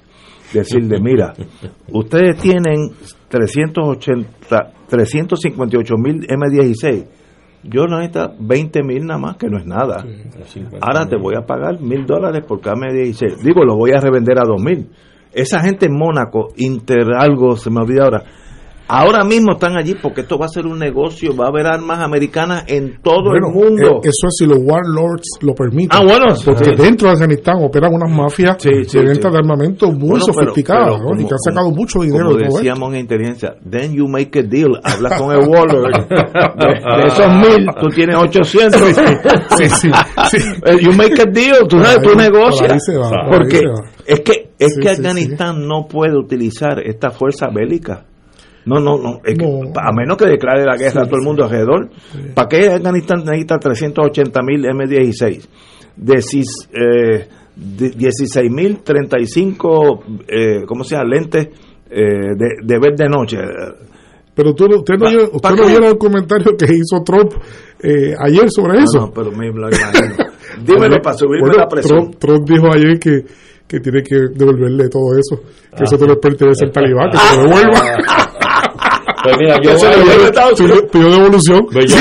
Decirle, 0.53 0.99
mira, 1.01 1.35
ustedes 1.93 2.37
tienen 2.39 2.91
380, 3.29 4.73
358 4.89 5.95
mil 5.97 6.27
M16. 6.27 7.07
Yo 7.65 7.87
necesito 7.87 8.33
20 8.39 8.83
mil 8.85 9.05
nada 9.05 9.19
más, 9.19 9.37
que 9.37 9.49
no 9.49 9.59
es 9.59 9.66
nada. 9.66 10.05
Ahora 10.81 11.07
te 11.07 11.16
voy 11.16 11.35
a 11.37 11.45
pagar 11.45 11.81
mil 11.81 12.07
dólares 12.07 12.45
por 12.47 12.61
cada 12.61 12.77
M16. 12.77 13.43
Digo, 13.43 13.65
lo 13.65 13.77
voy 13.77 13.91
a 13.91 14.01
revender 14.01 14.39
a 14.39 14.45
dos 14.47 14.62
mil. 14.62 14.89
esa 15.33 15.61
gente 15.61 15.87
en 15.87 15.99
Mónaco, 15.99 16.53
Inter 16.57 17.09
algo, 17.19 17.57
se 17.57 17.70
me 17.70 17.81
olvida 17.81 18.05
ahora, 18.05 18.25
ahora 18.89 19.24
mismo 19.24 19.52
están 19.52 19.77
allí 19.77 19.94
porque 20.02 20.23
esto 20.23 20.39
va 20.39 20.47
a 20.47 20.48
ser 20.48 20.66
un 20.66 20.78
negocio, 20.78 21.36
va 21.36 21.47
a 21.47 21.48
haber 21.48 21.66
armas 21.66 22.01
americanas 22.01 22.65
en 22.66 23.01
todo 23.02 23.31
Bueno, 23.31 23.48
el 23.48 23.55
mundo. 23.55 23.86
eh, 23.97 24.01
eso 24.09 24.27
es 24.28 24.36
si 24.39 24.47
los 24.47 24.59
warlords 24.60 25.28
lo 25.43 25.55
permiten. 25.55 25.90
Ah, 25.98 26.02
bueno, 26.02 26.27
Porque 26.44 26.65
sí. 26.65 26.70
dentro 26.77 27.09
de 27.09 27.15
Afganistán 27.15 27.56
operan 27.62 27.94
unas 27.94 28.10
mafias 28.10 28.56
Sí, 28.59 28.70
sí, 28.86 28.98
de 28.98 29.05
venta 29.05 29.31
de 29.31 29.39
armamento 29.39 29.90
muy 29.93 30.10
Bueno, 30.10 30.24
sofisticadas 30.24 30.97
pero 30.97 30.98
¿no? 30.98 31.05
y 31.05 31.16
como- 31.16 31.28
que 31.28 31.35
han 31.35 31.39
sacado 31.39 31.70
mucho 31.70 32.01
dinero 32.01 32.24
Como 32.32 32.39
decíamos 32.39 32.94
en 32.94 33.01
inteligencia, 33.01 33.55
then 33.70 33.93
you 33.94 34.09
make 34.09 34.39
a 34.39 34.43
deal, 34.43 34.81
habla 34.82 35.16
con 35.19 35.32
el 35.32 35.48
warlord. 35.48 35.93
De, 36.59 36.66
de 36.66 37.06
esos 37.06 37.28
mil, 37.35 37.66
tú 37.81 37.89
tienes 37.89 38.16
800. 38.16 38.81
Sí, 39.56 39.69
sí, 39.69 39.90
sí. 40.31 40.39
You 40.81 40.93
make 40.93 41.20
a 41.20 41.24
deal, 41.31 41.66
tú 41.69 41.78
sabes, 41.78 42.01
tú 42.02 42.15
negocias. 42.16 42.82
Porque 43.31 43.62
es 44.06 44.20
que, 44.20 44.51
es 44.59 44.77
que 44.81 44.89
Afganistán 44.90 45.66
no 45.66 45.86
puede 45.89 46.16
utilizar 46.19 46.81
esta 46.81 47.10
fuerza 47.10 47.48
bélica. 47.52 48.05
No, 48.69 48.81
no, 48.81 48.99
no. 48.99 49.20
es 49.24 49.36
que, 49.39 49.45
a 49.47 49.93
menos 49.93 50.16
que 50.16 50.27
declare 50.27 50.65
la 50.65 50.77
guerra 50.77 51.03
a 51.03 51.07
todo 51.07 51.16
el 51.16 51.24
mundo 51.24 51.45
alrededor. 51.45 51.89
¿Para 52.35 52.49
qué 52.49 52.69
Afganistán 52.69 53.24
necesita 53.24 53.59
380 53.59 54.40
mil 54.43 54.65
M16? 54.65 55.49
Decis- 55.97 56.69
eh, 56.73 57.27
de- 57.57 57.90
16 57.90 58.51
mil 58.51 58.78
35, 58.85 60.05
eh, 60.28 60.62
¿cómo 60.66 60.85
se 60.85 60.95
llama? 60.97 61.09
Lentes 61.09 61.49
eh, 61.90 62.35
de, 62.36 62.49
de 62.62 62.78
ver 62.78 62.95
de 62.97 63.09
noche. 63.09 63.39
Pero 64.35 64.55
tú, 64.55 64.66
usted 64.66 64.95
no, 64.99 65.11
vio- 65.11 65.24
usted 65.32 65.40
¿pa' 65.40 65.51
no 65.57 65.86
el 65.89 65.99
comentario 65.99 66.57
que 66.57 66.66
hizo 66.66 67.03
Trump 67.05 67.32
eh, 67.82 68.15
ayer 68.20 68.49
sobre 68.51 68.78
eso. 68.78 69.01
no, 69.01 69.11
pero 69.12 69.32
me 69.32 69.47
lo 69.49 69.69
imagino. 69.69 70.15
Dímelo 70.65 70.97
para 71.03 71.16
subirme 71.16 71.40
Bueno, 71.40 71.57
la 71.59 71.66
presión. 71.69 71.99
Trump, 72.12 72.16
Trump 72.19 72.49
dijo 72.49 72.66
ayer 72.73 72.99
que, 73.01 73.24
que 73.66 73.81
tiene 73.81 74.03
que 74.03 74.16
devolverle 74.35 74.89
todo 74.89 75.16
eso, 75.19 75.43
que 75.77 75.85
eso 75.85 75.97
no 75.99 76.07
le 76.07 76.16
pertenece 76.16 76.65
al 76.66 76.73
talibán, 76.73 77.11
que 77.11 77.19
se 77.19 77.36
lo 77.36 77.43
devuelva. 77.43 77.81
Pues 79.30 79.36
mira, 79.40 79.56
yo. 79.62 80.88
Pidió- 80.92 81.10
devolución. 81.10 81.66
Pues 81.72 81.92
yo, 81.92 81.96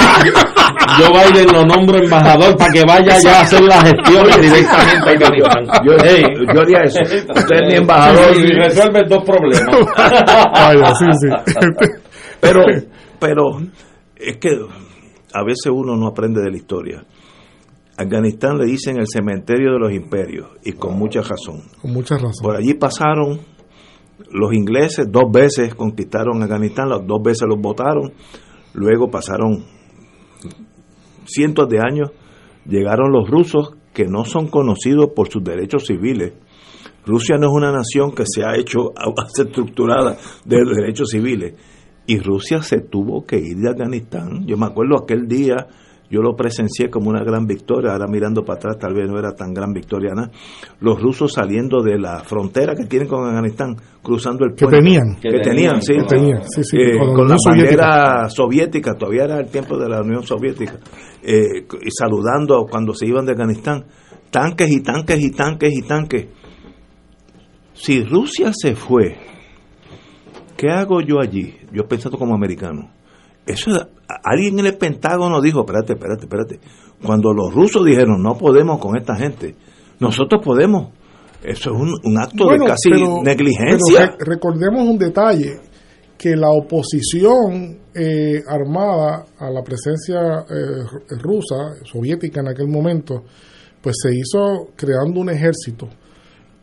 yo 0.99 1.07
Biden 1.11 1.47
lo 1.53 1.65
nombro 1.65 1.97
embajador 1.97 2.55
para 2.57 2.71
que 2.71 2.83
vaya 2.87 3.17
ya 3.19 3.39
a 3.39 3.41
hacer 3.41 3.61
las 3.63 3.83
gestiones 3.83 4.41
directamente 4.41 5.09
a 5.09 5.11
Afganistán. 5.11 5.65
Yo, 5.85 5.93
Hey. 6.03 6.23
yo 6.53 6.61
haría 6.61 6.83
eso. 6.83 6.99
Usted 7.01 7.55
es 7.55 7.67
mi 7.67 7.75
embajador. 7.75 8.35
Y 8.35 8.51
resuelve 8.53 9.03
dos 9.09 9.23
problemas. 9.23 9.75
Vaya, 10.53 10.95
sí, 10.95 11.05
sí. 11.21 11.27
Pero, 12.39 12.61
pero 13.19 13.43
es 14.15 14.37
que 14.37 14.49
a 15.33 15.43
veces 15.43 15.71
uno 15.71 15.95
no 15.95 16.07
aprende 16.07 16.41
de 16.41 16.51
la 16.51 16.57
historia. 16.57 17.03
Afganistán 17.97 18.57
le 18.59 18.65
dicen 18.65 18.97
el 18.99 19.07
cementerio 19.07 19.73
de 19.73 19.79
los 19.79 19.91
imperios 19.91 20.47
y 20.63 20.73
con 20.73 20.97
mucha 20.97 21.21
razón. 21.21 21.63
Con 21.81 21.93
mucha 21.93 22.15
razón. 22.15 22.43
Por 22.43 22.55
allí 22.55 22.75
pasaron 22.75 23.39
los 24.31 24.53
ingleses, 24.53 25.07
dos 25.11 25.31
veces 25.31 25.75
conquistaron 25.75 26.41
Afganistán, 26.41 26.89
las 26.89 27.05
dos 27.05 27.21
veces 27.23 27.47
los 27.47 27.59
votaron, 27.59 28.13
luego 28.73 29.09
pasaron 29.09 29.65
cientos 31.25 31.67
de 31.69 31.79
años, 31.79 32.11
llegaron 32.65 33.11
los 33.11 33.29
rusos 33.29 33.75
que 33.93 34.05
no 34.05 34.25
son 34.25 34.47
conocidos 34.47 35.09
por 35.15 35.29
sus 35.29 35.43
derechos 35.43 35.85
civiles. 35.87 36.33
Rusia 37.05 37.37
no 37.37 37.47
es 37.47 37.53
una 37.53 37.71
nación 37.71 38.11
que 38.13 38.23
se 38.25 38.43
ha 38.43 38.55
hecho 38.55 38.93
estructurada 39.39 40.17
de 40.45 40.57
derechos 40.75 41.09
civiles. 41.09 41.55
Y 42.05 42.19
Rusia 42.19 42.61
se 42.61 42.79
tuvo 42.79 43.25
que 43.25 43.37
ir 43.37 43.57
de 43.57 43.69
Afganistán. 43.69 44.45
Yo 44.45 44.57
me 44.57 44.65
acuerdo 44.65 44.95
aquel 45.01 45.27
día, 45.27 45.55
yo 46.09 46.21
lo 46.21 46.35
presencié 46.35 46.89
como 46.89 47.09
una 47.09 47.23
gran 47.23 47.45
victoria. 47.45 47.91
Ahora 47.91 48.07
mirando 48.07 48.43
para 48.43 48.57
atrás, 48.57 48.77
tal 48.79 48.93
vez 48.93 49.09
no 49.09 49.19
era 49.19 49.33
tan 49.33 49.53
gran 49.53 49.73
victoria 49.73 50.13
nada. 50.15 50.31
Los 50.79 51.01
rusos 51.01 51.33
saliendo 51.33 51.81
de 51.83 51.97
la 51.99 52.19
frontera 52.23 52.75
que 52.75 52.85
tienen 52.85 53.07
con 53.07 53.27
Afganistán, 53.27 53.75
cruzando 54.01 54.45
el 54.45 54.53
Que 54.55 54.65
puente. 54.65 54.77
tenían. 54.81 55.15
Que, 55.15 55.29
Que 55.29 55.39
tenían, 55.39 55.79
tenían, 55.79 55.81
sí. 55.81 55.93
que 55.93 56.03
tenían, 56.03 56.41
sí, 56.49 56.63
sí, 56.63 56.77
Eh, 56.77 56.97
con 56.97 57.07
la 57.07 57.13
con 57.13 57.15
la 57.17 57.23
Unión 57.23 57.39
Soviética. 57.39 57.85
bandera 57.87 58.29
soviética, 58.29 58.93
todavía 58.95 59.23
era 59.25 59.39
el 59.39 59.47
tiempo 59.49 59.77
de 59.77 59.89
la 59.89 60.01
Unión 60.01 60.23
Soviética. 60.23 60.75
eh, 61.23 61.65
y 61.81 61.89
saludando 61.91 62.65
cuando 62.69 62.93
se 62.93 63.05
iban 63.05 63.25
de 63.25 63.33
Afganistán. 63.33 63.83
Tanques 64.31 64.69
y 64.71 64.81
tanques 64.81 65.19
y 65.21 65.31
tanques 65.31 65.73
y 65.73 65.81
tanques. 65.81 66.27
Si 67.73 68.03
Rusia 68.03 68.51
se 68.53 68.75
fue, 68.75 69.17
¿qué 70.55 70.69
hago 70.69 71.01
yo 71.01 71.19
allí? 71.19 71.53
Yo 71.71 71.87
pensando 71.87 72.17
como 72.17 72.33
americano. 72.33 72.89
Eso 73.47 73.71
es- 73.71 73.87
alguien 74.23 74.59
en 74.59 74.65
el 74.67 74.77
Pentágono 74.77 75.41
dijo, 75.41 75.61
espérate, 75.61 75.93
espérate, 75.93 76.23
espérate. 76.25 76.59
Cuando 77.03 77.33
los 77.33 77.53
rusos 77.53 77.85
dijeron, 77.85 78.21
no 78.21 78.37
podemos 78.37 78.79
con 78.79 78.97
esta 78.97 79.15
gente, 79.15 79.55
nosotros 79.99 80.41
podemos. 80.43 80.89
Eso 81.43 81.71
es 81.71 81.79
un, 81.81 81.93
un 82.03 82.17
acto 82.19 82.45
Bueno, 82.45 82.65
de 82.65 82.69
casi 82.71 82.89
pero- 82.89 83.21
negligencia. 83.23 84.15
pero 84.17 84.31
recordemos 84.31 84.81
un 84.87 84.97
detalle, 84.97 85.59
que 86.17 86.35
la 86.35 86.49
oposición 86.49 87.77
eh, 87.93 88.41
armada 88.47 89.25
a 89.39 89.49
la 89.51 89.61
presencia 89.63 90.19
eh, 90.49 90.83
rusa, 91.21 91.75
soviética 91.85 92.41
en 92.41 92.47
aquel 92.47 92.67
momento, 92.67 93.23
pues 93.81 93.95
se 94.01 94.09
hizo 94.15 94.69
creando 94.75 95.19
un 95.21 95.29
ejército 95.29 95.87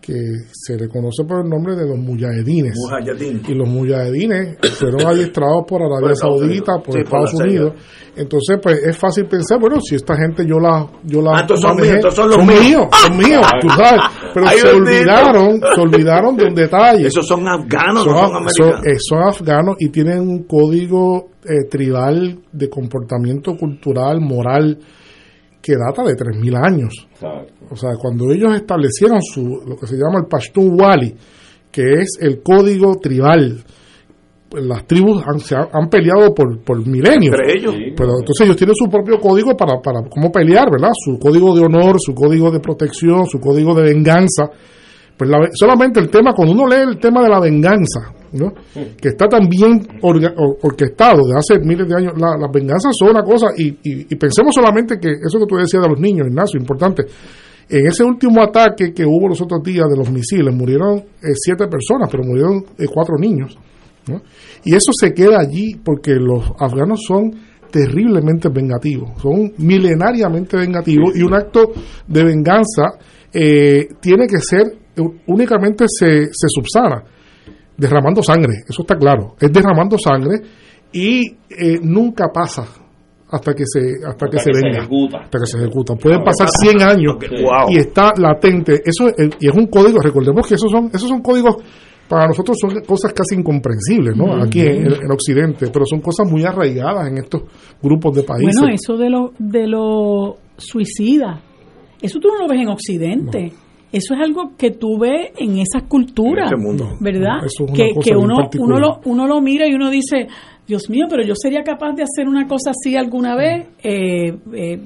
que 0.04 0.16
se 0.52 0.76
le 0.76 0.86
conoce 0.88 1.24
por 1.26 1.42
el 1.44 1.48
nombre 1.48 1.74
de 1.74 1.88
los 1.88 1.96
mujahedines. 1.98 2.74
Mujahedin. 2.76 3.40
Y 3.48 3.54
los 3.54 3.66
mujahedines 3.68 4.58
fueron 4.78 5.00
adiestrados 5.06 5.64
por 5.66 5.80
Arabia 5.82 6.14
Saudita, 6.14 6.78
por 6.84 6.94
Sí, 6.94 7.00
Estados. 7.00 7.32
Unidos. 7.34 7.72
Entonces, 8.16 8.58
pues 8.62 8.78
es 8.84 8.96
fácil 8.96 9.26
pensar, 9.26 9.58
bueno, 9.58 9.80
si 9.80 9.94
esta 9.96 10.14
gente 10.16 10.46
yo 10.46 10.60
la 10.60 10.86
yo 11.04 11.20
la 11.22 11.38
Ah, 11.38 11.40
estos 11.40 11.60
son 11.60 11.70
manejé, 11.76 11.92
míos, 11.94 11.96
estos 12.04 12.14
son 12.14 12.28
los 12.28 12.38
míos. 12.46 12.60
míos, 12.60 12.86
son 13.02 13.16
míos, 13.16 13.46
tú 13.60 13.68
sabes. 13.70 14.00
Pero 14.34 14.46
Ay, 14.46 14.58
se 14.58 14.68
olvidaron, 14.68 15.60
se 15.74 15.80
olvidaron 15.80 16.36
de 16.36 16.44
un 16.44 16.54
detalle. 16.54 17.06
Esos 17.08 17.26
son 17.26 17.48
afganos, 17.48 18.04
no 18.06 18.12
Son, 18.12 18.18
son 18.18 18.28
son- 18.28 18.66
americanos. 18.66 18.86
eh, 18.86 18.96
son 19.00 19.22
afganos 19.22 19.76
y 19.80 19.88
tienen 19.88 20.20
un 20.20 20.42
código 20.44 21.30
eh, 21.44 21.66
tribal 21.68 22.38
de 22.52 22.68
comportamiento 22.68 23.56
cultural, 23.56 24.20
moral, 24.20 24.78
que 25.64 25.72
data 25.76 26.02
de 26.02 26.12
3.000 26.14 26.56
años. 26.62 26.92
O 27.70 27.76
sea, 27.76 27.92
cuando 27.98 28.30
ellos 28.30 28.54
establecieron 28.54 29.22
su, 29.22 29.62
lo 29.66 29.76
que 29.76 29.86
se 29.86 29.94
llama 29.96 30.18
el 30.20 30.26
Pashtun 30.28 30.78
Wali, 30.78 31.14
que 31.72 31.94
es 31.94 32.18
el 32.20 32.42
código 32.42 32.96
tribal, 33.00 33.64
pues, 34.50 34.62
las 34.64 34.86
tribus 34.86 35.22
han, 35.26 35.38
se 35.40 35.56
han, 35.56 35.68
han 35.72 35.88
peleado 35.88 36.34
por, 36.34 36.60
por 36.62 36.86
milenios. 36.86 37.34
Entre 37.34 37.54
ellos. 37.58 37.74
Pero 37.96 38.10
entonces 38.20 38.44
ellos 38.44 38.56
tienen 38.56 38.76
su 38.76 38.88
propio 38.90 39.18
código 39.18 39.56
para, 39.56 39.80
para 39.80 40.02
cómo 40.08 40.30
pelear, 40.30 40.70
¿verdad? 40.70 40.90
Su 41.04 41.18
código 41.18 41.54
de 41.56 41.64
honor, 41.64 41.96
su 41.98 42.14
código 42.14 42.50
de 42.50 42.60
protección, 42.60 43.24
su 43.26 43.40
código 43.40 43.74
de 43.74 43.82
venganza. 43.84 44.50
Pues 45.16 45.30
la- 45.30 45.48
solamente 45.54 45.98
el 45.98 46.10
tema, 46.10 46.32
cuando 46.34 46.52
uno 46.52 46.66
lee 46.66 46.82
el 46.90 46.98
tema 46.98 47.22
de 47.22 47.30
la 47.30 47.40
venganza, 47.40 48.12
¿no? 48.34 48.52
que 49.00 49.08
está 49.08 49.26
tan 49.28 49.48
bien 49.48 49.80
orga- 50.02 50.34
or- 50.36 50.58
orquestado 50.62 51.22
de 51.26 51.38
hace 51.38 51.58
miles 51.64 51.88
de 51.88 51.94
años, 51.94 52.12
la- 52.16 52.36
las 52.38 52.50
venganzas 52.52 52.92
son 52.98 53.10
una 53.10 53.22
cosa, 53.22 53.46
y, 53.56 53.68
y- 53.68 54.06
y 54.10 54.16
pensemos 54.16 54.54
solamente 54.54 54.98
que 54.98 55.08
eso 55.10 55.38
que 55.38 55.46
tú 55.48 55.56
decías 55.56 55.82
de 55.82 55.88
los 55.88 55.98
niños, 56.00 56.26
Ignacio, 56.28 56.58
importante. 56.60 57.04
En 57.68 57.86
ese 57.86 58.04
último 58.04 58.42
ataque 58.42 58.92
que 58.92 59.04
hubo 59.06 59.28
los 59.28 59.40
otros 59.40 59.62
días 59.62 59.86
de 59.88 59.96
los 59.96 60.10
misiles, 60.10 60.54
murieron 60.54 60.98
eh, 60.98 61.32
siete 61.34 61.66
personas, 61.66 62.08
pero 62.10 62.22
murieron 62.22 62.62
eh, 62.78 62.86
cuatro 62.92 63.16
niños. 63.18 63.56
¿no? 64.06 64.20
Y 64.64 64.74
eso 64.74 64.90
se 65.00 65.12
queda 65.14 65.38
allí 65.40 65.76
porque 65.82 66.12
los 66.16 66.44
afganos 66.58 67.00
son 67.08 67.30
terriblemente 67.70 68.48
vengativos, 68.50 69.10
son 69.20 69.52
milenariamente 69.58 70.56
vengativos 70.56 71.16
y 71.16 71.22
un 71.22 71.34
acto 71.34 71.72
de 72.06 72.22
venganza 72.24 72.98
eh, 73.32 73.88
tiene 74.00 74.26
que 74.26 74.38
ser, 74.38 74.66
eh, 74.96 75.02
únicamente 75.26 75.86
se, 75.88 76.26
se 76.26 76.46
subsana 76.48 77.02
derramando 77.76 78.22
sangre, 78.22 78.62
eso 78.68 78.82
está 78.82 78.96
claro, 78.96 79.34
es 79.40 79.52
derramando 79.52 79.96
sangre 79.98 80.40
y 80.92 81.26
eh, 81.50 81.78
nunca 81.82 82.28
pasa 82.32 82.66
hasta 83.30 83.52
que 83.52 83.64
se 83.66 83.80
hasta, 84.06 84.28
que, 84.28 84.38
se, 84.38 84.50
venga, 84.52 84.86
hasta 85.20 85.38
que 85.40 85.46
se 85.46 85.58
ejecuta. 85.58 85.96
Pueden 85.96 86.22
pasar 86.22 86.48
100 86.48 86.82
años 86.82 87.14
Wow. 87.18 87.70
y 87.70 87.78
está 87.78 88.12
latente. 88.16 88.80
Eso 88.84 89.08
es, 89.08 89.30
y 89.40 89.48
es 89.48 89.56
un 89.56 89.66
código, 89.66 89.98
recordemos 90.00 90.46
que 90.46 90.54
esos 90.54 90.70
son 90.70 90.86
esos 90.92 91.08
son 91.08 91.20
códigos 91.20 91.56
para 92.08 92.26
nosotros 92.26 92.56
son 92.60 92.70
cosas 92.86 93.12
casi 93.12 93.34
incomprensibles, 93.34 94.14
¿no? 94.14 94.42
Aquí 94.42 94.60
en, 94.60 94.86
en 94.86 95.10
Occidente, 95.10 95.68
pero 95.72 95.84
son 95.86 96.00
cosas 96.00 96.30
muy 96.30 96.44
arraigadas 96.44 97.08
en 97.08 97.18
estos 97.18 97.42
grupos 97.82 98.14
de 98.14 98.22
países. 98.22 98.60
Bueno, 98.60 98.74
eso 98.74 98.96
de 98.96 99.10
lo, 99.10 99.32
de 99.38 99.66
lo 99.66 100.36
suicida, 100.56 101.40
eso 102.00 102.18
tú 102.20 102.28
no 102.28 102.38
lo 102.42 102.48
ves 102.48 102.60
en 102.60 102.68
Occidente. 102.68 103.52
Eso 103.94 104.14
es 104.14 104.20
algo 104.20 104.56
que 104.58 104.72
tú 104.72 104.98
ves 104.98 105.30
en 105.38 105.58
esas 105.58 105.84
culturas, 105.88 106.50
En 106.52 106.60
mundo. 106.60 106.96
¿verdad? 107.00 107.38
No, 107.40 107.46
es 107.46 107.54
que 107.72 107.92
que 108.02 108.16
uno, 108.16 108.48
uno, 108.58 108.78
lo, 108.80 109.00
uno 109.04 109.26
lo 109.26 109.40
mira 109.40 109.68
y 109.68 109.74
uno 109.74 109.88
dice, 109.88 110.26
Dios 110.66 110.90
mío, 110.90 111.06
pero 111.08 111.22
yo 111.22 111.34
sería 111.36 111.62
capaz 111.62 111.92
de 111.92 112.02
hacer 112.02 112.26
una 112.26 112.46
cosa 112.46 112.70
así 112.70 112.96
alguna 112.96 113.36
vez. 113.36 113.68
Eh, 113.82 114.36
eh, 114.52 114.80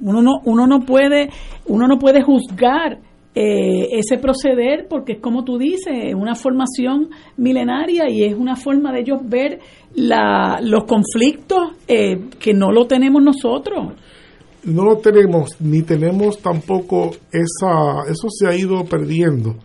uno 0.00 0.22
no 0.22 0.40
uno 0.44 0.66
no 0.66 0.80
puede 0.80 1.30
uno 1.66 1.86
no 1.86 1.98
puede 1.98 2.22
juzgar 2.22 2.98
eh, 3.36 3.88
ese 3.98 4.18
proceder 4.18 4.86
porque 4.88 5.14
es 5.14 5.18
como 5.18 5.42
tú 5.42 5.58
dices, 5.58 5.92
es 5.92 6.14
una 6.14 6.36
formación 6.36 7.08
milenaria 7.36 8.08
y 8.08 8.22
es 8.22 8.36
una 8.36 8.54
forma 8.54 8.92
de 8.92 9.00
ellos 9.00 9.18
ver 9.24 9.58
la, 9.96 10.60
los 10.62 10.84
conflictos 10.84 11.72
eh, 11.88 12.28
que 12.38 12.54
no 12.54 12.70
lo 12.70 12.86
tenemos 12.86 13.20
nosotros. 13.20 13.94
No 14.66 14.84
lo 14.84 14.98
tenemos 14.98 15.50
ni 15.60 15.82
tenemos 15.82 16.38
tampoco 16.38 17.10
esa 17.30 18.02
eso 18.08 18.28
se 18.30 18.46
ha 18.46 18.54
ido 18.54 18.84
perdiendo 18.84 19.56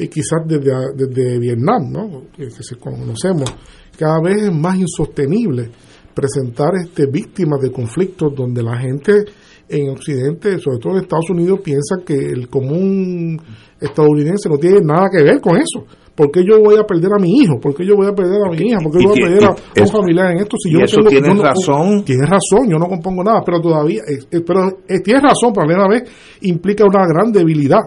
y 0.00 0.08
quizás 0.08 0.40
desde, 0.46 0.72
desde 0.96 1.38
Vietnam, 1.38 1.90
¿no? 1.90 2.22
que, 2.34 2.46
que 2.46 2.62
se 2.62 2.76
conocemos, 2.76 3.52
cada 3.98 4.20
vez 4.22 4.44
es 4.44 4.52
más 4.52 4.78
insostenible 4.78 5.70
presentar 6.14 6.70
este 6.82 7.06
víctimas 7.06 7.60
de 7.60 7.70
conflictos 7.70 8.34
donde 8.34 8.62
la 8.62 8.78
gente 8.78 9.24
en 9.68 9.90
Occidente, 9.90 10.58
sobre 10.58 10.78
todo 10.78 10.94
en 10.94 11.02
Estados 11.02 11.30
Unidos, 11.30 11.60
piensa 11.62 11.96
que 12.04 12.14
el 12.14 12.48
común 12.48 13.40
estadounidense 13.78 14.48
no 14.48 14.56
tiene 14.58 14.80
nada 14.80 15.08
que 15.10 15.22
ver 15.22 15.40
con 15.40 15.56
eso. 15.56 15.86
¿Por 16.20 16.30
qué 16.30 16.40
yo 16.44 16.60
voy 16.62 16.76
a 16.76 16.84
perder 16.84 17.10
a 17.16 17.18
mi 17.18 17.30
hijo? 17.40 17.58
¿Por 17.58 17.74
qué 17.74 17.86
yo 17.86 17.96
voy 17.96 18.06
a 18.06 18.12
perder 18.12 18.40
a 18.46 18.50
mi 18.50 18.56
hija? 18.58 18.78
¿Por 18.82 18.92
qué 18.92 18.98
Y 18.98 19.02
yo 19.02 19.08
voy 19.08 19.18
a 19.22 19.24
perder 19.24 19.44
a 19.44 19.54
y 19.74 19.80
un 19.80 19.86
familiar 19.88 20.30
en 20.32 20.38
esto? 20.38 20.56
Si 20.62 20.68
y 20.68 20.72
yo 20.72 20.78
no 20.80 20.84
eso 20.84 21.00
tienes 21.08 21.34
no- 21.36 21.42
razón. 21.42 22.04
Tienes 22.04 22.28
razón, 22.28 22.68
yo 22.68 22.78
no 22.78 22.86
compongo 22.86 23.24
nada, 23.24 23.42
pero 23.44 23.60
todavía, 23.60 24.02
eh, 24.06 24.40
pero 24.46 24.68
eh, 24.86 25.00
tienes 25.02 25.22
razón, 25.22 25.52
pero 25.54 25.66
a 25.74 25.78
la 25.78 25.88
vez 25.88 26.02
implica 26.42 26.84
una 26.84 27.06
gran 27.06 27.32
debilidad 27.32 27.80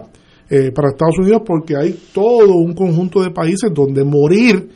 eh, 0.50 0.72
para 0.74 0.88
Estados 0.90 1.18
Unidos 1.20 1.42
porque 1.46 1.76
hay 1.76 1.96
todo 2.12 2.54
un 2.56 2.74
conjunto 2.74 3.22
de 3.22 3.30
países 3.30 3.70
donde 3.72 4.04
morir, 4.04 4.68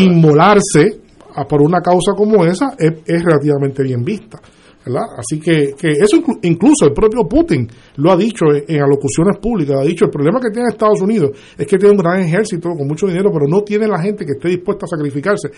inmolarse 0.00 1.00
a- 1.34 1.44
por 1.46 1.62
una 1.62 1.80
causa 1.80 2.12
como 2.16 2.44
esa 2.44 2.74
es, 2.78 2.92
es 3.06 3.24
relativamente 3.24 3.82
bien 3.82 4.02
vista. 4.04 4.38
¿Verdad? 4.84 5.02
Así 5.16 5.38
que, 5.40 5.74
que 5.78 5.88
eso 5.90 6.16
inclu- 6.20 6.38
incluso 6.42 6.86
el 6.86 6.92
propio 6.92 7.22
Putin 7.28 7.68
lo 7.96 8.10
ha 8.12 8.16
dicho 8.16 8.46
en, 8.66 8.82
alocuciones 8.82 9.38
públicas, 9.40 9.76
ha 9.80 9.84
dicho 9.84 10.04
el 10.06 10.10
problema 10.10 10.40
que 10.40 10.50
tiene 10.50 10.68
Estados 10.70 11.00
Unidos 11.02 11.30
es 11.56 11.66
que 11.66 11.78
tiene 11.78 11.92
un 11.94 11.98
gran 12.02 12.20
ejército 12.20 12.70
con 12.70 12.86
mucho 12.86 13.06
dinero, 13.06 13.30
pero 13.32 13.46
no 13.48 13.62
tiene 13.62 13.86
la 13.86 14.00
gente 14.00 14.24
que 14.24 14.32
esté 14.32 14.48
dispuesta 14.48 14.86
a 14.86 14.88
sacrificarse. 14.96 15.48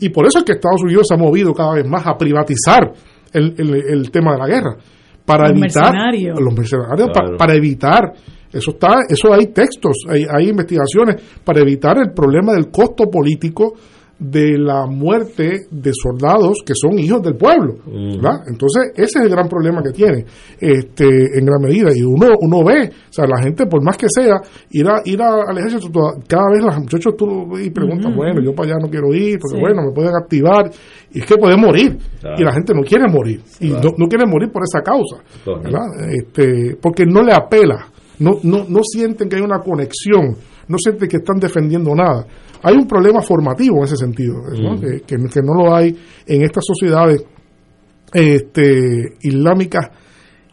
Y 0.00 0.08
por 0.10 0.26
eso 0.26 0.38
es 0.38 0.44
que 0.44 0.52
Estados 0.52 0.82
Unidos 0.82 1.06
se 1.08 1.14
ha 1.14 1.18
movido 1.18 1.52
cada 1.54 1.74
vez 1.74 1.86
más 1.86 2.06
a 2.06 2.16
privatizar 2.16 2.92
el, 3.32 3.54
el- 3.58 3.74
el 3.88 4.10
tema 4.10 4.32
de 4.32 4.38
la 4.38 4.46
guerra. 4.46 4.76
Para 5.24 5.48
Los 5.48 5.58
evitar 5.58 5.84
mercenarios. 5.92 6.38
los 6.40 6.54
mercenarios, 6.54 7.08
pa- 7.08 7.20
Claro. 7.20 7.36
para 7.38 7.54
evitar 7.54 8.12
eso 8.52 8.70
está 8.72 8.98
eso 9.08 9.32
hay 9.32 9.46
textos 9.48 9.96
hay, 10.08 10.24
hay 10.30 10.50
investigaciones 10.50 11.16
para 11.42 11.60
evitar 11.62 11.96
el 11.98 12.12
problema 12.12 12.52
del 12.52 12.70
costo 12.70 13.10
político 13.10 13.72
de 14.18 14.56
la 14.58 14.86
muerte 14.86 15.66
de 15.70 15.90
soldados 15.92 16.58
que 16.64 16.72
son 16.74 16.98
hijos 16.98 17.20
del 17.22 17.36
pueblo 17.36 17.74
¿verdad? 17.86 18.42
entonces 18.46 18.92
ese 18.94 19.18
es 19.18 19.24
el 19.24 19.28
gran 19.28 19.48
problema 19.48 19.82
que 19.82 19.90
tiene 19.90 20.24
este 20.60 21.04
en 21.06 21.44
gran 21.44 21.60
medida 21.60 21.90
y 21.94 22.02
uno 22.02 22.28
uno 22.40 22.64
ve 22.64 22.90
o 23.08 23.12
sea 23.12 23.26
la 23.26 23.42
gente 23.42 23.66
por 23.66 23.82
más 23.84 23.96
que 23.96 24.06
sea 24.08 24.40
ir 24.70 24.86
a 24.88 25.02
ir 25.04 25.20
a- 25.20 25.42
al 25.50 25.58
ejército 25.58 25.90
toda- 25.90 26.14
cada 26.28 26.44
vez 26.52 26.62
los 26.64 26.78
muchachos 26.78 27.14
tú 27.18 27.58
y 27.58 27.70
preguntas 27.70 28.06
Ujú. 28.06 28.16
bueno 28.16 28.40
yo 28.40 28.54
para 28.54 28.70
allá 28.70 28.78
no 28.82 28.88
quiero 28.88 29.12
ir 29.12 29.38
porque 29.40 29.56
Sí. 29.56 29.60
bueno 29.60 29.82
me 29.82 29.92
pueden 29.92 30.14
activar 30.14 30.70
y 31.12 31.18
es 31.18 31.26
que 31.26 31.36
pueden 31.36 31.60
morir 31.60 31.98
Claro. 32.20 32.36
y 32.38 32.44
la 32.44 32.52
gente 32.52 32.72
no 32.72 32.82
quiere 32.82 33.08
morir 33.08 33.40
y 33.60 33.68
Claro. 33.70 33.82
no, 33.90 34.04
no 34.04 34.06
quiere 34.08 34.26
morir 34.26 34.50
por 34.52 34.62
esa 34.62 34.80
causa. 34.80 35.16
Este, 36.10 36.76
porque 36.80 37.04
no 37.06 37.22
le 37.22 37.32
apela, 37.32 37.86
no, 38.18 38.38
no, 38.42 38.64
no 38.68 38.80
sienten 38.82 39.28
que 39.28 39.36
hay 39.36 39.42
una 39.42 39.58
conexión, 39.60 40.36
no 40.68 40.76
sienten 40.78 41.08
que 41.08 41.16
están 41.18 41.38
defendiendo 41.38 41.94
nada. 41.94 42.26
Hay 42.64 42.74
un 42.76 42.86
problema 42.88 43.20
formativo 43.22 43.78
en 43.78 43.84
ese 43.84 43.96
sentido, 43.96 44.34
¿no? 44.60 44.74
Mm. 44.74 44.80
que, 44.80 45.00
que- 45.06 45.16
que 45.32 45.40
no 45.42 45.54
lo 45.54 45.74
hay 45.74 45.94
en 46.26 46.42
estas 46.42 46.64
sociedades 46.66 47.24
este, 48.12 49.14
islámicas 49.22 49.86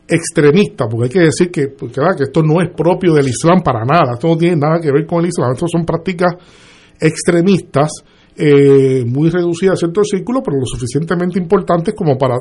extremistas, 0.07 0.88
porque 0.89 1.05
hay 1.05 1.09
que 1.09 1.19
decir 1.25 1.51
que, 1.51 1.67
porque, 1.69 2.01
¿verdad? 2.01 2.17
que 2.17 2.23
esto 2.23 2.43
no 2.43 2.61
es 2.61 2.69
propio 2.75 3.13
del 3.13 3.27
Islam 3.27 3.61
para 3.63 3.85
nada, 3.85 4.13
esto 4.13 4.27
no 4.27 4.38
tiene 4.38 4.57
nada 4.57 4.79
que 4.81 4.91
ver 4.91 5.05
con 5.05 5.21
el 5.21 5.27
Islam, 5.27 5.51
esto 5.53 5.67
son 5.67 5.85
prácticas 5.85 6.33
extremistas 6.99 7.89
eh, 8.35 9.03
muy 9.05 9.29
reducidas 9.29 9.73
a 9.73 9.77
ciertos 9.77 10.07
círculos, 10.09 10.41
pero 10.43 10.57
lo 10.57 10.65
suficientemente 10.65 11.39
importantes 11.39 11.93
como 11.95 12.17
para 12.17 12.35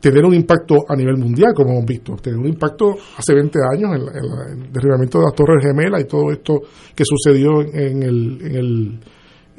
tener 0.00 0.24
un 0.24 0.34
impacto 0.34 0.76
a 0.88 0.96
nivel 0.96 1.18
mundial, 1.18 1.52
como 1.54 1.72
hemos 1.72 1.84
visto, 1.84 2.16
tener 2.16 2.38
un 2.38 2.48
impacto 2.48 2.96
hace 3.16 3.34
20 3.34 3.58
años 3.72 3.90
en, 3.94 4.02
en 4.02 4.50
en 4.56 4.62
el 4.62 4.72
derribamiento 4.72 5.18
de 5.18 5.24
las 5.24 5.34
Torres 5.34 5.62
Gemelas 5.62 6.00
y 6.00 6.04
todo 6.04 6.30
esto 6.32 6.60
que 6.94 7.04
sucedió 7.04 7.60
en 7.60 8.02
el, 8.02 8.38
en 8.42 8.56
el 8.56 9.00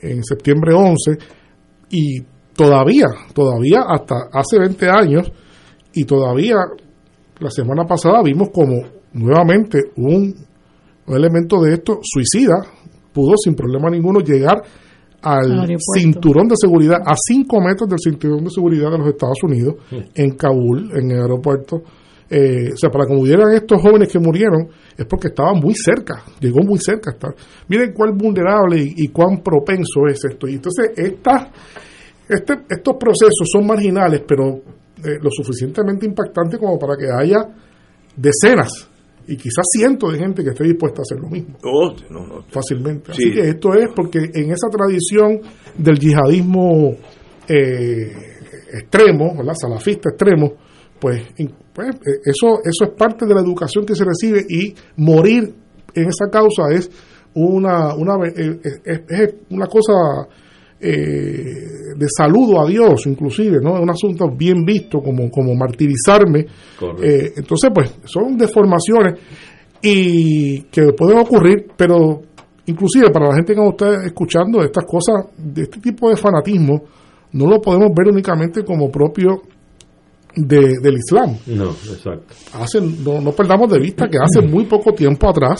en 0.01 0.23
septiembre 0.23 0.73
11 0.73 1.18
y 1.91 2.22
todavía, 2.55 3.07
todavía 3.34 3.81
hasta 3.88 4.30
hace 4.34 4.59
20 4.59 4.89
años 4.89 5.31
y 5.93 6.05
todavía 6.05 6.55
la 7.39 7.51
semana 7.51 7.85
pasada 7.85 8.22
vimos 8.23 8.49
como 8.51 8.81
nuevamente 9.13 9.80
un, 9.97 10.35
un 11.05 11.15
elemento 11.15 11.61
de 11.61 11.73
esto 11.73 11.99
suicida 12.01 12.65
pudo 13.13 13.34
sin 13.38 13.55
problema 13.55 13.89
ninguno 13.89 14.22
llegar 14.22 14.61
Al 15.22 15.68
cinturón 15.95 16.48
de 16.48 16.56
seguridad, 16.60 16.98
a 17.06 17.14
5 17.15 17.61
metros 17.61 17.89
del 17.89 17.99
cinturón 17.99 18.43
de 18.43 18.49
seguridad 18.49 18.91
de 18.91 18.98
los 18.98 19.07
Estados 19.07 19.38
Unidos, 19.43 19.76
en 20.15 20.31
Kabul, 20.35 20.91
en 20.95 21.11
el 21.11 21.22
aeropuerto. 21.22 21.84
Eh, 22.30 22.72
o 22.73 22.77
sea, 22.77 22.89
para 22.89 23.06
que 23.06 23.14
murieran 23.14 23.53
estos 23.53 23.81
jóvenes 23.81 24.07
que 24.07 24.18
murieron, 24.18 24.69
es 24.98 25.06
porque 25.06 25.27
estaban 25.27 25.60
muy 25.60 25.73
cerca, 25.76 26.23
llegó 26.39 26.61
muy 26.64 26.80
cerca. 26.80 27.11
a 27.11 27.14
estar. 27.14 27.35
Miren 27.68 27.91
cuán 27.93 28.18
vulnerable 28.18 28.81
y, 28.81 28.93
y 29.03 29.07
cuán 29.10 29.43
propenso 29.43 30.07
es 30.10 30.23
esto. 30.23 30.48
Y 30.48 30.53
entonces, 30.53 30.91
estas 30.95 31.49
este, 32.31 32.53
estos 32.69 32.95
procesos 32.98 33.49
son 33.52 33.68
marginales, 33.68 34.22
pero 34.26 34.61
eh, 35.03 35.19
lo 35.22 35.30
suficientemente 35.30 36.06
impactantes 36.06 36.57
como 36.57 36.80
para 36.80 36.95
que 36.95 37.07
haya 37.11 37.45
decenas 38.15 38.89
y 39.27 39.35
quizás 39.38 39.65
cientos 39.72 40.14
de 40.14 40.19
gente 40.19 40.43
que 40.43 40.49
esté 40.49 40.64
dispuesta 40.64 41.02
a 41.02 41.03
hacer 41.03 41.19
lo 41.19 41.30
mismo 41.30 41.57
Oh, 41.64 41.93
no, 42.10 42.26
no. 42.27 42.43
fácilmente. 42.49 43.14
Sí. 43.14 43.23
Así 43.23 43.31
que 43.34 43.49
esto 43.49 43.73
es 43.73 43.89
porque 43.95 44.19
en 44.34 44.52
esa 44.52 44.68
tradición 44.69 45.39
del 45.77 45.99
yihadismo 45.99 46.95
eh, 47.48 48.11
extremo, 48.73 49.35
¿verdad? 49.38 49.53
salafista 49.60 50.10
extremo, 50.10 50.53
pues, 50.99 51.22
pues, 51.73 51.89
eh, 51.89 52.19
eso, 52.26 52.60
eso 52.64 52.84
es 52.85 52.89
parte 52.98 53.26
de 53.26 53.34
la 53.34 53.41
educación 53.41 53.85
que 53.85 53.95
se 53.95 54.06
recibe 54.06 54.45
y 54.48 54.73
morir 54.98 55.53
en 55.93 56.07
esa 56.07 56.30
causa 56.31 56.64
es 56.72 56.89
una, 57.34 57.95
una, 57.95 58.14
eh, 58.27 58.60
es, 58.64 59.02
es 59.07 59.34
una 59.49 59.65
cosa 59.68 60.27
eh, 60.81 61.95
de 61.95 62.07
saludo 62.15 62.61
a 62.61 62.67
Dios, 62.67 63.05
inclusive, 63.05 63.59
¿no? 63.61 63.75
Es 63.75 63.83
un 63.83 63.89
asunto 63.89 64.25
bien 64.35 64.63
visto 64.65 64.99
como, 64.99 65.29
como 65.29 65.53
martirizarme. 65.55 66.45
Eh, 67.01 67.33
entonces, 67.37 67.69
pues, 67.73 67.95
son 68.05 68.37
deformaciones 68.37 69.19
y 69.81 70.63
que 70.63 70.93
pueden 70.93 71.19
ocurrir, 71.19 71.67
pero 71.75 72.21
inclusive 72.65 73.09
para 73.11 73.29
la 73.29 73.35
gente 73.35 73.53
que 73.53 73.67
está 73.67 74.05
escuchando 74.05 74.63
estas 74.63 74.85
cosas, 74.85 75.25
de 75.37 75.63
este 75.63 75.79
tipo 75.79 76.09
de 76.09 76.15
fanatismo, 76.15 76.83
no 77.33 77.45
lo 77.47 77.61
podemos 77.61 77.89
ver 77.95 78.11
únicamente 78.11 78.63
como 78.63 78.89
propio 78.91 79.41
de, 80.35 80.79
del 80.81 80.95
Islam. 80.97 81.37
No, 81.47 81.69
exacto. 81.69 82.33
Hace, 82.53 82.81
no, 82.81 83.21
no 83.21 83.31
perdamos 83.31 83.69
de 83.71 83.79
vista 83.79 84.07
que 84.07 84.17
hace 84.17 84.47
muy 84.47 84.65
poco 84.65 84.93
tiempo 84.93 85.29
atrás, 85.29 85.59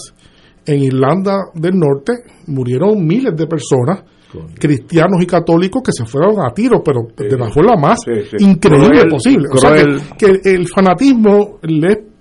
en 0.66 0.84
Irlanda 0.84 1.38
del 1.56 1.78
Norte, 1.78 2.14
murieron 2.48 3.06
miles 3.06 3.36
de 3.36 3.48
personas, 3.48 4.04
cristianos 4.60 5.22
y 5.22 5.26
católicos, 5.26 5.82
que 5.84 5.92
se 5.92 6.06
fueron 6.06 6.40
a 6.40 6.54
tiros, 6.54 6.82
pero 6.84 7.02
de 7.18 7.38
la 7.38 7.50
forma 7.50 7.76
más 7.76 8.00
Sí, 8.06 8.12
sí. 8.30 8.46
increíble 8.46 8.90
Cruel, 9.02 9.10
posible. 9.10 9.48
O 9.54 9.58
sea, 9.58 9.72
que, 10.18 10.42
que 10.42 10.50
el 10.56 10.68
fanatismo 10.68 11.60
le 11.64 12.12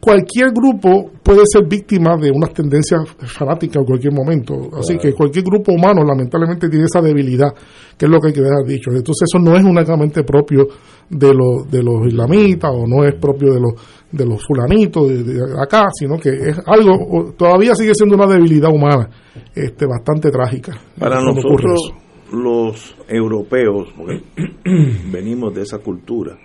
cualquier 0.00 0.52
grupo 0.52 1.10
puede 1.22 1.40
ser 1.44 1.66
víctima 1.68 2.16
de 2.16 2.30
unas 2.30 2.52
tendencias 2.52 3.00
fanáticas 3.26 3.78
en 3.78 3.84
cualquier 3.84 4.12
momento. 4.14 4.54
Así 4.78 4.94
Claro. 4.94 5.00
que 5.02 5.12
cualquier 5.12 5.44
grupo 5.44 5.72
humano 5.72 6.02
lamentablemente 6.04 6.68
tiene 6.68 6.84
esa 6.84 7.00
debilidad, 7.00 7.52
que 7.96 8.06
es 8.06 8.10
lo 8.10 8.20
que 8.20 8.28
hay 8.28 8.32
que 8.32 8.40
dejar 8.42 8.64
dicho. 8.64 8.90
Entonces 8.90 9.26
eso 9.28 9.38
no 9.42 9.56
es 9.56 9.64
únicamente 9.64 10.22
propio 10.22 10.68
de 11.10 11.34
los 11.34 11.68
de 11.70 11.82
los 11.82 12.06
islamitas 12.06 12.70
o 12.72 12.86
no 12.86 13.04
es 13.04 13.14
propio 13.16 13.52
de 13.54 13.60
los 13.60 13.72
de 14.10 14.24
los 14.24 14.42
fulanitos 14.46 15.08
de, 15.08 15.22
de 15.22 15.60
acá, 15.60 15.86
sino 15.92 16.18
que 16.18 16.30
es 16.30 16.58
algo 16.66 17.34
todavía 17.36 17.74
sigue 17.74 17.94
siendo 17.94 18.16
una 18.16 18.26
debilidad 18.26 18.72
humana, 18.72 19.08
este 19.54 19.86
bastante 19.86 20.30
trágica. 20.30 20.78
Para 20.98 21.20
nosotros, 21.20 21.92
los 22.32 22.96
europeos, 23.08 23.92
porque 23.96 24.22
venimos 25.10 25.54
de 25.54 25.62
esa 25.62 25.78
cultura, 25.78 26.38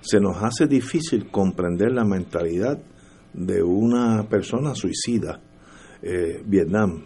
se 0.00 0.20
nos 0.20 0.42
hace 0.42 0.66
difícil 0.66 1.30
comprender 1.30 1.92
la 1.92 2.04
mentalidad 2.04 2.78
de 3.32 3.62
una 3.62 4.28
persona 4.28 4.74
suicida. 4.74 5.40
Eh, 6.02 6.42
Vietnam, 6.44 7.04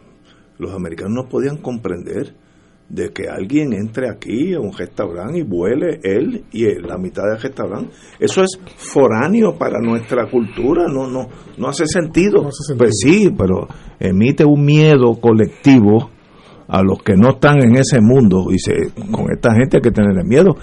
los 0.59 0.73
americanos 0.73 1.13
no 1.15 1.29
podían 1.29 1.59
comprender 1.59 2.35
de 2.89 3.11
que 3.11 3.29
alguien 3.29 3.75
entre 3.75 4.09
aquí 4.09 4.55
a 4.55 4.61
un 4.61 4.73
restaurante 4.73 5.39
y 5.39 5.43
vuele 5.43 6.01
él 6.03 6.45
y 6.53 6.65
la 6.81 6.97
mitad 6.97 7.25
del 7.25 7.41
restaurante. 7.41 7.91
Eso 8.19 8.43
es 8.43 8.59
foráneo 8.77 9.59
para 9.59 9.79
nuestra 9.81 10.29
cultura, 10.31 10.87
no 10.89 11.07
no 11.09 11.29
no 11.59 11.69
hace 11.69 11.87
sentido. 11.87 12.49
Pues 12.77 12.91
sí, 13.03 13.31
pero 13.37 13.69
emite 14.01 14.45
un 14.45 14.65
miedo 14.65 15.21
colectivo 15.21 16.11
a 16.69 16.83
los 16.83 17.03
que 17.03 17.15
no 17.17 17.31
están 17.31 17.63
en 17.63 17.77
ese 17.77 18.01
mundo 18.01 18.47
y 18.51 18.59
se, 18.59 18.75
con 19.11 19.33
esta 19.33 19.55
gente 19.55 19.79
hay 19.79 19.83
que 19.83 19.91
tenerle 19.91 20.23
miedo. 20.25 20.57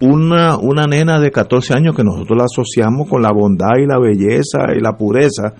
Una, 0.00 0.56
una 0.56 0.86
nena 0.86 1.20
de 1.20 1.30
14 1.30 1.74
años 1.74 1.94
que 1.94 2.02
nosotros 2.02 2.36
la 2.36 2.44
asociamos 2.44 3.08
con 3.08 3.20
la 3.20 3.32
bondad 3.32 3.76
y 3.78 3.86
la 3.86 3.98
belleza 3.98 4.72
y 4.74 4.80
la 4.80 4.96
pureza, 4.96 5.52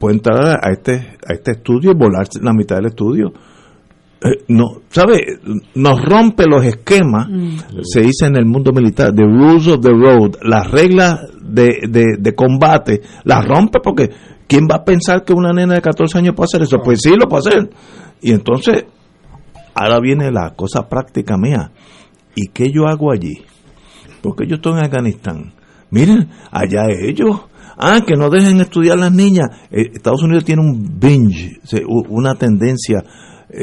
puede 0.00 0.16
entrar 0.16 0.58
a 0.60 0.72
este, 0.72 1.16
a 1.26 1.32
este 1.32 1.52
estudio 1.52 1.92
y 1.92 1.94
volar 1.94 2.26
la 2.42 2.52
mitad 2.52 2.76
del 2.76 2.86
estudio. 2.86 3.32
Eh, 4.22 4.44
no, 4.48 4.80
¿sabe? 4.88 5.38
Nos 5.74 6.02
rompe 6.02 6.44
los 6.48 6.64
esquemas, 6.64 7.28
se 7.82 8.00
dice 8.00 8.26
en 8.26 8.36
el 8.36 8.46
mundo 8.46 8.72
militar, 8.72 9.12
the 9.14 9.24
rules 9.24 9.66
of 9.68 9.80
the 9.80 9.90
road, 9.90 10.36
las 10.42 10.70
reglas 10.70 11.20
de, 11.42 11.80
de, 11.88 12.04
de 12.18 12.34
combate, 12.34 13.02
las 13.24 13.44
rompe 13.44 13.80
porque 13.82 14.10
¿Quién 14.46 14.68
va 14.70 14.76
a 14.76 14.84
pensar 14.84 15.24
que 15.24 15.32
una 15.32 15.52
nena 15.52 15.74
de 15.74 15.80
14 15.80 16.18
años 16.18 16.34
puede 16.34 16.46
hacer 16.46 16.62
eso? 16.62 16.78
Pues 16.84 17.00
sí, 17.02 17.14
lo 17.16 17.28
puede 17.28 17.48
hacer. 17.48 17.70
Y 18.20 18.32
entonces, 18.32 18.84
ahora 19.74 20.00
viene 20.00 20.30
la 20.30 20.50
cosa 20.54 20.88
práctica 20.88 21.36
mía. 21.36 21.72
¿Y 22.34 22.48
qué 22.48 22.70
yo 22.70 22.86
hago 22.86 23.12
allí? 23.12 23.42
Porque 24.22 24.46
yo 24.46 24.56
estoy 24.56 24.74
en 24.74 24.84
Afganistán. 24.84 25.54
Miren, 25.90 26.28
allá 26.50 26.86
ellos. 26.88 27.40
Ah, 27.76 28.00
que 28.06 28.14
no 28.14 28.30
dejen 28.30 28.60
estudiar 28.60 28.98
las 28.98 29.12
niñas. 29.12 29.48
Eh, 29.70 29.90
Estados 29.94 30.22
Unidos 30.22 30.44
tiene 30.44 30.62
un 30.62 31.00
binge, 31.00 31.58
una 32.08 32.34
tendencia 32.34 33.02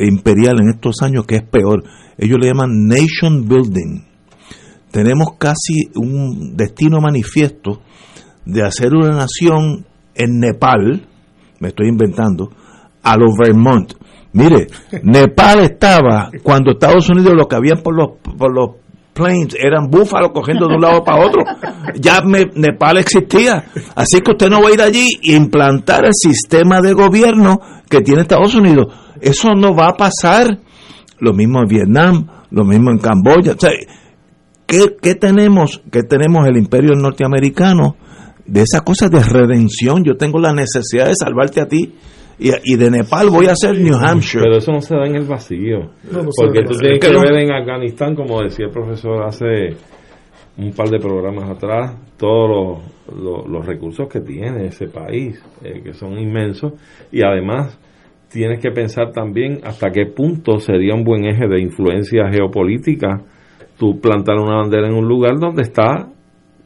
imperial 0.08 0.58
en 0.62 0.70
estos 0.70 0.96
años 1.02 1.26
que 1.26 1.36
es 1.38 1.44
peor. 1.44 1.84
Ellos 2.18 2.38
le 2.40 2.48
llaman 2.48 2.88
nation 2.88 3.48
building. 3.48 4.04
Tenemos 4.92 5.30
casi 5.38 5.90
un 5.96 6.56
destino 6.56 7.00
manifiesto 7.00 7.82
de 8.46 8.64
hacer 8.64 8.94
una 8.94 9.12
nación 9.16 9.86
en 10.16 10.40
Nepal, 10.40 11.08
me 11.60 11.70
estoy 11.70 11.88
inventando, 11.88 12.52
a 13.04 13.16
los 13.18 13.32
Vermont. 13.38 13.94
Mire, 14.34 14.68
Nepal 15.04 15.60
estaba 15.62 16.30
cuando 16.44 16.72
Estados 16.72 17.10
Unidos 17.10 17.34
lo 17.38 17.48
que 17.48 17.56
había 17.56 17.76
por 17.76 17.96
los, 17.96 18.18
por 18.38 18.54
los 18.54 18.76
planes 19.14 19.56
eran 19.60 19.90
búfalos 19.90 20.32
cogiendo 20.34 20.68
de 20.68 20.76
un 20.76 20.82
lado 20.82 21.04
para 21.04 21.26
otro. 21.26 21.44
Ya 21.96 22.22
me- 22.22 22.50
Nepal 22.56 22.98
existía. 22.98 23.66
Así 23.96 24.22
que 24.22 24.32
usted 24.32 24.50
no 24.50 24.62
va 24.62 24.70
a 24.70 24.74
ir 24.74 24.82
allí 24.82 25.10
e 25.24 25.36
implantar 25.36 26.06
el 26.06 26.14
sistema 26.14 26.82
de 26.82 26.94
gobierno 26.94 27.60
que 27.90 28.02
tiene 28.02 28.22
Estados 28.22 28.56
Unidos. 28.56 28.88
Eso 29.22 29.50
no 29.56 29.76
va 29.76 29.90
a 29.90 29.98
pasar. 29.98 30.60
Lo 31.20 31.34
mismo 31.34 31.60
en 31.62 31.68
Vietnam, 31.68 32.28
lo 32.50 32.64
mismo 32.66 32.90
en 32.92 32.98
Camboya. 32.98 33.54
O 33.54 33.60
sea, 33.60 33.72
¿qué, 34.66 34.96
qué 35.02 35.16
tenemos? 35.16 35.82
¿Qué 35.92 36.02
tenemos 36.04 36.48
el 36.48 36.58
imperio 36.58 36.92
norteamericano? 36.96 37.96
De 38.46 38.62
esas 38.64 38.82
cosas 38.82 39.12
de 39.12 39.22
redención. 39.24 40.04
Yo 40.04 40.16
tengo 40.18 40.40
la 40.40 40.52
necesidad 40.54 41.08
de 41.08 41.16
salvarte 41.16 41.62
a 41.62 41.68
ti. 41.68 41.94
Y, 42.40 42.50
y 42.64 42.76
de 42.76 42.90
Nepal 42.90 43.30
voy 43.30 43.46
a 43.46 43.56
ser 43.56 43.80
New 43.80 43.96
Hampshire. 43.96 44.44
Pero 44.44 44.58
eso 44.58 44.72
no 44.72 44.82
se 44.82 44.96
da 44.96 45.06
en 45.06 45.16
el 45.16 45.26
vacío. 45.28 45.92
No, 46.12 46.24
no 46.24 46.30
se 46.32 46.44
porque 46.44 46.64
tú 46.64 46.74
tienes 46.80 46.98
Es 46.98 47.00
que 47.00 47.08
que 47.08 47.14
no. 47.14 47.22
ver 47.22 47.36
en 47.36 47.52
Afganistán, 47.52 48.16
como 48.16 48.42
decía 48.42 48.66
el 48.66 48.72
profesor 48.72 49.24
hace 49.28 49.76
un 50.58 50.72
par 50.74 50.90
de 50.90 50.98
programas 51.00 51.52
atrás, 51.52 51.96
todos 52.18 52.50
los, 52.50 53.24
los- 53.24 53.48
los 53.48 53.66
recursos 53.66 54.08
que 54.10 54.22
tiene 54.22 54.66
ese 54.66 54.88
país, 54.88 55.40
eh, 55.64 55.82
que 55.84 55.94
son 55.94 56.18
inmensos, 56.18 56.74
y 57.12 57.22
además 57.22 57.78
tienes 58.32 58.60
que 58.62 58.72
pensar 58.72 59.12
también 59.12 59.60
hasta 59.64 59.90
qué 59.92 60.06
punto 60.06 60.60
sería 60.60 60.94
un 60.96 61.04
buen 61.04 61.26
eje 61.26 61.48
de 61.48 61.62
influencia 61.62 62.30
geopolítica 62.32 63.22
tú 63.78 64.00
plantar 64.00 64.38
una 64.38 64.58
bandera 64.58 64.88
en 64.88 64.94
un 64.94 65.08
lugar 65.08 65.40
donde 65.40 65.64
está 65.64 66.08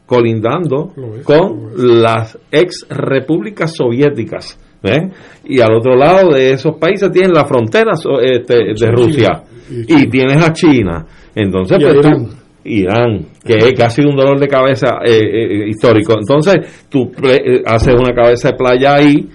colindando 0.05 0.93
con 1.23 1.71
las 2.03 2.37
ex 2.51 2.85
repúblicas 2.89 3.73
soviéticas. 3.75 4.59
¿ves? 4.83 5.11
Y 5.45 5.61
al 5.61 5.73
otro 5.73 5.95
lado 5.95 6.31
de 6.33 6.51
esos 6.51 6.75
países 6.75 7.11
tienen 7.11 7.31
la 7.33 7.45
frontera 7.45 7.93
este, 8.21 8.73
de 8.79 8.91
Rusia 8.91 9.43
y 9.69 10.07
tienes 10.07 10.43
a 10.43 10.53
China. 10.53 11.05
Entonces, 11.33 11.77
Y 11.79 11.83
pues, 11.83 12.01
tú- 12.01 12.07
Irán. 12.07 12.27
Irán, 12.67 13.25
que, 13.43 13.73
que 13.73 13.83
ha 13.83 13.89
sido 13.89 14.09
un 14.09 14.15
dolor 14.15 14.39
de 14.39 14.47
cabeza 14.47 14.97
eh, 15.05 15.11
eh, 15.21 15.69
histórico. 15.69 16.13
Entonces, 16.19 16.85
tú 16.89 17.11
eh, 17.23 17.61
haces 17.65 17.93
una 17.93 18.13
cabeza 18.13 18.51
de 18.51 18.57
playa 18.57 18.95
ahí 18.95 19.27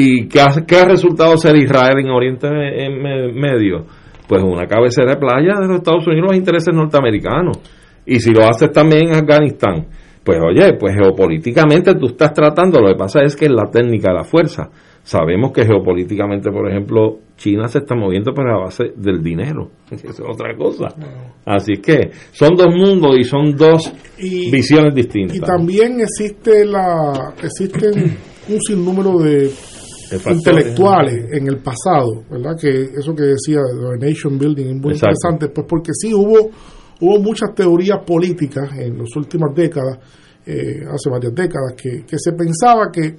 y 0.00 0.28
¿qué 0.28 0.40
ha, 0.40 0.64
qué 0.66 0.76
ha 0.76 0.84
resultado 0.84 1.36
ser 1.36 1.56
Israel 1.56 1.98
en 1.98 2.10
Oriente 2.10 2.46
en 2.48 3.02
me- 3.02 3.32
Medio? 3.32 3.84
Pues 4.28 4.42
una 4.42 4.66
cabecera 4.66 5.12
de 5.14 5.16
playa 5.18 5.58
de 5.60 5.66
los 5.66 5.76
Estados 5.78 6.06
Unidos, 6.06 6.28
los 6.28 6.36
intereses 6.36 6.74
norteamericanos. 6.74 7.58
Y 8.06 8.20
si 8.20 8.30
lo 8.32 8.46
haces 8.46 8.70
también 8.72 9.08
en 9.08 9.14
Afganistán, 9.14 9.86
pues 10.22 10.38
oye, 10.46 10.74
pues 10.78 10.94
geopolíticamente 10.94 11.94
tú 11.94 12.06
estás 12.06 12.32
tratando, 12.34 12.80
lo 12.80 12.88
que 12.88 12.98
pasa 12.98 13.20
es 13.22 13.34
que 13.34 13.46
es 13.46 13.50
la 13.50 13.70
técnica 13.70 14.10
de 14.10 14.16
la 14.18 14.24
fuerza. 14.24 14.68
Sabemos 15.02 15.52
que 15.52 15.64
geopolíticamente, 15.64 16.50
por 16.50 16.68
ejemplo, 16.68 17.20
China 17.36 17.66
se 17.68 17.78
está 17.78 17.94
moviendo 17.94 18.34
por 18.34 18.46
la 18.46 18.58
base 18.58 18.92
del 18.96 19.22
dinero. 19.22 19.70
Esa 19.90 20.08
es 20.08 20.20
otra 20.20 20.54
cosa. 20.54 20.88
Así 21.46 21.74
que 21.82 22.10
son 22.32 22.54
dos 22.54 22.74
mundos 22.74 23.16
y 23.18 23.24
son 23.24 23.56
dos 23.56 23.90
Y- 24.18 24.50
visiones 24.50 24.94
distintas. 24.94 25.36
Y 25.36 25.40
también 25.40 25.98
existe 26.00 26.66
la 26.66 27.32
existen 27.42 28.16
un 28.50 28.60
sinnúmero 28.60 29.18
de 29.18 29.50
intelectuales 30.30 31.32
en 31.32 31.46
el 31.48 31.58
pasado, 31.58 32.24
¿verdad? 32.30 32.56
Que 32.60 32.68
eso 32.98 33.14
que 33.14 33.24
decía 33.24 33.60
de 33.60 34.06
nation 34.06 34.38
building 34.38 34.66
es 34.66 34.76
muy 34.76 34.92
Exacto. 34.92 35.14
interesante, 35.14 35.48
pues 35.48 35.66
porque 35.68 35.92
sí 35.94 36.12
hubo 36.14 36.50
hubo 37.00 37.20
muchas 37.20 37.54
teorías 37.54 37.98
políticas 38.04 38.70
en 38.76 38.98
las 38.98 39.14
últimas 39.16 39.54
décadas, 39.54 39.98
eh, 40.46 40.84
hace 40.90 41.10
varias 41.10 41.34
décadas, 41.34 41.74
que, 41.76 42.04
que 42.04 42.18
se 42.18 42.32
pensaba 42.32 42.90
que 42.92 43.16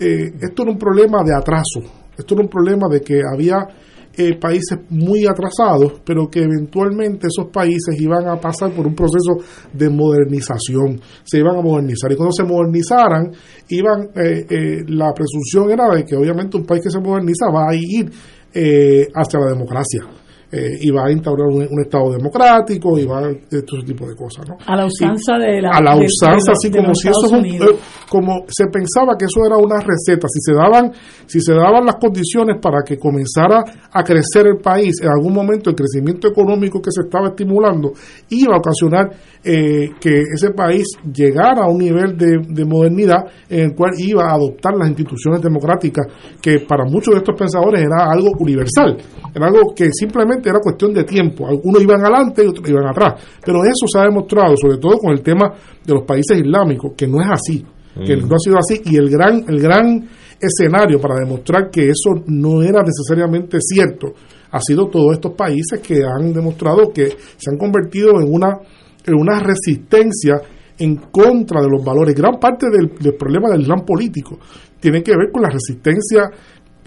eh, 0.00 0.32
esto 0.40 0.62
era 0.62 0.72
un 0.72 0.78
problema 0.78 1.22
de 1.24 1.34
atraso, 1.34 1.80
esto 2.16 2.34
era 2.34 2.42
un 2.42 2.48
problema 2.48 2.88
de 2.88 3.00
que 3.00 3.20
había 3.22 3.66
eh, 4.18 4.36
países 4.38 4.78
muy 4.90 5.24
atrasados, 5.26 6.00
pero 6.04 6.28
que 6.28 6.40
eventualmente 6.40 7.28
esos 7.28 7.50
países 7.52 7.98
iban 8.00 8.26
a 8.26 8.40
pasar 8.40 8.72
por 8.72 8.86
un 8.86 8.94
proceso 8.94 9.36
de 9.72 9.88
modernización, 9.88 11.00
se 11.24 11.38
iban 11.38 11.56
a 11.56 11.62
modernizar 11.62 12.10
y 12.10 12.16
cuando 12.16 12.32
se 12.32 12.42
modernizaran, 12.42 13.30
iban 13.68 14.08
eh, 14.16 14.44
eh, 14.50 14.84
la 14.88 15.12
presunción 15.14 15.70
era 15.70 15.94
de 15.94 16.04
que 16.04 16.16
obviamente 16.16 16.56
un 16.56 16.64
país 16.66 16.82
que 16.82 16.90
se 16.90 17.00
moderniza 17.00 17.46
va 17.54 17.70
a 17.70 17.74
ir 17.74 18.10
eh, 18.52 19.06
hacia 19.14 19.40
la 19.40 19.50
democracia. 19.52 20.02
Eh, 20.50 20.78
y 20.80 20.90
va 20.90 21.06
a 21.06 21.12
instaurar 21.12 21.46
un, 21.48 21.66
un 21.70 21.80
Estado 21.80 22.12
democrático 22.12 22.98
y 22.98 23.04
va 23.04 23.18
a 23.18 23.22
todo 23.22 23.78
ese 23.78 23.86
tipo 23.86 24.06
de 24.08 24.14
cosas. 24.16 24.48
¿no? 24.48 24.56
A 24.66 24.76
la 24.76 24.86
usanza 24.86 25.36
Y- 25.36 25.40
de 25.42 25.62
la- 25.62 25.70
A 25.70 25.80
la 25.82 25.96
usanza, 25.96 26.52
así 26.52 26.70
como 26.70 26.94
si 26.94 27.08
eso 27.08 27.26
es 27.26 27.32
un- 27.32 27.44
eh, 27.44 27.76
como 28.08 28.44
se 28.48 28.64
pensaba 28.72 29.16
que 29.18 29.26
eso 29.26 29.44
era 29.44 29.56
una 29.58 29.80
receta, 29.80 30.26
si 30.28 30.40
se 30.40 30.54
daban, 30.54 30.90
si 31.26 31.40
se 31.40 31.52
daban 31.52 31.84
las 31.84 31.96
condiciones 31.96 32.56
para 32.62 32.82
que 32.82 32.96
comenzara 32.98 33.62
a 33.92 34.02
crecer 34.02 34.46
el 34.46 34.56
país, 34.58 34.94
en 35.02 35.08
algún 35.10 35.34
momento 35.34 35.70
el 35.70 35.76
crecimiento 35.76 36.28
económico 36.28 36.80
que 36.80 36.90
se 36.92 37.02
estaba 37.02 37.28
estimulando 37.28 37.92
iba 38.30 38.54
a 38.54 38.58
ocasionar 38.58 39.10
eh, 39.44 39.90
que 40.00 40.22
ese 40.34 40.50
país 40.50 40.84
llegara 41.12 41.64
a 41.64 41.68
un 41.70 41.78
nivel 41.78 42.16
de, 42.16 42.38
de 42.48 42.64
modernidad 42.64 43.24
en 43.48 43.60
el 43.70 43.74
cual 43.74 43.92
iba 43.98 44.24
a 44.30 44.34
adoptar 44.34 44.74
las 44.76 44.88
instituciones 44.88 45.40
democráticas, 45.42 46.06
que 46.40 46.60
para 46.60 46.84
muchos 46.84 47.14
de 47.14 47.18
estos 47.18 47.36
pensadores 47.38 47.82
era 47.82 48.10
algo 48.10 48.28
universal, 48.38 48.96
era 49.34 49.46
algo 49.46 49.74
que 49.74 49.90
simplemente 49.92 50.37
era 50.44 50.58
cuestión 50.60 50.92
de 50.92 51.04
tiempo, 51.04 51.46
algunos 51.46 51.82
iban 51.82 52.00
adelante 52.00 52.44
y 52.44 52.48
otros 52.48 52.68
iban 52.68 52.86
atrás, 52.86 53.14
pero 53.44 53.62
eso 53.64 53.86
se 53.86 53.98
ha 53.98 54.02
demostrado, 54.04 54.54
sobre 54.56 54.78
todo 54.78 54.98
con 54.98 55.12
el 55.12 55.22
tema 55.22 55.52
de 55.84 55.94
los 55.94 56.04
países 56.04 56.38
islámicos, 56.38 56.92
que 56.96 57.06
no 57.06 57.20
es 57.20 57.28
así 57.30 57.64
que 58.04 58.16
Mm. 58.16 58.28
no 58.28 58.36
ha 58.36 58.38
sido 58.38 58.56
así. 58.58 58.80
Y 58.84 58.96
el 58.96 59.10
gran 59.10 59.44
el 59.48 59.60
gran 59.60 60.08
escenario 60.40 61.00
para 61.00 61.16
demostrar 61.16 61.68
que 61.70 61.88
eso 61.88 62.22
no 62.26 62.62
era 62.62 62.82
necesariamente 62.82 63.58
cierto 63.60 64.12
ha 64.50 64.60
sido 64.60 64.86
todos 64.86 65.14
estos 65.14 65.32
países 65.34 65.80
que 65.80 66.00
han 66.04 66.32
demostrado 66.32 66.92
que 66.94 67.08
se 67.08 67.50
han 67.50 67.58
convertido 67.58 68.20
en 68.20 68.32
una 68.32 68.56
en 69.04 69.14
una 69.14 69.40
resistencia 69.40 70.40
en 70.78 70.94
contra 71.10 71.60
de 71.60 71.68
los 71.68 71.84
valores. 71.84 72.14
Gran 72.14 72.38
parte 72.38 72.66
del, 72.70 72.92
del 73.00 73.16
problema 73.16 73.48
del 73.50 73.62
islam 73.62 73.84
político 73.84 74.38
tiene 74.78 75.02
que 75.02 75.10
ver 75.16 75.32
con 75.32 75.42
la 75.42 75.50
resistencia 75.50 76.30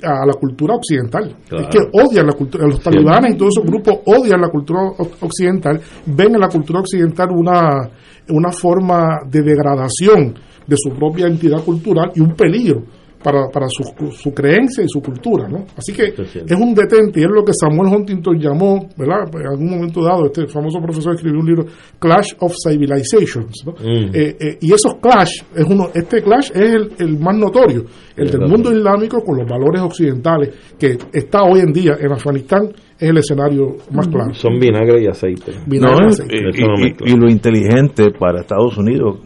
a 0.03 0.25
la 0.25 0.33
cultura 0.33 0.75
occidental. 0.75 1.35
Claro. 1.47 1.63
Es 1.63 1.69
que 1.69 1.79
odian 1.93 2.27
la 2.27 2.33
cultura, 2.33 2.67
los 2.67 2.81
talibanes 2.81 3.33
y 3.33 3.37
todos 3.37 3.57
esos 3.57 3.69
grupos 3.69 3.99
odian 4.05 4.41
la 4.41 4.49
cultura 4.49 4.81
occidental, 5.21 5.79
ven 6.05 6.35
en 6.35 6.41
la 6.41 6.49
cultura 6.49 6.79
occidental 6.79 7.29
una, 7.31 7.89
una 8.29 8.51
forma 8.51 9.19
de 9.29 9.41
degradación 9.41 10.35
de 10.65 10.75
su 10.77 10.91
propia 10.91 11.27
entidad 11.27 11.63
cultural 11.63 12.11
y 12.15 12.21
un 12.21 12.33
peligro 12.35 12.83
para, 13.23 13.49
para 13.49 13.67
su, 13.69 13.83
su 14.11 14.33
creencia 14.33 14.83
y 14.83 14.87
su 14.87 15.01
cultura. 15.01 15.47
¿no? 15.47 15.65
Así 15.77 15.93
que 15.93 16.13
es 16.13 16.59
un 16.59 16.73
detente 16.73 17.21
y 17.21 17.23
es 17.23 17.29
lo 17.29 17.43
que 17.43 17.53
Samuel 17.53 17.93
Huntington 17.93 18.39
llamó, 18.39 18.87
¿verdad? 18.97 19.29
En 19.33 19.47
algún 19.47 19.69
momento 19.69 20.03
dado, 20.03 20.25
este 20.25 20.47
famoso 20.47 20.79
profesor 20.79 21.15
escribió 21.15 21.39
un 21.39 21.45
libro, 21.45 21.65
Clash 21.99 22.33
of 22.39 22.53
Civilizations. 22.67 23.63
¿no? 23.65 23.73
Mm. 23.73 24.09
Eh, 24.13 24.37
eh, 24.39 24.57
y 24.61 24.73
esos 24.73 24.95
clash, 24.95 25.41
es 25.55 25.65
uno, 25.65 25.89
este 25.93 26.21
clash 26.21 26.51
es 26.53 26.73
el, 26.73 26.91
el 26.99 27.19
más 27.19 27.35
notorio, 27.35 27.85
el 28.15 28.29
del 28.29 28.41
mundo 28.41 28.71
islámico 28.71 29.21
con 29.23 29.37
los 29.37 29.49
valores 29.49 29.81
occidentales, 29.81 30.53
que 30.77 30.97
está 31.13 31.43
hoy 31.43 31.59
en 31.59 31.71
día 31.71 31.97
en 31.99 32.11
Afganistán, 32.11 32.69
es 32.99 33.09
el 33.09 33.17
escenario 33.17 33.77
más 33.91 34.07
claro. 34.07 34.33
Son 34.33 34.59
vinagre 34.59 35.03
y 35.03 35.07
aceite. 35.07 35.53
Vinagre 35.65 36.05
No, 36.05 36.09
y 36.09 36.09
y, 36.09 36.63
aceite. 36.63 37.03
Y 37.05 37.15
lo 37.15 37.29
inteligente 37.29 38.11
para 38.11 38.41
Estados 38.41 38.77
Unidos 38.77 39.19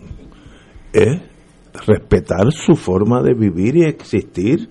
es 0.93 1.19
respetar 1.85 2.51
su 2.51 2.75
forma 2.75 3.21
de 3.21 3.33
vivir 3.33 3.77
y 3.77 3.83
existir. 3.83 4.69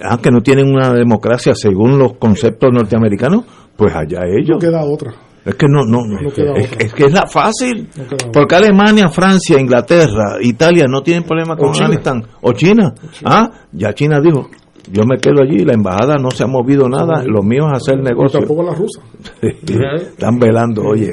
Ah, 0.00 0.18
que 0.20 0.30
no 0.30 0.40
tienen 0.40 0.68
una 0.68 0.92
democracia 0.92 1.54
según 1.54 1.98
los 1.98 2.14
conceptos 2.14 2.70
norteamericanos, 2.72 3.44
pues 3.76 3.94
allá 3.94 4.22
ellos. 4.26 4.56
No 4.56 4.58
queda 4.58 4.84
otra. 4.84 5.14
Es 5.44 5.54
que 5.56 5.66
no, 5.68 5.84
no, 5.84 6.00
no. 6.04 6.18
Es, 6.20 6.32
otra. 6.32 6.54
es 6.78 6.94
que 6.94 7.04
es 7.04 7.12
la 7.12 7.26
fácil. 7.26 7.88
No. 7.96 8.32
Porque 8.32 8.56
Alemania, 8.56 9.08
Francia, 9.08 9.60
Inglaterra, 9.60 10.38
Italia 10.40 10.86
no 10.88 11.02
tienen 11.02 11.22
problema 11.22 11.56
con 11.56 11.68
O 11.68 11.72
China. 11.72 11.86
Afganistán. 11.86 12.24
O 12.40 12.52
China. 12.52 12.94
Ah, 13.24 13.50
ya 13.72 13.92
China 13.92 14.20
dijo, 14.20 14.48
yo 14.90 15.02
me 15.06 15.16
quedo 15.18 15.42
allí, 15.42 15.64
la 15.64 15.72
embajada 15.74 16.16
no 16.20 16.30
se 16.30 16.44
ha 16.44 16.46
movido 16.46 16.88
nada, 16.88 17.22
lo 17.24 17.42
mío 17.42 17.64
es 17.72 17.82
hacer 17.82 17.98
negocio. 18.02 18.40
tampoco 18.40 18.62
la 18.62 18.74
rusa. 18.74 19.00
Están 19.42 20.38
velando, 20.38 20.82
oye. 20.82 21.10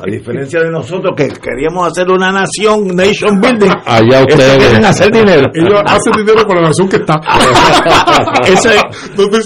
A 0.00 0.04
diferencia 0.10 0.60
de 0.62 0.70
nosotros 0.70 1.12
que 1.16 1.28
queríamos 1.28 1.86
hacer 1.88 2.10
una 2.10 2.32
nación, 2.32 2.88
nation 2.96 3.40
building, 3.40 3.70
Allá 3.86 4.22
ustedes. 4.22 4.58
quieren 4.58 4.84
hacer 4.84 5.12
dinero. 5.12 5.50
Ellos 5.54 5.80
hacen 5.86 6.12
dinero 6.16 6.44
con 6.46 6.56
la 6.56 6.62
nación 6.62 6.88
que 6.88 6.96
está. 6.96 7.20
Ese- 8.46 8.74
eso 8.74 8.80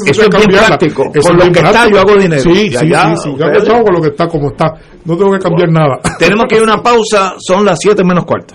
es 0.06 0.18
bien 0.18 0.30
cambiarla. 0.30 0.66
práctico. 0.68 1.02
Eso 1.14 1.28
Con 1.28 1.40
es 1.40 1.46
lo 1.46 1.52
que 1.52 1.58
está, 1.60 1.88
yo 1.90 2.00
hago 2.00 2.16
dinero. 2.16 2.42
Sí, 2.42 2.70
sí, 2.70 2.76
allá, 2.76 3.16
sí, 3.16 3.22
sí. 3.22 3.28
Yo 3.28 3.34
ustedes- 3.46 3.56
hago 3.58 3.66
chavo 3.66 3.84
con 3.84 3.94
lo 3.94 4.00
que 4.00 4.08
está 4.08 4.28
como 4.28 4.48
está. 4.48 4.72
No 5.04 5.16
tengo 5.16 5.32
que 5.32 5.38
cambiar 5.38 5.70
nada. 5.70 6.00
Tenemos 6.18 6.46
que 6.48 6.56
ir 6.56 6.62
a 6.62 6.64
una 6.64 6.82
pausa, 6.82 7.34
son 7.38 7.64
las 7.64 7.78
7 7.80 8.02
menos 8.04 8.24
cuarto. 8.24 8.54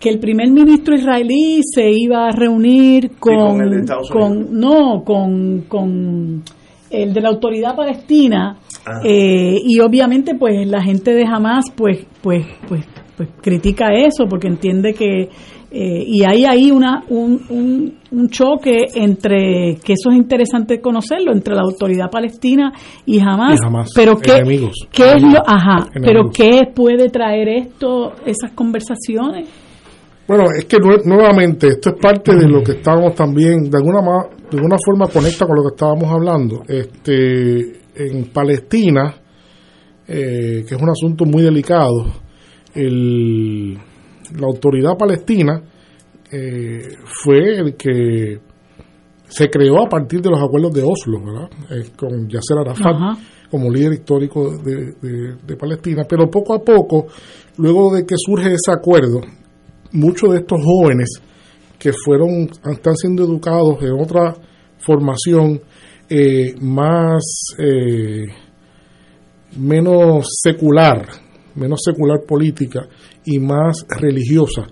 que 0.00 0.10
el 0.10 0.18
primer 0.18 0.50
ministro 0.50 0.94
israelí 0.94 1.60
se 1.62 1.90
iba 1.90 2.28
a 2.28 2.32
reunir 2.32 3.12
con, 3.18 3.34
con 3.34 3.60
el 3.62 3.86
con 4.10 4.58
no 4.58 5.02
con, 5.04 5.62
con 5.62 6.42
el 6.90 7.14
de 7.14 7.20
la 7.20 7.28
autoridad 7.30 7.74
palestina 7.74 8.56
Ah. 8.86 9.00
eh, 9.04 9.56
y 9.64 9.80
obviamente 9.80 10.34
pues 10.38 10.66
la 10.66 10.80
gente 10.82 11.12
de 11.12 11.24
Hamas 11.26 11.64
pues 11.74 12.06
pues 12.22 12.46
pues 12.68 12.84
pues 13.16 13.28
critica 13.42 13.86
eso 13.94 14.26
porque 14.28 14.46
entiende 14.46 14.92
que 14.94 15.28
eh, 15.72 16.04
y 16.06 16.22
hay 16.22 16.44
ahí 16.44 16.70
una 16.70 17.02
un, 17.08 17.40
un, 17.50 17.98
un 18.12 18.28
choque 18.28 18.86
entre 18.94 19.76
que 19.84 19.94
eso 19.94 20.10
es 20.10 20.16
interesante 20.16 20.80
conocerlo 20.80 21.32
entre 21.32 21.54
la 21.54 21.62
autoridad 21.62 22.08
palestina 22.10 22.72
y 23.04 23.18
Hamas, 23.20 23.58
Y 23.60 23.66
Hamás, 23.66 23.90
pero 23.94 24.16
qué, 24.16 24.36
enemigos. 24.36 24.74
qué 24.92 25.12
es 25.16 25.22
lo 25.22 25.40
ajá 25.44 25.88
Enemigos. 25.92 26.06
pero 26.06 26.30
qué 26.30 26.72
puede 26.72 27.08
traer 27.08 27.48
esto 27.48 28.12
esas 28.24 28.52
conversaciones 28.54 29.48
Bueno, 30.28 30.44
es 30.58 30.64
que 30.64 30.78
nue- 30.78 31.04
nuevamente 31.04 31.68
esto 31.68 31.90
es 31.90 31.96
parte 32.00 32.34
de 32.34 32.48
lo 32.48 32.62
que 32.62 32.72
estábamos 32.72 33.14
también, 33.14 33.70
de 33.70 33.78
alguna, 33.78 34.00
de 34.50 34.56
alguna 34.56 34.76
forma 34.84 35.06
conecta 35.08 35.46
con 35.46 35.56
lo 35.56 35.62
que 35.62 35.74
estábamos 35.74 36.10
hablando. 36.10 36.62
Este, 36.66 37.80
en 37.94 38.24
Palestina, 38.32 39.14
eh, 40.08 40.64
que 40.68 40.74
es 40.74 40.82
un 40.82 40.90
asunto 40.90 41.24
muy 41.24 41.42
delicado, 41.42 42.06
el- 42.74 43.74
la 43.74 44.46
autoridad 44.46 44.96
palestina 44.98 45.62
eh, 46.32 46.88
fue 47.22 47.58
el 47.60 47.76
que 47.76 48.40
se 49.28 49.48
creó 49.48 49.84
a 49.84 49.88
partir 49.88 50.20
de 50.20 50.30
los 50.30 50.40
acuerdos 50.42 50.72
de 50.72 50.82
Oslo, 50.82 51.20
¿verdad? 51.24 51.48
Eh, 51.70 51.90
con 51.96 52.28
Yasser 52.28 52.58
Arafat 52.58 52.94
Ajá. 52.96 53.16
como 53.48 53.70
líder 53.70 53.92
histórico 53.92 54.56
de, 54.58 54.92
de- 55.00 55.36
de 55.46 55.56
Palestina, 55.56 56.02
pero 56.08 56.28
poco 56.28 56.54
a 56.54 56.58
poco, 56.64 57.06
luego 57.58 57.94
de 57.94 58.04
que 58.04 58.16
surge 58.18 58.48
ese 58.48 58.72
acuerdo, 58.72 59.20
muchos 59.96 60.32
de 60.32 60.38
estos 60.38 60.60
jóvenes 60.62 61.20
que 61.78 61.92
fueron, 61.92 62.48
están 62.70 62.96
siendo 62.96 63.24
educados 63.24 63.82
en 63.82 63.92
otra 63.92 64.34
formación 64.78 65.60
eh, 66.08 66.54
más, 66.60 67.22
eh, 67.58 68.26
menos 69.58 70.26
secular, 70.42 71.06
menos 71.54 71.80
secular 71.84 72.20
política 72.26 72.86
y 73.24 73.38
más 73.38 73.84
religiosa, 73.88 74.66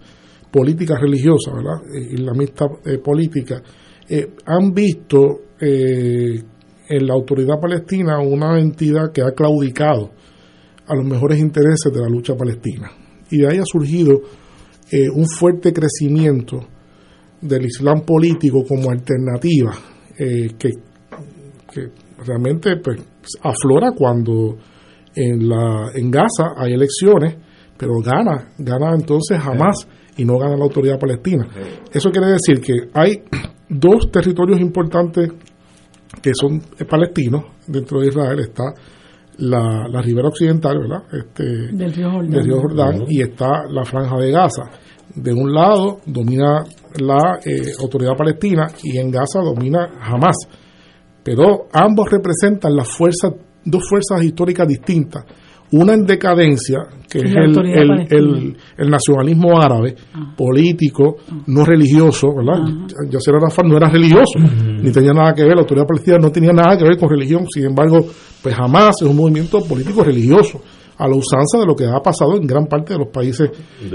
política 0.51 0.97
religiosa, 1.01 1.53
¿verdad? 1.53 1.83
Eh, 1.95 2.15
Islamista 2.15 2.67
eh, 2.85 2.99
política, 2.99 3.63
eh, 4.09 4.35
han 4.47 4.73
visto 4.73 5.41
en 5.61 7.07
la 7.07 7.15
autoridad 7.15 7.59
palestina 7.59 8.19
una 8.21 8.61
entidad 8.61 9.13
que 9.13 9.23
ha 9.23 9.31
claudicado 9.31 10.11
a 10.87 10.95
los 10.95 11.07
mejores 11.07 11.39
intereses 11.39 11.91
de 11.91 12.01
la 12.01 12.09
lucha 12.09 12.35
palestina. 12.35 12.91
Y 13.31 13.39
de 13.39 13.49
ahí 13.49 13.59
ha 13.59 13.65
surgido 13.65 14.21
eh, 14.95 15.09
un 15.13 15.27
fuerte 15.27 15.73
crecimiento 15.73 16.61
del 17.41 17.67
Islam 17.67 18.03
político 18.03 18.63
como 18.65 18.91
alternativa 18.91 19.73
eh, 20.17 20.51
que, 20.57 20.71
que 21.73 21.89
realmente 22.25 22.77
pues, 22.77 23.01
aflora 23.43 23.91
cuando 23.91 24.57
en, 25.17 25.49
la, 25.49 25.91
en 25.95 26.11
Gaza 26.13 26.55
hay 26.57 26.75
elecciones, 26.75 27.37
pero 27.77 27.95
gana, 28.05 28.53
gana 28.59 28.95
entonces 28.95 29.39
jamás 29.41 29.89
y 30.17 30.25
no 30.25 30.39
gana 30.39 30.57
la 30.57 30.63
autoridad 30.65 30.99
palestina. 30.99 31.45
Eso 31.93 32.11
quiere 32.13 32.29
decir 32.29 32.61
que 32.61 32.89
hay 32.95 33.23
dos 33.69 34.13
territorios 34.13 34.61
importantes 34.61 35.29
que 36.23 36.31
son 36.41 36.61
palestinos 36.89 37.45
dentro 37.67 38.01
de 38.01 38.09
Israel. 38.09 38.39
Está 38.39 38.63
la, 39.39 39.89
la 39.89 40.01
ribera 40.01 40.29
occidental, 40.29 40.79
¿verdad? 40.79 41.03
Este, 41.13 41.45
Del 41.73 41.93
río 41.93 42.11
Jordán. 42.13 42.31
del 42.31 42.45
río 42.45 42.61
Jordán 42.61 43.05
y 43.09 43.23
está 43.23 43.65
la 43.69 43.85
franja 43.85 44.17
de 44.19 44.31
Gaza. 44.31 44.71
De 45.17 45.33
un 45.33 45.53
lado 45.53 46.01
domina 46.07 46.65
la 47.01 47.39
eh, 47.45 47.73
autoridad 47.81 48.17
palestina 48.17 48.67
y 48.83 48.99
en 48.99 49.11
Gaza 49.11 49.41
domina 49.41 49.91
Hamas. 50.03 50.37
Pero 51.23 51.69
ambos 51.73 52.11
representan 52.11 52.75
las 52.77 52.89
fuerzas, 52.89 53.33
dos 53.65 53.89
fuerzas 53.89 54.23
históricas 54.25 54.67
distintas. 54.69 55.25
Una 55.73 55.95
en 55.95 56.05
decadencia, 56.05 56.79
que 57.11 57.21
Sí, 57.21 57.25
es 57.27 57.33
el, 57.35 57.45
autoridad 57.47 57.83
el- 57.83 57.89
palestina. 57.89 58.19
el- 58.21 58.57
el 58.77 58.91
nacionalismo 58.91 59.61
árabe, 59.61 59.95
político, 60.37 61.17
no 61.47 61.65
religioso, 61.65 62.29
¿verdad? 62.35 62.61
Yasser 63.11 63.35
Arafat 63.37 63.65
no 63.67 63.77
era 63.77 63.89
religioso, 63.89 64.39
ni 64.39 64.93
tenía 64.93 65.13
nada 65.13 65.33
que 65.35 65.43
ver, 65.43 65.55
la 65.55 65.63
autoridad 65.63 65.87
palestina 65.87 66.19
no 66.19 66.31
tenía 66.31 66.53
nada 66.53 66.77
que 66.77 66.85
ver 66.85 66.99
con 66.99 67.09
religión, 67.09 67.47
sin 67.49 67.65
embargo, 67.65 68.05
pues 68.43 68.55
jamás 68.55 68.97
es 69.01 69.09
un 69.09 69.17
movimiento 69.17 69.61
político 69.65 70.05
religioso, 70.05 70.61
a 70.99 71.09
la 71.09 71.17
usanza 71.17 71.59
de 71.59 71.67
lo 71.67 71.75
que 71.75 71.87
ha 71.87 72.01
pasado 72.01 72.37
en 72.37 72.47
gran 72.47 72.67
parte 72.67 72.93
de 72.95 72.99
los 73.01 73.09
países 73.09 73.51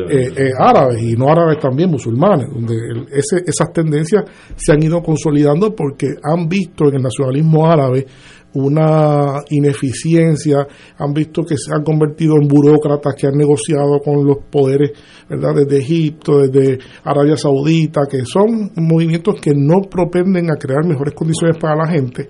eh, 0.09 0.31
eh, 0.37 0.51
árabes 0.57 1.01
y 1.01 1.13
no 1.13 1.29
árabes 1.29 1.57
también, 1.59 1.89
musulmanes, 1.89 2.47
donde 2.53 2.75
el- 2.75 3.07
ese- 3.11 3.43
esas 3.45 3.71
tendencias 3.73 4.23
se 4.55 4.73
han 4.73 4.83
ido 4.83 5.01
consolidando 5.01 5.73
porque 5.75 6.07
han 6.23 6.47
visto 6.49 6.87
en 6.89 6.95
el 6.95 7.01
nacionalismo 7.03 7.65
árabe 7.65 8.05
una 8.51 9.41
ineficiencia, 9.51 10.67
han 10.97 11.13
visto 11.13 11.43
que 11.43 11.55
se 11.55 11.71
han 11.73 11.83
convertido 11.83 12.33
en 12.41 12.47
burócratas 12.47 13.13
que 13.15 13.27
han 13.27 13.37
negociado 13.37 13.99
con 14.03 14.25
los 14.25 14.37
poderes, 14.49 14.91
¿verdad? 15.29 15.53
Desde 15.55 15.77
Egipto, 15.77 16.39
desde 16.39 16.79
Arabia 17.03 17.37
Saudita, 17.37 18.01
que 18.09 18.25
son 18.25 18.71
movimientos 18.75 19.39
que 19.39 19.53
no 19.55 19.81
propenden 19.89 20.49
a 20.51 20.55
crear 20.55 20.83
mejores 20.85 21.13
condiciones 21.13 21.57
para 21.59 21.75
la 21.75 21.87
gente. 21.91 22.27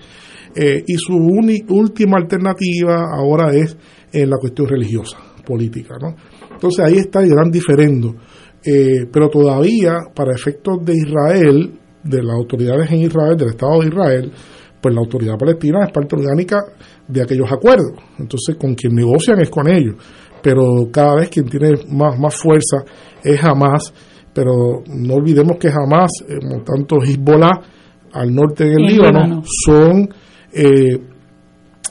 Eh, 0.56 0.84
y 0.86 0.96
su 0.98 1.14
última 1.16 2.18
alternativa 2.18 3.06
ahora 3.16 3.54
es 3.54 3.78
en 4.12 4.30
la 4.30 4.38
cuestión 4.38 4.68
religiosa, 4.68 5.18
política, 5.46 5.96
¿no? 6.02 6.16
Entonces 6.52 6.86
ahí 6.86 6.98
está 6.98 7.22
el 7.22 7.30
gran 7.30 7.50
diferendo. 7.52 8.16
Eh, 8.64 9.08
pero 9.12 9.30
todavía, 9.30 9.96
para 10.14 10.34
efectos 10.34 10.84
de 10.84 10.94
Israel, 10.94 11.80
de 12.04 12.24
las 12.24 12.36
autoridades 12.36 12.92
en 12.92 13.02
Israel, 13.02 13.38
del 13.38 13.50
Estado 13.50 13.80
de 13.80 13.88
Israel, 13.88 14.32
pues 14.82 14.94
la 14.94 15.02
autoridad 15.02 15.38
palestina 15.38 15.86
es 15.86 15.92
parte 15.92 16.16
orgánica 16.16 16.58
de 17.08 17.22
aquellos 17.22 17.52
acuerdos. 17.52 17.94
Entonces, 18.18 18.56
con 18.58 18.76
quien 18.76 18.96
negocian 18.96 19.40
es 19.40 19.50
con 19.50 19.70
ellos. 19.70 19.96
Pero 20.42 20.90
cada 20.92 21.16
vez 21.16 21.30
quien 21.30 21.46
tiene 21.46 21.74
más, 21.90 22.18
más 22.18 22.36
fuerza 22.36 22.84
es 23.24 23.44
Hamas. 23.44 23.94
Pero 24.34 24.84
no 24.88 25.16
olvidemos 25.16 25.58
que 25.58 25.70
Hamas, 25.70 26.12
eh, 26.28 26.38
tanto 26.66 26.98
Hezbollah 27.02 27.62
al 28.14 28.34
norte 28.34 28.66
del 28.66 28.84
Líbano. 28.84 29.44
son, 29.66 30.10
eh, 30.54 31.00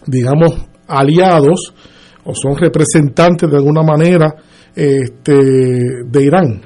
digamos, 0.07 0.67
aliados 0.87 1.75
o 2.29 2.35
son 2.35 2.57
representantes 2.59 3.51
de 3.51 3.57
alguna 3.57 3.83
manera 3.83 4.35
este, 4.75 5.33
de 5.33 6.23
Irán, 6.23 6.61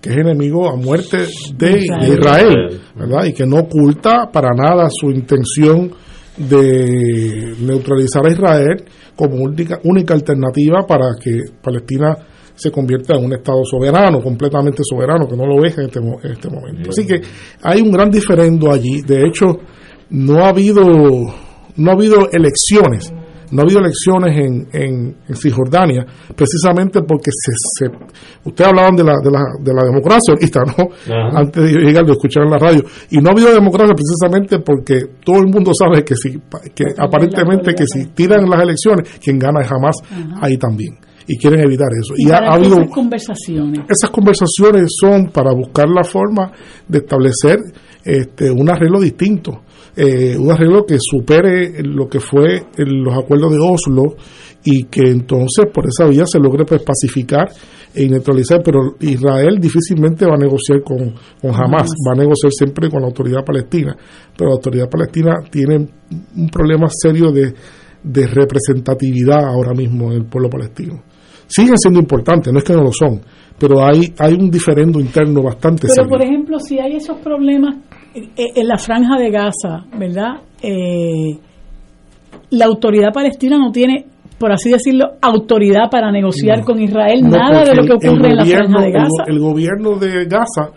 que 0.00 0.10
es 0.10 0.16
enemigo 0.16 0.68
a 0.68 0.74
muerte 0.74 1.18
de, 1.56 1.78
Israel. 1.78 2.00
de 2.00 2.14
Israel, 2.14 2.80
¿verdad? 2.96 3.24
Y 3.26 3.32
que 3.32 3.46
no 3.46 3.58
oculta 3.60 4.28
para 4.32 4.50
nada 4.50 4.88
su 4.90 5.08
intención 5.10 5.92
de 6.36 7.54
neutralizar 7.60 8.26
a 8.26 8.32
Israel 8.32 8.84
como 9.14 9.36
única, 9.36 9.78
única 9.84 10.14
alternativa 10.14 10.84
para 10.84 11.12
que 11.22 11.38
Palestina 11.62 12.16
se 12.56 12.72
convierta 12.72 13.14
en 13.14 13.26
un 13.26 13.34
Estado 13.34 13.62
soberano, 13.64 14.20
completamente 14.20 14.82
soberano, 14.82 15.28
que 15.28 15.36
no 15.36 15.46
lo 15.46 15.64
es 15.64 15.78
en 15.78 15.84
este, 15.84 16.00
en 16.00 16.32
este 16.32 16.50
momento. 16.50 16.90
Así 16.90 17.06
que 17.06 17.20
hay 17.62 17.80
un 17.80 17.92
gran 17.92 18.10
diferendo 18.10 18.72
allí. 18.72 19.00
De 19.02 19.28
hecho, 19.28 19.46
no 20.10 20.44
ha 20.44 20.48
habido, 20.48 20.82
no 21.76 21.90
ha 21.90 21.94
habido 21.94 22.28
elecciones 22.32 23.12
no 23.52 23.60
ha 23.60 23.64
habido 23.64 23.80
elecciones 23.80 24.36
en, 24.36 24.66
en, 24.72 25.16
en 25.28 25.36
Cisjordania, 25.36 26.04
precisamente 26.34 27.02
porque 27.02 27.30
se, 27.30 27.52
se 27.78 27.90
ustedes 28.44 28.70
hablaban 28.70 28.96
de 28.96 29.04
la, 29.04 29.12
de 29.22 29.30
la, 29.30 29.44
de 29.62 29.74
la 29.74 29.84
democracia 29.84 30.32
ahorita, 30.34 30.60
¿no? 30.66 30.88
Ajá. 30.90 31.38
Antes 31.38 31.62
de 31.62 31.80
llegar, 31.80 32.04
lo 32.04 32.12
escucharon 32.12 32.48
en 32.48 32.52
la 32.52 32.58
radio. 32.58 32.82
Y 33.10 33.18
no 33.18 33.28
ha 33.28 33.32
habido 33.32 33.52
democracia 33.52 33.94
precisamente 33.94 34.58
porque 34.58 35.20
todo 35.24 35.36
el 35.38 35.48
mundo 35.48 35.72
sabe 35.78 36.02
que 36.02 36.16
si, 36.16 36.40
que 36.74 36.84
aparentemente 36.98 37.74
que 37.74 37.84
si 37.86 38.06
tiran 38.06 38.48
las 38.48 38.62
elecciones, 38.62 39.08
quien 39.22 39.38
gana 39.38 39.60
es 39.60 39.68
jamás 39.68 39.96
ahí 40.40 40.56
también. 40.56 40.96
Y 41.28 41.36
quieren 41.36 41.60
evitar 41.60 41.88
eso. 41.92 42.14
Y 42.16 42.30
ha, 42.30 42.38
para 42.38 42.46
ha 42.46 42.56
que 42.56 42.64
habido 42.64 42.80
esas 42.80 42.94
conversaciones. 42.94 43.80
esas 43.88 44.10
conversaciones 44.10 44.92
son 45.00 45.30
para 45.30 45.52
buscar 45.52 45.88
la 45.88 46.02
forma 46.02 46.50
de 46.88 46.98
establecer 46.98 47.58
este, 48.04 48.50
un 48.50 48.68
arreglo 48.68 49.00
distinto, 49.00 49.62
eh, 49.96 50.36
un 50.38 50.50
arreglo 50.50 50.84
que 50.86 50.96
supere 50.98 51.82
lo 51.82 52.08
que 52.08 52.20
fue 52.20 52.64
en 52.76 53.04
los 53.04 53.14
acuerdos 53.16 53.52
de 53.52 53.58
Oslo 53.58 54.16
y 54.64 54.84
que 54.84 55.02
entonces 55.02 55.66
por 55.72 55.86
esa 55.86 56.06
vía 56.06 56.24
se 56.26 56.38
logre 56.38 56.64
pues, 56.64 56.82
pacificar 56.82 57.50
e 57.94 58.08
neutralizar, 58.08 58.62
pero 58.64 58.96
Israel 59.00 59.58
difícilmente 59.60 60.24
va 60.24 60.34
a 60.34 60.38
negociar 60.38 60.82
con, 60.82 61.12
con 61.40 61.50
Hamas, 61.50 61.90
va 62.08 62.12
a 62.12 62.16
negociar 62.16 62.50
siempre 62.52 62.88
con 62.88 63.02
la 63.02 63.08
autoridad 63.08 63.44
palestina, 63.44 63.94
pero 64.36 64.50
la 64.50 64.56
autoridad 64.56 64.88
palestina 64.88 65.34
tiene 65.50 65.76
un 66.36 66.48
problema 66.48 66.86
serio 66.88 67.30
de, 67.30 67.52
de 68.02 68.26
representatividad 68.26 69.44
ahora 69.44 69.74
mismo 69.74 70.10
en 70.10 70.22
el 70.22 70.24
pueblo 70.24 70.48
palestino. 70.48 71.02
Siguen 71.46 71.76
siendo 71.76 72.00
importantes, 72.00 72.50
no 72.50 72.60
es 72.60 72.64
que 72.64 72.72
no 72.72 72.82
lo 72.82 72.92
son, 72.92 73.20
pero 73.58 73.84
hay, 73.84 74.14
hay 74.18 74.34
un 74.34 74.50
diferendo 74.50 74.98
interno 74.98 75.42
bastante 75.42 75.82
Pero, 75.82 75.94
serio. 75.94 76.08
por 76.08 76.22
ejemplo, 76.22 76.58
si 76.58 76.78
hay 76.78 76.96
esos 76.96 77.18
problemas 77.18 77.76
eh, 77.76 77.91
en 78.14 78.68
la 78.68 78.78
franja 78.78 79.16
de 79.18 79.30
Gaza, 79.30 79.84
¿verdad? 79.98 80.40
Eh, 80.62 81.38
la 82.50 82.66
autoridad 82.66 83.12
palestina 83.12 83.58
no 83.58 83.70
tiene, 83.72 84.06
por 84.38 84.52
así 84.52 84.70
decirlo, 84.70 85.12
autoridad 85.20 85.90
para 85.90 86.10
negociar 86.12 86.58
No. 86.60 86.64
con 86.64 86.80
Israel 86.82 87.22
No, 87.22 87.30
nada 87.30 87.64
de 87.64 87.74
lo 87.74 87.84
que 87.84 87.92
ocurre 87.94 88.30
en 88.30 88.36
la 88.36 88.44
franja 88.44 88.80
de 88.82 88.90
Gaza. 88.92 89.24
El, 89.26 89.38
gobierno 89.40 89.96
de 89.98 90.24
Gaza 90.26 90.70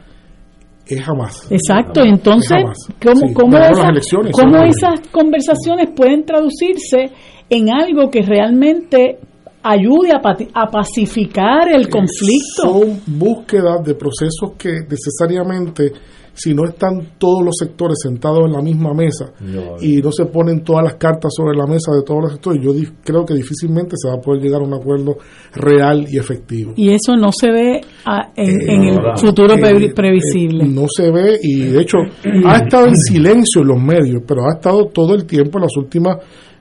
es 0.88 1.02
jamás. 1.02 1.48
Exacto, 1.52 2.02
entonces, 2.04 2.52
Jamás. 2.58 2.78
¿cómo, 3.04 3.28
Sí, 3.28 3.34
cómo 3.34 3.58
esas- 3.58 4.32
cómo 4.32 4.58
esas 4.64 5.00
conversaciones 5.12 5.90
pueden 5.96 6.24
traducirse 6.26 7.12
en 7.50 7.70
algo 7.74 8.10
que 8.10 8.22
realmente 8.22 9.18
ayude 9.64 10.12
a, 10.14 10.22
a 10.54 10.68
pacificar 10.68 11.68
el 11.74 11.90
conflicto? 11.90 12.62
Son 12.64 13.02
búsquedas 13.08 13.84
de 13.84 13.96
procesos 13.96 14.52
que 14.58 14.74
necesariamente, 14.88 15.92
si 16.36 16.54
no 16.54 16.66
están 16.68 17.14
todos 17.18 17.44
los 17.44 17.56
sectores 17.58 17.98
sentados 18.04 18.46
en 18.46 18.52
la 18.52 18.62
misma 18.62 18.94
mesa 18.94 19.32
No. 19.40 19.78
y 19.82 19.98
no 20.02 20.12
se 20.12 20.26
ponen 20.26 20.64
todas 20.64 20.84
las 20.84 20.96
cartas 20.96 21.32
sobre 21.36 21.58
la 21.58 21.66
mesa 21.66 21.92
de 21.94 22.04
todos 22.06 22.24
los 22.24 22.32
sectores, 22.34 22.62
yo 22.62 22.72
creo 23.04 23.26
que 23.26 23.34
difícilmente 23.34 23.96
se 23.96 24.10
va 24.10 24.16
a 24.16 24.22
poder 24.22 24.42
llegar 24.44 24.62
a 24.62 24.66
un 24.66 24.74
acuerdo 24.74 25.16
real 25.54 26.06
y 26.10 26.18
efectivo. 26.18 26.74
Y 26.76 26.90
eso 26.92 27.16
no 27.16 27.30
se 27.32 27.52
ve 27.52 27.82
ah, 28.06 28.32
en, 28.36 28.50
Eh, 28.62 28.66
en 28.76 28.84
el 28.84 29.00
futuro 29.18 29.54
eh, 29.56 29.62
eh, 29.86 29.94
previsible. 29.96 30.66
no 30.68 30.86
se 30.94 31.10
ve 31.10 31.40
y 31.42 31.64
de 31.72 31.82
hecho 31.82 31.98
ha 32.46 32.58
estado 32.58 32.88
en 32.88 32.96
silencio 32.98 33.62
en 33.62 33.68
los 33.70 33.82
medios, 33.82 34.22
pero 34.28 34.42
ha 34.46 34.56
estado 34.56 34.88
todo 34.94 35.16
el 35.16 35.26
tiempo 35.26 35.58
en 35.58 35.62
las 35.64 35.78
últimas 35.78 36.18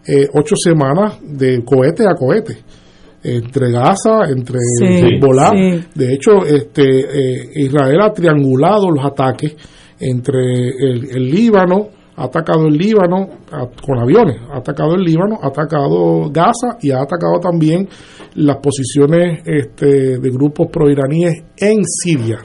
eh, 0.06 0.28
ocho 0.34 0.54
semanas 0.56 1.18
de 1.22 1.64
cohete 1.64 2.04
a 2.04 2.14
cohete. 2.14 2.58
Entre 3.24 3.70
Gaza, 3.72 4.24
entre 4.30 4.58
Sí, 4.78 4.84
Hezbollah. 5.16 5.50
sí. 5.50 5.84
De 5.94 6.12
hecho, 6.14 6.44
este, 6.46 6.82
eh, 6.82 7.50
Israel 7.56 8.00
ha 8.02 8.12
triangulado 8.12 8.90
los 8.90 9.04
ataques 9.04 9.56
entre 9.98 10.68
el, 10.68 11.08
el 11.16 11.30
Líbano, 11.30 11.88
ha 12.16 12.24
atacado 12.24 12.66
el 12.66 12.76
Líbano 12.76 13.28
a- 13.50 13.66
con 13.84 13.98
aviones, 13.98 14.36
ha 14.52 14.58
atacado 14.58 14.94
el 14.94 15.02
Líbano, 15.02 15.38
ha 15.42 15.48
atacado 15.48 16.30
Gaza 16.30 16.76
y 16.82 16.90
ha 16.90 16.98
atacado 17.02 17.40
también 17.40 17.88
las 18.36 18.58
posiciones 18.58 19.40
este, 19.46 20.18
de 20.18 20.30
grupos 20.30 20.68
proiraníes 20.70 21.42
en 21.56 21.82
Siria 21.84 22.38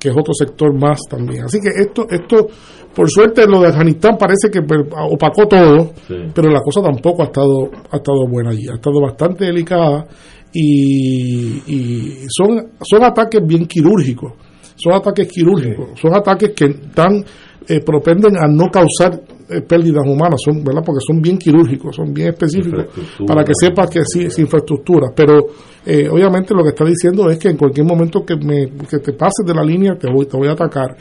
que 0.00 0.08
es 0.08 0.14
otro 0.16 0.32
sector 0.34 0.72
más 0.74 0.98
también. 1.08 1.44
Así 1.44 1.58
que 1.60 1.68
esto, 1.68 2.06
esto 2.10 2.48
por 2.94 3.08
suerte 3.08 3.46
lo 3.46 3.60
de 3.60 3.68
Afganistán 3.68 4.16
parece 4.18 4.48
que 4.50 4.62
pues, 4.62 4.80
opacó 5.10 5.46
todo, 5.46 5.92
Sí. 6.08 6.14
pero 6.34 6.50
la 6.50 6.60
cosa 6.60 6.80
tampoco 6.82 7.22
ha 7.22 7.26
estado, 7.26 7.70
ha 7.92 7.96
estado 7.98 8.26
buena 8.28 8.50
allí, 8.50 8.66
ha 8.68 8.74
estado 8.76 9.00
bastante 9.00 9.44
delicada 9.44 10.06
y, 10.52 11.62
y 11.66 12.26
son, 12.28 12.70
son 12.82 13.04
ataques 13.04 13.40
bien 13.46 13.66
quirúrgicos, 13.66 14.32
son 14.76 14.94
ataques 14.94 15.28
quirúrgicos, 15.28 15.90
son 16.00 16.14
ataques 16.14 16.52
que 16.56 16.64
están 16.64 17.24
eh, 17.68 17.80
propenden 17.80 18.36
a 18.36 18.46
no 18.48 18.66
causar 18.70 19.20
eh, 19.48 19.60
pérdidas 19.62 20.04
humanas, 20.06 20.40
son, 20.44 20.62
¿verdad? 20.64 20.82
Porque 20.84 21.00
son 21.06 21.20
bien 21.20 21.38
quirúrgicos, 21.38 21.96
son 21.96 22.12
bien 22.12 22.28
específicos, 22.28 22.86
para 23.26 23.44
que 23.44 23.52
sepas 23.54 23.90
que 23.90 24.00
sí, 24.04 24.24
es 24.24 24.38
infraestructura. 24.38 25.08
Pero 25.14 25.46
eh, 25.84 26.08
obviamente 26.08 26.54
lo 26.54 26.62
que 26.62 26.70
está 26.70 26.84
diciendo 26.84 27.28
es 27.30 27.38
que 27.38 27.48
en 27.48 27.56
cualquier 27.56 27.86
momento 27.86 28.24
que, 28.24 28.36
me, 28.36 28.68
que 28.88 28.98
te 28.98 29.12
pases 29.12 29.44
de 29.46 29.54
la 29.54 29.62
línea 29.62 29.94
te 29.98 30.10
voy, 30.12 30.26
te 30.26 30.36
voy 30.36 30.48
a 30.48 30.52
atacar. 30.52 30.96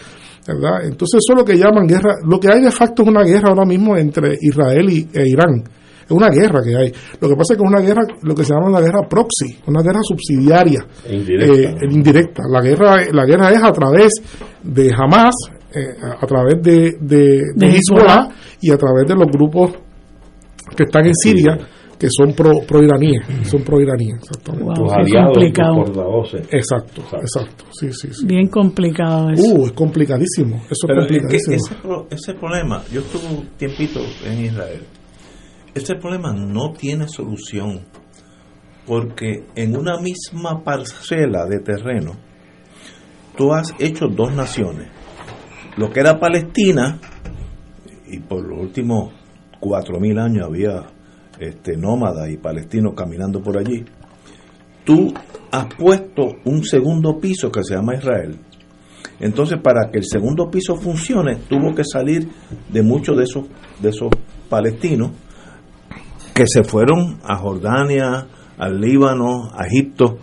¿verdad? 0.48 0.84
Entonces 0.84 1.20
eso 1.24 1.34
es 1.34 1.38
lo 1.38 1.46
que 1.46 1.58
llaman 1.58 1.86
guerra. 1.86 2.16
Lo 2.26 2.40
que 2.40 2.48
hay 2.50 2.62
de 2.62 2.72
facto 2.72 3.04
es 3.04 3.10
una 3.10 3.24
guerra 3.24 3.50
ahora 3.50 3.66
mismo 3.66 3.96
entre 3.96 4.36
Israel 4.42 4.90
y, 4.90 5.08
e 5.14 5.28
Irán. 5.30 5.64
Es 6.06 6.12
una 6.12 6.30
guerra 6.30 6.64
que 6.64 6.76
hay. 6.76 6.92
Lo 7.22 7.30
que 7.30 7.36
pasa 7.36 7.54
es 7.54 7.58
que 7.60 7.64
es 7.64 7.70
una 7.70 7.82
guerra, 7.82 8.02
lo 8.24 8.34
que 8.34 8.44
se 8.44 8.52
llama 8.54 8.68
una 8.70 8.82
guerra 8.82 9.08
proxy, 9.08 9.60
una 9.68 9.84
guerra 9.84 10.00
subsidiaria, 10.02 10.84
Indirecta. 11.08 11.54
eh, 11.54 11.76
indirecta. 11.92 12.44
La 12.50 12.62
guerra, 12.62 12.98
la 13.14 13.26
guerra 13.26 13.52
es 13.52 13.64
a 13.64 13.72
través 13.72 14.14
de 14.64 14.92
Hamas, 14.92 15.36
eh, 15.74 15.96
a 16.02 16.24
a 16.24 16.28
través 16.28 16.62
de, 16.62 16.98
de, 17.00 17.18
de 17.54 17.54
De 17.56 17.68
Hezbollah 17.78 18.28
Hezbollah. 18.28 18.30
y 18.62 18.72
a 18.72 18.78
través 18.78 19.08
de 19.08 19.16
los 19.16 19.28
grupos 19.28 19.72
que 20.76 20.84
están 20.84 21.06
en 21.08 21.16
Siria, 21.16 21.58
que 21.98 22.08
son 22.10 22.34
pro, 22.34 22.52
pro 22.68 22.82
iraníes, 22.82 23.22
son 23.44 23.62
pro 23.64 23.80
iraníes, 23.82 24.16
exactamente. 24.20 24.66
Wow, 24.66 24.74
Tus 24.76 24.94
qué 24.94 25.00
aliados, 25.02 25.34
complicado. 25.34 26.24
Exacto, 26.52 27.02
exacto, 27.22 27.66
sí, 27.72 27.92
sí, 27.92 28.08
sí. 28.14 28.26
Bien 28.26 28.48
complicado 28.48 29.32
eso. 29.32 29.44
Uh, 29.54 29.66
es 29.66 29.72
complicadísimo, 29.74 30.56
eso 30.70 30.88
Pero 30.88 31.02
es 31.02 31.12
es 31.12 31.12
que 31.12 31.20
complicadísimo. 31.20 32.06
ese, 32.10 32.16
ese 32.16 32.34
problema, 32.40 32.84
yo 32.92 33.02
estuve 33.02 33.26
un 33.28 33.48
tiempito 33.58 34.00
en 34.26 34.46
Israel, 34.46 34.84
ese 35.76 35.96
problema 35.96 36.32
no 36.34 36.72
tiene 36.72 37.08
solución 37.08 37.82
porque 38.88 39.44
en 39.56 39.76
una 39.76 40.00
misma 40.00 40.64
parcela 40.64 41.46
de 41.46 41.60
terreno 41.60 42.14
tú 43.38 43.54
has 43.54 43.74
hecho 43.80 44.08
dos 44.08 44.34
naciones. 44.34 44.88
Lo 45.80 45.90
que 45.90 46.02
era 46.02 46.20
Palestina, 46.20 47.00
y 48.06 48.20
por 48.20 48.46
los 48.46 48.60
últimos 48.60 49.14
cuatro 49.62 49.98
mil 49.98 50.20
años 50.20 50.46
había 50.46 50.88
este, 51.40 51.78
nómadas 51.78 52.30
y 52.30 52.36
palestinos 52.36 52.96
caminando 52.98 53.42
por 53.42 53.58
allí, 53.58 53.86
tú 54.84 55.14
has 55.50 55.68
puesto 55.76 56.36
un 56.44 56.66
segundo 56.66 57.18
piso 57.18 57.50
que 57.50 57.64
se 57.64 57.76
llama 57.76 57.96
Israel. 57.96 58.38
Entonces, 59.22 59.58
para 59.64 59.90
que 59.90 60.00
el 60.00 60.04
segundo 60.04 60.52
piso 60.52 60.76
funcione, 60.76 61.38
tuvo 61.48 61.74
que 61.74 61.86
salir 61.86 62.28
de 62.68 62.84
muchos 62.84 63.16
de 63.16 63.24
esos, 63.24 63.46
de 63.82 63.92
esos 63.92 64.10
palestinos 64.50 65.12
que 66.36 66.44
se 66.46 66.66
fueron 66.66 67.20
a 67.24 67.38
Jordania, 67.38 68.28
al 68.58 68.82
Líbano, 68.82 69.50
a 69.54 69.66
Egipto. 69.66 70.18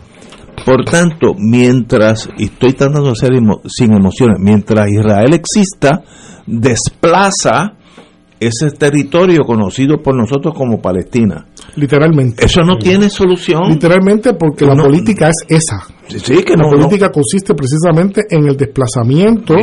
Por 0.67 0.83
tanto, 0.83 1.33
mientras, 1.37 2.29
y 2.37 2.43
estoy 2.45 2.73
tratando 2.73 3.09
de 3.09 3.15
ser 3.15 3.31
emo- 3.31 3.61
sin 3.67 3.93
emociones, 3.93 4.37
mientras 4.39 4.87
Israel 4.91 5.33
exista, 5.33 6.03
desplaza 6.45 7.73
ese 8.39 8.69
territorio 8.71 9.43
conocido 9.43 9.97
por 9.97 10.15
nosotros 10.15 10.53
como 10.53 10.79
Palestina. 10.79 11.45
Literalmente. 11.75 12.45
Eso 12.45 12.61
no 12.63 12.77
tiene 12.77 13.09
solución. 13.09 13.63
Literalmente 13.69 14.33
porque 14.33 14.65
la 14.65 14.75
política 14.75 15.29
es 15.29 15.35
esa. 15.47 15.87
Sí, 16.07 16.43
que 16.43 16.55
la 16.55 16.63
no, 16.63 16.69
política 16.69 17.11
consiste 17.11 17.53
precisamente 17.55 18.21
en 18.29 18.47
el 18.47 18.55
desplazamiento 18.55 19.55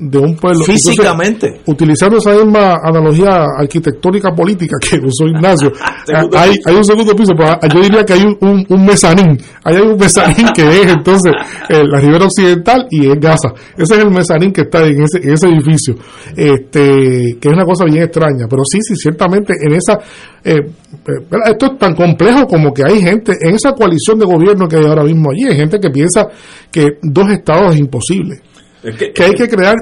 de 0.00 0.18
un 0.18 0.34
pueblo. 0.34 0.64
Físicamente. 0.64 1.46
Entonces, 1.46 1.68
utilizando 1.68 2.16
esa 2.16 2.32
misma 2.32 2.78
analogía 2.82 3.44
arquitectónica 3.58 4.30
política 4.34 4.76
que 4.80 4.96
usó 4.96 5.26
Ignacio, 5.26 5.70
hay, 6.32 6.52
hay 6.64 6.74
un 6.74 6.84
segundo 6.84 7.14
piso, 7.14 7.32
pero 7.36 7.58
yo 7.74 7.82
diría 7.82 8.04
que 8.04 8.14
hay 8.14 8.22
un, 8.22 8.36
un, 8.40 8.66
un 8.66 8.86
mezanín. 8.86 9.38
Ahí 9.62 9.76
hay 9.76 9.82
un 9.82 9.98
mezanín 9.98 10.48
que 10.54 10.62
es 10.62 10.86
entonces 10.86 11.32
eh, 11.68 11.82
la 11.86 12.00
ribera 12.00 12.24
occidental 12.24 12.86
y 12.90 13.10
es 13.10 13.20
Gaza. 13.20 13.50
Ese 13.76 13.94
es 13.94 14.00
el 14.00 14.10
mezanín 14.10 14.52
que 14.52 14.62
está 14.62 14.86
en 14.86 15.02
ese, 15.02 15.18
en 15.22 15.34
ese 15.34 15.48
edificio, 15.48 15.94
este 16.34 17.36
que 17.38 17.48
es 17.48 17.54
una 17.54 17.64
cosa 17.64 17.84
bien 17.84 18.04
extraña. 18.04 18.46
Pero 18.48 18.62
sí, 18.64 18.78
sí, 18.80 18.94
ciertamente 18.96 19.52
en 19.60 19.74
esa... 19.74 19.98
eh, 20.42 20.56
eh, 20.56 21.38
esto 21.50 21.66
es 21.66 21.78
tan 21.78 21.94
complejo 21.94 22.46
como 22.46 22.72
que 22.72 22.82
hay 22.86 23.02
gente 23.02 23.32
en 23.40 23.54
esa 23.54 23.72
coalición 23.72 24.18
de 24.18 24.24
gobierno 24.24 24.66
que 24.66 24.76
hay 24.76 24.86
ahora 24.86 25.04
mismo 25.04 25.30
allí, 25.30 25.44
hay 25.50 25.56
gente 25.56 25.78
que 25.78 25.90
piensa 25.90 26.26
que 26.70 26.86
dos 27.02 27.30
estados 27.30 27.74
es 27.74 27.80
imposible 27.80 28.40
que, 28.82 29.22
hay 29.22 29.32
que 29.32 29.48
crear 29.48 29.74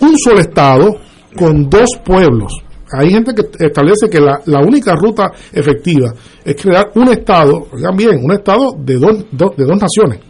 un 0.00 0.16
solo 0.18 0.40
Estado 0.40 0.96
con 1.36 1.68
dos 1.68 1.90
pueblos. 2.04 2.52
Hay 2.96 3.10
gente 3.10 3.32
que 3.34 3.66
establece 3.66 4.08
que 4.08 4.20
la, 4.20 4.40
la 4.46 4.60
única 4.60 4.94
ruta 4.94 5.32
efectiva 5.52 6.12
es 6.44 6.54
crear 6.60 6.90
un 6.94 7.08
Estado, 7.08 7.66
oigan 7.72 7.96
bien, 7.96 8.20
un 8.22 8.32
Estado 8.32 8.72
de 8.78 8.94
dos, 8.96 9.24
dos- 9.32 9.56
de 9.56 9.64
dos 9.64 9.78
naciones. 9.80 10.20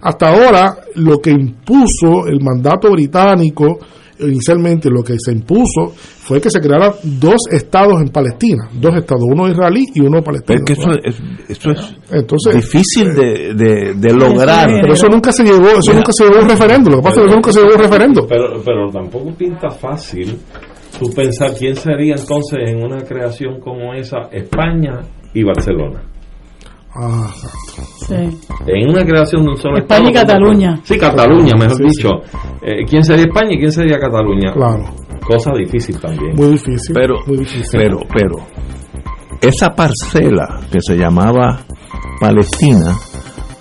Hasta 0.00 0.28
ahora, 0.28 0.76
lo 0.94 1.18
que 1.18 1.30
impuso 1.30 2.26
el 2.28 2.40
mandato 2.40 2.90
británico, 2.90 3.78
inicialmente 4.20 4.88
lo 4.90 5.02
que 5.02 5.14
se 5.18 5.32
impuso 5.32 5.92
fue 5.96 6.40
que 6.40 6.50
se 6.50 6.60
crearan 6.60 6.92
dos 7.02 7.36
estados 7.50 8.00
en 8.00 8.08
Palestina, 8.08 8.68
dos 8.72 8.94
estados, 8.96 9.22
uno 9.24 9.48
israelí 9.48 9.84
y 9.94 10.00
uno 10.00 10.22
palestino. 10.22 10.58
Es 10.58 10.64
que 10.64 10.72
eso 10.74 10.90
es, 11.02 11.16
eso 11.48 11.70
es 11.70 11.96
Entonces, 12.10 12.54
difícil 12.56 13.14
de, 13.14 13.54
de- 13.54 13.94
de 13.94 14.12
lograr. 14.14 14.68
pero 14.80 14.92
eso 14.92 15.06
nunca 15.08 15.32
se 15.32 15.44
llevó, 15.44 15.68
eso 15.68 15.80
Mira. 15.88 15.94
nunca 15.96 16.12
se 16.12 16.24
llevó 16.24 16.36
a 16.38 16.42
un 16.42 16.48
referendo. 16.48 16.90
Lo 16.90 16.96
que 16.98 17.02
pasa 17.02 17.14
es 17.16 17.20
que 17.20 17.26
eso 17.26 17.34
nunca 17.36 17.52
se 17.52 17.60
llevó 17.60 17.74
un 17.74 17.80
referendo. 17.82 18.26
Pero, 18.28 18.62
pero 18.64 18.90
tampoco 18.90 19.30
pinta 19.34 19.70
fácil 19.70 20.36
tú 20.98 21.10
pensar 21.14 21.52
quién 21.58 21.76
sería 21.76 22.14
entonces 22.16 22.58
en 22.66 22.82
una 22.82 23.02
creación 23.04 23.60
como 23.60 23.94
esa 23.94 24.28
España 24.32 25.00
y 25.34 25.42
Barcelona. 25.44 26.02
Ah, 26.94 27.30
Sí. 28.06 28.14
En 28.66 28.88
una 28.88 29.04
creación 29.04 29.44
de 29.44 29.50
un 29.50 29.56
solo 29.56 29.78
España 29.78 30.10
y 30.10 30.12
Cataluña. 30.14 30.80
Sí, 30.82 30.98
Cataluña, 30.98 31.52
mejor 31.58 31.76
Sí, 31.76 31.84
dicho. 31.84 32.08
Eh, 32.62 32.84
¿Quién 32.88 33.04
sería 33.04 33.24
España 33.26 33.50
y 33.52 33.58
quién 33.58 33.70
sería 33.72 33.98
Cataluña? 33.98 34.52
Claro. 34.52 34.84
Cosa 35.26 35.52
difícil 35.52 36.00
también. 36.00 36.34
Muy 36.34 36.52
difícil. 36.52 36.94
Pero, 36.94 37.16
muy 37.26 37.38
difícil. 37.38 37.78
pero, 37.78 37.98
pero, 38.12 38.36
esa 39.40 39.70
parcela 39.74 40.60
que 40.72 40.78
se 40.80 40.96
llamaba 40.96 41.60
Palestina, 42.20 42.96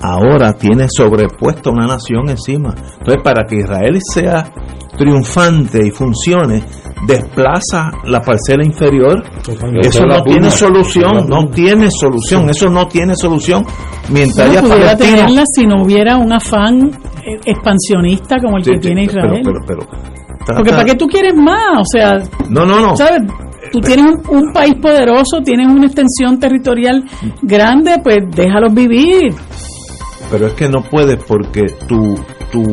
ahora 0.01 0.53
tiene 0.53 0.87
sobrepuesto 0.89 1.71
una 1.71 1.87
nación 1.87 2.29
encima. 2.29 2.73
Entonces, 2.99 3.21
para 3.23 3.43
que 3.43 3.57
Israel 3.57 3.99
sea 4.01 4.51
triunfante 4.97 5.85
y 5.85 5.91
funcione, 5.91 6.63
desplaza 7.05 7.91
la 8.05 8.21
parcela 8.21 8.63
inferior. 8.65 9.23
Totalmente. 9.43 9.87
Eso 9.87 10.05
no 10.05 10.21
tiene 10.23 10.49
solución, 10.49 11.27
no 11.29 11.47
tiene 11.49 11.89
solución, 11.91 12.49
eso 12.49 12.69
no 12.69 12.87
tiene 12.87 13.15
solución. 13.15 13.65
Mientras 14.09 14.47
No 14.47 14.51
haya 14.51 14.61
pudiera 14.61 14.85
Palestina, 14.93 15.17
tenerla 15.17 15.43
si 15.53 15.65
no 15.67 15.83
hubiera 15.83 16.17
un 16.17 16.33
afán 16.33 16.91
eh, 17.25 17.39
expansionista 17.45 18.37
como 18.41 18.57
el 18.57 18.63
Sí, 18.63 18.71
que 18.71 18.75
sí, 18.77 18.81
tiene 18.81 19.07
pero- 19.07 19.19
Israel. 19.25 19.41
pero- 19.43 19.59
pero, 19.67 19.79
trata- 20.45 20.55
Porque 20.55 20.71
¿para 20.71 20.85
qué 20.85 20.95
tú 20.95 21.07
quieres 21.07 21.33
más? 21.35 21.79
O 21.81 21.85
sea, 21.91 22.15
No, 22.49 22.65
no, 22.65 22.79
no. 22.79 22.95
¿sabes? 22.95 23.21
Tú 23.71 23.79
tienes 23.81 24.05
un, 24.29 24.37
un 24.37 24.53
país 24.53 24.75
poderoso, 24.81 25.41
tienes 25.43 25.67
una 25.67 25.87
extensión 25.87 26.39
territorial 26.39 27.03
grande, 27.41 27.97
pues 28.01 28.19
déjalos 28.31 28.73
vivir. 28.73 29.33
pero 30.31 30.47
es 30.47 30.53
que 30.53 30.69
no 30.69 30.81
puedes 30.83 31.21
porque 31.25 31.65
tu, 31.87 32.15
tu 32.51 32.63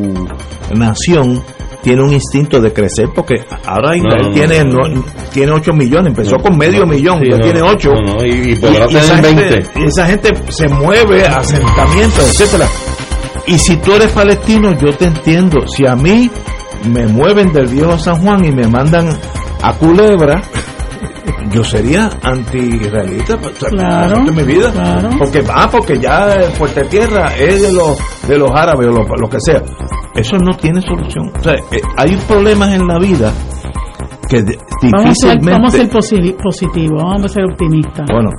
nación 0.74 1.40
tiene 1.84 2.02
un 2.02 2.12
instinto 2.12 2.60
de 2.60 2.72
crecer 2.72 3.10
porque 3.14 3.34
ahora 3.66 3.94
Israel 3.94 4.22
no, 4.22 4.28
no, 4.28 4.34
tiene 4.34 4.64
no, 4.64 5.04
tiene 5.32 5.52
8 5.52 5.72
millones, 5.74 6.06
empezó 6.08 6.36
con 6.38 6.56
medio 6.56 6.84
millón, 6.86 7.20
sí, 7.20 7.28
ya 7.30 7.38
tiene 7.38 7.62
8 7.62 7.90
no, 7.90 8.14
no, 8.16 8.24
y- 8.26 8.52
y 8.52 8.56
podrá 8.56 8.86
20. 8.86 9.80
y 9.80 9.84
esa 9.84 10.06
gente 10.06 10.30
se 10.48 10.66
mueve, 10.68 11.26
asentamientos, 11.26 12.30
etcétera. 12.30 12.66
Y 13.46 13.58
si 13.58 13.76
tú 13.76 13.92
eres 13.92 14.10
palestino, 14.12 14.72
yo 14.80 14.96
te 14.96 15.04
entiendo. 15.04 15.58
Si 15.68 15.86
a 15.86 15.94
mí 15.94 16.30
me 16.90 17.06
mueven 17.06 17.52
del 17.52 17.66
viejo 17.66 17.98
San 17.98 18.16
Juan 18.22 18.42
y 18.44 18.50
me 18.50 18.66
mandan 18.66 19.06
a 19.62 19.72
Culebra, 19.74 20.42
yo 21.50 21.64
sería 21.64 22.10
anti-israelita 22.22 23.36
pues, 23.38 23.54
Claro, 23.58 24.22
mi 24.22 24.42
vida. 24.42 24.70
claro. 24.72 25.10
Porque 25.18 25.40
va, 25.42 25.68
porque 25.70 25.98
ya 25.98 26.50
Fuerte 26.56 26.84
Tierra 26.84 27.34
es 27.36 27.62
de 27.62 27.72
los, 27.72 27.98
de 28.28 28.38
los 28.38 28.50
árabes 28.50 28.86
o 28.88 28.90
lo, 28.90 29.04
lo 29.04 29.28
que 29.28 29.38
sea. 29.40 29.62
Eso 30.14 30.36
no 30.38 30.56
tiene 30.56 30.80
solución. 30.82 31.30
O 31.38 31.42
sea, 31.42 31.54
eh, 31.54 31.80
hay 31.96 32.16
problemas 32.28 32.72
en 32.74 32.86
la 32.86 32.98
vida 32.98 33.32
que 34.28 34.42
de- 34.42 34.58
Vamos 34.92 35.10
a 35.10 35.14
ser, 35.14 35.38
difícilmente. 35.38 35.50
vamos 35.52 35.74
a 35.74 35.76
ser 35.76 35.90
posi- 35.90 36.36
positivos, 36.42 37.02
vamos 37.02 37.24
a 37.24 37.28
ser 37.28 37.44
optimistas. 37.44 38.06
Bueno, 38.10 38.30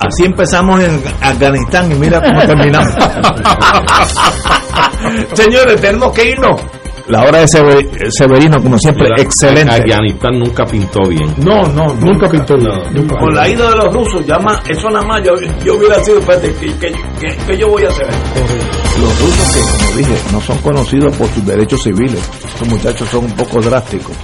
Así 0.00 0.24
empezamos 0.24 0.80
en 0.82 1.00
Afganistán 1.22 1.90
y 1.90 1.94
mira 1.94 2.20
cómo 2.20 2.40
terminamos. 2.40 2.92
Señores, 5.34 5.80
tenemos 5.80 6.12
que 6.12 6.30
irnos. 6.30 6.60
La 7.08 7.22
hora 7.22 7.40
de 7.40 7.46
Sever- 7.48 7.86
Severino, 8.10 8.62
como 8.62 8.78
siempre, 8.78 9.08
excelente. 9.18 9.70
Afganistán 9.74 10.38
nunca 10.38 10.64
pintó 10.64 11.00
bien. 11.08 11.34
No, 11.44 11.62
no, 11.68 11.92
Nunca 11.94 12.28
pintó 12.28 12.56
bien. 12.56 12.72
Nunca. 12.92 13.16
Con 13.18 13.34
la 13.34 13.46
ida 13.48 13.68
de 13.70 13.76
los 13.76 13.94
rusos, 13.94 14.24
ya 14.26 14.38
más, 14.38 14.60
eso 14.70 14.88
nada 14.88 15.04
más, 15.06 15.22
yo, 15.22 15.32
yo 15.64 15.74
hubiera 15.76 16.02
sido, 16.02 16.18
espérate, 16.18 16.54
¿qué, 16.58 16.66
qué, 16.80 16.92
qué- 17.20 17.36
qué 17.46 17.58
yo 17.58 17.68
voy 17.68 17.84
a 17.84 17.88
hacer? 17.88 18.06
Los 18.06 19.20
rusos 19.20 19.52
que, 19.52 19.84
como 19.84 19.96
dije, 19.98 20.14
no 20.32 20.40
son 20.40 20.58
conocidos 20.58 21.16
por 21.16 21.28
sus 21.28 21.44
derechos 21.44 21.82
civiles. 21.82 22.20
Estos 22.46 22.68
muchachos 22.68 23.08
son 23.10 23.24
un 23.24 23.32
poco 23.32 23.60
drásticos. 23.60 24.16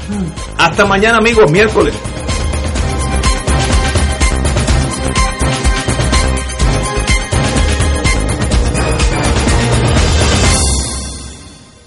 Hasta 0.57 0.87
mañana, 0.87 1.19
amigos, 1.19 1.51
miércoles. 1.51 1.95